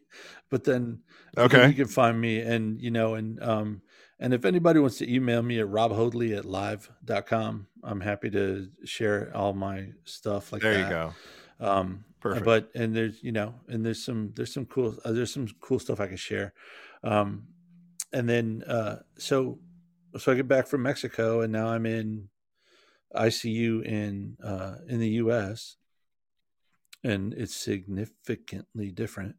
but 0.50 0.64
then 0.64 1.00
but 1.36 1.52
then 1.52 1.60
Okay. 1.62 1.70
you 1.70 1.76
can 1.76 1.88
find 1.88 2.20
me, 2.20 2.40
and 2.40 2.82
you 2.82 2.90
know, 2.90 3.14
and 3.14 3.42
um, 3.44 3.82
and 4.20 4.34
if 4.34 4.46
anybody 4.46 4.80
wants 4.80 4.98
to 5.00 5.14
email 5.14 5.42
me 5.42 5.60
at 5.60 5.68
robhoadley 5.68 6.38
at 6.38 6.46
live.com, 6.46 7.68
I'm 7.84 8.02
happy 8.02 8.30
to 8.32 8.70
share 8.86 9.32
all 9.36 9.54
my 9.54 9.90
stuff 10.06 10.54
like 10.54 10.62
there 10.62 10.74
that 10.74 10.80
you 10.84 10.90
go. 10.90 11.14
um 11.60 12.06
Perfect. 12.22 12.46
but 12.46 12.70
and 12.74 12.96
there's 12.96 13.22
you 13.22 13.32
know 13.32 13.54
and 13.68 13.86
there's 13.86 14.04
some 14.04 14.32
there's 14.36 14.52
some 14.52 14.66
cool 14.66 14.96
uh, 15.06 15.12
there's 15.12 15.32
some 15.32 15.48
cool 15.62 15.78
stuff 15.78 16.00
i 16.00 16.08
can 16.08 16.18
share 16.18 16.54
um 17.04 17.44
and 18.12 18.28
then 18.28 18.64
uh 18.68 18.96
so 19.20 19.60
so 20.18 20.32
i 20.32 20.36
get 20.36 20.48
back 20.48 20.66
from 20.66 20.82
mexico 20.82 21.42
and 21.42 21.54
now 21.54 21.68
i'm 21.68 21.86
in 21.86 22.30
icu 23.16 23.86
in 23.86 24.38
uh 24.44 24.78
in 24.88 25.00
the 25.00 25.10
us 25.10 25.78
and 27.04 27.32
it's 27.36 27.56
significantly 27.56 28.90
different 28.90 29.36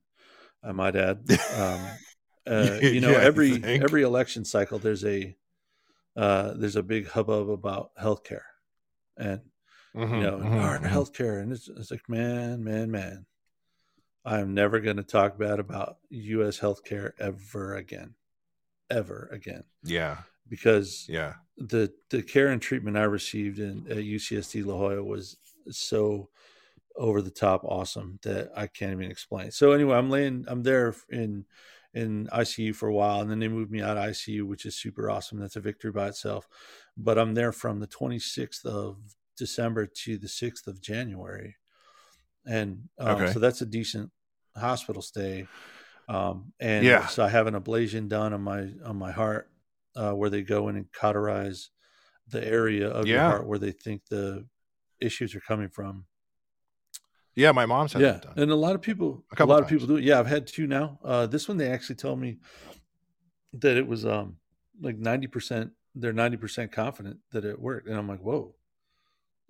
i 0.63 0.71
might 0.71 0.95
add 0.95 1.29
um 1.57 1.81
uh 2.47 2.81
you 2.91 3.01
know 3.01 3.17
Yeah, 3.17 3.19
every 3.19 3.59
think? 3.63 3.83
every 3.83 4.03
election 4.03 4.45
cycle 4.45 4.79
there's 4.79 5.05
a 5.05 5.37
uh 6.17 6.55
there's 6.55 6.77
a 6.77 6.83
big 6.83 7.09
hubbub 7.09 7.51
about 7.51 7.95
healthcare 7.97 8.45
and 9.17 9.43
Mhm, 9.95 10.13
you 10.13 10.21
know, 10.21 10.45
mhm, 10.45 10.55
our 10.55 10.81
mhm. 10.81 10.87
healthcare, 10.87 11.43
and 11.43 11.53
it's, 11.53 11.69
it's 11.69 11.91
like, 11.91 12.09
man, 12.09 12.65
man, 12.65 12.91
man, 12.91 13.27
I'm 14.25 14.55
never 14.55 14.81
going 14.81 14.97
to 14.97 15.03
talk 15.05 15.39
bad 15.39 15.61
about 15.61 15.99
U.S. 16.11 16.59
healthcare 16.59 17.13
ever 17.19 17.75
again, 17.77 18.15
ever 18.91 19.29
again, 19.33 19.65
Yeah, 19.83 20.25
because 20.49 21.09
yeah. 21.09 21.35
the 21.59 21.95
the 22.11 22.23
care 22.23 22.49
and 22.49 22.63
treatment 22.63 22.97
I 22.99 23.05
received 23.05 23.59
in 23.61 23.91
at 23.91 24.05
UCSD 24.05 24.63
La 24.63 24.77
Jolla 24.77 25.05
was 25.05 25.39
so 25.71 26.31
over 26.97 27.23
the 27.23 27.31
top 27.31 27.65
awesome 27.65 28.19
that 28.23 28.51
I 28.57 28.67
can't 28.69 28.93
even 28.93 29.11
explain. 29.11 29.51
So 29.53 29.73
anyway, 29.73 29.97
I'm 29.97 30.11
laying, 30.11 30.45
I'm 30.49 30.63
there 30.65 30.95
in 31.11 31.47
in 31.97 32.29
ICU 32.33 32.75
for 32.75 32.89
a 32.89 32.95
while, 32.95 33.21
and 33.23 33.31
then 33.31 33.41
they 33.41 33.49
moved 33.49 33.73
me 33.73 33.83
out 33.83 33.99
of 33.99 34.05
ICU, 34.05 34.47
which 34.47 34.67
is 34.67 34.79
super 34.81 35.11
awesome. 35.11 35.41
That's 35.41 35.57
a 35.57 35.61
victory 35.61 35.93
by 35.93 36.09
itself. 36.09 36.49
But 36.97 37.19
I'm 37.19 37.35
there 37.35 37.53
from 37.53 37.81
the 37.81 37.89
26th 37.89 38.67
of 38.67 38.99
December 39.37 39.87
to 40.05 40.19
the 40.19 40.29
6th 40.29 40.69
of 40.69 40.81
January, 40.83 41.57
and 42.47 42.89
um, 42.99 43.27
Okay. 43.27 43.27
so 43.27 43.39
that's 43.39 43.61
a 43.63 43.67
decent 43.67 44.11
hospital 44.57 45.03
stay. 45.03 45.51
Um, 46.09 46.53
and 46.61 46.85
Yeah. 46.85 47.07
so 47.09 47.25
I 47.25 47.29
have 47.31 47.47
an 47.47 47.55
ablation 47.55 48.09
done 48.09 48.33
on 48.35 48.43
my 48.43 48.71
on 48.85 48.97
my 48.97 49.13
heart, 49.13 49.51
uh, 49.97 50.13
where 50.13 50.31
they 50.31 50.43
go 50.43 50.69
in 50.69 50.77
and 50.77 50.93
cauterize 50.93 51.71
the 52.29 52.47
area 52.47 52.89
of 52.89 53.11
your 53.11 53.23
heart 53.23 53.47
where 53.49 53.59
they 53.61 53.73
think 53.73 54.07
the 54.11 54.49
issues 55.01 55.35
are 55.35 55.41
coming 55.41 55.71
from. 55.71 56.07
Yeah, 57.37 57.53
my 57.53 57.67
mom's 57.67 57.93
had 57.93 58.03
yeah, 58.03 58.13
that 58.13 58.23
done. 58.23 58.33
and 58.39 58.51
a 58.51 58.57
lot 58.57 58.75
of 58.75 58.81
people, 58.83 59.23
A 59.39 59.43
a, 59.43 59.47
lot 59.47 59.63
of 59.63 59.69
people 59.69 59.87
do 59.87 59.97
it. 59.97 60.05
Yeah, 60.05 60.19
I've 60.19 60.27
had 60.27 60.47
two 60.47 60.67
now. 60.67 60.99
Uh, 61.05 61.27
this 61.27 61.47
one 61.47 61.59
they 61.59 61.71
actually 61.71 61.97
tell 61.97 62.17
me 62.17 62.39
that 63.53 63.77
it 63.77 63.87
was 63.87 64.05
um 64.07 64.37
like 64.81 64.97
ninety 64.99 65.27
percent. 65.27 65.71
They're 65.95 66.13
ninety 66.15 66.37
percent 66.39 66.73
confident 66.73 67.19
that 67.33 67.45
it 67.45 67.61
worked, 67.61 67.89
and 67.89 67.97
I'm 67.97 68.09
like, 68.09 68.21
whoa, 68.21 68.55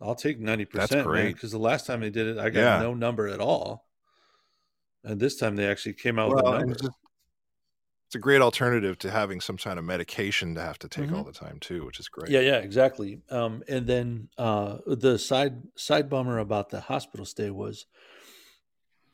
I'll 0.03 0.15
take 0.17 0.41
ninety 0.41 0.65
percent, 0.65 1.09
man. 1.11 1.33
Because 1.33 1.53
the 1.53 1.59
last 1.59 1.87
time 1.87 2.01
they 2.01 2.11
did 2.11 2.27
it, 2.27 2.39
I 2.39 2.51
got 2.51 2.61
Yeah. 2.61 2.83
no 2.83 2.93
number 2.95 3.29
at 3.29 3.41
all, 3.41 3.89
and 5.05 5.21
this 5.21 5.37
time 5.37 5.55
they 5.57 5.67
actually 5.67 5.95
came 5.95 6.19
out 6.19 6.35
with 6.35 6.45
a 6.45 6.51
number. 6.59 6.75
just- 6.75 6.91
a 8.17 8.21
great 8.21 8.41
alternative 8.43 8.99
to 8.99 9.11
having 9.11 9.41
some 9.41 9.57
kind 9.57 9.79
of 9.79 9.85
medication 9.85 10.55
to 10.57 10.61
have 10.61 10.79
to 10.81 10.89
take 10.89 11.13
all 11.13 11.23
the 11.23 11.33
time 11.33 11.59
too, 11.61 11.85
which 11.87 12.01
is 12.01 12.09
great. 12.09 12.27
Mm-hmm. 12.27 12.35
Yeah, 12.35 12.41
yeah, 12.41 12.57
exactly. 12.59 13.21
Um, 13.31 13.63
and 13.69 13.87
then 13.87 14.29
uh, 14.37 14.79
the 14.87 15.19
side 15.19 15.63
side 15.77 16.11
bummer 16.11 16.39
about 16.39 16.71
the 16.71 16.81
hospital 16.81 17.25
stay 17.25 17.51
was 17.51 17.87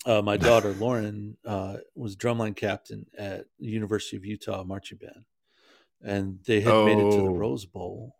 uh, 0.06 0.22
my 0.22 0.36
daughter 0.36 0.72
Lauren 0.78 1.36
uh, 1.44 1.76
was 1.94 2.16
drumline 2.16 2.56
captain 2.56 3.06
at 3.18 3.44
the 3.58 3.66
University 3.66 4.16
of 4.16 4.24
Utah 4.24 4.64
marching 4.64 4.98
band, 4.98 5.24
and 6.00 6.38
they 6.46 6.60
had 6.60 6.72
made 6.84 6.98
it 6.98 7.10
to 7.10 7.22
the 7.22 7.28
Oh. 7.30 7.36
Rose 7.36 7.66
Bowl, 7.66 8.14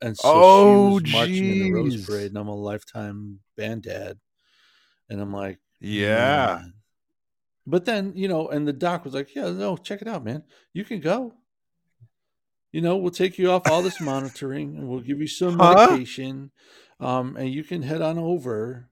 and 0.00 0.16
so 0.16 0.30
Oh, 0.32 0.98
she 0.98 1.04
was 1.04 1.12
marching 1.12 1.50
in 1.50 1.58
the 1.58 1.70
Rose. 1.72 2.06
Parade, 2.06 2.26
and 2.28 2.38
I'm 2.38 2.48
a 2.48 2.54
lifetime 2.54 3.40
band 3.56 3.82
dad, 3.82 4.18
and 5.08 5.20
I'm 5.20 5.32
like, 5.32 5.58
Yeah. 5.80 6.60
"Man." 6.62 6.74
But 7.70 7.84
then, 7.84 8.12
you 8.16 8.26
know, 8.28 8.48
and 8.48 8.66
the 8.66 8.72
doc 8.72 9.04
was 9.04 9.14
like, 9.14 9.34
Yeah, 9.34 9.50
no, 9.50 9.76
check 9.76 10.02
it 10.02 10.08
out, 10.08 10.24
man. 10.24 10.42
You 10.72 10.84
can 10.84 11.00
go. 11.00 11.34
You 12.72 12.80
know, 12.80 12.96
we'll 12.96 13.10
take 13.10 13.38
you 13.38 13.50
off 13.50 13.66
all 13.66 13.82
this 13.82 14.00
monitoring 14.00 14.76
and 14.76 14.88
we'll 14.88 15.00
give 15.00 15.20
you 15.20 15.26
some 15.28 15.56
Huh? 15.56 15.74
medication. 15.74 16.50
Um, 17.00 17.36
and 17.36 17.50
you 17.52 17.64
can 17.64 17.82
head 17.82 18.02
on 18.02 18.18
over. 18.18 18.88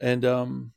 And 0.00 0.24
um 0.24 0.72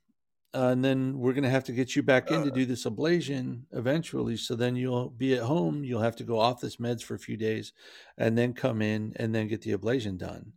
uh, 0.53 0.68
and 0.68 0.84
then 0.84 1.18
we're 1.18 1.31
gonna 1.34 1.49
have 1.49 1.64
to 1.65 1.72
get 1.72 1.95
you 1.95 2.03
back 2.03 2.30
in 2.30 2.43
to 2.43 2.52
do 2.52 2.65
this 2.65 2.85
ablation 2.85 3.61
eventually. 3.72 4.35
So 4.35 4.56
then 4.56 4.76
you'll 4.76 5.10
be 5.10 5.35
at 5.35 5.43
home. 5.43 5.84
You'll 5.84 6.02
have 6.02 6.18
to 6.18 6.23
go 6.23 6.39
off 6.39 6.60
this 6.60 6.77
meds 6.77 7.02
for 7.03 7.15
a 7.15 7.19
few 7.19 7.38
days 7.38 7.72
and 8.18 8.38
then 8.38 8.53
come 8.53 8.81
in 8.81 9.14
and 9.15 9.34
then 9.34 9.48
get 9.48 9.61
the 9.61 9.77
ablation 9.77 10.18
done. 10.18 10.53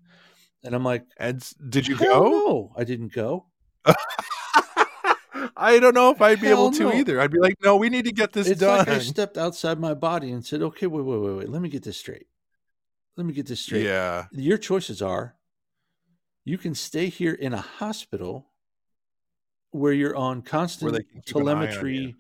And 0.64 0.74
I'm 0.74 0.82
like, 0.84 1.04
And 1.18 1.46
did 1.68 1.86
you 1.86 1.96
go? 1.96 2.20
No, 2.20 2.72
I 2.76 2.84
didn't 2.84 3.12
go. 3.12 3.46
I 5.56 5.78
don't 5.78 5.94
know 5.94 6.10
if 6.10 6.20
I'd 6.20 6.40
be 6.40 6.48
able 6.48 6.70
Hell 6.70 6.72
to 6.72 6.84
no. 6.84 6.92
either. 6.92 7.20
I'd 7.20 7.30
be 7.30 7.38
like, 7.38 7.54
no, 7.62 7.76
we 7.76 7.88
need 7.88 8.04
to 8.06 8.12
get 8.12 8.32
this 8.32 8.48
it's 8.48 8.60
done. 8.60 8.78
like 8.78 8.88
I 8.88 8.98
stepped 8.98 9.38
outside 9.38 9.78
my 9.78 9.94
body 9.94 10.32
and 10.32 10.44
said, 10.44 10.62
"Okay, 10.62 10.86
wait, 10.86 11.04
wait, 11.04 11.18
wait, 11.18 11.36
wait. 11.36 11.48
Let 11.48 11.62
me 11.62 11.68
get 11.68 11.84
this 11.84 11.96
straight. 11.96 12.26
Let 13.16 13.26
me 13.26 13.32
get 13.32 13.46
this 13.46 13.60
straight. 13.60 13.84
yeah. 13.84 14.26
Your 14.32 14.58
choices 14.58 15.00
are: 15.00 15.36
you 16.44 16.58
can 16.58 16.74
stay 16.74 17.06
here 17.08 17.34
in 17.34 17.52
a 17.52 17.60
hospital 17.60 18.50
where 19.70 19.92
you're 19.92 20.16
on 20.16 20.42
constant 20.42 20.92
they 20.92 21.02
can 21.02 21.20
keep 21.22 21.36
an 21.36 21.48
eye 21.48 21.52
on 21.52 21.56
telemetry, 21.68 22.16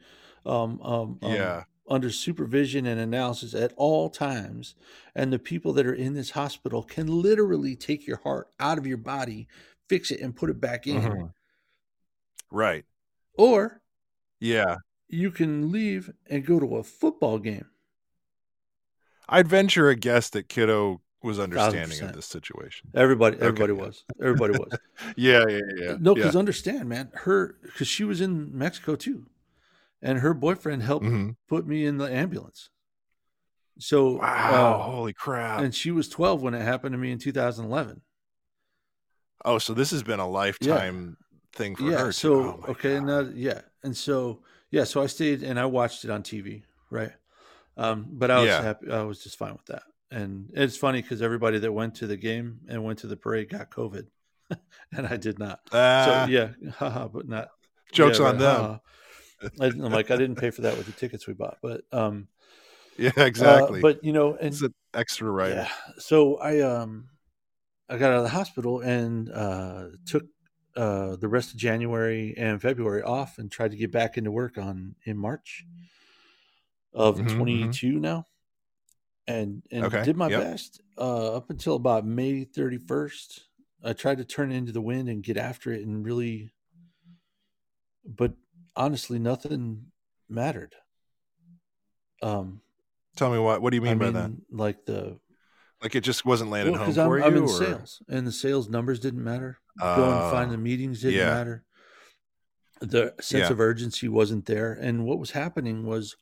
um, 0.46 0.80
um, 0.82 1.18
um, 1.22 1.32
Yeah. 1.32 1.64
under 1.88 2.10
supervision 2.10 2.86
and 2.86 3.00
analysis 3.00 3.54
at 3.54 3.72
all 3.76 4.10
times, 4.10 4.74
and 5.14 5.32
the 5.32 5.38
people 5.38 5.72
that 5.74 5.86
are 5.86 5.94
in 5.94 6.14
this 6.14 6.30
hospital 6.30 6.82
can 6.82 7.06
literally 7.06 7.76
take 7.76 8.06
your 8.06 8.16
heart 8.18 8.48
out 8.58 8.78
of 8.78 8.86
your 8.86 8.96
body, 8.96 9.46
fix 9.88 10.10
it, 10.10 10.20
and 10.20 10.34
put 10.36 10.50
it 10.50 10.60
back 10.60 10.86
in, 10.86 11.00
Mhm. 11.02 11.32
Right. 12.50 12.84
Or 13.36 13.80
Yeah. 14.40 14.76
you 15.08 15.30
can 15.30 15.70
leave 15.72 16.10
and 16.28 16.44
go 16.46 16.58
to 16.60 16.76
a 16.76 16.82
football 16.82 17.38
game." 17.38 17.66
I'd 19.28 19.48
venture 19.48 19.88
a 19.88 19.96
guess 19.96 20.28
that 20.30 20.48
Kiddo 20.48 21.00
was 21.22 21.38
understanding 21.38 21.82
of 21.84 21.88
percent. 21.90 22.14
this 22.16 22.26
situation. 22.26 22.90
Everybody, 22.94 23.38
everybody 23.40 23.72
yeah. 23.72 23.80
was. 23.86 24.04
Everybody 24.20 24.58
was. 24.58 24.78
Yeah, 25.16 25.44
yeah, 25.48 25.60
yeah. 25.76 25.96
no, 25.98 26.10
yeah. 26.10 26.14
because 26.24 26.36
understand, 26.36 26.88
man, 26.88 27.10
her 27.14 27.56
because 27.62 27.88
she 27.88 28.04
was 28.04 28.20
in 28.20 28.56
Mexico 28.56 28.94
too, 28.96 29.26
and 30.02 30.18
her 30.18 30.34
boyfriend 30.34 30.82
helped 30.82 31.06
Mhm. 31.06 31.36
put 31.48 31.66
me 31.66 31.86
in 31.86 31.96
the 31.96 32.04
ambulance. 32.12 32.68
So, 33.78 34.18
Wow, 34.18 34.74
uh, 34.74 34.82
holy 34.82 35.12
crap. 35.14 35.60
and 35.60 35.74
she 35.74 35.90
was 35.90 36.08
twelve 36.08 36.42
when 36.42 36.52
it 36.54 36.60
happened 36.62 36.92
to 36.92 36.98
me 36.98 37.10
in 37.10 37.18
2011. 37.18 38.02
oh, 39.46 39.58
so 39.58 39.72
this 39.74 39.90
has 39.90 40.02
been 40.02 40.20
a 40.20 40.28
lifetime 40.28 41.16
thing 41.54 41.76
for 41.76 41.84
yeah. 41.84 42.04
her. 42.04 42.12
So 42.12 42.34
Oh 42.40 42.64
okay, 42.68 42.96
and 42.96 43.08
God. 43.08 43.26
uh, 43.26 43.30
yeah, 43.34 43.60
and 43.82 43.96
so 43.96 44.40
yeah, 44.70 44.84
so 44.84 45.02
I 45.02 45.06
stayed 45.06 45.42
and 45.42 45.58
I 45.58 45.66
watched 45.66 46.04
it 46.04 46.10
on 46.10 46.22
TV, 46.22 46.64
right? 46.90 47.12
Um, 47.76 48.06
but 48.12 48.30
I 48.30 48.40
was 48.40 48.50
Yeah. 48.50 48.62
happy. 48.62 48.90
I 48.90 49.02
was 49.02 49.22
just 49.22 49.38
fine 49.38 49.52
with 49.52 49.66
that. 49.66 49.82
And 50.10 50.50
it's 50.54 50.76
funny 50.76 51.02
because 51.02 51.22
everybody 51.22 51.58
that 51.58 51.72
went 51.72 51.96
to 51.96 52.06
the 52.06 52.16
game 52.16 52.60
and 52.68 52.84
went 52.84 53.00
to 53.00 53.08
the 53.08 53.16
parade 53.16 53.48
got 53.48 53.70
COVID, 53.70 54.06
and 54.96 55.06
I 55.06 55.16
did 55.16 55.38
not. 55.38 55.60
Ah, 55.72 56.24
so 56.24 56.28
yeah, 56.30 56.50
haha, 56.78 57.08
but 57.08 57.28
not 57.28 57.48
jokes 57.92 58.20
yeah, 58.20 58.28
on 58.28 58.38
right, 58.38 58.40
them. 58.40 58.80
I, 59.60 59.66
I'm 59.66 59.92
like, 59.92 60.10
I 60.10 60.16
didn't 60.16 60.36
pay 60.36 60.50
for 60.50 60.62
that 60.62 60.76
with 60.76 60.86
the 60.86 60.92
tickets 60.92 61.26
we 61.26 61.34
bought, 61.34 61.58
but 61.62 61.82
um, 61.92 62.28
Yeah, 62.98 63.10
uh, 63.16 63.22
exactly. 63.26 63.80
but 63.80 64.04
you 64.04 64.12
know, 64.12 64.34
and 64.34 64.52
it's 64.52 64.62
an 64.62 64.74
extra 64.94 65.30
right. 65.30 65.50
yeah, 65.50 65.68
so 65.98 66.36
I 66.36 66.60
um, 66.60 67.08
I 67.88 67.98
got 67.98 68.12
out 68.12 68.18
of 68.18 68.22
the 68.24 68.30
hospital 68.30 68.80
and 68.80 69.30
uh, 69.30 69.84
took 70.06 70.24
uh 70.76 71.16
the 71.16 71.28
rest 71.28 71.52
of 71.52 71.56
January 71.58 72.34
and 72.36 72.60
February 72.60 73.02
off 73.02 73.38
and 73.38 73.50
tried 73.50 73.70
to 73.72 73.76
get 73.76 73.90
back 73.92 74.16
into 74.18 74.30
work 74.30 74.58
on 74.58 74.96
in 75.04 75.16
March 75.16 75.64
of 76.92 77.18
Mhm, 77.18 77.24
mhm. 77.24 77.36
22 77.36 77.98
now, 77.98 78.24
and 79.26 79.62
and 79.70 79.84
Okay, 79.86 80.04
did 80.04 80.16
my 80.16 80.28
yep. 80.28 80.40
best 80.40 80.80
uh, 80.98 81.36
up 81.36 81.50
until 81.50 81.74
about 81.76 82.06
May 82.06 82.44
31st. 82.44 83.40
I 83.82 83.92
tried 83.92 84.18
to 84.18 84.24
turn 84.24 84.50
into 84.50 84.72
the 84.72 84.80
wind 84.80 85.08
and 85.08 85.22
get 85.22 85.36
after 85.36 85.72
it 85.72 85.84
and 85.86 86.04
really, 86.04 86.52
but 88.06 88.32
honestly, 88.76 89.18
nothing 89.18 89.92
mattered. 90.28 90.74
Um, 92.22 92.62
Tell 93.16 93.30
me 93.30 93.38
what. 93.38 93.62
What 93.62 93.70
do 93.70 93.76
you 93.76 93.82
mean 93.82 93.92
I 93.92 93.94
by 93.98 94.04
mean, 94.06 94.12
that? 94.14 94.30
like 94.50 94.86
the 94.86 95.18
Like 95.82 95.94
it 95.94 96.00
just 96.00 96.24
wasn't 96.24 96.50
landing 96.50 96.74
home 96.74 96.94
because 96.94 96.96
for 96.96 97.18
I'm, 97.18 97.24
I'm 97.24 97.32
you, 97.34 97.42
in 97.42 97.44
or 97.44 97.48
sales, 97.48 98.02
and 98.08 98.26
the 98.26 98.32
sales 98.32 98.68
numbers 98.68 98.98
didn't 99.00 99.22
matter. 99.22 99.58
Going 99.78 100.18
to 100.18 100.30
find 100.30 100.50
the 100.50 100.58
meetings 100.58 101.00
didn't 101.00 101.18
yeah. 101.18 101.26
matter. 101.26 101.64
The 102.80 103.14
sense 103.20 103.46
Yeah. 103.46 103.50
of 103.50 103.60
urgency 103.60 104.08
wasn't 104.08 104.46
there, 104.46 104.72
and 104.72 105.04
what 105.04 105.18
was 105.18 105.32
happening 105.32 105.84
was 105.84 106.16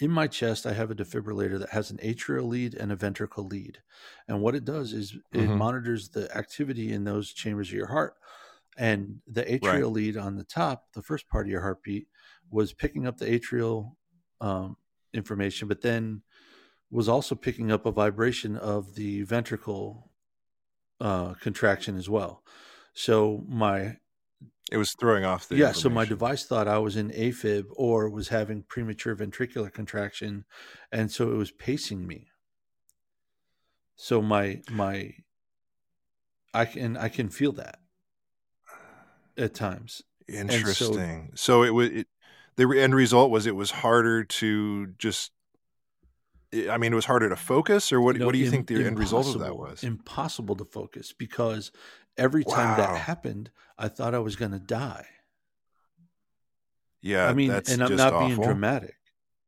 in 0.00 0.10
my 0.10 0.26
chest. 0.26 0.66
I 0.66 0.72
have 0.72 0.90
a 0.90 0.94
defibrillator 0.94 1.58
that 1.58 1.70
has 1.70 1.90
an 1.90 1.98
atrial 1.98 2.48
lead 2.48 2.74
and 2.74 2.92
a 2.92 2.96
ventricle 2.96 3.44
lead, 3.46 3.82
and 4.28 4.40
what 4.40 4.54
it 4.54 4.64
does 4.64 4.92
is 4.92 5.14
it 5.32 5.48
Mhm. 5.48 5.56
monitors 5.56 6.08
the 6.10 6.34
activity 6.36 6.92
in 6.92 7.04
those 7.04 7.32
chambers 7.32 7.68
of 7.68 7.74
your 7.74 7.88
heart. 7.88 8.16
And 8.76 9.20
the 9.26 9.44
atrial 9.44 9.92
lead 9.92 10.16
on 10.16 10.36
the 10.36 10.44
top, 10.44 10.92
the 10.94 11.02
first 11.02 11.28
part 11.28 11.46
of 11.46 11.50
your 11.50 11.60
heartbeat, 11.60 12.08
was 12.50 12.72
picking 12.72 13.06
up 13.06 13.18
the 13.18 13.26
atrial 13.26 13.96
um, 14.40 14.76
information, 15.12 15.68
but 15.68 15.80
then 15.80 16.22
was 16.90 17.08
also 17.08 17.34
picking 17.34 17.70
up 17.72 17.86
a 17.86 17.92
vibration 17.92 18.56
of 18.56 18.94
the 18.94 19.22
ventricle 19.22 20.10
uh, 21.00 21.34
contraction 21.34 21.96
as 21.96 22.08
well. 22.10 22.44
So 22.94 23.44
my 23.48 23.96
it 24.72 24.78
was 24.78 24.92
throwing 24.92 25.24
off 25.24 25.48
the. 25.48 25.56
yeah, 25.56 25.72
so 25.72 25.90
my 25.90 26.04
device 26.04 26.44
thought 26.46 26.66
I 26.66 26.78
was 26.78 26.96
in 26.96 27.10
AFib 27.10 27.66
or 27.76 28.08
was 28.08 28.28
having 28.28 28.62
premature 28.62 29.14
ventricular 29.14 29.72
contraction, 29.72 30.44
and 30.90 31.12
so 31.12 31.30
it 31.30 31.36
was 31.36 31.50
pacing 31.50 32.06
me. 32.06 32.28
So 33.96 34.22
my 34.22 34.62
my 34.70 35.12
I 36.54 36.64
can 36.64 36.96
I 36.96 37.08
can 37.08 37.28
feel 37.28 37.52
that 37.52 37.78
at 39.36 39.54
times. 39.54 40.02
Interesting. 40.28 41.32
So, 41.34 41.62
it 41.62 41.70
was. 41.70 41.90
It, 41.90 42.06
the 42.56 42.68
end 42.78 42.94
result 42.94 43.30
was 43.30 43.46
it 43.46 43.56
was 43.56 43.70
harder 43.70 44.24
to 44.24 44.86
just. 44.98 45.32
I 46.70 46.78
mean, 46.78 46.92
it 46.92 46.96
was 46.96 47.06
harder 47.06 47.28
to 47.28 47.36
focus, 47.36 47.92
or 47.92 48.00
what? 48.00 48.16
No, 48.16 48.26
what 48.26 48.32
do 48.32 48.38
you 48.38 48.46
im- 48.46 48.52
think 48.52 48.68
the 48.68 48.84
end 48.84 48.98
result 48.98 49.26
of 49.26 49.40
that 49.40 49.56
was? 49.56 49.82
Impossible 49.82 50.54
to 50.56 50.64
focus 50.64 51.12
because 51.12 51.72
every 52.16 52.44
time 52.44 52.70
Wow. 52.70 52.76
that 52.76 52.96
happened, 52.98 53.50
I 53.78 53.88
thought 53.88 54.14
I 54.14 54.18
was 54.20 54.36
going 54.36 54.52
to 54.52 54.58
die. 54.58 55.06
yeah, 57.02 57.26
I 57.28 57.34
mean, 57.34 57.50
and 57.50 57.82
I'm 57.82 57.96
not 57.96 58.12
awful. 58.12 58.28
being 58.28 58.40
dramatic. 58.40 58.94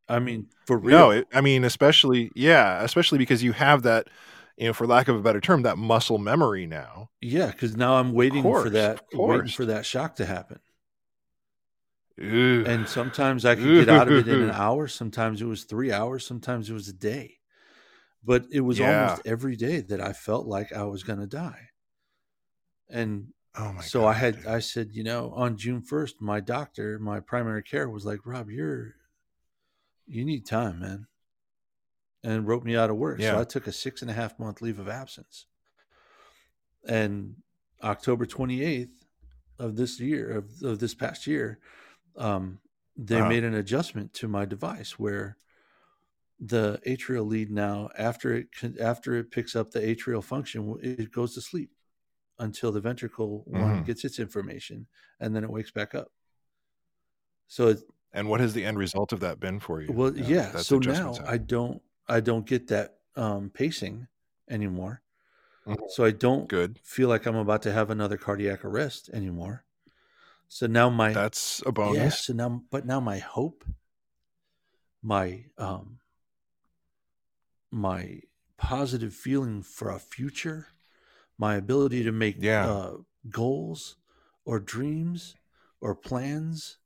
I 0.08 0.18
mean, 0.20 0.46
for 0.66 0.78
real. 0.78 0.98
No, 0.98 1.10
it, 1.10 1.26
I 1.34 1.40
mean, 1.40 1.64
especially 1.64 2.30
yeah, 2.34 2.82
especially 2.82 3.18
because 3.18 3.42
you 3.42 3.52
have 3.52 3.82
that, 3.82 4.08
you 4.56 4.66
know, 4.66 4.72
for 4.72 4.86
lack 4.86 5.08
of 5.08 5.16
a 5.16 5.20
better 5.20 5.40
term, 5.40 5.62
that 5.62 5.78
muscle 5.78 6.18
memory 6.18 6.66
now. 6.66 7.10
yeah, 7.20 7.46
because 7.50 7.76
now 7.76 7.94
I'm 7.96 8.12
waiting 8.12 8.42
course, 8.42 8.64
for 8.64 8.70
that, 8.70 9.02
waiting 9.12 9.48
for 9.48 9.64
that 9.64 9.84
shock 9.84 10.16
to 10.16 10.26
happen. 10.26 10.60
Ooh. 12.20 12.64
And 12.66 12.88
sometimes 12.88 13.44
I 13.44 13.56
could 13.56 13.64
get 13.84 13.88
out 13.88 14.08
of 14.08 14.14
it 14.14 14.28
in 14.28 14.42
an 14.42 14.50
hour. 14.54 14.88
Sometimes 14.88 15.42
it 15.42 15.44
was 15.46 15.64
three 15.64 15.92
hours. 15.92 16.26
Sometimes 16.26 16.70
it 16.70 16.72
was 16.72 16.88
a 16.88 16.92
day. 16.94 17.38
But 18.24 18.46
it 18.50 18.60
was 18.60 18.78
Yeah. 18.78 19.02
almost 19.04 19.22
every 19.26 19.54
day 19.56 19.80
that 19.82 20.00
I 20.00 20.12
felt 20.14 20.46
like 20.46 20.72
I 20.72 20.84
was 20.84 21.02
going 21.02 21.18
to 21.20 21.26
die. 21.26 21.68
And 22.88 23.28
oh 23.56 23.72
my 23.72 23.82
so 23.82 24.00
God, 24.02 24.08
I 24.08 24.12
had, 24.14 24.36
dude. 24.36 24.46
I 24.46 24.58
said, 24.60 24.90
you 24.92 25.04
know, 25.04 25.32
on 25.34 25.56
June 25.56 25.82
1st, 25.82 26.14
my 26.20 26.40
doctor, 26.40 26.98
my 26.98 27.20
primary 27.20 27.62
care 27.62 27.88
was 27.88 28.04
like, 28.04 28.20
Rob, 28.24 28.50
you're, 28.50 28.94
you 30.06 30.24
need 30.24 30.46
time, 30.46 30.80
man. 30.80 31.06
And 32.22 32.46
wrote 32.46 32.64
me 32.64 32.76
out 32.76 32.90
of 32.90 32.96
work. 32.96 33.20
So 33.20 33.38
I 33.38 33.44
took 33.44 33.66
a 33.66 33.72
six 33.72 34.02
and 34.02 34.10
a 34.10 34.14
half 34.14 34.38
month 34.38 34.60
leave 34.60 34.78
of 34.78 34.88
absence. 34.88 35.46
And 36.88 37.36
October 37.82 38.26
28th, 38.26 38.90
of 39.58 39.76
this 39.76 39.98
year 40.00 40.30
of, 40.30 40.62
of 40.62 40.78
this 40.78 40.94
past 40.94 41.26
year, 41.26 41.58
um, 42.16 42.58
they 42.96 43.18
Uh-huh. 43.20 43.28
made 43.28 43.44
an 43.44 43.54
adjustment 43.54 44.12
to 44.14 44.28
my 44.28 44.44
device 44.44 44.98
where 44.98 45.36
the 46.38 46.78
atrial 46.86 47.26
lead 47.26 47.50
now 47.50 47.88
after 47.96 48.34
it 48.34 48.48
after 48.78 49.14
it 49.14 49.30
picks 49.30 49.56
up 49.56 49.70
the 49.70 49.80
atrial 49.80 50.22
function, 50.22 50.78
it 50.82 51.10
goes 51.10 51.34
to 51.34 51.40
sleep 51.40 51.70
until 52.38 52.72
the 52.72 52.80
ventricle 52.80 53.42
one 53.46 53.76
Mhm. 53.76 53.86
gets 53.86 54.04
its 54.04 54.18
information, 54.18 54.86
and 55.20 55.34
then 55.34 55.44
it 55.44 55.50
wakes 55.50 55.70
back 55.70 55.94
up. 55.94 56.12
So 57.48 57.68
it, 57.68 57.80
And 58.12 58.28
what 58.28 58.40
has 58.40 58.54
the 58.54 58.64
end 58.64 58.78
result 58.78 59.12
of 59.12 59.20
that 59.20 59.38
been 59.40 59.60
for 59.60 59.80
you? 59.82 59.92
well, 59.92 60.12
now 60.12 60.28
yeah. 60.28 60.56
So 60.56 60.78
now 60.78 61.18
I 61.26 61.38
don't 61.38 61.82
I 62.08 62.20
don't 62.20 62.46
get 62.46 62.68
that 62.68 62.98
um, 63.14 63.50
pacing 63.50 64.08
anymore. 64.50 65.02
Mhm. 65.66 65.90
So 65.90 66.04
I 66.04 66.10
don't 66.12 66.48
good. 66.48 66.78
feel 66.82 67.08
like 67.08 67.26
I'm 67.26 67.36
about 67.36 67.62
to 67.62 67.72
have 67.72 67.90
another 67.90 68.16
cardiac 68.16 68.64
arrest 68.64 69.10
anymore. 69.12 69.64
So 70.48 70.66
now 70.66 70.90
my 70.90 71.12
That's 71.12 71.60
a 71.66 71.66
yeah. 71.66 71.72
bonus. 71.72 72.20
So 72.20 72.32
now, 72.32 72.62
but 72.70 72.86
now 72.86 73.00
my 73.00 73.18
hope, 73.18 73.64
my 75.02 75.46
um, 75.58 75.98
my 77.70 78.20
positive 78.56 79.12
feeling 79.14 79.62
for 79.62 79.90
a 79.90 79.98
future, 79.98 80.68
my 81.38 81.56
ability 81.56 82.02
to 82.04 82.12
make 82.12 82.38
Yeah. 82.38 82.64
uh, 82.64 82.94
goals 83.30 83.96
or 84.44 84.60
dreams 84.60 85.36
or 85.80 85.94
plans 85.94 86.78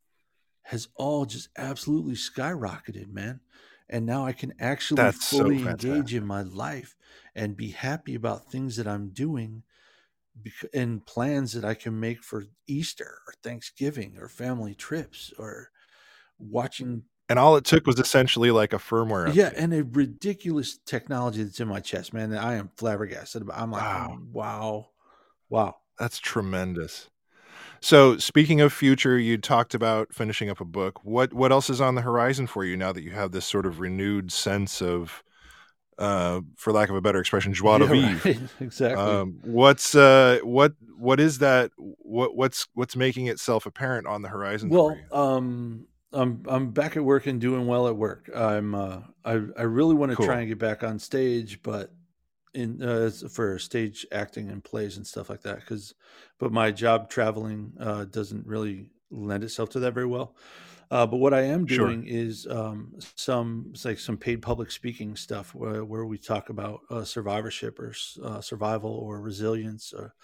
has 0.64 0.88
all 0.96 1.26
just 1.26 1.48
absolutely 1.56 2.14
skyrocketed, 2.14 3.08
man. 3.08 3.40
And 3.88 4.06
now 4.06 4.24
I 4.26 4.32
can 4.32 4.54
actually 4.60 5.10
That's 5.10 5.24
so 5.24 5.50
fully 5.50 5.62
engage 5.62 6.14
in 6.14 6.26
my 6.26 6.42
life 6.42 6.96
and 7.34 7.56
be 7.56 7.70
happy 7.70 8.14
about 8.14 8.50
things 8.50 8.76
that 8.76 8.86
I'm 8.88 9.10
doing 9.10 9.64
and 10.72 11.04
plans 11.04 11.52
that 11.52 11.64
I 11.64 11.74
can 11.74 11.98
make 11.98 12.22
for 12.22 12.44
Easter 12.66 13.18
or 13.26 13.34
Thanksgiving 13.42 14.16
or 14.18 14.28
family 14.28 14.74
trips 14.74 15.32
or 15.38 15.70
watching 16.38 17.04
And 17.30 17.38
all 17.38 17.56
it 17.56 17.64
took 17.64 17.86
was 17.86 17.98
essentially 17.98 18.50
like 18.50 18.74
a 18.74 18.76
firmware 18.78 19.30
update. 19.30 19.36
yeah, 19.36 19.52
and 19.56 19.72
a 19.72 19.84
ridiculous 19.84 20.76
technology 20.84 21.42
that's 21.44 21.60
in 21.60 21.68
my 21.68 21.80
chest, 21.80 22.12
man. 22.12 22.30
That 22.30 22.44
I 22.44 22.56
am 22.56 22.70
flabbergasted 22.76 23.40
about. 23.42 23.58
I'm 23.58 23.70
like, 23.70 23.82
Wow. 23.82 24.18
wow, 24.32 24.88
wow. 25.48 25.76
That's 25.98 26.18
tremendous. 26.18 27.08
So, 27.80 28.18
speaking 28.18 28.60
of 28.60 28.72
future, 28.72 29.18
you 29.18 29.38
talked 29.38 29.74
about 29.74 30.12
finishing 30.12 30.50
up 30.50 30.60
a 30.60 30.64
book. 30.64 31.00
What 31.04 31.32
what 31.32 31.52
else 31.52 31.70
is 31.70 31.80
on 31.80 31.94
the 31.94 32.02
horizon 32.02 32.46
for 32.46 32.64
you 32.64 32.76
now 32.76 32.92
that 32.92 33.02
you 33.02 33.12
have 33.12 33.32
this 33.32 33.46
sort 33.46 33.64
of 33.64 33.80
renewed 33.80 34.32
sense 34.32 34.82
of, 34.82 35.22
uh, 35.98 36.40
for 36.56 36.72
lack 36.72 36.90
of 36.90 36.96
a 36.96 37.00
better 37.00 37.20
expression, 37.20 37.54
joie 37.54 37.78
de 37.78 37.84
Yeah, 37.84 37.90
vivre? 37.92 38.28
right, 38.30 38.48
exactly. 38.60 39.14
Um, 39.14 39.38
what's 39.44 39.94
uh, 39.94 40.40
what 40.42 40.72
what 40.98 41.20
is 41.20 41.38
that? 41.38 41.70
What 41.76 42.36
what's 42.36 42.66
what's 42.74 42.96
making 42.96 43.28
itself 43.28 43.66
apparent 43.66 44.06
on 44.06 44.22
the 44.22 44.28
horizon 44.28 44.68
well, 44.68 44.98
um, 45.12 45.86
I'm 46.12 46.42
I'm 46.48 46.72
back 46.72 46.96
at 46.96 47.04
work 47.04 47.26
and 47.26 47.40
doing 47.40 47.66
well 47.66 47.86
at 47.88 47.96
work. 47.96 48.28
I'm 48.34 48.74
uh, 48.74 49.02
I 49.24 49.32
I 49.56 49.62
really 49.62 49.94
want 49.94 50.10
to 50.10 50.16
Cool. 50.16 50.26
try 50.26 50.40
and 50.40 50.48
get 50.48 50.58
back 50.58 50.82
on 50.82 50.98
stage, 50.98 51.62
but 51.62 51.92
in 52.54 52.82
uh, 52.82 53.10
for 53.30 53.58
stage 53.58 54.06
acting 54.12 54.50
and 54.50 54.64
plays 54.64 54.96
and 54.96 55.06
stuff 55.06 55.30
like 55.30 55.42
that. 55.42 55.60
Because, 55.60 55.94
but 56.38 56.52
my 56.52 56.72
job 56.72 57.10
traveling 57.10 57.74
uh, 57.80 58.06
doesn't 58.06 58.46
really 58.46 58.90
lend 59.10 59.44
itself 59.44 59.70
to 59.70 59.80
that 59.80 59.94
very 59.94 60.06
well. 60.06 60.36
Uh, 60.90 61.06
but 61.06 61.18
what 61.18 61.32
I 61.34 61.42
am 61.42 61.66
Sure. 61.66 61.94
doing 61.94 62.04
is 62.06 62.46
um, 62.48 62.94
some 63.16 63.72
like 63.84 63.98
some 64.00 64.16
paid 64.18 64.42
public 64.42 64.72
speaking 64.72 65.14
stuff 65.16 65.54
where, 65.54 65.84
where 65.84 66.04
we 66.06 66.18
talk 66.18 66.48
about 66.50 66.80
uh, 66.90 67.04
survivorship 67.04 67.78
or 67.78 67.94
uh, 68.24 68.40
survival 68.40 68.90
or 68.92 69.20
resilience. 69.20 69.92
Or, 69.92 70.14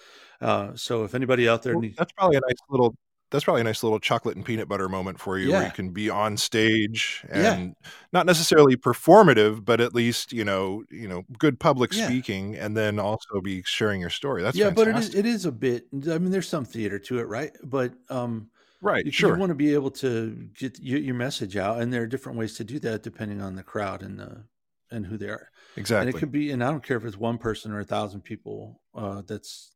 uh, 0.41 0.75
so 0.77 1.05
if 1.05 1.15
anybody 1.15 1.49
out 1.49 1.63
there 1.63 1.75
Well, 1.75 1.83
needs, 1.83 1.97
that's 1.97 2.13
probably 2.13 2.37
a 2.37 2.41
nice 2.41 2.57
little 2.69 2.97
that's 3.31 3.45
probably 3.45 3.61
a 3.61 3.65
nice 3.65 3.83
little 3.83 3.99
chocolate 3.99 4.37
and 4.37 4.45
peanut 4.45 4.69
butter 4.69 4.89
moment 4.89 5.19
for 5.19 5.39
you 5.39 5.49
yeah. 5.49 5.59
where 5.59 5.67
you 5.67 5.73
can 5.73 5.91
be 5.91 6.09
on 6.09 6.37
stage 6.37 7.25
Yeah. 7.29 7.55
and 7.55 7.77
not 8.13 8.27
necessarily 8.27 8.77
performative 8.77 9.65
but 9.65 9.81
at 9.81 9.95
least 9.95 10.33
you 10.33 10.45
know 10.45 10.85
you 10.91 11.09
know 11.09 11.25
good 11.39 11.59
public 11.59 11.93
Yeah. 11.93 12.07
speaking 12.07 12.57
and 12.57 12.77
then 12.77 12.99
also 12.99 13.41
be 13.41 13.63
sharing 13.65 14.01
your 14.01 14.11
story 14.11 14.43
that's 14.43 14.57
yeah, 14.57 14.71
but 14.71 14.89
it 14.89 14.97
is, 14.97 15.15
it 15.15 15.27
is 15.27 15.45
a 15.45 15.53
bit. 15.53 15.87
I 15.93 16.19
mean, 16.19 16.31
there's 16.31 16.49
some 16.49 16.65
theater 16.65 16.99
to 17.01 17.19
it, 17.19 17.29
right? 17.29 17.53
But 17.63 17.95
um, 18.09 18.51
right 18.81 19.05
you, 19.05 19.11
sure 19.11 19.35
you 19.35 19.41
want 19.41 19.51
to 19.51 19.55
be 19.55 19.75
able 19.75 19.91
to 19.91 20.49
get 20.59 20.79
your, 20.81 20.99
your 20.99 21.15
message 21.15 21.57
out, 21.57 21.81
and 21.81 21.93
there 21.93 22.03
are 22.03 22.07
different 22.07 22.39
ways 22.39 22.55
to 22.57 22.65
do 22.65 22.79
that 22.81 23.03
depending 23.03 23.41
on 23.41 23.57
the 23.57 23.63
crowd 23.63 24.03
and 24.03 24.19
the 24.19 24.45
and 24.91 25.07
who 25.07 25.17
they 25.17 25.29
are. 25.29 25.51
Exactly. 25.77 26.09
And 26.09 26.17
it 26.17 26.19
could 26.19 26.33
be, 26.33 26.53
and 26.53 26.63
I 26.63 26.71
don't 26.71 26.83
care 26.83 26.97
if 26.97 27.05
it's 27.05 27.17
one 27.17 27.39
person 27.39 27.73
or 27.73 27.81
a 27.81 27.85
thousand 27.85 28.23
people. 28.23 28.81
Uh, 28.95 29.23
that's 29.27 29.73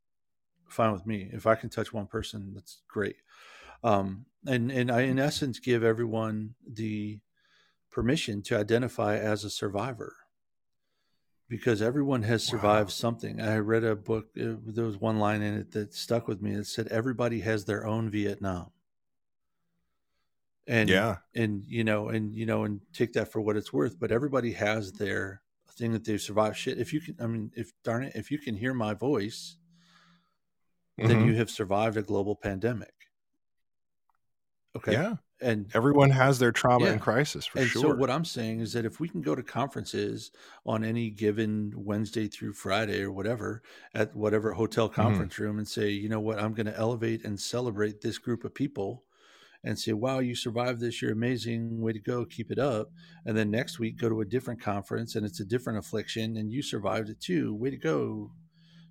fine 0.68 0.92
with 0.92 1.04
me. 1.04 1.28
If 1.32 1.46
I 1.46 1.56
can 1.56 1.68
touch 1.68 1.92
one 1.92 2.06
person, 2.06 2.52
that's 2.54 2.80
great. 2.88 3.16
Um, 3.82 4.26
and 4.46 4.70
and 4.70 4.90
I, 4.90 5.02
in 5.02 5.18
essence, 5.18 5.58
give 5.58 5.82
everyone 5.84 6.54
the 6.66 7.20
permission 7.90 8.42
to 8.44 8.58
identify 8.58 9.16
as 9.18 9.44
a 9.44 9.50
survivor 9.50 10.16
because 11.48 11.82
everyone 11.82 12.22
has 12.22 12.42
Wow. 12.46 12.50
survived 12.50 12.90
something. 12.90 13.40
I 13.42 13.58
read 13.58 13.84
a 13.84 13.94
book. 13.96 14.28
uh, 14.40 14.56
There 14.64 14.84
was 14.86 14.96
one 14.96 15.18
line 15.18 15.42
in 15.42 15.52
it 15.54 15.72
that 15.72 15.92
stuck 15.92 16.26
with 16.28 16.40
me. 16.40 16.52
It 16.52 16.64
said, 16.66 16.86
"Everybody 16.88 17.40
has 17.40 17.66
their 17.66 17.86
own 17.86 18.08
Vietnam." 18.10 18.72
And 20.66 20.88
yeah 20.88 21.18
and 21.34 21.64
you 21.66 21.84
know 21.84 22.08
and 22.08 22.34
you 22.34 22.46
know 22.46 22.64
and 22.64 22.80
take 22.92 23.12
that 23.14 23.30
for 23.32 23.40
what 23.40 23.56
it's 23.56 23.72
worth 23.72 23.98
but 23.98 24.10
everybody 24.12 24.52
has 24.52 24.92
their 24.92 25.42
thing 25.72 25.92
that 25.92 26.04
they've 26.04 26.20
survived 26.20 26.56
shit 26.56 26.78
if 26.78 26.92
you 26.92 27.00
can 27.00 27.16
i 27.20 27.26
mean 27.26 27.50
if 27.56 27.72
darn 27.82 28.04
it 28.04 28.14
if 28.16 28.30
you 28.30 28.38
can 28.38 28.56
hear 28.56 28.74
my 28.74 28.92
voice 28.94 29.56
then 31.02 31.18
Mhm. 31.18 31.26
you 31.26 31.34
have 31.34 31.50
survived 31.50 31.96
a 31.98 32.02
global 32.02 32.34
pandemic 32.36 32.99
okay. 34.76 34.92
Yeah. 34.92 35.14
And 35.42 35.70
everyone 35.74 36.10
has 36.10 36.38
their 36.38 36.52
trauma 36.52 36.84
Yeah. 36.84 36.92
and 36.92 37.00
crisis 37.00 37.46
for 37.46 37.60
and 37.60 37.68
sure. 37.68 37.82
so 37.82 37.94
what 37.94 38.10
i'm 38.10 38.26
saying 38.26 38.60
is 38.60 38.74
that 38.74 38.84
if 38.84 39.00
we 39.00 39.08
can 39.08 39.22
go 39.22 39.34
to 39.34 39.42
conferences 39.42 40.32
on 40.66 40.84
any 40.84 41.08
given 41.08 41.72
wednesday 41.74 42.28
through 42.28 42.52
friday 42.52 43.00
or 43.02 43.10
whatever 43.10 43.62
at 43.94 44.14
whatever 44.14 44.52
hotel 44.52 44.88
Mm-hmm. 44.90 45.00
conference 45.00 45.38
room 45.38 45.58
and 45.58 45.66
say 45.66 45.88
you 45.88 46.10
know 46.10 46.20
what? 46.20 46.38
I'm 46.38 46.52
going 46.52 46.66
to 46.66 46.76
elevate 46.76 47.24
and 47.24 47.40
celebrate 47.40 48.02
this 48.02 48.18
group 48.18 48.44
of 48.44 48.54
people 48.54 49.04
and 49.64 49.78
say 49.78 49.92
wow 49.94 50.18
you 50.18 50.34
survived 50.34 50.80
this. 50.80 51.00
You're 51.02 51.12
amazing. 51.12 51.80
Way 51.80 51.92
to 51.92 51.98
go. 52.00 52.24
Keep 52.26 52.50
it 52.50 52.58
up 52.58 52.90
and 53.24 53.34
then 53.36 53.50
next 53.50 53.78
week 53.78 53.96
go 53.98 54.08
to 54.10 54.20
a 54.20 54.26
different 54.26 54.60
conference 54.60 55.14
and 55.16 55.24
it's 55.24 55.40
a 55.40 55.44
different 55.44 55.78
affliction 55.78 56.36
and 56.36 56.50
you 56.52 56.62
survived 56.62 57.08
it 57.08 57.20
too. 57.20 57.54
Way 57.54 57.70
to 57.70 57.76
go 57.78 58.30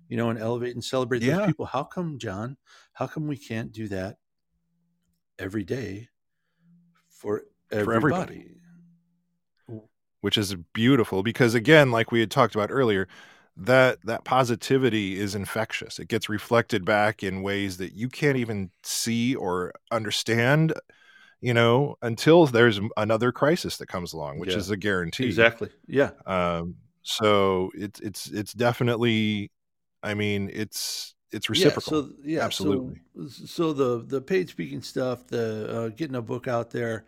you 0.08 0.16
know 0.16 0.30
and 0.30 0.38
elevate 0.40 0.74
and 0.74 0.82
celebrate 0.84 1.22
Yeah. 1.22 1.36
those 1.38 1.46
people. 1.46 1.66
How 1.66 1.84
come 1.84 2.18
john? 2.18 2.56
How 2.94 3.06
come 3.06 3.28
we 3.28 3.36
can't 3.36 3.70
do 3.70 3.86
that 3.88 4.16
every 5.40 5.64
day 5.64 6.08
for 7.08 7.44
For 7.78 7.92
everybody, 7.92 8.46
everybody. 8.46 8.60
which 10.20 10.36
is 10.36 10.54
beautiful 10.74 11.22
because 11.22 11.54
again 11.54 11.90
like 11.90 12.12
we 12.12 12.20
had 12.20 12.30
talked 12.30 12.54
about 12.54 12.70
earlier 12.70 13.08
that 13.56 13.98
that 14.04 14.24
positivity 14.24 15.18
is 15.18 15.34
infectious. 15.34 15.98
It 15.98 16.08
gets 16.08 16.28
reflected 16.30 16.84
back 16.84 17.22
in 17.22 17.42
ways 17.42 17.76
that 17.76 17.92
you 17.92 18.08
can't 18.08 18.38
even 18.38 18.70
see 18.82 19.34
or 19.34 19.72
understand 19.90 20.72
you 21.40 21.54
know 21.54 21.96
until 22.02 22.46
there's 22.46 22.80
another 22.96 23.32
crisis 23.32 23.78
that 23.78 23.88
comes 23.88 24.12
along 24.12 24.38
which 24.38 24.50
Yeah. 24.50 24.58
is 24.58 24.70
a 24.70 24.76
guarantee. 24.76 25.26
Exactly. 25.26 25.70
Yeah. 25.86 26.10
Um 26.26 26.76
so 27.02 27.70
it's 27.74 28.00
it's 28.00 28.28
it's 28.30 28.52
definitely 28.52 29.50
i 30.02 30.14
mean 30.14 30.50
it's 30.52 31.14
it's 31.32 31.48
reciprocal 31.50 32.02
Yeah, 32.02 32.02
so 32.02 32.14
yeah, 32.24 32.44
Absolutely. 32.44 33.00
So, 33.28 33.46
so 33.46 33.72
the 33.72 34.04
the 34.06 34.20
paid 34.20 34.48
speaking 34.48 34.82
stuff, 34.82 35.26
the 35.26 35.68
uh, 35.76 35.88
getting 35.90 36.16
a 36.16 36.22
book 36.22 36.48
out 36.48 36.70
there, 36.70 37.04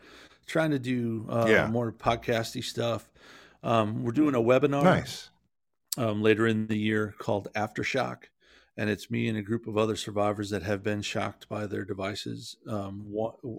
trying 0.47 0.71
to 0.71 0.79
do 0.79 1.27
uh, 1.31 1.47
Yeah. 1.49 1.67
more 1.69 1.93
podcasty 1.93 2.63
stuff. 2.65 3.11
Um, 3.63 4.03
we're 4.03 4.13
doing 4.13 4.35
a 4.35 4.41
webinar 4.41 4.83
nice 4.83 5.31
um, 5.97 6.23
later 6.23 6.47
in 6.47 6.67
the 6.67 6.77
year 6.79 7.15
called 7.19 7.49
Aftershock, 7.55 8.25
and 8.77 8.91
it's 8.91 9.11
me 9.11 9.29
and 9.29 9.39
a 9.39 9.43
group 9.43 9.67
of 9.67 9.77
other 9.77 9.97
survivors 9.97 10.51
that 10.51 10.63
have 10.63 10.83
been 10.83 11.03
shocked 11.03 11.49
by 11.49 11.67
their 11.67 11.85
devices. 11.85 12.57
Um, 12.69 13.07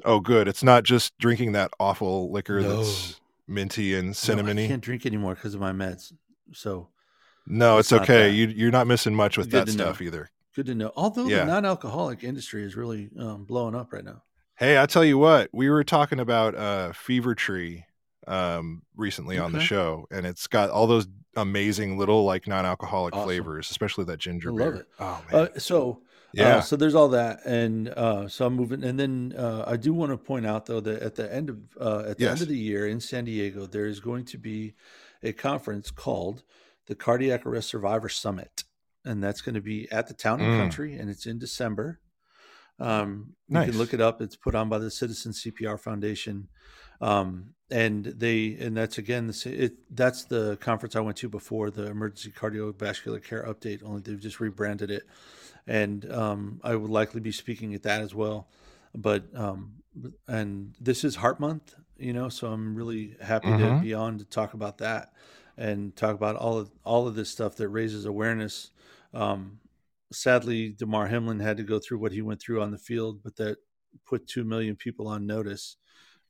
oh 0.06 0.20
good 0.20 0.48
it's 0.48 0.64
not 0.64 0.84
just 0.84 1.18
drinking 1.20 1.54
that 1.54 1.72
awful 1.80 2.32
liquor 2.32 2.62
No. 2.62 2.78
that's 2.78 3.20
minty 3.48 3.94
and 3.96 4.16
no, 4.28 4.46
I 4.46 4.54
can't 4.68 4.82
drink 4.82 5.06
anymore 5.06 5.36
because 5.36 5.54
of 5.54 5.62
my 5.62 5.72
meds. 5.72 6.14
So 6.54 6.90
No, 7.46 7.78
It's 7.78 7.92
it's, 7.92 8.02
okay. 8.04 8.30
that. 8.30 8.34
You 8.36 8.48
you're 8.48 8.72
not 8.72 8.88
missing 8.88 9.14
much 9.16 9.38
with 9.38 9.50
Good 9.50 9.66
that 9.68 9.72
to 9.72 9.78
know. 9.78 9.84
stuff 9.86 10.02
either. 10.02 10.30
Good 10.56 10.66
to 10.68 10.76
know. 10.76 10.92
Although 10.96 11.28
Yeah. 11.28 11.40
the 11.40 11.46
non-alcoholic 11.46 12.24
industry 12.24 12.64
is 12.64 12.76
really 12.76 13.10
um, 13.20 13.46
blowing 13.46 13.76
up 13.76 13.92
right 13.94 14.04
now. 14.06 14.24
Hey, 14.56 14.80
I 14.80 14.86
tell 14.86 15.04
you 15.04 15.18
what, 15.18 15.50
we 15.52 15.70
were 15.70 15.84
talking 15.84 16.20
about 16.20 16.56
uh 16.56 16.94
Fever 16.94 17.36
Tree 17.36 17.86
um 18.28 18.84
recently 18.96 19.38
on 19.38 19.52
the 19.52 19.60
show, 19.60 20.06
and 20.12 20.26
it's 20.26 20.48
got 20.48 20.70
all 20.70 20.88
those 20.88 21.08
amazing 21.36 21.98
little 21.98 22.24
like 22.24 22.48
non-alcoholic 22.48 23.16
Awesome. 23.16 23.26
flavors, 23.28 23.72
especially 23.72 24.06
that 24.06 24.20
ginger 24.20 24.50
I 24.54 24.56
beer. 24.56 24.66
love 24.66 24.76
it. 24.76 24.88
Oh 25.00 25.24
man. 25.32 25.42
Uh, 25.56 25.60
so 25.60 26.02
yeah. 26.34 26.58
Uh, 26.58 26.62
so 26.62 26.76
there's 26.76 26.96
all 26.96 27.10
that, 27.10 27.46
and 27.46 27.90
uh, 27.90 28.28
so 28.28 28.46
I'm 28.48 28.56
moving. 28.56 28.84
And 28.84 29.00
then 29.00 29.36
uh, 29.38 29.66
I 29.68 29.76
do 29.78 29.94
want 29.94 30.12
to 30.14 30.18
point 30.18 30.46
out 30.48 30.66
though 30.68 30.80
that 30.80 31.02
at 31.04 31.16
the 31.16 31.32
end 31.34 31.50
of 31.50 31.58
uh, 31.80 32.04
at 32.10 32.18
the 32.18 32.30
end 32.30 32.42
of 32.42 32.48
the 32.48 32.58
year 32.58 32.88
in 32.88 33.00
San 33.00 33.26
Diego, 33.26 33.66
there 33.66 33.86
is 33.86 34.00
going 34.00 34.26
to 34.26 34.38
be 34.38 34.74
a 35.22 35.32
conference 35.34 35.92
called 35.92 36.44
the 36.88 36.96
Cardiac 36.96 37.46
Arrest 37.46 37.70
Survivor 37.70 38.10
Summit, 38.10 38.64
and 39.06 39.24
that's 39.24 39.42
going 39.42 39.56
to 39.56 39.62
be 39.62 39.92
at 39.92 40.08
the 40.08 40.14
Town 40.14 40.42
and 40.42 40.50
Mm. 40.50 40.52
Country, 40.52 40.96
and 40.96 41.10
it's 41.10 41.26
in 41.26 41.40
December. 41.40 42.00
Um, 42.80 43.36
you 43.48 43.60
Nice. 43.60 43.68
can 43.70 43.78
look 43.78 43.94
it 43.94 44.02
up. 44.02 44.22
It's 44.22 44.36
put 44.36 44.56
on 44.56 44.70
by 44.70 44.80
the 44.80 44.92
Citizen 44.92 45.32
CPR 45.34 45.80
Foundation, 45.80 46.50
um, 47.02 47.54
and 47.70 48.06
they 48.06 48.56
and 48.60 48.76
that's 48.76 48.98
again 48.98 49.28
the 49.28 49.64
it 49.64 49.96
that's 49.96 50.26
the 50.26 50.58
conference 50.58 50.96
I 50.96 51.02
went 51.02 51.18
to 51.18 51.30
before 51.30 51.70
the 51.72 51.88
Emergency 51.88 52.32
Cardiovascular 52.32 53.24
Care 53.24 53.44
Update. 53.46 53.84
Only 53.84 54.02
they've 54.02 54.20
just 54.20 54.40
rebranded 54.40 54.90
it, 54.92 55.04
and 55.68 56.12
um, 56.12 56.60
I 56.64 56.76
would 56.76 56.90
likely 56.92 57.22
be 57.22 57.32
speaking 57.32 57.74
at 57.74 57.84
that 57.84 58.02
as 58.02 58.14
well. 58.16 58.50
But 58.96 59.26
um, 59.36 59.84
and 60.28 60.76
this 60.80 61.04
is 61.04 61.16
Heart 61.18 61.40
Month, 61.40 61.76
you 61.98 62.14
know, 62.14 62.30
so 62.30 62.52
I'm 62.52 62.76
really 62.76 63.16
happy 63.22 63.54
to 63.56 63.72
Mhm. 63.72 63.80
be 63.82 63.94
on 63.94 64.18
to 64.20 64.26
talk 64.26 64.54
about 64.54 64.80
that 64.80 65.14
and 65.58 65.96
talk 65.96 66.16
about 66.16 66.36
all 66.36 66.58
of 66.58 66.72
all 66.84 67.08
of 67.08 67.16
this 67.16 67.30
stuff 67.30 67.56
that 67.58 67.70
raises 67.70 68.06
awareness. 68.06 68.72
Um, 69.14 69.60
sadly, 70.12 70.70
Damar 70.70 71.08
Hamlin 71.08 71.40
had 71.40 71.58
to 71.58 71.64
go 71.64 71.80
through 71.80 72.00
what 72.00 72.12
he 72.12 72.22
went 72.22 72.42
through 72.42 72.62
on 72.62 72.72
the 72.72 72.78
field, 72.78 73.22
but 73.24 73.36
that 73.38 73.58
put 74.06 74.28
two 74.28 74.44
million 74.44 74.76
people 74.76 75.08
on 75.08 75.26
notice 75.28 75.78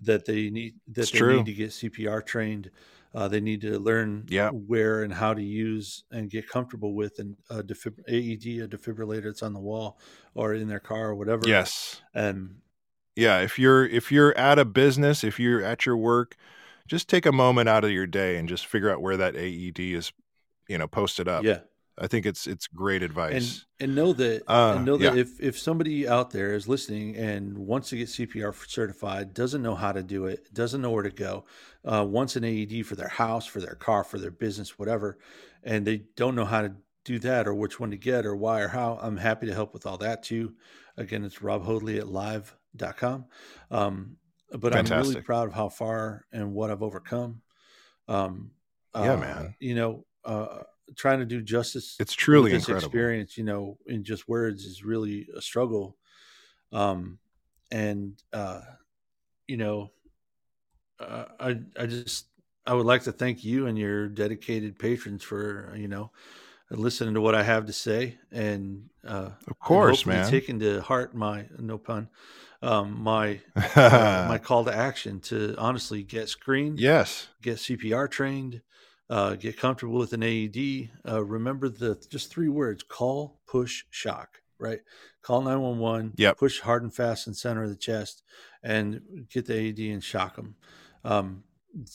that 0.02 0.26
they 0.26 0.50
need 0.50 0.76
that 0.90 1.02
It's 1.04 1.12
they 1.12 1.18
true. 1.20 1.38
need 1.38 1.46
to 1.46 1.54
get 1.54 1.70
CPR 1.72 2.22
trained. 2.26 2.70
Uh, 3.16 3.28
they 3.28 3.40
need 3.40 3.62
to 3.62 3.78
learn 3.80 4.26
Yeah. 4.28 4.50
where 4.50 5.04
and 5.04 5.14
how 5.14 5.34
to 5.34 5.42
use 5.44 6.04
and 6.12 6.30
get 6.30 6.50
comfortable 6.50 6.94
with 6.96 7.20
an 7.20 7.38
a 7.50 7.62
defib- 7.64 8.04
AED, 8.10 8.60
a 8.64 8.68
defibrillator 8.68 9.26
that's 9.26 9.44
on 9.44 9.54
the 9.54 9.60
wall 9.60 10.00
or 10.34 10.56
in 10.56 10.68
their 10.68 10.80
car 10.80 11.10
or 11.10 11.16
whatever. 11.16 11.48
Yes. 11.48 12.02
And 12.14 12.62
Yeah, 13.16 13.40
if 13.42 13.60
you're 13.60 13.86
if 13.86 14.12
you're 14.12 14.36
at 14.38 14.58
a 14.60 14.66
business, 14.66 15.24
if 15.24 15.40
you're 15.40 15.62
at 15.64 15.86
your 15.86 15.96
work, 15.96 16.36
just 16.88 17.08
take 17.08 17.26
a 17.28 17.32
moment 17.32 17.70
out 17.70 17.84
of 17.86 17.92
your 17.92 18.08
day 18.08 18.36
and 18.38 18.50
just 18.50 18.66
figure 18.66 18.90
out 18.90 19.02
where 19.02 19.16
that 19.16 19.36
AED 19.38 19.80
is, 19.94 20.12
you 20.68 20.78
know, 20.80 20.88
posted 20.88 21.28
up. 21.30 21.44
yeah, 21.46 21.60
I 21.98 22.08
think 22.08 22.26
it's 22.26 22.48
it's 22.48 22.68
great 22.68 23.04
advice. 23.04 23.66
and 23.80 23.96
know 23.96 24.14
that 24.14 24.44
Uh, 24.48 24.74
and 24.78 24.86
know 24.86 24.98
that 24.98 25.16
yeah. 25.16 25.22
if 25.22 25.40
if 25.40 25.60
somebody 25.60 26.08
out 26.08 26.32
there 26.32 26.54
is 26.54 26.68
listening 26.68 27.16
and 27.16 27.58
wants 27.58 27.90
to 27.90 27.98
get 27.98 28.08
CPR 28.10 28.54
certified, 28.68 29.34
doesn't 29.34 29.62
know 29.62 29.76
how 29.76 29.92
to 29.92 30.02
do 30.02 30.26
it, 30.26 30.54
doesn't 30.54 30.82
know 30.82 30.92
where 30.92 31.04
to 31.04 31.12
go, 31.12 31.46
uh, 31.86 32.06
wants 32.08 32.36
an 32.36 32.44
AED 32.44 32.86
for 32.86 32.96
their 32.96 33.10
house, 33.10 33.46
for 33.46 33.60
their 33.62 33.76
car, 33.76 34.04
for 34.04 34.18
their 34.18 34.32
business, 34.32 34.80
whatever, 34.80 35.20
and 35.64 35.86
they 35.86 36.04
don't 36.16 36.36
know 36.36 36.46
how 36.46 36.62
to 36.62 36.74
do 37.06 37.20
that 37.20 37.48
or 37.48 37.54
which 37.54 37.80
one 37.80 37.92
to 37.92 37.98
get 37.98 38.26
or 38.26 38.36
why 38.36 38.62
or 38.62 38.70
how, 38.70 38.98
I'm 39.02 39.18
happy 39.18 39.46
to 39.48 39.54
help 39.54 39.74
with 39.74 39.86
all 39.86 39.98
that 39.98 40.24
too. 40.24 40.54
Again, 40.98 41.24
it's 41.24 41.42
Rob 41.42 41.64
Hoadley 41.64 41.98
at 41.98 42.08
live.com. 42.08 43.26
Um, 43.72 44.18
but 44.52 44.76
I'm 44.76 44.86
really 44.86 45.22
proud 45.22 45.48
of 45.48 45.54
how 45.54 45.70
far 45.70 46.26
and 46.32 46.54
what 46.54 46.72
I've 46.72 46.84
overcome. 46.84 47.42
Um, 48.08 48.52
Yeah, 48.96 49.14
uh, 49.14 49.18
man. 49.18 49.56
You 49.60 49.76
know, 49.76 50.06
uh, 50.24 50.60
trying 50.96 51.20
to 51.20 51.26
do 51.26 51.42
justice 51.42 51.96
It's 52.00 52.14
truly 52.14 52.52
this 52.52 52.64
incredible. 52.68 52.86
experience 52.88 53.38
you 53.38 53.44
know 53.44 53.78
in 53.88 54.04
just 54.04 54.28
words 54.28 54.66
is 54.66 54.84
really 54.84 55.28
a 55.36 55.42
struggle 55.42 55.98
um 56.72 57.20
and 57.72 58.22
uh 58.34 58.62
you 59.48 59.58
know 59.58 59.92
uh, 61.00 61.26
i 61.40 61.60
i 61.80 61.86
just 61.86 62.28
i 62.66 62.74
would 62.74 62.86
like 62.86 63.04
to 63.04 63.12
thank 63.12 63.44
you 63.44 63.68
and 63.68 63.78
your 63.78 64.08
dedicated 64.08 64.78
patrons 64.80 65.24
for 65.24 65.74
you 65.76 65.88
know 65.88 66.12
listening 66.70 67.14
to 67.14 67.22
what 67.22 67.36
i 67.36 67.44
have 67.44 67.66
to 67.66 67.74
say 67.74 68.18
and 68.32 68.90
uh 69.08 69.30
Of 69.48 69.60
course, 69.60 70.06
man. 70.06 70.30
taking 70.30 70.60
to 70.60 70.82
heart 70.82 71.14
my 71.14 71.46
no 71.60 71.78
pun 71.78 72.10
um 72.62 73.04
my 73.04 73.42
uh, 73.56 74.26
my 74.30 74.38
call 74.38 74.64
to 74.66 74.74
action 74.76 75.20
to 75.20 75.56
honestly 75.58 76.02
get 76.04 76.30
screened 76.30 76.80
yes. 76.80 77.28
get 77.42 77.58
CPR 77.58 78.10
trained, 78.10 78.62
uh, 79.14 79.36
get 79.36 79.58
comfortable 79.58 80.00
with 80.00 80.14
an 80.14 80.24
AED. 80.24 80.90
Uh, 81.08 81.24
remember 81.24 81.70
the 81.70 82.04
just 82.10 82.32
three 82.32 82.50
words: 82.50 82.84
call, 82.84 83.40
push, 83.46 83.84
shock. 83.92 84.42
Right? 84.60 84.80
Call 85.22 85.42
nine 85.42 85.60
one 85.62 85.78
one. 85.80 86.14
Yep. 86.16 86.38
Push 86.38 86.62
hard 86.62 86.84
and 86.84 86.94
fast 86.94 87.28
in 87.28 87.34
center 87.34 87.64
of 87.64 87.70
the 87.70 87.76
chest, 87.76 88.24
and 88.64 89.02
get 89.30 89.46
the 89.46 89.54
AED 89.56 89.80
and 89.94 90.04
shock 90.04 90.36
them. 90.36 90.56
Um, 91.04 91.44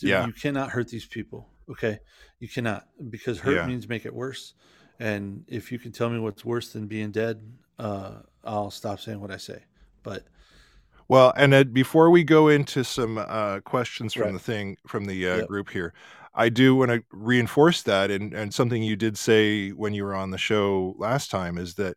Yeah. 0.00 0.26
You 0.26 0.32
cannot 0.32 0.70
hurt 0.70 0.88
these 0.88 1.06
people. 1.06 1.48
Okay, 1.70 1.98
you 2.40 2.48
cannot 2.48 2.88
because 3.10 3.38
hurt 3.40 3.56
Yeah. 3.56 3.66
means 3.66 3.88
make 3.88 4.04
it 4.06 4.14
worse. 4.14 4.54
And 4.98 5.44
if 5.46 5.70
you 5.72 5.78
can 5.78 5.92
tell 5.92 6.10
me 6.10 6.18
what's 6.18 6.44
worse 6.44 6.72
than 6.72 6.86
being 6.88 7.10
dead, 7.12 7.36
uh, 7.78 8.22
I'll 8.44 8.70
stop 8.70 8.98
saying 9.00 9.20
what 9.20 9.30
I 9.30 9.36
say. 9.38 9.60
But 10.02 10.24
Well, 11.08 11.32
and 11.36 11.54
uh, 11.54 11.64
before 11.64 12.10
we 12.10 12.22
go 12.24 12.48
into 12.48 12.84
some 12.84 13.16
uh, 13.18 13.60
questions 13.60 14.12
from 14.14 14.22
Right. 14.24 14.32
the 14.32 14.38
thing 14.40 14.76
from 14.86 15.04
the 15.06 15.28
uh, 15.28 15.36
Yep. 15.38 15.48
group 15.48 15.70
here, 15.70 15.94
I 16.38 16.48
do 16.48 16.76
want 16.76 16.90
to 16.92 17.02
reinforce 17.10 17.82
that, 17.82 18.10
and 18.10 18.32
and 18.32 18.54
something 18.54 18.82
you 18.82 18.96
did 18.96 19.18
say 19.18 19.70
when 19.70 19.92
you 19.92 20.04
were 20.04 20.14
on 20.14 20.30
the 20.30 20.38
show 20.38 20.94
last 20.96 21.30
time 21.30 21.58
is 21.58 21.74
that 21.74 21.96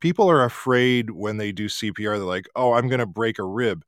people 0.00 0.28
are 0.30 0.44
afraid 0.44 1.10
when 1.10 1.36
they 1.36 1.52
do 1.52 1.66
CPR. 1.68 2.16
They're 2.16 2.26
like, 2.26 2.48
"Oh, 2.56 2.72
I'm 2.72 2.88
going 2.88 3.00
to 3.00 3.06
break 3.06 3.38
a 3.38 3.44
rib." 3.44 3.84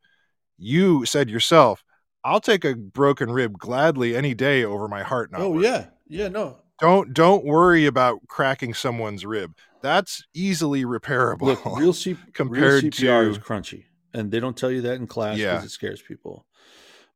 You 0.58 1.06
said 1.06 1.30
yourself, 1.30 1.82
"I'll 2.22 2.40
take 2.40 2.64
a 2.64 2.74
broken 2.76 3.30
rib 3.32 3.58
gladly 3.58 4.14
any 4.14 4.34
day 4.34 4.62
over 4.62 4.88
my 4.88 5.02
heart 5.02 5.32
not 5.32 5.40
oh 5.40 5.50
working." 5.50 5.64
yeah, 5.72 5.86
yeah, 6.06 6.28
no, 6.28 6.58
Don't 6.80 7.14
don't 7.14 7.44
worry 7.44 7.86
about 7.86 8.20
cracking 8.28 8.74
someone's 8.74 9.24
rib. 9.24 9.56
That's 9.80 10.22
easily 10.34 10.84
repairable. 10.84 11.42
Look, 11.42 11.64
real, 11.78 11.92
C- 11.94 12.16
compared 12.34 12.82
real 12.82 12.92
CPR 12.92 13.24
to- 13.24 13.30
is 13.30 13.38
crunchy, 13.38 13.84
and 14.12 14.30
they 14.30 14.38
don't 14.40 14.56
tell 14.56 14.70
you 14.70 14.82
that 14.82 14.96
in 14.96 15.06
class 15.06 15.38
because 15.38 15.62
Yeah. 15.62 15.64
it 15.64 15.70
scares 15.70 16.02
people. 16.02 16.46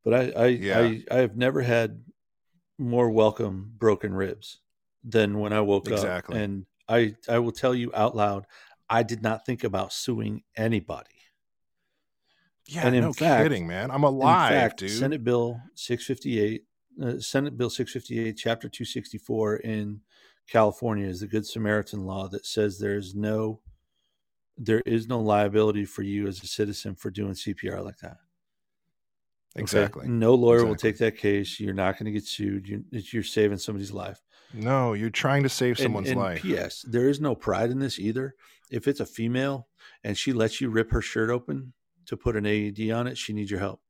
But 0.04 0.14
I, 0.14 0.30
I, 0.42 0.46
Yeah. 0.46 0.78
I, 0.80 1.04
I 1.10 1.16
have 1.18 1.36
never 1.36 1.60
had 1.60 2.00
more 2.78 3.10
welcome 3.10 3.72
broken 3.78 4.14
ribs 4.14 4.58
than 5.04 5.38
when 5.40 5.52
I 5.52 5.60
woke 5.60 5.88
Exactly. 5.88 6.36
up. 6.36 6.42
And 6.42 6.66
I, 6.88 7.14
I 7.28 7.38
will 7.38 7.52
tell 7.52 7.74
you 7.74 7.90
out 7.94 8.16
loud, 8.16 8.46
I 8.88 9.02
did 9.02 9.22
not 9.22 9.44
think 9.44 9.64
about 9.64 9.92
suing 9.92 10.42
anybody. 10.56 11.10
yeah, 12.66 12.86
and 12.86 12.94
in 12.94 13.02
no 13.02 13.12
fact- 13.12 13.42
kidding, 13.42 13.66
man. 13.66 13.90
I'm 13.90 14.04
alive, 14.04 14.52
in 14.52 14.58
fact, 14.58 14.78
dude. 14.80 14.90
Senate 14.90 15.24
Bill 15.24 15.60
658, 15.74 16.64
uh, 17.02 17.18
Senate 17.20 17.56
Bill 17.56 17.70
658, 17.70 18.36
Chapter 18.36 18.68
264 18.68 19.56
in 19.56 20.00
California 20.48 21.06
is 21.06 21.20
the 21.20 21.26
Good 21.26 21.46
Samaritan 21.46 22.06
law 22.06 22.28
that 22.28 22.46
says 22.46 22.78
there 22.78 22.96
is 22.96 23.14
no 23.14 23.60
there 24.60 24.80
is 24.80 25.06
no 25.06 25.20
liability 25.20 25.84
for 25.84 26.02
you 26.02 26.26
as 26.26 26.42
a 26.42 26.46
citizen 26.48 26.96
for 26.96 27.10
doing 27.12 27.32
CPR 27.32 27.84
like 27.84 27.98
that. 27.98 28.16
Okay? 29.56 29.62
exactly. 29.62 30.08
No 30.08 30.34
lawyer 30.34 30.64
will 30.64 30.76
take 30.76 30.98
that 30.98 31.16
case. 31.16 31.58
You're 31.58 31.74
not 31.74 31.94
going 31.98 32.06
to 32.06 32.12
get 32.12 32.26
sued. 32.26 32.68
You're, 32.68 32.80
you're 32.90 33.22
saving 33.22 33.58
somebody's 33.58 33.92
life. 33.92 34.20
No, 34.54 34.92
you're 34.94 35.10
trying 35.10 35.42
to 35.42 35.48
save 35.48 35.78
someone's 35.78 36.10
and 36.10 36.18
life. 36.20 36.42
P.S. 36.42 36.84
There 36.88 37.08
is 37.08 37.20
no 37.20 37.34
pride 37.34 37.70
in 37.70 37.78
this 37.80 37.98
either. 37.98 38.34
If 38.70 38.86
it's 38.88 39.00
a 39.00 39.06
female 39.06 39.68
and 40.04 40.16
she 40.16 40.32
lets 40.32 40.60
you 40.60 40.70
rip 40.70 40.90
her 40.92 41.02
shirt 41.02 41.28
open 41.30 41.72
to 42.06 42.16
put 42.16 42.36
an 42.36 42.46
AED 42.46 42.90
on 42.90 43.06
it, 43.06 43.18
she 43.18 43.32
needs 43.32 43.50
your 43.50 43.60
help. 43.60 43.80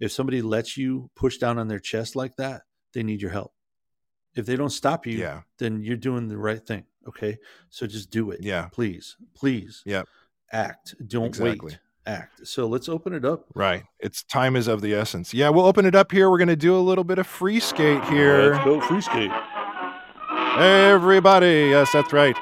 If 0.00 0.12
somebody 0.12 0.42
lets 0.42 0.76
you 0.76 1.10
push 1.14 1.38
down 1.38 1.58
on 1.58 1.68
their 1.68 1.78
chest 1.78 2.16
like 2.16 2.36
that, 2.36 2.62
they 2.94 3.02
need 3.02 3.22
your 3.22 3.30
help. 3.30 3.52
If 4.34 4.44
they 4.46 4.56
don't 4.56 4.70
stop 4.70 5.06
you, 5.06 5.18
Yeah. 5.18 5.42
then 5.58 5.82
you're 5.82 5.96
doing 5.96 6.28
the 6.28 6.36
right 6.38 6.64
thing. 6.64 6.84
Okay. 7.08 7.38
So 7.70 7.86
just 7.86 8.10
do 8.10 8.30
it. 8.30 8.40
Yeah. 8.42 8.68
Please. 8.72 9.16
Please. 9.34 9.82
Yep. 9.86 10.06
Act. 10.52 10.94
Don't 11.06 11.26
Exactly. 11.26 11.70
wait. 11.72 11.78
Act. 12.06 12.46
So 12.46 12.66
let's 12.66 12.88
open 12.88 13.12
it 13.12 13.24
up. 13.24 13.46
Right. 13.54 13.84
It's 13.98 14.22
time 14.22 14.54
is 14.56 14.68
of 14.68 14.80
the 14.80 14.94
essence. 14.94 15.34
Yeah, 15.34 15.48
we'll 15.48 15.66
open 15.66 15.84
it 15.84 15.94
up 15.94 16.12
here. 16.12 16.30
We're 16.30 16.38
going 16.38 16.48
to 16.48 16.56
do 16.56 16.76
a 16.76 16.80
little 16.80 17.04
bit 17.04 17.18
of 17.18 17.26
free 17.26 17.58
skate 17.58 18.04
here. 18.04 18.52
Let's 18.52 18.64
go 18.64 18.80
free 18.80 19.00
skate. 19.00 19.32
Everybody. 20.58 21.68
Yes, 21.70 21.92
that's 21.92 22.12
right. 22.12 22.36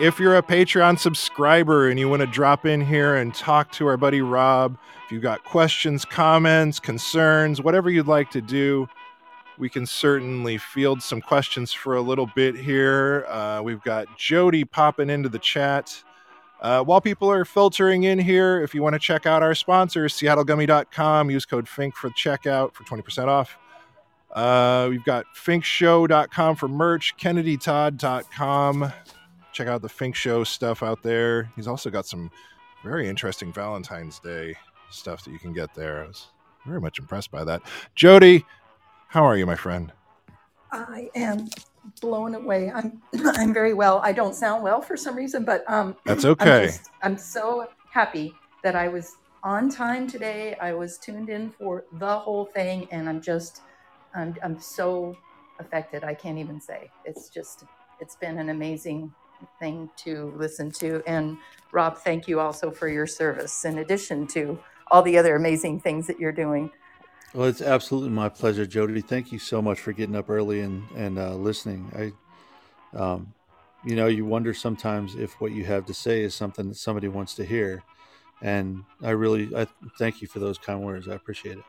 If 0.00 0.18
you're 0.18 0.36
a 0.36 0.42
Patreon 0.42 0.98
subscriber 0.98 1.88
and 1.88 2.00
you 2.00 2.08
want 2.08 2.20
to 2.20 2.26
drop 2.26 2.66
in 2.66 2.80
here 2.80 3.14
and 3.14 3.32
talk 3.32 3.70
to 3.72 3.86
our 3.86 3.96
buddy 3.96 4.20
Rob, 4.22 4.76
if 5.06 5.12
you've 5.12 5.22
got 5.22 5.44
questions, 5.44 6.04
comments, 6.04 6.80
concerns, 6.80 7.62
whatever 7.62 7.90
you'd 7.90 8.08
like 8.08 8.30
to 8.32 8.40
do, 8.40 8.88
we 9.56 9.68
can 9.68 9.86
certainly 9.86 10.58
field 10.58 11.00
some 11.00 11.20
questions 11.20 11.72
for 11.72 11.94
a 11.94 12.00
little 12.00 12.28
bit 12.34 12.56
here. 12.56 13.24
Uh, 13.28 13.60
we've 13.62 13.82
got 13.82 14.18
Jody 14.18 14.64
popping 14.64 15.10
into 15.10 15.28
the 15.28 15.38
chat. 15.38 16.02
Uh, 16.64 16.82
while 16.82 16.98
people 16.98 17.30
are 17.30 17.44
filtering 17.44 18.04
in 18.04 18.18
here, 18.18 18.62
if 18.62 18.74
you 18.74 18.82
want 18.82 18.94
to 18.94 18.98
check 18.98 19.26
out 19.26 19.42
our 19.42 19.54
sponsors, 19.54 20.14
seattlegummy.com, 20.14 21.30
use 21.30 21.44
code 21.44 21.68
FINK 21.68 21.94
for 21.94 22.08
checkout 22.08 22.72
for 22.72 22.84
20% 22.84 23.28
off. 23.28 23.58
Uh, 24.32 24.86
we've 24.88 25.04
got 25.04 25.26
finkshow.com 25.36 26.56
for 26.56 26.66
merch, 26.66 27.18
kennedytodd.com. 27.18 28.92
Check 29.52 29.68
out 29.68 29.82
the 29.82 29.90
Fink 29.90 30.16
Show 30.16 30.42
stuff 30.42 30.82
out 30.82 31.02
there. 31.02 31.50
He's 31.54 31.68
also 31.68 31.90
got 31.90 32.06
some 32.06 32.30
very 32.82 33.08
interesting 33.08 33.52
Valentine's 33.52 34.18
Day 34.18 34.56
stuff 34.88 35.22
that 35.24 35.32
you 35.32 35.38
can 35.38 35.52
get 35.52 35.74
there. 35.74 36.04
I 36.04 36.06
was 36.06 36.28
very 36.64 36.80
much 36.80 36.98
impressed 36.98 37.30
by 37.30 37.44
that. 37.44 37.60
Jody, 37.94 38.42
how 39.08 39.22
are 39.22 39.36
you, 39.36 39.44
my 39.44 39.54
friend? 39.54 39.92
I 40.74 41.10
am 41.16 41.48
blown 42.02 42.36
away. 42.36 42.72
I'm 42.74 43.02
I'm 43.26 43.54
very 43.54 43.74
well. 43.74 44.00
I 44.04 44.12
don't 44.12 44.36
sound 44.36 44.64
well 44.64 44.82
for 44.82 44.96
some 44.98 45.16
reason, 45.16 45.44
but 45.46 45.64
um 45.68 45.96
That's 46.06 46.26
I'm 46.40 46.56
okay. 46.56 46.66
just- 46.66 46.90
I'm 47.02 47.18
so 47.18 47.68
happy 47.90 48.40
that 48.64 48.76
I 48.76 48.88
was 48.88 49.18
on 49.44 49.70
time 49.70 50.08
today. 50.08 50.56
I 50.60 50.74
was 50.74 50.98
tuned 50.98 51.30
in 51.30 51.52
for 51.52 51.86
the 51.92 52.18
whole 52.20 52.46
thing 52.54 52.88
and 52.92 53.08
I'm 53.08 53.22
just 53.22 53.62
I'm 54.16 54.36
I'm 54.44 54.60
so 54.60 55.20
affected. 55.60 56.04
I 56.04 56.14
can't 56.14 56.38
even 56.38 56.60
say. 56.60 56.92
It's 57.04 57.30
just 57.30 57.64
it's 58.00 58.16
been 58.16 58.38
an 58.38 58.50
amazing 58.50 59.14
thing 59.60 59.90
to 60.04 60.34
listen 60.36 60.72
to. 60.72 61.02
And 61.06 61.38
Rob, 61.72 61.98
thank 61.98 62.28
you 62.28 62.40
also 62.40 62.72
for 62.72 62.88
your 62.88 63.06
service, 63.08 63.64
in 63.66 63.78
addition 63.78 64.28
to 64.28 64.60
all 64.90 65.02
the 65.02 65.18
other 65.18 65.36
amazing 65.36 65.80
things 65.80 66.08
that 66.08 66.20
you're 66.20 66.32
doing. 66.32 66.70
Well, 67.34 67.48
it's 67.48 67.60
absolutely 67.60 68.10
my 68.10 68.28
pleasure, 68.28 68.64
Jody. 68.64 69.00
Thank 69.00 69.32
you 69.32 69.40
so 69.40 69.60
much 69.60 69.80
for 69.80 69.92
getting 69.92 70.14
up 70.14 70.30
early 70.30 70.60
and 70.60 70.84
and 70.96 71.18
uh, 71.18 71.34
listening. 71.34 71.90
I, 72.94 72.98
um, 72.98 73.34
you 73.84 73.96
know, 73.96 74.06
you 74.06 74.24
wonder 74.24 74.54
sometimes 74.54 75.16
if 75.16 75.40
what 75.40 75.50
you 75.50 75.64
have 75.64 75.84
to 75.86 75.94
say 75.94 76.22
is 76.22 76.32
something 76.32 76.68
that 76.68 76.76
somebody 76.76 77.08
wants 77.08 77.34
to 77.34 77.44
hear, 77.44 77.82
and 78.40 78.84
I 79.02 79.10
really 79.10 79.54
I 79.56 79.66
thank 79.98 80.22
you 80.22 80.28
for 80.28 80.38
those 80.38 80.58
kind 80.58 80.82
words. 80.82 81.08
I 81.08 81.14
appreciate 81.14 81.58
it. 81.58 81.64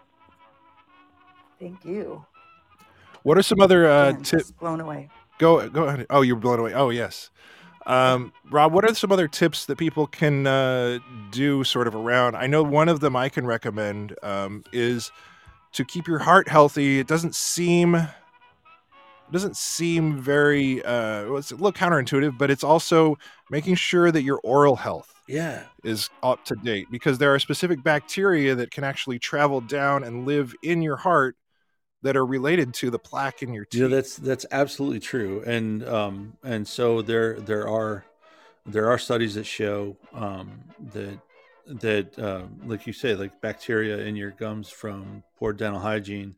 Thank 1.59 1.83
you. 1.83 2.23
What 3.23 3.39
are 3.39 3.43
some 3.43 3.59
other 3.59 3.89
uh, 3.89 4.13
tips? 4.21 4.51
blown 4.51 4.81
away. 4.81 5.09
Go 5.39 5.67
go 5.67 5.85
ahead. 5.85 6.05
Oh, 6.11 6.21
you're 6.21 6.35
blown 6.35 6.59
away. 6.59 6.75
Oh, 6.75 6.91
yes. 6.91 7.31
Um, 7.87 8.33
Rob, 8.51 8.71
what 8.71 8.83
are 8.83 8.93
some 8.93 9.11
other 9.11 9.27
tips 9.27 9.65
that 9.65 9.77
people 9.77 10.05
can 10.05 10.45
uh, 10.45 10.99
do 11.31 11.63
sort 11.63 11.87
of 11.87 11.95
around? 11.95 12.35
I 12.35 12.45
know 12.47 12.61
one 12.63 12.87
of 12.87 12.99
them 12.99 13.15
I 13.15 13.29
can 13.29 13.45
recommend 13.47 14.15
um, 14.23 14.63
is 14.71 15.11
to 15.75 15.85
keep 15.85 16.07
your 16.07 16.19
heart 16.19 16.47
healthy. 16.49 16.99
It 16.99 17.07
doesn't 17.07 17.35
seem 17.35 17.95
it 17.95 19.31
doesn't 19.31 19.57
seem 19.57 20.19
very 20.19 20.83
uh, 20.83 21.25
well, 21.25 21.37
it's 21.37 21.51
a 21.51 21.55
little 21.55 21.73
counterintuitive, 21.73 22.37
but 22.37 22.51
it's 22.51 22.63
also 22.63 23.17
making 23.49 23.75
sure 23.75 24.11
that 24.11 24.23
your 24.23 24.39
oral 24.43 24.75
health 24.75 25.13
Yeah, 25.27 25.63
is 25.83 26.09
up 26.23 26.43
to 26.45 26.55
date 26.55 26.87
because 26.91 27.17
there 27.17 27.33
are 27.33 27.39
specific 27.39 27.83
bacteria 27.83 28.55
that 28.55 28.71
can 28.71 28.83
actually 28.83 29.19
travel 29.19 29.61
down 29.61 30.03
and 30.03 30.25
live 30.25 30.53
in 30.63 30.81
your 30.81 30.97
heart 30.97 31.37
that 32.03 32.17
are 32.17 32.25
related 32.25 32.73
to 32.75 32.91
the 32.91 32.99
plaque 32.99 33.43
in 33.43 33.53
your 33.53 33.65
teeth. 33.65 33.81
Yeah, 33.81 33.87
that's 33.87 34.15
that's 34.15 34.45
absolutely 34.51 34.99
true, 34.99 35.43
and 35.45 35.83
um, 35.87 36.37
and 36.43 36.67
so 36.67 37.01
there 37.01 37.39
there 37.39 37.67
are 37.67 38.05
there 38.65 38.89
are 38.89 38.97
studies 38.97 39.35
that 39.35 39.45
show 39.45 39.97
um, 40.13 40.63
that 40.93 41.19
that 41.67 42.17
uh, 42.19 42.43
like 42.65 42.87
you 42.87 42.93
say, 42.93 43.15
like 43.15 43.41
bacteria 43.41 43.99
in 43.99 44.15
your 44.15 44.31
gums 44.31 44.69
from 44.69 45.23
poor 45.37 45.53
dental 45.53 45.79
hygiene 45.79 46.35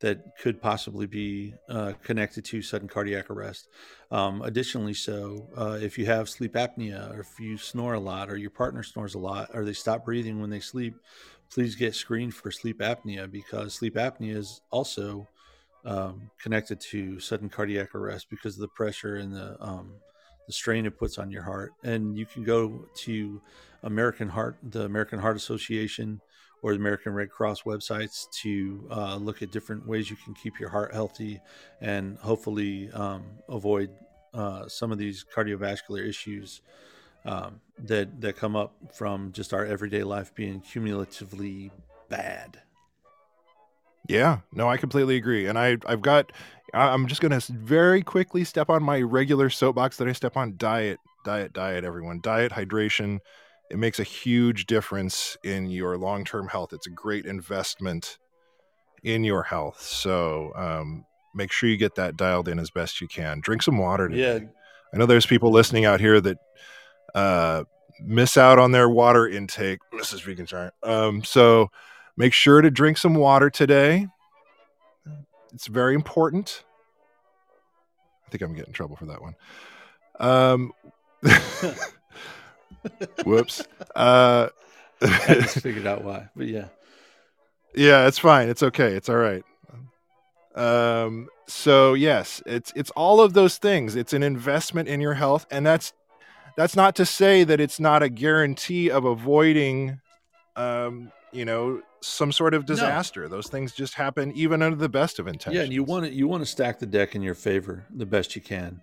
that 0.00 0.36
could 0.38 0.60
possibly 0.62 1.06
be 1.06 1.54
uh, 1.68 1.92
connected 2.02 2.42
to 2.42 2.62
sudden 2.62 2.88
cardiac 2.88 3.28
arrest. 3.30 3.68
Um, 4.10 4.40
additionally, 4.42 4.94
so 4.94 5.46
uh, 5.56 5.78
if 5.80 5.98
you 5.98 6.06
have 6.06 6.28
sleep 6.28 6.54
apnea, 6.54 7.14
or 7.14 7.20
if 7.20 7.38
you 7.38 7.58
snore 7.58 7.94
a 7.94 8.00
lot, 8.00 8.30
or 8.30 8.36
your 8.36 8.50
partner 8.50 8.82
snores 8.82 9.14
a 9.14 9.18
lot, 9.18 9.50
or 9.52 9.64
they 9.64 9.74
stop 9.74 10.06
breathing 10.06 10.40
when 10.40 10.50
they 10.50 10.60
sleep, 10.60 10.94
please 11.50 11.74
get 11.74 11.94
screened 11.94 12.34
for 12.34 12.50
sleep 12.50 12.78
apnea 12.78 13.30
because 13.30 13.74
sleep 13.74 13.96
apnea 13.96 14.36
is 14.36 14.62
also 14.70 15.28
um, 15.84 16.30
connected 16.42 16.80
to 16.80 17.20
sudden 17.20 17.48
cardiac 17.48 17.94
arrest 17.94 18.28
because 18.30 18.54
of 18.54 18.60
the 18.60 18.68
pressure 18.68 19.16
and 19.16 19.34
the 19.34 19.56
um, 19.60 19.92
the 20.50 20.54
strain 20.54 20.84
it 20.84 20.98
puts 20.98 21.16
on 21.16 21.30
your 21.30 21.44
heart. 21.44 21.72
And 21.84 22.18
you 22.18 22.26
can 22.26 22.42
go 22.42 22.84
to 23.04 23.40
American 23.84 24.28
Heart, 24.28 24.56
the 24.62 24.84
American 24.84 25.20
Heart 25.20 25.36
Association, 25.36 26.20
or 26.60 26.72
the 26.72 26.78
American 26.78 27.14
Red 27.14 27.30
Cross 27.30 27.62
websites 27.62 28.28
to 28.42 28.84
uh, 28.90 29.14
look 29.14 29.42
at 29.42 29.52
different 29.52 29.86
ways 29.86 30.10
you 30.10 30.16
can 30.24 30.34
keep 30.34 30.58
your 30.58 30.68
heart 30.68 30.92
healthy 30.92 31.40
and 31.80 32.18
hopefully 32.18 32.90
um, 32.92 33.22
avoid 33.48 33.90
uh, 34.34 34.66
some 34.66 34.90
of 34.90 34.98
these 34.98 35.24
cardiovascular 35.34 36.04
issues 36.04 36.62
um, 37.24 37.60
that 37.78 38.20
that 38.20 38.36
come 38.36 38.56
up 38.56 38.74
from 38.92 39.30
just 39.30 39.54
our 39.54 39.64
everyday 39.64 40.02
life 40.02 40.34
being 40.34 40.60
cumulatively 40.60 41.70
bad. 42.08 42.60
Yeah, 44.10 44.38
no, 44.52 44.68
I 44.68 44.76
completely 44.76 45.16
agree. 45.16 45.46
And 45.46 45.58
I, 45.58 45.76
I've 45.86 46.02
got, 46.02 46.32
I'm 46.74 47.06
just 47.06 47.20
going 47.20 47.38
to 47.38 47.52
very 47.52 48.02
quickly 48.02 48.44
step 48.44 48.68
on 48.68 48.82
my 48.82 49.00
regular 49.00 49.50
soapbox 49.50 49.98
that 49.98 50.08
I 50.08 50.12
step 50.12 50.36
on 50.36 50.56
diet, 50.56 50.98
diet, 51.24 51.52
diet, 51.52 51.84
everyone. 51.84 52.20
Diet, 52.20 52.52
hydration. 52.52 53.20
It 53.70 53.78
makes 53.78 54.00
a 54.00 54.04
huge 54.04 54.66
difference 54.66 55.36
in 55.44 55.70
your 55.70 55.96
long 55.96 56.24
term 56.24 56.48
health. 56.48 56.72
It's 56.72 56.88
a 56.88 56.90
great 56.90 57.24
investment 57.24 58.18
in 59.04 59.22
your 59.22 59.44
health. 59.44 59.80
So 59.80 60.52
um, 60.56 61.04
make 61.32 61.52
sure 61.52 61.68
you 61.68 61.76
get 61.76 61.94
that 61.94 62.16
dialed 62.16 62.48
in 62.48 62.58
as 62.58 62.70
best 62.70 63.00
you 63.00 63.06
can. 63.06 63.40
Drink 63.40 63.62
some 63.62 63.78
water. 63.78 64.08
Today. 64.08 64.20
Yeah, 64.20 64.48
I 64.92 64.96
know 64.96 65.06
there's 65.06 65.26
people 65.26 65.52
listening 65.52 65.84
out 65.84 66.00
here 66.00 66.20
that 66.20 66.38
uh, 67.14 67.62
miss 68.00 68.36
out 68.36 68.58
on 68.58 68.72
their 68.72 68.88
water 68.88 69.28
intake, 69.28 69.78
Mrs. 69.94 70.24
Vegan 70.24 70.46
Giant. 70.46 70.74
Um, 70.82 71.22
so 71.22 71.70
make 72.20 72.34
sure 72.34 72.60
to 72.60 72.70
drink 72.70 72.98
some 72.98 73.14
water 73.14 73.48
today. 73.48 74.06
It's 75.54 75.66
very 75.66 75.94
important. 75.94 76.64
I 78.26 78.30
think 78.30 78.42
I'm 78.42 78.52
getting 78.52 78.68
in 78.68 78.74
trouble 78.74 78.94
for 78.94 79.06
that 79.06 79.22
one. 79.22 79.34
Um, 80.20 80.72
whoops. 83.24 83.66
Uh, 83.96 84.50
I 85.00 85.34
just 85.40 85.60
figured 85.62 85.86
out 85.86 86.04
why, 86.04 86.28
but 86.36 86.46
yeah. 86.46 86.66
yeah, 87.74 88.06
it's 88.06 88.18
fine. 88.18 88.50
It's 88.50 88.62
okay. 88.62 88.92
It's 88.92 89.08
all 89.08 89.16
right. 89.16 89.42
Um, 90.54 91.28
so 91.46 91.94
yes, 91.94 92.42
it's 92.44 92.70
it's 92.76 92.90
all 92.90 93.22
of 93.22 93.32
those 93.32 93.56
things. 93.56 93.96
It's 93.96 94.12
an 94.12 94.22
investment 94.22 94.88
in 94.88 95.00
your 95.00 95.14
health, 95.14 95.46
and 95.50 95.64
that's 95.64 95.94
that's 96.56 96.76
not 96.76 96.96
to 96.96 97.06
say 97.06 97.44
that 97.44 97.60
it's 97.60 97.80
not 97.80 98.02
a 98.02 98.10
guarantee 98.10 98.90
of 98.90 99.06
avoiding, 99.06 100.00
um, 100.56 101.12
you 101.32 101.46
know, 101.46 101.80
some 102.02 102.32
sort 102.32 102.54
of 102.54 102.64
disaster. 102.66 103.28
Those 103.28 103.48
things 103.48 103.72
just 103.72 103.94
happen 103.94 104.32
even 104.32 104.62
under 104.62 104.76
the 104.76 104.88
best 104.88 105.18
of 105.18 105.26
intentions. 105.26 105.54
Yeah, 105.56 105.62
and 105.64 105.72
you 105.72 105.82
want 105.84 106.06
to 106.06 106.12
you 106.12 106.26
want 106.28 106.42
to 106.42 106.46
stack 106.46 106.78
the 106.78 106.86
deck 106.86 107.14
in 107.14 107.22
your 107.22 107.34
favor 107.34 107.84
the 107.94 108.06
best 108.06 108.34
you 108.34 108.42
can. 108.42 108.80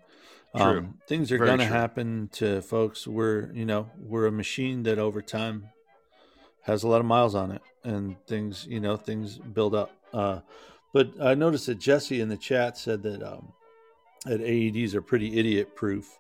True. 0.56 0.80
Um, 0.80 1.00
things 1.08 1.32
are 1.32 1.38
going 1.38 1.60
to 1.60 1.66
happen 1.66 2.30
to 2.34 2.62
folks. 2.62 3.06
We're 3.08 3.52
you 3.54 3.66
know 3.66 3.90
we're 3.98 4.28
a 4.28 4.32
machine 4.32 4.84
that 4.84 4.98
over 5.00 5.22
time 5.22 5.70
has 6.64 6.84
a 6.84 6.88
lot 6.88 7.00
of 7.00 7.06
miles 7.06 7.36
on 7.36 7.52
it, 7.52 7.62
and 7.84 8.16
things 8.28 8.66
you 8.70 8.80
know 8.80 8.98
things 8.98 9.38
build 9.38 9.74
up. 9.76 9.92
Uh, 10.14 10.40
but 10.94 11.12
I 11.22 11.34
noticed 11.36 11.66
that 11.68 11.80
Jesse 11.80 12.22
in 12.22 12.30
the 12.30 12.38
chat 12.38 12.78
said 12.78 13.04
that 13.04 13.22
um, 13.24 13.52
that 14.26 14.42
AEDs 14.42 14.94
are 14.94 15.02
pretty 15.02 15.38
idiot 15.38 15.76
proof, 15.76 16.18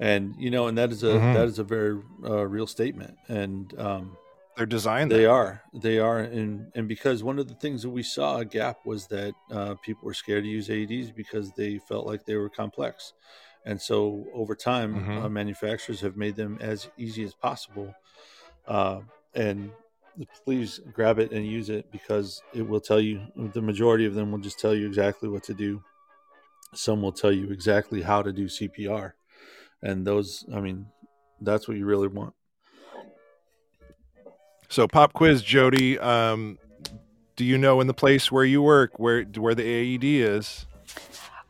and 0.00 0.34
you 0.38 0.50
know, 0.50 0.68
and 0.68 0.78
that 0.78 0.90
is 0.90 1.02
a 1.02 1.06
Mhm. 1.08 1.34
that 1.34 1.46
is 1.48 1.58
a 1.58 1.64
very 1.64 2.00
uh, 2.24 2.46
real 2.46 2.66
statement, 2.66 3.16
and 3.28 3.78
um, 3.78 4.16
they're 4.56 4.66
designed. 4.66 5.10
they 5.10 5.26
are. 5.26 5.62
They 5.74 5.98
are. 5.98 6.18
And 6.18 6.70
and 6.74 6.88
because 6.88 7.22
one 7.22 7.38
of 7.38 7.48
the 7.48 7.54
things 7.54 7.82
that 7.82 7.90
we 7.90 8.02
saw 8.02 8.38
a 8.38 8.44
gap 8.44 8.78
was 8.86 9.06
that 9.08 9.34
uh, 9.50 9.74
people 9.82 10.06
were 10.06 10.14
scared 10.14 10.44
to 10.44 10.50
use 10.50 10.68
AEDs 10.68 11.14
because 11.14 11.52
they 11.52 11.78
felt 11.78 12.06
like 12.06 12.24
they 12.24 12.36
were 12.36 12.48
complex. 12.48 13.12
And 13.64 13.80
so 13.82 14.26
over 14.32 14.54
time, 14.54 14.94
Mhm. 14.94 15.24
uh, 15.24 15.28
manufacturers 15.28 16.00
have 16.00 16.16
made 16.16 16.36
them 16.36 16.56
as 16.60 16.88
easy 16.96 17.24
as 17.24 17.34
possible. 17.34 17.94
Uh, 18.66 19.00
and 19.34 19.72
please 20.44 20.78
grab 20.92 21.18
it 21.18 21.32
and 21.32 21.44
use 21.46 21.68
it 21.68 21.90
because 21.92 22.42
it 22.54 22.62
will 22.62 22.80
tell 22.80 23.00
you, 23.00 23.26
the 23.52 23.60
majority 23.60 24.06
of 24.06 24.14
them 24.14 24.30
will 24.30 24.38
just 24.38 24.58
tell 24.60 24.74
you 24.74 24.86
exactly 24.86 25.28
what 25.28 25.42
to 25.42 25.52
do. 25.54 25.82
Some 26.74 27.02
will 27.02 27.12
tell 27.12 27.32
you 27.32 27.50
exactly 27.50 28.02
how 28.02 28.22
to 28.22 28.32
do 28.32 28.46
CPR. 28.48 29.14
And 29.82 30.06
those, 30.06 30.44
I 30.54 30.60
mean, 30.60 30.86
that's 31.40 31.66
what 31.68 31.76
you 31.76 31.86
really 31.86 32.08
want. 32.08 32.34
So 34.68 34.88
pop 34.88 35.12
quiz, 35.14 35.42
Jody. 35.42 35.98
Um, 35.98 36.58
do 37.36 37.44
you 37.44 37.58
know 37.58 37.80
in 37.80 37.86
the 37.86 37.94
place 37.94 38.32
where 38.32 38.44
you 38.44 38.62
work 38.62 38.98
where 38.98 39.24
where 39.24 39.54
the 39.54 39.64
AED 39.64 40.04
is? 40.04 40.66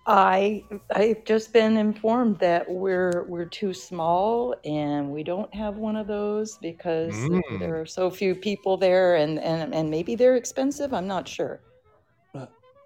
I 0.07 0.65
I've 0.95 1.25
just 1.25 1.53
been 1.53 1.77
informed 1.79 2.41
that 2.41 2.71
we're 2.71 3.25
we're 3.29 3.47
too 3.47 3.75
small 3.75 4.55
and 4.65 5.11
we 5.11 5.25
don't 5.25 5.53
have 5.55 5.77
one 5.79 5.97
of 5.97 6.09
those 6.09 6.59
because 6.59 7.15
Mm. 7.15 7.61
there 7.61 7.81
are 7.81 7.87
so 7.87 8.11
few 8.11 8.35
people 8.37 8.77
there 8.79 9.17
and, 9.17 9.41
and 9.41 9.75
and 9.75 9.91
maybe 9.91 10.15
they're 10.17 10.37
expensive. 10.37 10.95
I'm 10.95 11.09
not 11.09 11.29
sure. 11.29 11.63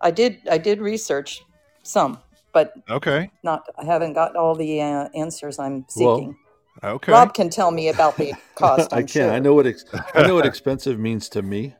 I 0.02 0.10
did 0.12 0.38
I 0.50 0.58
did 0.58 0.80
research 0.80 1.40
some, 1.84 2.20
but 2.54 2.74
Okay. 2.90 3.30
not 3.42 3.64
I 3.78 3.84
haven't 3.86 4.14
got 4.14 4.36
all 4.36 4.54
the 4.56 4.82
uh, 4.82 5.08
answers 5.14 5.58
I'm 5.58 5.86
Well, 5.96 6.16
seeking. 6.16 6.36
Okay. 6.82 7.12
Rob 7.12 7.34
can 7.34 7.50
tell 7.50 7.70
me 7.70 7.88
about 7.88 8.16
the 8.16 8.32
cost. 8.54 8.92
I 8.92 8.98
I'm 8.98 9.02
can. 9.06 9.08
sure. 9.08 9.30
I 9.32 9.38
know 9.38 9.54
what 9.54 9.66
ex- 9.66 9.84
I 10.14 10.26
know 10.26 10.34
what 10.34 10.46
expensive 10.52 10.98
means 10.98 11.28
to 11.30 11.42
me. 11.42 11.74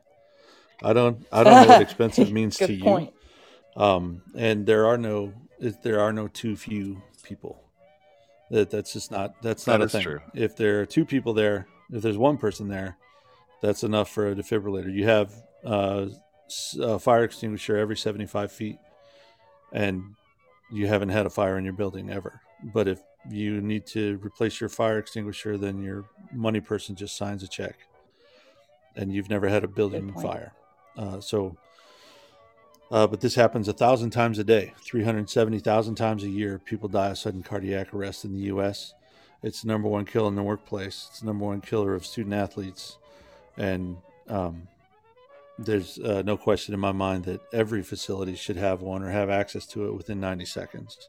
I 0.82 0.93
don't. 0.93 1.27
I 1.32 1.44
don't 1.44 1.62
know 1.66 1.72
what 1.74 1.82
expensive 1.82 2.32
means 2.32 2.56
Good 2.56 2.66
to 2.68 2.72
you. 2.74 3.09
Um, 3.77 4.22
and 4.36 4.66
there 4.66 4.86
are 4.86 4.98
no. 4.98 5.32
There 5.82 6.01
are 6.01 6.12
no 6.12 6.28
too 6.28 6.56
few 6.56 7.02
people. 7.22 7.62
That 8.51 8.70
that's 8.70 8.93
just 8.93 9.10
not. 9.10 9.40
That's 9.43 9.66
not 9.66 9.81
That 9.81 9.86
a 9.86 9.89
thing. 9.89 10.02
true. 10.02 10.20
If 10.35 10.56
there 10.56 10.81
are 10.81 10.86
two 10.86 11.05
people 11.05 11.35
there, 11.35 11.66
if 11.93 12.02
there's 12.02 12.18
one 12.18 12.36
person 12.39 12.68
there, 12.68 12.97
that's 13.62 13.85
enough 13.85 14.10
for 14.10 14.28
a 14.28 14.35
defibrillator. 14.35 14.93
You 14.93 15.05
have 15.05 15.32
uh, 15.64 16.06
s- 16.47 16.77
a 16.81 16.98
fire 16.98 17.24
extinguisher 17.24 17.77
every 17.77 17.97
75 17.97 18.51
feet, 18.51 18.78
and 19.72 20.02
you 20.72 20.86
haven't 20.86 21.10
had 21.10 21.27
a 21.27 21.31
fire 21.31 21.59
in 21.59 21.64
your 21.64 21.74
building 21.74 22.10
ever. 22.10 22.40
But 22.74 22.89
if 22.89 23.01
you 23.28 23.60
need 23.60 23.86
to 23.86 24.18
replace 24.22 24.60
your 24.60 24.68
fire 24.68 24.98
extinguisher, 24.98 25.59
then 25.59 25.82
your 25.82 26.05
money 26.32 26.60
person 26.60 26.94
just 26.94 27.16
signs 27.16 27.42
a 27.42 27.48
check, 27.48 27.76
and 28.97 29.12
you've 29.12 29.30
never 29.30 29.48
had 29.48 29.64
a 29.64 29.68
building 29.68 30.12
fire. 30.14 30.52
Uh, 30.97 31.20
so, 31.20 31.56
uh, 32.90 33.06
but 33.06 33.20
this 33.20 33.34
happens 33.34 33.68
a 33.68 33.72
thousand 33.72 34.10
times 34.10 34.38
a 34.38 34.44
day, 34.44 34.72
three 34.82 35.05
hundred 35.05 35.28
seventy 35.28 35.59
thousand 35.59 35.97
times 35.97 36.24
a 36.24 36.28
year. 36.28 36.59
People 36.59 36.88
die 36.88 37.10
of 37.10 37.18
sudden 37.18 37.42
cardiac 37.42 37.92
arrest 37.92 38.24
in 38.24 38.32
the 38.32 38.47
U.S. 38.47 38.94
It's 39.42 39.62
the 39.62 39.68
number 39.68 39.88
one 39.88 40.05
killer 40.05 40.28
in 40.28 40.34
the 40.34 40.42
workplace. 40.42 41.09
It's 41.10 41.20
the 41.20 41.26
number 41.26 41.44
one 41.44 41.60
killer 41.60 41.94
of 41.94 42.06
student 42.06 42.34
athletes, 42.34 42.97
and 43.56 43.97
um, 44.28 44.68
there's 45.59 45.98
uh, 45.98 46.22
no 46.24 46.36
question 46.36 46.72
in 46.72 46.80
my 46.80 46.92
mind 46.92 47.24
that 47.24 47.40
every 47.52 47.82
facility 47.82 48.34
should 48.34 48.56
have 48.56 48.80
one 48.80 49.02
or 49.02 49.10
have 49.10 49.28
access 49.28 49.66
to 49.66 49.86
it 49.86 49.94
within 49.94 50.18
90 50.18 50.47
seconds. 50.47 51.09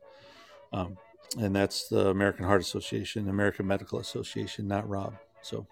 Um, 0.74 0.98
and 1.40 1.56
that's 1.56 1.88
the 1.88 2.10
American 2.10 2.46
Heart 2.46 2.62
Association, 2.62 3.30
American 3.30 3.68
Medical 3.68 4.00
Association, 4.00 4.68
not 4.68 4.88
Rob. 4.88 5.14
So, 5.42 5.66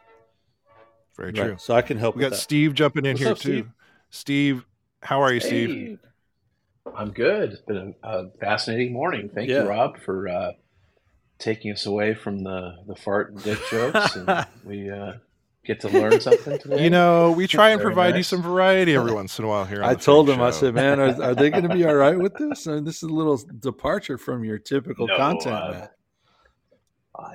Very 1.15 1.31
right. 1.31 1.35
true. 1.47 1.55
So 1.59 1.73
I 1.75 1.81
can 1.81 1.97
help 1.97 2.15
We 2.15 2.21
with 2.21 2.31
got 2.31 2.35
that. 2.37 2.41
Steve 2.41 2.73
jumping 2.73 3.05
in 3.05 3.13
What's 3.13 3.23
here 3.23 3.31
up, 3.31 3.37
too. 3.37 3.51
Steve? 3.51 3.67
Steve, 4.09 4.65
how 5.01 5.21
are 5.21 5.33
you, 5.33 5.39
Steve? 5.39 5.99
I'm 6.95 7.11
good. 7.11 7.53
It's 7.53 7.61
been 7.61 7.93
a, 8.03 8.09
a 8.09 8.29
fascinating 8.39 8.93
morning. 8.93 9.29
Thank 9.33 9.49
Yeah. 9.49 9.63
you, 9.63 9.69
Rob, 9.69 9.99
for 9.99 10.27
uh, 10.27 10.51
taking 11.37 11.71
us 11.71 11.85
away 11.85 12.13
from 12.13 12.43
the, 12.43 12.77
the 12.87 12.95
fart 12.95 13.31
and 13.31 13.43
dick 13.43 13.59
jokes. 13.69 14.15
And 14.15 14.45
we 14.65 14.89
uh, 14.89 15.13
get 15.69 15.79
to 15.81 15.89
learn 15.89 16.19
something 16.19 16.57
today. 16.57 16.83
You 16.83 16.89
know, 16.89 17.31
we 17.31 17.45
try 17.47 17.69
and 17.69 17.79
Very 17.79 17.93
provide 17.93 18.17
you 18.17 18.23
some 18.23 18.41
variety 18.41 18.95
every 18.95 19.13
once 19.13 19.37
in 19.37 19.45
a 19.45 19.47
while 19.47 19.65
here. 19.65 19.83
On 19.83 19.89
I 19.89 19.93
the 19.93 20.01
told 20.01 20.25
Freak 20.25 20.37
him, 20.37 20.43
I 20.43 20.49
said, 20.49 20.73
man, 20.73 20.99
are, 20.99 21.21
are 21.21 21.35
they 21.35 21.49
going 21.51 21.67
to 21.67 21.73
be 21.73 21.85
all 21.85 21.93
right 21.93 22.17
with 22.17 22.33
this? 22.39 22.65
I 22.65 22.73
mean, 22.75 22.83
this 22.85 22.97
is 22.97 23.03
a 23.03 23.13
little 23.13 23.37
departure 23.59 24.17
from 24.17 24.43
your 24.43 24.57
typical 24.57 25.05
No, 25.07 25.15
content, 25.15 25.55
uh, 25.55 25.87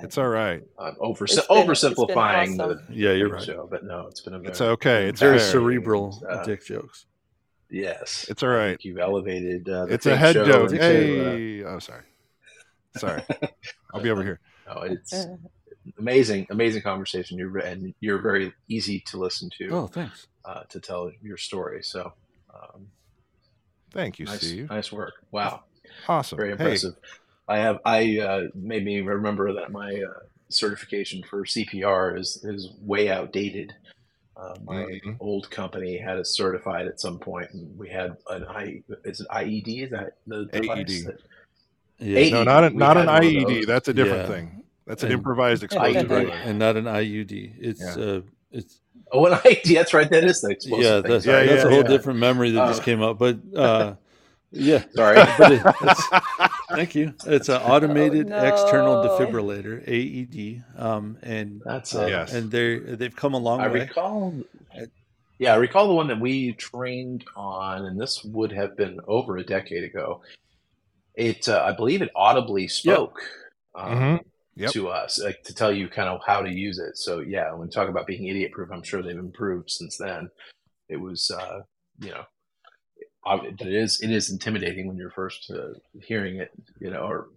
it's 0.01 0.17
all 0.17 0.27
right. 0.27 0.61
I'm 0.79 0.95
over, 0.99 1.25
It's 1.25 1.35
been- 1.35 1.43
it's 1.43 1.83
oversimplifying 1.83 2.59
awesome. 2.59 2.79
the 2.87 2.93
Yeah, 2.93 3.11
you're 3.13 3.29
right. 3.29 3.41
show, 3.43 3.67
but 3.69 3.83
no, 3.85 4.07
it's 4.07 4.19
been 4.21 4.33
a 4.33 4.39
very, 4.39 4.49
It's 4.51 4.59
okay. 4.61 5.07
It's 5.07 5.19
Very 5.19 5.39
cerebral 5.39 6.21
Uh, 6.27 6.43
dick 6.43 6.65
jokes. 6.65 7.05
Yes, 7.69 8.25
It's 8.29 8.41
all 8.43 8.49
right. 8.49 8.77
you've 8.83 8.99
elevated. 8.99 9.69
Uh, 9.69 9.85
the 9.85 9.93
It's 9.93 10.05
a 10.05 10.09
Fink 10.09 10.19
head 10.21 10.33
show 10.33 10.45
joke. 10.45 10.71
into, 10.71 10.83
uh, 10.83 10.87
Hey, 10.89 11.63
oh, 11.63 11.79
sorry, 11.79 12.03
sorry. 12.97 13.21
I'll 13.93 14.01
be 14.01 14.09
over 14.09 14.23
here. 14.23 14.39
no, 14.67 14.81
it's 14.81 15.13
amazing, 15.99 16.47
amazing 16.49 16.81
conversation. 16.81 17.37
You're 17.37 17.57
and 17.59 17.93
you're 17.99 18.19
very 18.21 18.53
easy 18.67 18.99
to 19.07 19.17
listen 19.17 19.49
to. 19.57 19.69
Oh, 19.69 19.87
thanks. 19.87 20.27
uh, 20.45 20.61
to 20.69 20.79
tell 20.79 21.11
your 21.23 21.37
story. 21.37 21.81
So, 21.83 22.13
um, 22.53 22.87
Thank 23.91 24.19
you, 24.19 24.25
nice, 24.25 24.37
Steve. 24.45 24.69
nice 24.69 24.91
work. 24.91 25.13
Wow, 25.31 25.63
Awesome. 26.07 26.37
very 26.37 26.49
Hey, 26.49 26.53
impressive. 26.53 26.95
I 27.47 27.57
have 27.59 27.79
I 27.85 28.19
uh, 28.19 28.41
made 28.53 28.83
me 28.85 29.01
remember 29.01 29.53
that 29.53 29.71
my 29.71 29.93
uh, 29.95 30.19
certification 30.49 31.23
for 31.29 31.43
CPR 31.45 32.19
is 32.19 32.43
is 32.43 32.73
way 32.81 33.09
outdated. 33.09 33.73
Uh, 34.37 34.53
my 34.65 34.83
Mhm. 34.83 35.15
old 35.21 35.49
company 35.49 35.97
had 35.97 36.17
us 36.17 36.31
certified 36.35 36.87
at 36.87 36.99
some 36.99 37.17
point, 37.19 37.49
and 37.53 37.77
we 37.77 37.87
had 37.89 38.17
an 38.29 38.43
I 38.45 38.83
is 39.05 39.21
it 39.21 39.27
IED? 39.31 39.83
Is 39.85 39.91
that 39.91 40.17
the? 40.27 40.49
AED. 40.53 41.05
That, 41.05 41.19
Yeah. 41.99 42.29
no, 42.31 42.43
not 42.43 42.63
a, 42.65 42.69
not 42.71 42.97
an 42.97 43.07
had 43.07 43.23
one 43.23 43.25
of 43.25 43.31
IED. 43.31 43.65
That's 43.65 43.87
a 43.87 43.93
different 43.93 44.23
Yeah. 44.29 44.35
thing. 44.35 44.64
That's 44.85 45.03
an 45.03 45.11
And- 45.11 45.19
improvised 45.19 45.63
IED. 45.63 45.65
explosive. 45.65 46.11
right, 46.11 46.27
Right. 46.29 46.37
and 46.45 46.59
not 46.59 46.77
an 46.77 46.85
IUD. 46.87 47.53
It's 47.59 47.81
Yeah. 47.81 48.03
uh, 48.03 48.21
it's 48.51 48.81
oh, 49.11 49.25
an 49.25 49.33
IED. 49.33 49.73
That's 49.75 49.93
right. 49.93 50.09
That 50.09 50.23
is 50.23 50.41
the 50.41 50.49
explosive 50.51 50.83
yeah, 50.85 51.01
thing. 51.01 51.11
that's, 51.11 51.25
Yeah, 51.25 51.31
Sorry. 51.33 51.47
that's 51.47 51.61
yeah, 51.63 51.67
a 51.67 51.71
whole 51.71 51.81
yeah. 51.81 51.87
different 51.87 52.19
memory 52.19 52.51
that 52.51 52.67
just 52.67 52.81
Uh, 52.81 52.85
came 52.85 53.01
up. 53.01 53.17
But 53.17 53.37
uh, 53.55 53.95
yeah, 54.51 54.83
Sorry. 54.95 55.15
but 55.39 55.51
it, 55.51 55.61
it's, 55.81 56.07
thank 56.69 56.95
you. 56.95 57.13
It's 57.25 57.49
an 57.49 57.61
automated 57.61 58.31
Oh, 58.31 58.45
external 58.45 58.95
defibrillator 59.03 59.83
(AED), 59.87 60.63
um, 60.77 61.17
and 61.23 61.61
That's 61.65 61.95
uh, 61.95 62.03
uh, 62.03 62.07
Yes. 62.07 62.33
and 62.33 62.51
they 62.51 62.77
they've 62.77 63.15
come 63.15 63.33
a 63.33 63.39
long 63.39 63.59
I 63.61 63.67
way. 63.67 63.79
recall. 63.81 64.33
Yeah, 65.37 65.51
I 65.53 65.57
recall 65.57 65.87
the 65.89 65.93
one 65.93 66.07
that 66.07 66.19
we 66.19 66.53
trained 66.53 67.25
on, 67.35 67.85
and 67.85 67.99
this 67.99 68.23
would 68.23 68.53
have 68.53 68.77
been 68.77 68.99
over 69.05 69.35
a 69.35 69.43
decade 69.43 69.83
ago. 69.83 70.21
It, 71.15 71.49
uh, 71.49 71.61
I 71.65 71.73
believe, 71.73 72.01
it 72.01 72.09
audibly 72.15 72.69
spoke 72.69 73.19
um, 73.73 73.91
Mhm. 73.99 74.19
Yep. 74.57 74.71
to 74.71 74.87
us, 74.87 75.19
like 75.21 75.43
to 75.43 75.53
tell 75.53 75.71
you 75.73 75.89
kind 75.89 76.07
of 76.07 76.21
how 76.25 76.41
to 76.41 76.49
use 76.49 76.79
it. 76.79 76.97
So 76.97 77.19
yeah, 77.19 77.51
when 77.51 77.67
we 77.67 77.67
talk 77.67 77.89
about 77.89 78.07
being 78.07 78.27
idiot 78.27 78.53
proof, 78.53 78.69
I'm 78.71 78.83
sure 78.83 79.03
they've 79.03 79.17
improved 79.17 79.69
since 79.69 79.97
then. 79.97 80.29
It 80.87 80.95
was, 80.95 81.29
uh, 81.29 81.59
you 81.99 82.11
know, 82.11 82.23
but 83.25 83.43
it 83.45 83.73
is 83.73 83.99
it 84.01 84.11
is 84.11 84.29
intimidating 84.29 84.87
when 84.87 84.95
you're 84.97 85.11
first 85.11 85.51
uh, 85.51 85.73
hearing 86.01 86.37
it, 86.37 86.51
you 86.79 86.89
know, 86.91 87.01
or. 87.01 87.27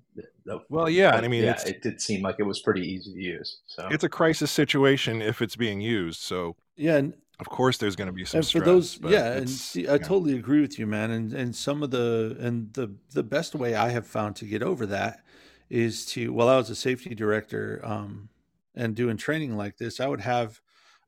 uh, 0.50 0.58
Well, 0.68 0.88
yeah, 0.88 1.10
but 1.12 1.24
I 1.24 1.28
mean, 1.28 1.42
yeah, 1.44 1.50
it's- 1.52 1.66
it 1.66 1.82
did 1.82 2.00
seem 2.00 2.22
like 2.22 2.36
it 2.38 2.44
was 2.44 2.60
pretty 2.60 2.82
easy 2.86 3.12
to 3.14 3.20
use. 3.20 3.58
So 3.66 3.88
It's 3.90 4.04
a 4.04 4.08
crisis 4.08 4.50
situation 4.52 5.20
if 5.20 5.42
it's 5.42 5.56
being 5.56 5.80
used. 5.80 6.20
So 6.20 6.54
Yeah, 6.76 6.96
and 6.98 7.14
of 7.40 7.48
course 7.48 7.78
there's 7.78 7.96
going 7.96 8.06
to 8.06 8.12
be 8.12 8.24
some 8.24 8.38
and 8.38 8.44
for 8.46 8.50
stress. 8.50 8.66
those 8.66 8.98
yeah 9.02 9.32
and 9.32 9.48
see, 9.48 9.86
i 9.86 9.92
yeah. 9.92 9.98
totally 9.98 10.36
agree 10.36 10.60
with 10.60 10.76
you 10.76 10.86
man 10.88 11.12
and 11.12 11.32
and 11.32 11.54
some 11.54 11.84
of 11.84 11.90
the 11.92 12.36
and 12.40 12.72
the 12.74 12.92
the 13.14 13.22
best 13.22 13.54
way 13.54 13.76
i 13.76 13.90
have 13.90 14.04
found 14.08 14.34
to 14.34 14.44
get 14.44 14.60
over 14.60 14.86
that 14.86 15.22
is 15.70 16.06
to 16.06 16.32
while 16.32 16.48
i 16.48 16.56
was 16.56 16.70
a 16.70 16.74
safety 16.74 17.14
director 17.14 17.80
um 17.84 18.28
and 18.74 18.94
doing 18.94 19.16
training 19.16 19.56
like 19.56 19.76
this 19.76 20.00
i 20.00 20.06
would 20.06 20.20
have 20.20 20.60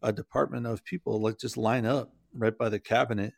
a 0.03 0.13
department 0.13 0.67
of 0.67 0.85
people 0.85 1.21
like 1.21 1.39
just 1.39 1.57
line 1.57 1.87
up 1.87 2.13
right 2.35 2.57
by 2.59 2.69
the 2.69 2.79
cabinet 2.79 3.33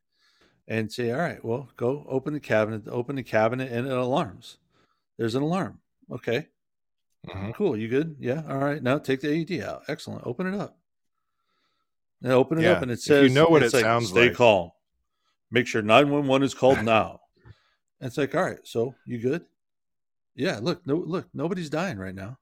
and 0.68 0.90
say 0.92 1.10
all 1.12 1.20
right 1.20 1.44
well 1.44 1.68
go 1.76 2.04
open 2.08 2.32
the 2.32 2.40
cabinet 2.40 2.82
open 2.88 3.16
the 3.16 3.22
cabinet 3.22 3.70
and 3.72 3.86
it 3.86 3.92
alarms. 3.92 4.58
There's 5.18 5.34
an 5.34 5.42
alarm. 5.42 5.80
Okay. 6.10 6.48
Mhm. 7.28 7.54
cool. 7.54 7.76
You 7.76 7.88
good? 7.88 8.16
Yeah. 8.18 8.42
All 8.48 8.58
right. 8.58 8.82
Now 8.82 8.98
take 8.98 9.20
the 9.20 9.28
aed 9.28 9.62
out. 9.62 9.82
Excellent. 9.88 10.26
Open 10.26 10.46
it 10.46 10.58
up. 10.58 10.78
Now 12.20 12.32
open 12.32 12.58
it 12.58 12.62
Yeah, 12.62 12.72
up 12.72 12.82
and 12.82 12.90
it 12.90 12.94
if 12.94 13.00
says 13.00 13.22
you 13.28 13.34
know 13.34 13.48
what 13.48 13.62
it's 13.62 13.74
it 13.74 13.78
like, 13.78 13.84
sounds 13.84 14.08
stay 14.08 14.28
like. 14.28 14.36
calm. 14.36 14.70
Make 15.50 15.66
sure 15.66 15.82
911 15.82 16.44
is 16.44 16.54
called 16.54 16.82
now. 16.82 17.20
And 18.00 18.06
it's 18.08 18.16
like 18.18 18.34
all 18.34 18.42
right. 18.42 18.58
So 18.64 18.94
you 19.04 19.18
good 19.18 19.44
yeah 20.34 20.58
look 20.60 20.86
no 20.86 20.96
look 20.96 21.28
nobody's 21.34 21.70
dying 21.70 21.98
right 21.98 22.14
now. 22.14 22.38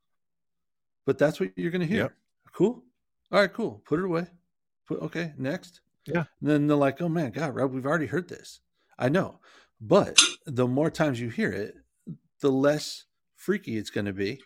But 1.07 1.19
that's 1.19 1.41
what 1.41 1.51
you're 1.57 1.71
gonna 1.71 1.87
hear. 1.87 2.03
Yep. 2.03 2.13
cool. 2.53 2.85
All 3.33 3.41
right 3.41 3.53
cool. 3.53 3.83
Put 3.85 3.99
it 4.01 4.05
away. 4.05 4.27
Put 4.87 5.01
okay 5.03 5.33
next. 5.37 5.81
Yeah. 6.07 6.25
and 6.41 6.51
then 6.51 6.67
they're 6.67 6.77
like 6.77 7.01
oh 7.03 7.09
man 7.09 7.31
god 7.31 7.55
rob 7.55 7.73
we've 7.73 7.87
already 7.87 8.07
heard 8.07 8.29
this. 8.29 8.61
I 8.99 9.09
know. 9.09 9.41
But 9.81 10.21
the 10.47 10.67
more 10.67 10.91
times 10.91 11.21
you 11.21 11.31
hear 11.31 11.51
it 11.53 11.75
the 12.41 12.51
less 12.51 13.05
freaky 13.37 13.77
it's 13.77 13.91
going 13.91 14.07
to 14.07 14.13
be 14.13 14.41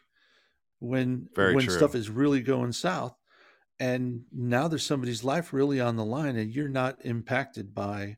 when 0.78 1.28
Very 1.34 1.54
when 1.54 1.64
true. 1.64 1.74
stuff 1.76 1.94
is 1.94 2.10
really 2.10 2.40
going 2.40 2.72
south 2.72 3.16
and 3.80 4.22
now 4.32 4.68
there's 4.68 4.86
somebody's 4.86 5.24
life 5.24 5.52
really 5.52 5.80
on 5.80 5.96
the 5.96 6.04
line 6.04 6.36
and 6.36 6.54
you're 6.54 6.68
not 6.68 7.04
impacted 7.04 7.74
by 7.74 8.16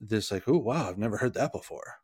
this 0.00 0.32
like 0.32 0.48
oh 0.48 0.58
wow 0.58 0.88
i've 0.88 0.98
never 0.98 1.18
heard 1.18 1.34
that 1.34 1.52
before 1.52 1.99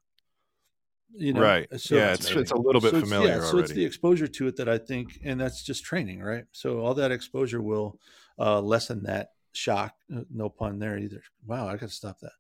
you 1.15 1.33
know 1.33 1.41
right. 1.41 1.69
so 1.81 1.97
yeah, 1.97 2.13
it's 2.13 2.31
it's 2.31 2.51
a 2.51 2.57
little 2.57 2.81
bit 2.81 2.91
so 2.91 2.97
it's- 2.99 3.11
familiar 3.11 3.37
yeah, 3.37 3.45
so 3.45 3.59
it's 3.59 3.73
the 3.73 3.85
exposure 3.85 4.27
to 4.27 4.47
it 4.49 4.57
that 4.57 4.69
i 4.69 4.77
think 4.79 5.19
and 5.25 5.41
that's 5.41 5.63
just 5.63 5.85
training 5.85 6.21
right 6.21 6.45
so 6.53 6.81
all 6.81 6.95
that 6.95 7.13
exposure 7.13 7.63
will 7.63 7.99
uh, 8.39 8.61
lessen 8.61 9.03
that 9.05 9.31
shock 9.53 9.95
Uh, 10.15 10.21
no 10.31 10.49
pun 10.49 10.79
there 10.79 10.99
either 10.99 11.23
wow 11.47 11.67
i 11.69 11.73
gotta 11.73 11.89
stop 11.89 12.19
that 12.21 12.33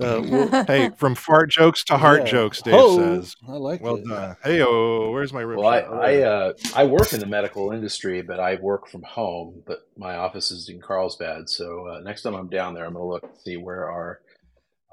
uh, 0.00 0.20
well, 0.28 0.64
hey, 0.66 0.90
from 0.96 1.14
fart 1.14 1.48
jokes 1.50 1.84
to 1.84 1.96
heart 1.96 2.22
yeah. 2.22 2.26
jokes, 2.26 2.60
Dave 2.60 2.74
Ho! 2.74 2.96
says. 2.96 3.36
i 3.48 3.52
like 3.52 3.80
Well 3.80 3.96
it 3.96 4.04
done. 4.06 4.36
Hey, 4.42 4.60
oh, 4.60 5.10
where's 5.12 5.32
my 5.32 5.40
rib 5.40 5.60
Well, 5.60 5.68
I 5.68 5.80
shot? 5.82 5.94
I, 6.04 6.22
uh, 6.22 6.52
I 6.74 6.84
work 6.84 7.12
in 7.12 7.20
the 7.20 7.26
medical 7.26 7.70
industry, 7.70 8.22
but 8.22 8.40
I 8.40 8.56
work 8.56 8.88
from 8.88 9.02
home. 9.02 9.62
But 9.64 9.86
my 9.96 10.16
office 10.16 10.50
is 10.50 10.68
in 10.68 10.80
Carlsbad, 10.80 11.48
so 11.48 11.86
uh, 11.86 12.00
next 12.00 12.22
time 12.22 12.34
I'm 12.34 12.48
down 12.48 12.74
there, 12.74 12.84
I'm 12.84 12.94
going 12.94 13.04
to 13.04 13.08
look 13.08 13.22
and 13.22 13.38
see 13.44 13.56
where 13.56 13.88
our 13.88 14.20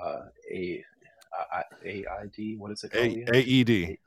uh, 0.06 0.22
a 0.54 0.56
A- 0.56 0.84
AID 1.84 2.58
what 2.60 2.72
is 2.72 2.84
it 2.84 2.92
called? 2.92 3.06
A- 3.06 3.22
again? 3.22 3.36
AED. 3.36 3.98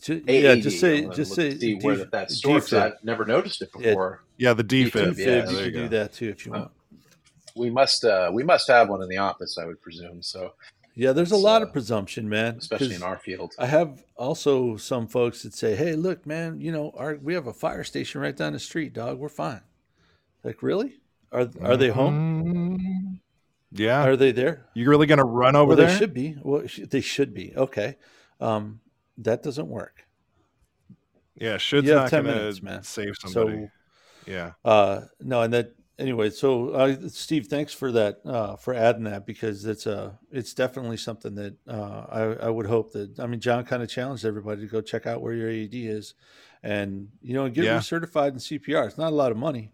Ju- 0.00 0.24
AED. 0.26 0.42
yeah 0.42 0.54
just 0.56 0.76
I'm 0.76 0.80
say 0.80 1.02
gonna 1.02 1.14
just 1.14 1.34
say 1.34 1.50
to 1.50 1.58
see 1.58 1.74
where 1.76 1.94
def- 1.96 2.10
that, 2.10 2.28
that 2.28 2.30
stores. 2.30 2.72
I've 2.72 2.94
never 3.04 3.24
noticed 3.24 3.62
it 3.62 3.72
before. 3.72 4.24
Yeah, 4.36 4.52
the 4.52 4.64
defib. 4.64 4.90
defib, 4.90 5.16
yeah, 5.18 5.48
you 5.50 5.56
there 5.56 5.70
can 5.70 5.82
do 5.82 5.88
that 5.90 6.12
too 6.12 6.28
if 6.28 6.44
you 6.44 6.52
Uh, 6.52 6.58
want 6.58 6.72
We 7.54 7.70
must 7.70 8.04
uh, 8.04 8.30
we 8.32 8.42
must 8.42 8.68
have 8.68 8.88
one 8.88 9.02
in 9.02 9.08
the 9.08 9.18
office, 9.18 9.56
I 9.58 9.64
would 9.64 9.80
presume. 9.80 10.22
So 10.22 10.54
yeah 10.94 11.12
there's 11.12 11.32
a 11.32 11.36
lot 11.36 11.62
uh, 11.62 11.66
of 11.66 11.72
presumption 11.72 12.28
man 12.28 12.56
Especially 12.58 12.94
in 12.94 13.02
our 13.02 13.18
field. 13.18 13.52
I 13.58 13.66
have 13.66 14.02
also 14.16 14.76
some 14.76 15.06
folks 15.06 15.42
that 15.42 15.54
say, 15.54 15.76
"Hey, 15.76 15.94
look, 15.94 16.26
man, 16.26 16.60
you 16.60 16.72
know, 16.72 16.92
our 16.96 17.16
we 17.22 17.34
have 17.34 17.46
a 17.46 17.52
fire 17.52 17.84
station 17.84 18.20
right 18.20 18.36
down 18.36 18.54
the 18.54 18.58
street, 18.58 18.92
dog. 18.92 19.18
We're 19.18 19.28
fine." 19.28 19.60
Like, 20.42 20.62
really? 20.62 21.00
Are 21.32 21.48
are 21.62 21.76
they 21.76 21.88
home? 21.90 23.20
Yeah. 23.72 24.04
Are 24.04 24.16
they 24.16 24.32
there? 24.32 24.66
You're 24.74 24.90
really 24.90 25.06
going 25.06 25.18
to 25.18 25.24
run 25.24 25.56
over 25.56 25.68
well, 25.68 25.76
there? 25.76 25.88
they 25.88 25.96
should 25.98 26.14
be. 26.14 26.36
Well, 26.42 26.66
sh- 26.66 26.80
they 26.88 27.00
should 27.00 27.34
be. 27.34 27.52
Okay, 27.56 27.96
um, 28.40 28.80
that 29.18 29.42
doesn't 29.42 29.68
work. 29.68 30.04
Yeah, 31.34 31.58
should's 31.58 31.88
have 31.88 31.96
not 31.96 32.10
10 32.10 32.22
going 32.24 32.34
to 32.34 32.40
minutes, 32.40 32.62
man. 32.62 32.82
save 32.82 33.14
somebody. 33.20 33.66
So, 33.66 33.70
yeah. 34.30 34.52
uh, 34.64 35.02
no, 35.20 35.42
and 35.42 35.52
that 35.52 35.72
anyway. 35.98 36.30
So, 36.30 36.70
uh, 36.70 36.96
Steve, 37.08 37.46
thanks 37.48 37.72
for 37.72 37.92
that 37.92 38.20
uh, 38.24 38.56
for 38.56 38.72
adding 38.72 39.04
that 39.04 39.26
because 39.26 39.64
it's 39.66 39.86
uh 39.86 40.12
it's 40.30 40.54
definitely 40.54 40.96
something 40.96 41.34
that 41.34 41.56
uh, 41.68 42.06
I 42.08 42.46
I 42.46 42.50
would 42.50 42.66
hope 42.66 42.92
that 42.92 43.18
I 43.18 43.26
mean 43.26 43.40
John 43.40 43.64
kind 43.64 43.82
of 43.82 43.88
challenged 43.90 44.24
everybody 44.24 44.62
to 44.62 44.66
go 44.66 44.80
check 44.80 45.06
out 45.06 45.20
where 45.20 45.34
your 45.34 45.50
AED 45.50 45.74
is, 45.74 46.14
and 46.62 47.08
you 47.20 47.34
know 47.34 47.48
get 47.48 47.64
Yeah. 47.64 47.78
recertified 47.78 48.28
in 48.28 48.36
CPR. 48.36 48.86
It's 48.86 48.98
not 48.98 49.12
a 49.12 49.16
lot 49.16 49.30
of 49.32 49.36
money, 49.36 49.72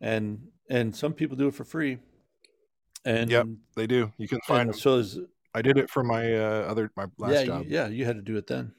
and 0.00 0.48
and 0.68 0.94
some 0.94 1.12
people 1.14 1.36
do 1.36 1.48
it 1.48 1.54
for 1.54 1.64
free. 1.64 1.98
And 3.04 3.30
Yep, 3.30 3.46
They 3.76 3.86
do. 3.86 4.12
You 4.18 4.28
can 4.28 4.40
find 4.46 4.70
them. 4.70 4.78
so 4.78 4.96
is 4.96 5.18
I 5.54 5.62
did 5.62 5.76
it 5.76 5.90
for 5.90 6.02
my 6.02 6.34
uh, 6.34 6.66
other 6.68 6.90
my 6.96 7.06
last 7.18 7.32
yeah 7.32 7.44
job. 7.44 7.64
You, 7.66 7.74
yeah 7.74 7.88
you 7.88 8.04
had 8.04 8.16
to 8.16 8.22
do 8.22 8.36
it 8.36 8.46
then. 8.46 8.72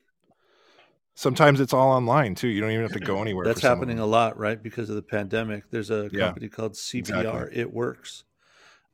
Sometimes 1.15 1.59
it's 1.59 1.73
all 1.73 1.91
online 1.91 2.33
too. 2.35 2.47
You 2.47 2.61
don't 2.61 2.71
even 2.71 2.83
have 2.83 2.93
to 2.93 2.99
go 2.99 3.21
anywhere. 3.21 3.45
That's 3.45 3.59
for 3.59 3.67
some 3.67 3.71
of 3.73 3.79
happening 3.79 3.99
a 3.99 4.05
lot, 4.05 4.37
right? 4.37 4.61
Because 4.61 4.89
of 4.89 4.95
the 4.95 5.03
pandemic. 5.03 5.69
There's 5.69 5.91
a 5.91 6.09
Yeah, 6.11 6.27
company 6.27 6.49
called 6.49 6.75
CPR. 6.75 6.99
exactly. 6.99 7.59
It 7.61 7.73
works 7.73 8.23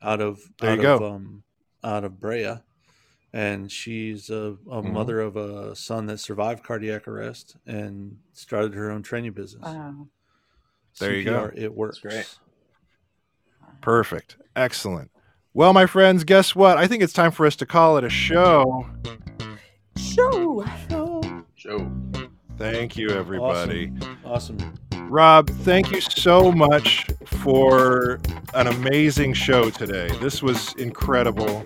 out 0.02 0.22
of 0.22 0.40
There 0.60 0.72
out 0.72 0.80
you 0.80 0.86
of 0.86 1.02
go. 1.02 1.06
um 1.06 1.44
out 1.84 2.04
of 2.04 2.20
Brea, 2.20 2.56
and 3.32 3.72
she's 3.72 4.30
a, 4.30 4.58
a 4.70 4.82
Mhm. 4.82 4.94
mother 4.94 5.22
of 5.22 5.38
a 5.38 5.76
son 5.78 6.08
that 6.08 6.18
survived 6.20 6.64
cardiac 6.64 7.08
arrest 7.08 7.56
and 7.66 8.18
started 8.34 8.74
her 8.74 8.92
own 8.92 9.02
training 9.04 9.32
business. 9.34 9.64
Wow. 9.66 10.08
There 11.00 11.14
you 11.16 11.24
go. 11.24 11.50
It 11.56 11.74
works. 11.74 12.00
great. 12.00 12.26
Perfect. 13.82 14.38
Excellent. 14.56 15.10
Well, 15.60 15.74
my 15.74 15.88
friends, 15.88 16.24
guess 16.24 16.56
what? 16.56 16.78
I 16.78 16.88
think 16.88 17.04
it's 17.04 17.12
time 17.12 17.32
for 17.32 17.46
us 17.46 17.58
to 17.58 17.66
call 17.66 17.98
it 17.98 18.06
a 18.06 18.10
show. 18.10 18.88
Show. 19.98 20.64
Show. 20.90 21.44
Show. 21.56 21.92
Thank 22.58 22.96
you, 22.96 23.10
everybody. 23.10 23.92
Awesome. 24.24 24.74
Rob, 25.10 25.50
thank 25.50 25.92
you 25.92 26.00
so 26.00 26.50
much 26.54 27.08
for 27.26 28.22
an 28.54 28.68
amazing 28.68 29.34
show 29.34 29.70
today. 29.70 30.08
This 30.22 30.42
was 30.42 30.74
incredible. 30.76 31.66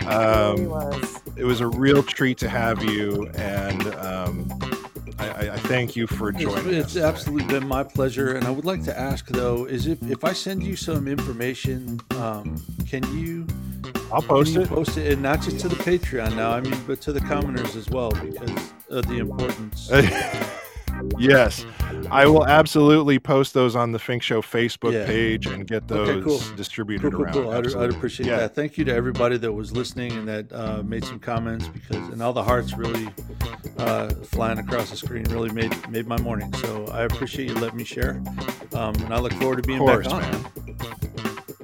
really 0.00 0.12
Um, 0.12 0.64
was. 0.68 1.20
it 1.36 1.44
was 1.44 1.60
a 1.60 1.68
real 1.68 2.02
treat 2.02 2.36
to 2.38 2.48
have 2.48 2.82
you, 2.82 3.30
and 3.36 3.94
um, 3.94 4.48
I, 5.20 5.50
I, 5.52 5.56
thank 5.58 5.96
you 5.96 6.06
for 6.06 6.32
joining 6.32 6.74
it's 6.74 6.86
us. 6.86 6.92
today. 6.94 7.06
absolutely 7.06 7.46
been 7.46 7.66
my 7.66 7.82
pleasure, 7.82 8.34
and 8.34 8.46
I 8.46 8.50
would 8.50 8.64
like 8.64 8.82
to 8.84 8.98
ask 8.98 9.26
though: 9.28 9.66
is 9.66 9.86
if 9.86 10.02
if 10.10 10.24
I 10.24 10.32
send 10.32 10.62
you 10.62 10.76
some 10.76 11.06
information, 11.06 12.00
um, 12.12 12.62
can 12.88 13.02
you 13.18 13.46
I'll 14.12 14.22
post 14.22 14.54
you 14.54 14.62
it. 14.62 14.68
post 14.68 14.96
it, 14.96 15.12
and 15.12 15.22
not 15.22 15.42
just 15.42 15.60
to 15.60 15.68
the 15.68 15.76
Patreon 15.76 16.36
now, 16.36 16.52
I 16.52 16.60
mean, 16.60 16.78
but 16.86 17.00
to 17.02 17.12
the 17.12 17.20
commoners 17.20 17.76
as 17.76 17.88
well, 17.90 18.10
because 18.10 18.72
of 18.88 19.06
the 19.06 19.18
importance. 19.18 19.90
yes, 21.18 21.64
I 22.10 22.26
will 22.26 22.46
absolutely 22.46 23.18
post 23.18 23.54
those 23.54 23.74
on 23.76 23.92
the 23.92 23.98
Fink 23.98 24.22
Show 24.22 24.42
Facebook 24.42 24.92
Yeah. 24.92 25.06
page 25.06 25.46
and 25.46 25.66
get 25.66 25.88
those 25.88 26.08
Okay, 26.08 26.20
cool. 26.24 26.40
distributed 26.56 27.02
Cool, 27.02 27.10
cool, 27.10 27.22
around. 27.24 27.32
cool. 27.34 27.50
I'd, 27.50 27.84
I'd 27.84 27.90
appreciate 27.90 28.26
Yeah. 28.26 28.36
that. 28.38 28.54
Thank 28.54 28.78
you 28.78 28.84
to 28.86 28.94
everybody 28.94 29.36
that 29.38 29.52
was 29.52 29.72
listening 29.72 30.12
and 30.12 30.28
that 30.28 30.52
uh, 30.52 30.82
made 30.82 31.04
some 31.04 31.18
comments 31.18 31.68
because, 31.68 31.96
and 32.08 32.22
all 32.22 32.32
the 32.32 32.42
hearts 32.42 32.76
really 32.76 33.08
uh, 33.78 34.08
flying 34.24 34.58
across 34.58 34.90
the 34.90 34.96
screen 34.96 35.24
really 35.24 35.50
made 35.52 35.74
made 35.90 36.06
my 36.06 36.18
morning. 36.20 36.52
So 36.54 36.86
I 36.92 37.02
appreciate 37.04 37.48
you 37.48 37.54
letting 37.54 37.76
me 37.78 37.84
share, 37.84 38.22
um, 38.74 38.94
and 38.96 39.12
I 39.14 39.18
look 39.18 39.32
forward 39.34 39.56
to 39.56 39.62
being 39.62 39.78
course, 39.78 40.06
back 40.06 40.14
on. 40.24 40.30
man. 40.32 40.44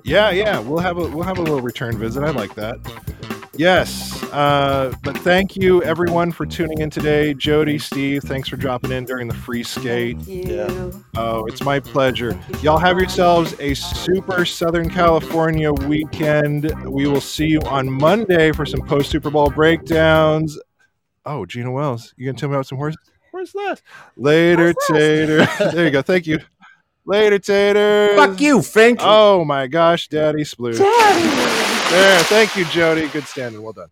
Yeah, 0.05 0.31
yeah, 0.31 0.59
we'll 0.61 0.79
have 0.79 0.99
a 0.99 1.09
we'll 1.09 1.25
have 1.25 1.39
a 1.39 1.43
little 1.43 1.61
return 1.61 1.99
visit. 1.99 2.23
I 2.23 2.31
like 2.31 2.55
that. 2.55 2.79
Yes, 3.59 4.23
uh, 4.33 4.93
but 5.03 5.17
thank 5.19 5.57
you 5.57 5.83
everyone 5.83 6.31
for 6.31 6.45
tuning 6.45 6.81
in 6.81 6.91
today. 6.91 7.33
Jody, 7.35 7.79
Steve, 7.79 8.23
thanks 8.23 8.49
for 8.49 8.57
dropping 8.57 8.93
in 8.93 9.05
during 9.05 9.29
the 9.29 9.35
free 9.35 9.63
skate. 9.63 10.17
Thank 10.19 10.29
you. 10.29 10.57
Yeah. 10.57 10.91
Oh, 11.17 11.47
it's 11.47 11.63
my 11.63 11.81
pleasure. 11.81 12.39
You 12.49 12.59
Y'all 12.61 12.79
have 12.79 12.99
yourselves 12.99 13.55
a 13.59 13.75
super 13.75 14.45
Southern 14.45 14.91
California 14.91 15.73
weekend. 15.73 16.71
We 16.85 17.07
will 17.07 17.21
see 17.21 17.47
you 17.47 17.61
on 17.63 17.91
Monday 17.91 18.53
for 18.53 18.67
some 18.67 18.81
post 18.83 19.11
Super 19.11 19.31
Bowl 19.31 19.49
breakdowns. 19.51 20.59
Oh, 21.25 21.47
Gina 21.47 21.71
Wells, 21.71 22.13
you 22.17 22.27
gonna 22.27 22.39
tell 22.39 22.49
me 22.49 22.57
about 22.57 22.67
some 22.67 22.79
horse? 22.79 22.97
Where's 23.31 23.53
that? 23.53 23.81
Later, 24.17 24.73
Horse 24.73 24.91
less. 24.91 25.01
Tater. 25.01 25.47
there 25.73 25.85
you 25.85 25.91
go. 25.91 26.03
Thank 26.03 26.27
you. 26.27 26.39
Later, 27.07 27.39
Tater. 27.39 28.17
Fuck 28.17 28.41
you, 28.41 28.63
Fink. 28.63 28.99
Oh 29.01 29.45
my 29.45 29.67
gosh, 29.67 30.09
Daddy 30.09 30.43
Sploosh. 30.43 30.79
Daddy. 30.79 31.56
There. 31.91 32.19
Thank 32.25 32.57
you, 32.57 32.65
Jody. 32.67 33.09
Good 33.09 33.25
standing. 33.25 33.63
Well 33.63 33.73
done. 33.73 33.89